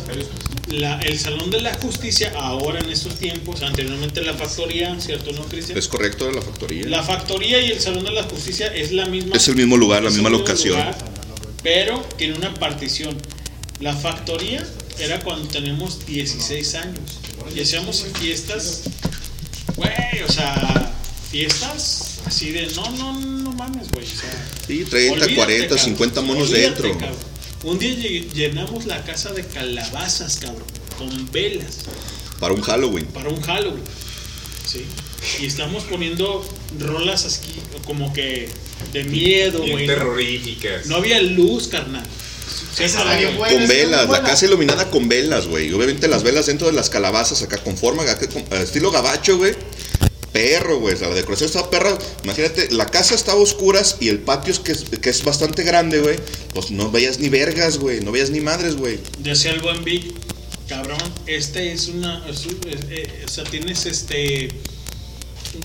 [0.69, 5.41] la- el Salón de la Justicia, ahora en estos tiempos, anteriormente la factoría, ¿cierto, no,
[5.43, 5.77] Cristian?
[5.77, 6.88] Es correcto, la factoría.
[6.88, 9.35] La factoría y el Salón de la Justicia es la misma.
[9.35, 10.77] Es el mismo lugar, la misma locación.
[10.77, 10.98] lugar,
[11.64, 13.17] pero tiene una partición.
[13.82, 14.66] La factoría
[15.00, 17.19] era cuando tenemos 16 años.
[17.56, 18.84] Y hacíamos fiestas,
[19.76, 20.93] güey, o sea,
[21.32, 24.06] fiestas así de, no, no, no mames, güey.
[24.06, 25.85] O sea, Sí, 30, olvídate, 40, cabrón.
[25.85, 26.92] 50 monos dentro.
[26.98, 27.18] cabrón.
[27.64, 27.93] Un día
[28.34, 30.66] llenamos la casa de calabazas, cabrón,
[30.98, 31.80] con velas
[32.40, 33.06] Para un Halloween.
[33.08, 33.84] para un Halloween.
[34.66, 34.85] ¿sí?
[35.42, 36.48] Y estamos poniendo
[36.80, 37.51] rolas así
[37.85, 38.50] como que
[38.93, 39.85] de miedo, güey.
[39.88, 40.85] terroríficas.
[40.88, 42.03] No había luz, carnal.
[42.75, 43.14] Sí, Esa carnal.
[43.16, 43.58] la bien buena.
[43.58, 45.72] Con velas, la casa iluminada con velas, güey.
[45.74, 49.53] Obviamente las velas dentro de las calabazas acá con forma, acá con- estilo gabacho, güey.
[50.32, 50.98] Perro, güey.
[50.98, 51.98] La decoración está perra.
[52.24, 55.64] Imagínate, la casa estaba a oscuras y el patio es que, es que es bastante
[55.64, 56.17] grande, güey.
[56.53, 58.00] Pues no veías ni vergas, güey.
[58.00, 59.00] No veías ni madres, güey.
[59.19, 60.14] Decía el buen Vic,
[60.69, 62.25] cabrón, este es una.
[62.30, 64.48] es un- es- eh, o sea, tienes este.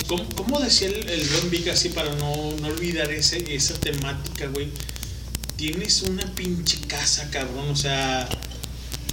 [0.08, 4.48] ¿Cómo, cómo decía el, el buen Vic así para no, no olvidar ese, esa temática,
[4.48, 4.66] güey?
[5.56, 8.28] Tienes una pinche casa, cabrón, o sea.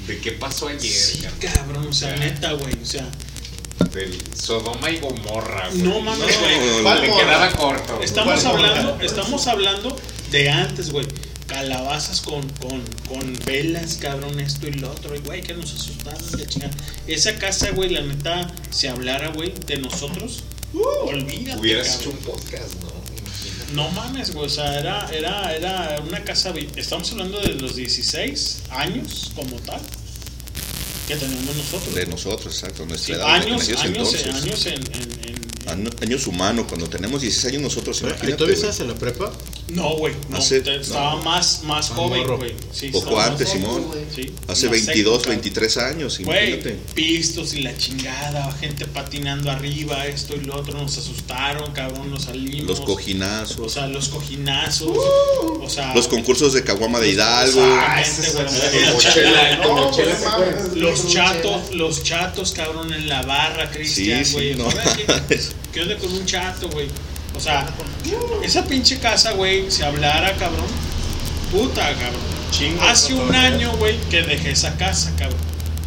[0.08, 0.82] ¿De qué pasó ayer?
[0.92, 1.40] Sí, cabrón?
[1.54, 3.10] cabrón, o sea, neta, güey, o sea.
[3.94, 5.82] Del Sodoma y Gomorra, güey.
[5.84, 6.84] No mames, güey.
[6.84, 7.94] No, le quedaba corto.
[7.96, 8.06] güey.
[8.06, 9.06] Estamos ¿Cuál hablando, morra?
[9.06, 9.96] estamos hablando
[10.32, 11.06] de antes, güey.
[11.48, 16.32] Calabazas con, con, con velas, cabrón, esto y lo otro, y güey, que nos asustaron
[16.32, 16.74] de chingada.
[17.06, 21.60] Esa casa, güey, la neta, si hablara, güey, de nosotros, olvídate.
[21.60, 22.02] Hubieras cabrón.
[22.02, 22.93] hecho un podcast, ¿no?
[23.74, 28.64] No mames, güey, o sea, era, era, era una casa, estamos hablando de los 16
[28.70, 29.80] años como tal,
[31.08, 31.96] que tenemos nosotros.
[31.96, 32.86] De nosotros, exacto.
[32.86, 33.30] Nuestra Sí, edad.
[33.34, 34.28] años, en años, entonces.
[34.28, 38.44] años en, en- en- Año- Años humanos, cuando tenemos 16 años nosotros, ¿Y imagínate.
[38.44, 38.54] güey.
[38.56, 39.32] estás en la prepa?
[39.70, 41.24] No, güey, no, Hace- estaba no.
[41.24, 42.54] más, más Ah, joven, güey.
[42.72, 43.86] Sí, Poco antes, Simón.
[44.14, 44.34] sí.
[44.48, 46.78] Hace En la 22, secu, 23 años, Güey, imagínate.
[46.94, 52.24] pistos y la chingada, gente patinando arriba, esto y lo otro, nos asustaron, cabrón, nos
[52.24, 52.68] salimos.
[52.68, 53.74] Los O cojinazos.
[53.74, 54.90] sea, los cojinazos.
[54.98, 57.62] o sea, Los concursos de Caguama de Hidalgo.
[57.62, 57.70] Güey.
[57.70, 57.82] Como
[58.44, 60.80] La chela, chela, como no, chela, pues, ¿se acuerdan?
[60.80, 64.56] Los chatos, los chatos, cabrón, en la barra, Cristian, Sí, sí, güey.
[64.56, 64.68] no.
[65.74, 66.88] ¿qué, onda con un chato, güey?
[67.36, 67.68] O sea,
[68.44, 70.68] esa pinche casa, güey, si hablara, cabrón.
[71.52, 72.34] Puta, cabrón.
[72.82, 75.40] Hace un año, güey, que dejé esa casa, cabrón.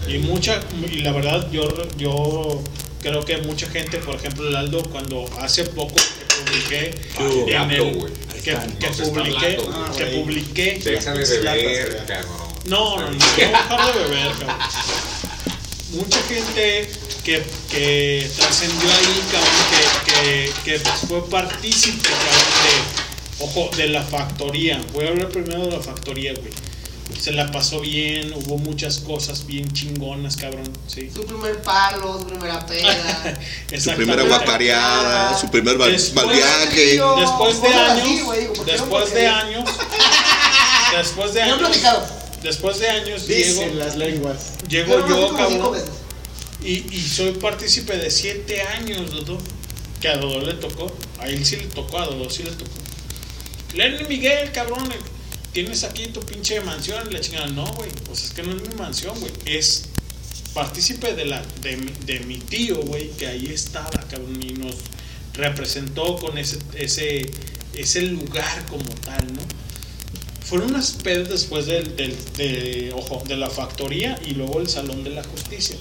[0.09, 2.63] Y mucha, y la verdad, yo, yo
[3.03, 7.47] creo que mucha gente, por ejemplo, el Aldo, cuando hace poco que publiqué Ay, en
[7.47, 8.13] diablo, el, güey.
[8.43, 10.23] que, que publiqué, hablando, que güey.
[10.23, 10.81] publiqué.
[10.85, 12.47] Déjame las beber, cabrón.
[12.67, 14.57] No, no, no, no dejar de beber, cabrón.
[15.91, 16.91] Mucha gente
[17.25, 19.53] que, que trascendió ahí, cabrón,
[20.05, 24.83] que, que, que fue partícipe, cabrón, de, ojo, de la factoría.
[24.93, 26.53] Voy a hablar primero de la factoría, güey.
[27.21, 31.09] Se la pasó bien, hubo muchas cosas bien chingonas, cabrón, sí.
[31.15, 33.39] Su primer palo, su primera peda.
[33.81, 37.01] Su primera guacareada, su primer mal, Después- mal viaje.
[37.21, 39.65] Después de así, años, después de años,
[40.97, 42.16] después de años, platicado.
[42.47, 44.53] Después de años Dicen llego, las lenguas.
[44.69, 45.79] llego no, yo, cabrón,
[46.65, 49.39] y, y soy partícipe de siete años, Dodo,
[50.01, 52.73] que a Dodo le tocó, a él sí le tocó, a Dodo sí le tocó.
[53.75, 54.89] Lenny Miguel, cabrón,
[55.53, 58.63] tienes aquí tu pinche mansión, y la chingada, no, güey, pues es que no es
[58.63, 59.89] mi mansión, güey, es
[60.55, 64.77] partícipe de la de mi tío, güey, que ahí estaba, cabrón, y nos
[65.35, 67.31] representó con ese ese
[67.75, 69.43] ese lugar como tal, ¿no?
[70.49, 75.03] Fueron unas pedas después del, del- de, ojo, de la factoría y luego el salón
[75.03, 75.77] de la justicia.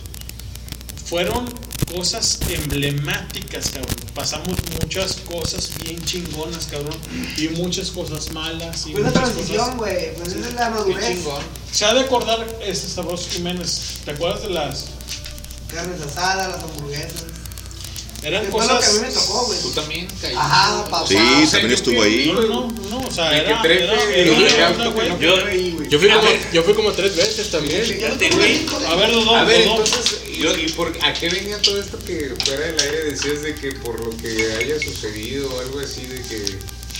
[1.05, 1.45] Fueron
[1.93, 3.95] cosas emblemáticas, cabrón.
[4.15, 6.97] Pasamos muchas cosas bien chingonas, cabrón.
[7.37, 8.87] Y muchas cosas malas.
[8.87, 10.15] Y Fue muchas transición, güey.
[10.15, 11.19] Pues esa es la madurez.
[11.71, 13.99] Se ha de acordar este Sabroso Jiménez.
[14.03, 14.85] ¿Te acuerdas de las
[15.71, 17.23] Carnes asadas, las hamburguesas.
[18.25, 19.13] Eran lo que a mí me cosas.
[19.13, 19.59] tocó, güey.
[19.61, 20.35] Tú también caíste.
[20.35, 21.07] Ajá, papá.
[21.07, 21.15] Sí,
[21.51, 22.31] también estuvo ahí.
[22.33, 25.35] No, no, no, o sea, El que era, era, era una Yo,
[25.89, 27.81] Yo fui, A como, yo fui como tres veces también.
[27.81, 32.33] A ver, Dodo, A ver, entonces, ¿y, y por, ¿a qué venía todo esto que
[32.43, 36.21] fuera del aire decías de que por lo que haya sucedido o algo así de
[36.23, 36.57] que...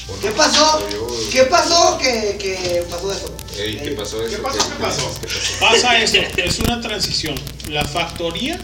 [0.07, 0.77] o no, ¿Qué pasó?
[0.77, 3.35] o ¿Qué pasó que, que pasó eso?
[3.57, 4.35] Ey, ¿Qué pasó eso?
[4.35, 4.57] ¿Qué pasó?
[4.59, 5.19] ¿Qué pasó?
[5.21, 5.59] ¿Qué pasó?
[5.59, 7.35] Pasa esto, es una transición.
[7.69, 8.59] La factoría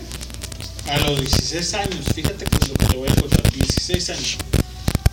[0.89, 4.37] a los 16 años, fíjate que es lo que te voy a contar, 16 años.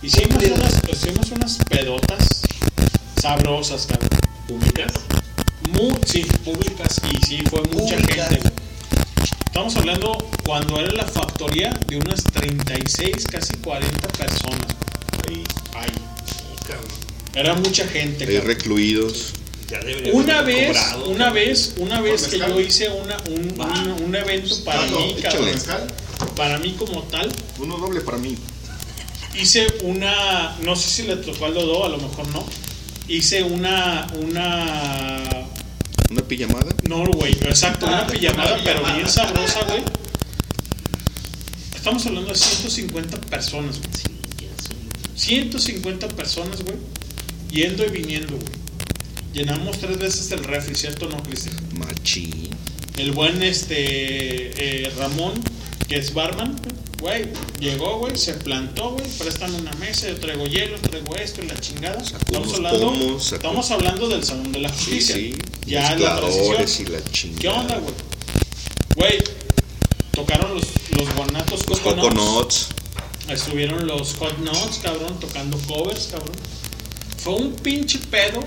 [0.01, 2.41] Hicimos unas, hicimos unas pedotas
[3.21, 4.09] sabrosas, cabrón.
[4.47, 4.93] ¿Públicas?
[5.71, 8.29] Muy, sí, públicas y sí, fue mucha Públicas.
[8.29, 8.49] gente.
[9.45, 14.67] Estamos hablando cuando era la factoría de unas 36, casi 40 personas.
[15.27, 15.43] Ahí,
[15.75, 15.91] ahí.
[17.35, 19.33] Era mucha gente, Ahí recluidos.
[19.69, 21.09] Ya debería Una haber vez, cobrado.
[21.09, 25.15] una vez, una vez que yo hice una, un, un, un evento para Tato, mí,
[25.21, 25.49] cabrón,
[26.35, 28.35] para mí como tal, Uno doble para mí.
[29.39, 32.43] hice una, no sé si le tocó al Dodo, a lo mejor no,
[33.07, 35.23] hice una, una,
[36.09, 36.73] Una pijamada.
[36.87, 39.83] no, güey, exacto, una pijamada, Una pero bien sabrosa, güey.
[41.75, 43.89] Estamos hablando de 150 personas, güey.
[45.15, 46.77] 150 personas, güey,
[47.51, 48.59] yendo y viniendo, güey.
[49.33, 51.55] Llenamos tres veces el refri, ¿cierto o no, Cristian?
[51.77, 52.49] Machín.
[52.97, 55.33] El buen este eh, Ramón,
[55.87, 56.59] que es barman,
[56.99, 57.27] güey,
[57.59, 61.55] llegó, güey, se plantó, güey, prestan una mesa, yo traigo hielo, traigo esto y la
[61.59, 62.03] chingada.
[62.03, 65.15] Sacó Estamos hablando, pomos, estamos hablando del salón de la Sí, justicia.
[65.15, 65.35] sí.
[65.65, 66.87] Ya en la transición.
[66.87, 67.39] y la chingada.
[67.41, 67.93] ¿Qué onda, güey?
[68.95, 69.23] Güey,
[70.11, 70.63] tocaron los,
[70.97, 72.09] los guanatos Los Coconuts.
[72.09, 72.67] coconuts.
[73.29, 76.31] Estuvieron los Hot Nuts, cabrón, tocando covers, cabrón.
[77.19, 78.41] Fue un pinche pedo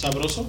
[0.00, 0.46] sabroso.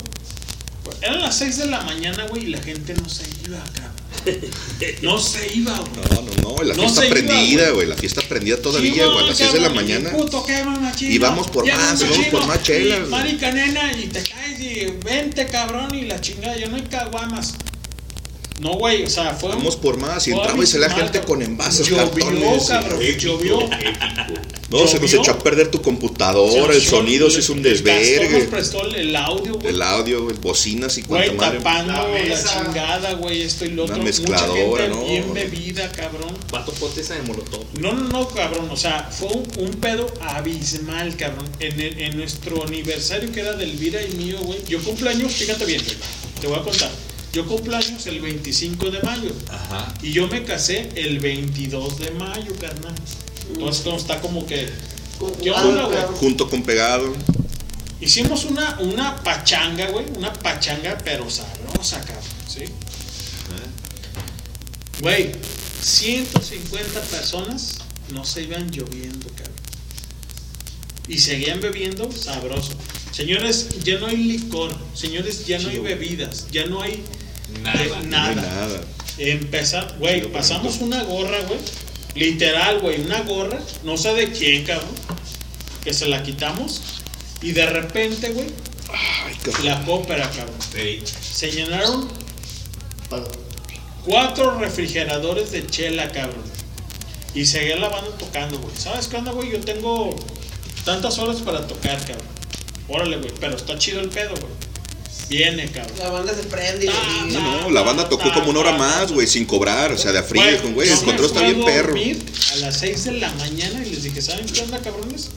[1.01, 3.91] Eran las 6 de la mañana, güey, y la gente no se iba, cabrón.
[5.01, 5.91] No se iba, güey.
[6.11, 6.63] No, no, no.
[6.63, 7.88] La No fiesta prendida, güey.
[7.88, 9.17] La fiesta prendida todavía, güey.
[9.19, 10.11] A las 6 de la mañana.
[10.11, 11.11] Puto, qué mamachino.
[11.11, 13.11] Y vamos por más, vamos por más chelas, y güey.
[13.11, 16.55] Marica nena, y te caes y vente, cabrón, y la chingada.
[16.57, 17.55] Ya no hay caguamas.
[18.61, 19.49] No, güey, o sea, fue.
[19.49, 20.27] Vamos por más.
[20.27, 22.65] Y entraba y salía abismal, gente con envases, Llovió, cartones.
[22.67, 23.59] cabrón, llovió.
[24.69, 25.22] No, se nos Llovió.
[25.22, 28.43] echó a perder tu computadora, el Se- sonido se hizo un Gastón nos desvergue.
[28.45, 29.73] prestó el- el audio, güey.
[29.73, 31.57] El audio, güey, bocinas y cuanta Güey, madre.
[31.57, 34.03] tapando La la, chingada, güey, esto y lo Una otro.
[34.06, 35.06] mezcladora, Mucha gente ¿no?
[35.06, 36.38] bien bebida, cabrón.
[36.51, 37.65] Vato ponte esa de molotov.
[37.80, 38.69] No, no, no, cabrón.
[38.69, 41.49] O sea, fue un, un pedo abismal, cabrón.
[41.59, 44.59] En, el- en nuestro aniversario que era del Elvira y mío, güey.
[44.69, 45.98] Yo cumpleaños, fíjate bien, güey.
[46.40, 46.90] Te voy a contar.
[47.33, 49.31] Yo cumpleaños el 25 de mayo.
[49.49, 49.93] Ajá.
[50.01, 52.93] Y yo me casé el 22 de mayo, carnal.
[53.53, 54.69] Entonces, como está como que.
[55.41, 55.97] ¿Qué onda, güey?
[56.15, 57.13] Junto con pegado.
[58.01, 60.05] Hicimos una, una pachanga, güey.
[60.17, 62.23] Una pachanga, pero sabrosa, cabrón.
[62.47, 62.65] ¿Sí?
[64.99, 65.31] Güey,
[65.81, 67.77] 150 personas
[68.13, 69.55] no se iban lloviendo, cabrón.
[71.07, 72.73] Y seguían bebiendo sabroso.
[73.11, 74.75] Señores, ya no hay licor.
[74.93, 76.47] Señores, ya no hay bebidas.
[76.51, 77.03] Ya no hay
[77.61, 77.83] Nada.
[77.83, 78.35] eh, nada.
[78.35, 78.81] nada.
[79.17, 81.59] Empezar, güey, pasamos una gorra, güey.
[82.15, 84.89] Literal, güey, una gorra, no sé de quién, cabrón.
[85.83, 86.81] Que se la quitamos.
[87.41, 88.47] Y de repente, güey,
[89.63, 90.55] la cópera, cabrón.
[91.11, 92.09] Se llenaron
[94.05, 96.43] cuatro refrigeradores de chela, cabrón.
[97.33, 98.75] Y seguía la banda tocando, güey.
[98.75, 99.51] ¿Sabes qué onda, güey?
[99.51, 100.15] Yo tengo
[100.83, 102.27] tantas horas para tocar, cabrón.
[102.89, 103.31] Órale, güey.
[103.39, 104.51] Pero está chido el pedo, güey.
[105.31, 105.97] Viene, cabrón.
[105.99, 109.45] La banda se prende y No, la banda tocó como una hora más, güey, sin
[109.45, 111.95] cobrar, o sea, de a frío, con güey, el yo me control está bien perro.
[112.51, 115.29] A las 6 de la mañana y les dije, ¿saben qué onda, cabrones?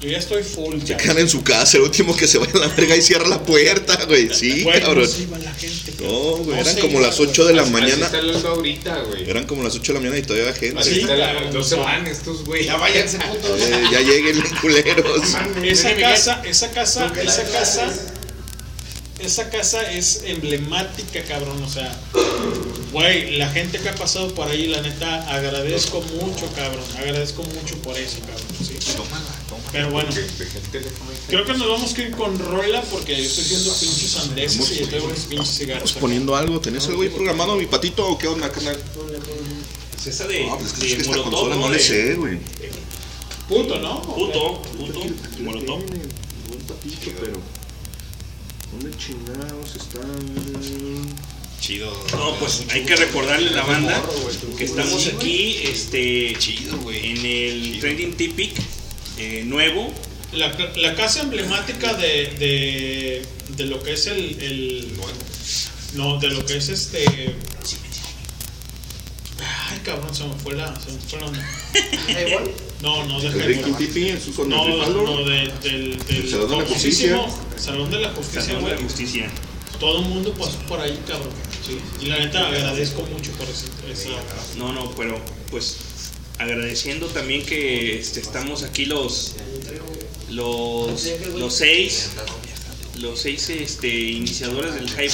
[0.00, 2.58] Yo ya estoy full, Se quedan en su casa, el último que se vaya a
[2.58, 4.32] la verga y cierra la puerta, güey.
[4.32, 5.04] Sí, Güey, cabrón.
[5.04, 6.10] no se iba la gente, cabrón.
[6.10, 7.28] No, güey, No eran como iba, las güey.
[7.28, 8.06] 8 de la Así mañana.
[8.06, 9.28] está hablando ahorita, güey.
[9.30, 10.80] Eran como las 8 de la mañana y todavía había gente.
[10.80, 12.64] Así está, cabrón, no se van estos güey.
[12.64, 13.60] Ya váyanse, putos.
[13.60, 15.22] Eh, ya lleguen los culeros.
[15.64, 17.92] Esa casa, esa casa, esa casa,
[19.22, 21.62] esa casa es emblemática, cabrón.
[21.62, 21.98] O sea,
[22.92, 26.84] güey, la gente que ha pasado por ahí, la neta, agradezco mucho, cabrón.
[26.96, 28.46] Agradezco mucho por eso, cabrón.
[28.62, 28.74] ¿sí?
[29.72, 30.10] Pero bueno,
[31.28, 34.80] creo que nos vamos a ir con Rola porque yo estoy haciendo pinches andeses y
[34.80, 35.92] yo tengo unos pinches cigarros.
[35.92, 36.60] Poniendo algo.
[36.60, 38.78] ¿Tenés algo ahí programado, mi patito, o qué onda, carnal?
[39.96, 42.38] Es esa de, No, pues es que esta consola no le sé, güey.
[43.48, 44.02] Puto, ¿no?
[44.02, 45.00] Puto, puto,
[45.40, 45.84] molotov.
[46.48, 47.59] Buen patito, pero.
[48.72, 51.16] ¿Dónde chingados están?
[51.60, 51.92] Chido.
[52.12, 54.02] No, pues hay que recordarle a la banda
[54.56, 58.52] que estamos aquí este, en el Trading Tipic
[59.18, 59.92] eh, nuevo.
[60.32, 63.26] La, la casa emblemática de, de,
[63.56, 64.92] de lo que es el, el.
[65.94, 67.04] No, de lo que es este.
[69.38, 70.78] Ay, cabrón, se me fue la.
[70.80, 71.46] Se me fue la onda.
[72.82, 73.76] No, no, de El Ricky Highball.
[73.78, 77.26] Tipi en su con No, no, de- del, del El Salón de la Justicia.
[77.56, 78.88] Salón de la Justicia, Salón de la güey.
[78.88, 79.30] Justicia.
[79.78, 81.28] Todo el mundo pasó por ahí, cabrón.
[81.66, 81.78] Sí.
[82.02, 84.10] Y la neta agradezco mucho por ese, esa.
[84.58, 85.76] No, no, pero pues
[86.38, 89.34] agradeciendo también que este, estamos aquí los
[90.30, 91.04] los
[91.36, 92.10] los seis
[93.00, 95.10] los seis este, iniciadores del highball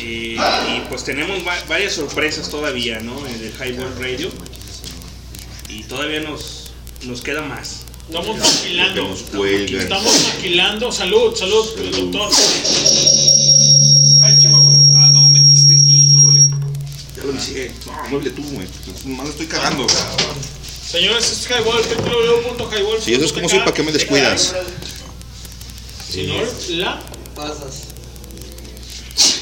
[0.00, 0.36] Eh,
[0.76, 4.30] y pues tenemos va- varias sorpresas todavía no en el highball radio
[5.88, 6.70] todavía nos
[7.02, 9.02] nos queda más Estamos maquilando.
[9.02, 9.82] Que nos.
[9.82, 10.92] Estamos maquilando.
[10.92, 12.30] Salud, salud, doctor.
[14.96, 15.74] Ah, no, metiste.
[15.74, 16.42] Híjole.
[17.16, 17.70] Ya lo dije.
[17.84, 18.66] No, mueble tú, güey.
[19.04, 19.86] Más lo estoy cagando.
[20.90, 23.02] Señores, este es Highball, www.highball.
[23.02, 24.54] Si eso es como soy, ¿para qué me descuidas?
[26.10, 27.02] Señor, la
[27.34, 27.88] Pasas.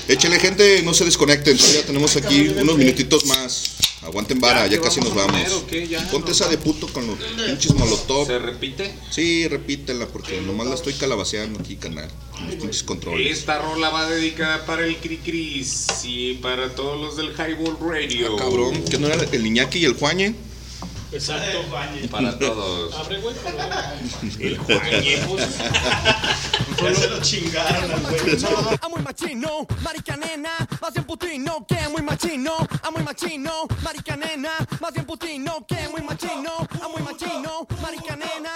[0.09, 1.57] Échale, gente, no se desconecten.
[1.57, 3.77] Todavía tenemos aquí unos minutitos más.
[4.07, 5.65] Aguanten vara, ya casi nos vamos.
[6.13, 8.27] Ponte esa de puto con los pinches molotov.
[8.27, 8.95] ¿Se repite?
[9.11, 12.09] Sí, repítela, porque nomás la estoy calabaceando aquí, canal.
[12.31, 13.39] Con los pinches controles.
[13.39, 18.35] Esta rola va dedicada para el Cricris y para todos los del Highball Radio.
[18.35, 20.35] Ah, cabrón, que no era el Iñaki y el Juañe.
[21.17, 21.65] Exacto.
[22.11, 22.95] Para todos.
[22.95, 25.17] Abre, el Juañe.
[26.83, 28.37] Ya se lo chingaron al güey.
[28.83, 32.57] I'm muy machino, marica nena, más bien putino que muy machino.
[32.85, 36.69] I'm muy machino, marica nena, más bien putino que muy machino.
[36.83, 38.56] I'm muy machino, marica nena,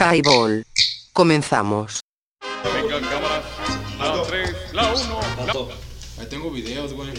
[0.00, 0.64] Highball.
[1.12, 2.00] Comenzamos.
[2.64, 3.42] Venga, cámara.
[3.98, 5.68] La 3, la 1.
[6.18, 7.10] Ahí tengo videos, güey.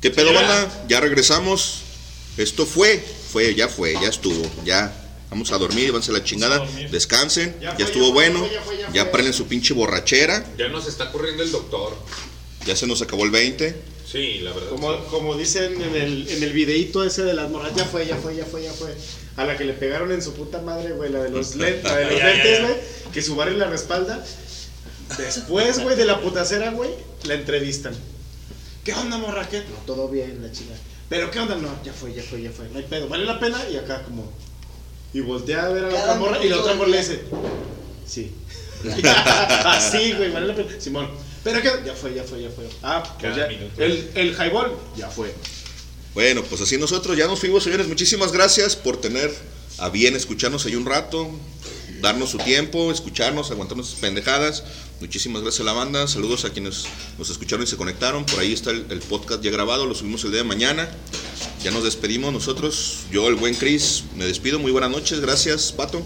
[0.00, 0.86] ¿Qué pedo, banda?
[0.88, 1.82] Ya regresamos.
[2.38, 4.92] Esto fue, fue, ya fue, ya estuvo, ya.
[5.30, 8.46] Vamos a dormir, váyanse a la chingada, descansen, ya, estuvo bueno,
[8.92, 11.96] ya prenden su pinche borrachera, Ya nos está corriendo el doctor.
[12.64, 13.93] ya se nos acabó el 20.
[14.14, 14.68] Sí, la verdad.
[14.70, 18.14] Como, como dicen en el, en el videíto ese de las morras, ya fue, ya
[18.16, 18.94] fue, ya fue, ya fue.
[19.36, 21.96] A la que le pegaron en su puta madre, güey, la de los, len- la
[21.96, 22.74] de los Ya, lentes, güey,
[23.12, 24.24] que su barrio la respalda.
[25.18, 26.90] Después, güey, de la putacera, güey,
[27.24, 27.92] la entrevistan.
[28.84, 29.48] ¿Qué onda, morra?
[29.48, 29.58] ¿Qué?
[29.58, 30.74] No, todo bien, la chica.
[31.08, 31.56] ¿Pero qué onda?
[31.56, 32.68] No, ya fue, ya fue, ya fue.
[32.70, 33.08] No hay pedo.
[33.08, 33.58] ¿Vale la pena?
[33.68, 34.30] Y acá como...
[35.12, 37.20] Y voltea a ver a la otra morra y la otra morra le dice...
[38.06, 38.32] Sí.
[39.64, 40.68] Así, güey, vale la pena.
[40.78, 41.08] Simón.
[41.44, 41.70] ¿Pero qué?
[41.84, 42.64] Ya fue, ya fue, ya fue.
[42.82, 43.46] Ah, pues ya.
[43.46, 45.32] El, el highball, ya fue.
[46.14, 47.86] Bueno, pues así nosotros ya nos fuimos, señores.
[47.86, 49.30] Muchísimas gracias por tener
[49.78, 51.28] a bien escucharnos ahí un rato,
[52.00, 54.64] darnos su tiempo, escucharnos, aguantarnos sus pendejadas.
[55.00, 56.06] Muchísimas gracias a la banda.
[56.06, 56.84] Saludos a quienes
[57.18, 58.24] nos escucharon y se conectaron.
[58.24, 60.88] Por ahí está el, el podcast ya grabado, lo subimos el día de mañana.
[61.62, 63.00] Ya nos despedimos nosotros.
[63.10, 64.58] Yo, el buen Chris, me despido.
[64.58, 65.20] Muy buenas noches.
[65.20, 66.02] Gracias, Pato.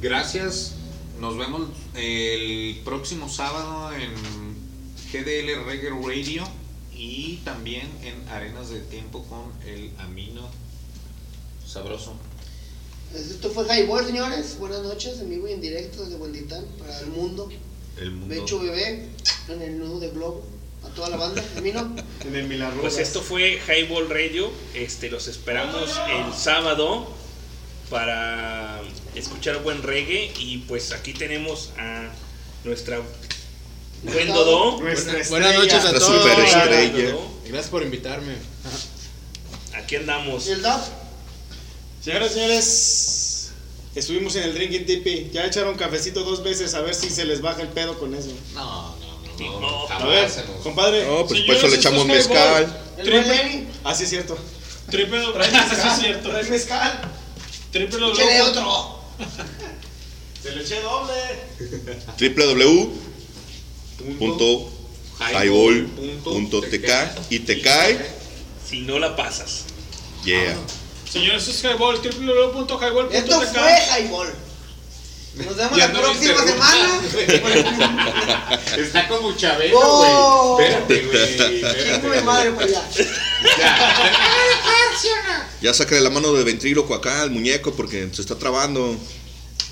[0.00, 0.75] Gracias.
[1.20, 1.62] Nos vemos
[1.94, 4.12] el próximo sábado en
[5.10, 6.46] GDL Reggae Radio
[6.94, 10.46] y también en Arenas del Tiempo con el Amino
[11.66, 12.14] Sabroso.
[13.14, 14.58] Esto fue Highball, señores.
[14.58, 17.48] Buenas noches, en vivo y en directo desde Huenditán para el mundo.
[17.98, 18.34] El mundo.
[18.34, 19.08] Becho bebé
[19.48, 20.44] en el nudo de globo.
[20.84, 21.42] A toda la banda.
[21.54, 21.96] Termino.
[22.26, 22.82] En el milagro.
[22.82, 24.50] Pues esto fue Highball Radio.
[24.74, 27.06] Este, los esperamos el sábado
[27.90, 28.80] para
[29.14, 30.32] escuchar buen reggae.
[30.38, 32.10] Y pues aquí tenemos a
[32.64, 33.00] nuestra
[34.02, 34.80] buen Dodó.
[34.80, 36.24] Nuestra Buenas noches a La todos.
[37.44, 38.34] Gracias por invitarme.
[39.74, 40.46] Aquí andamos.
[40.48, 40.80] ¿Y el Doc?
[42.02, 43.50] Señoras y señores,
[43.94, 45.30] estuvimos en el Drinking Tipi.
[45.32, 48.30] Ya echaron cafecito dos veces a ver si se les baja el pedo con eso.
[48.54, 49.60] No, no, no.
[49.60, 50.30] no, A ver,
[50.62, 51.04] compadre.
[51.04, 52.82] No, pues por eso le echamos mezcal.
[52.96, 53.68] ¿El buen Lenny?
[53.84, 54.38] Ah, sí, es cierto.
[54.90, 56.30] Triple, es cierto.
[56.30, 57.12] Trae mezcal.
[57.72, 59.00] Triple Échale otro.
[60.42, 61.14] Se le eché doble.
[63.98, 66.90] www.highball.tk
[67.30, 68.06] y te cae.
[68.68, 69.64] Si no la pasas.
[70.24, 70.56] Yeah.
[71.10, 73.14] Señores, es Highball, www.highball.tk.
[73.14, 74.34] Esto fue Highball.
[75.36, 77.00] Nos vemos Ya la no próxima semana.
[78.76, 80.54] Está como Chabelo, Oh.
[80.56, 80.68] güey.
[80.68, 81.02] Espérate,
[82.02, 82.18] güey.
[82.18, 82.82] Mi madre para allá.
[85.60, 88.96] Ya sácale la mano de ventríloco acá al muñeco porque se está trabando.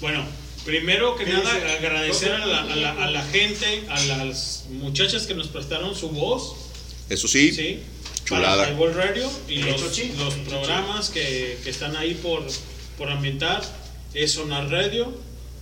[0.00, 0.24] Bueno,
[0.64, 1.72] primero que ¿Qué nada, dice?
[1.78, 6.10] agradecer a la, a, la, a la gente, a las muchachas que nos prestaron su
[6.10, 6.56] voz.
[7.08, 7.80] Eso sí, Sí.
[8.24, 8.64] chulada.
[8.64, 12.42] Para Highball Radio y los, los programas que, que están ahí por,
[12.98, 13.62] por ambientar
[14.14, 15.12] es Sonar Radio,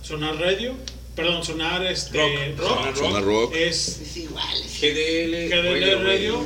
[0.03, 0.75] Sonar Radio,
[1.15, 3.53] perdón, Sonar este, rock, Sonar Sonar Rock.
[3.55, 4.47] es Es igual.
[4.53, 6.43] es- GDL GDL Radio,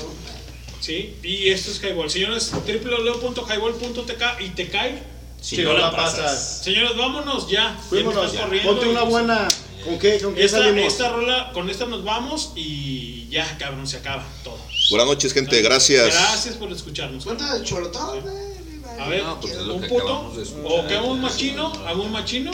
[0.79, 2.09] sí, y esto es Highball.
[2.09, 5.01] Señores, www.highball.tk y te cae.
[5.41, 6.61] Si no la pasas.
[6.63, 7.77] Señores, vámonos ya.
[7.89, 8.33] Fuímonos.
[8.33, 9.47] Ya Ponte una pues- buena.
[9.85, 10.17] ¿Con qué?
[10.19, 10.91] ¿Con qué Esta, salimos?
[10.91, 14.57] esta rola, con esta nos vamos y ya, cabrón, se acaba todo.
[14.89, 15.61] Buenas noches, gente.
[15.61, 16.07] Gracias.
[16.07, 17.23] Gracias por escucharnos.
[17.23, 18.35] ¿Cuánto de cholotón, güey?
[18.99, 20.33] A ver, No, pues es un puto,
[20.65, 22.51] o que hago un machino, hago un machino,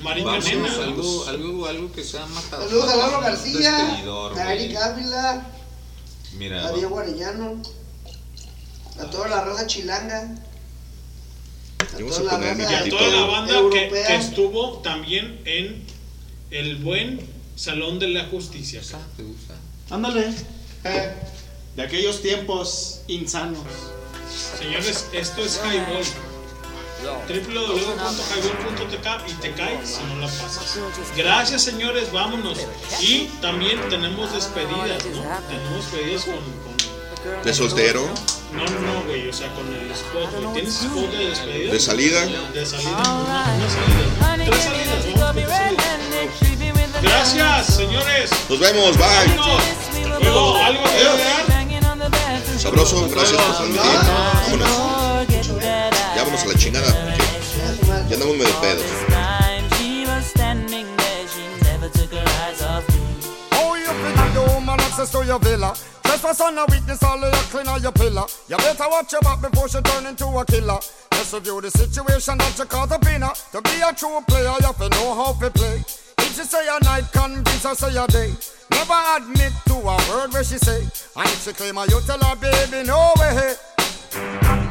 [0.00, 0.46] Marín Vamos,
[0.78, 2.68] algo, algo, algo que sea matado.
[2.68, 4.04] Saludos a Lalo García,
[4.36, 4.54] a.
[4.54, 5.46] Eric Ávila,
[6.38, 7.60] Mira, a Diego Arellano,
[9.00, 10.36] a toda la raza chilanga.
[11.80, 15.84] A toda a la Y a raza toda la banda que, estuvo también en
[16.50, 17.20] el buen
[17.56, 18.80] Salón de la Justicia.
[19.90, 20.32] Ándale.
[20.84, 21.12] Eh,
[21.74, 23.66] de aquellos tiempos insanos.
[24.58, 26.04] Señores, esto es Highball.
[27.88, 30.78] www.highball.tk y te caes si no la pasas.
[31.16, 32.58] Gracias, señores, vámonos.
[33.00, 35.22] Y también tenemos despedidas, ¿no?
[35.48, 36.34] Tenemos despedidas con.
[36.34, 36.78] con-
[37.44, 38.08] De soltero.
[38.52, 40.52] No, no, no, güey, o sea, con el spot, güey.
[40.54, 41.72] ¿Tienes spot de despedida?
[41.72, 42.24] De salida.
[42.26, 44.44] De salida, una, salida.
[44.46, 47.02] Tres salidas, vamos, tres salidas.
[47.02, 48.30] Gracias, señores.
[48.48, 49.06] Nos vemos, bye.
[49.36, 49.62] Vámonos.
[50.20, 51.44] Luego, algo que agregar.
[52.58, 53.82] Sabroso, gracias por transmitir.
[54.50, 55.07] Vámonos.
[56.18, 56.86] Ya vámonos a la chingada.
[56.86, 58.84] porque Ya andamos medio pedos.
[63.52, 65.38] Oh, you feel the woman access to your
[66.40, 68.26] on a witness, all of your clean on your pillar.
[68.48, 70.80] You better watch your back before she turn into a killer.
[71.12, 73.20] Just review the situation that you caught up in.
[73.20, 75.84] To be a true player, you have to know how to play.
[76.18, 78.34] If she say a night, convince her say a day.
[78.72, 80.80] Never admit to a word where she say.
[81.14, 84.67] And if she claim her, you tell her, baby, no way.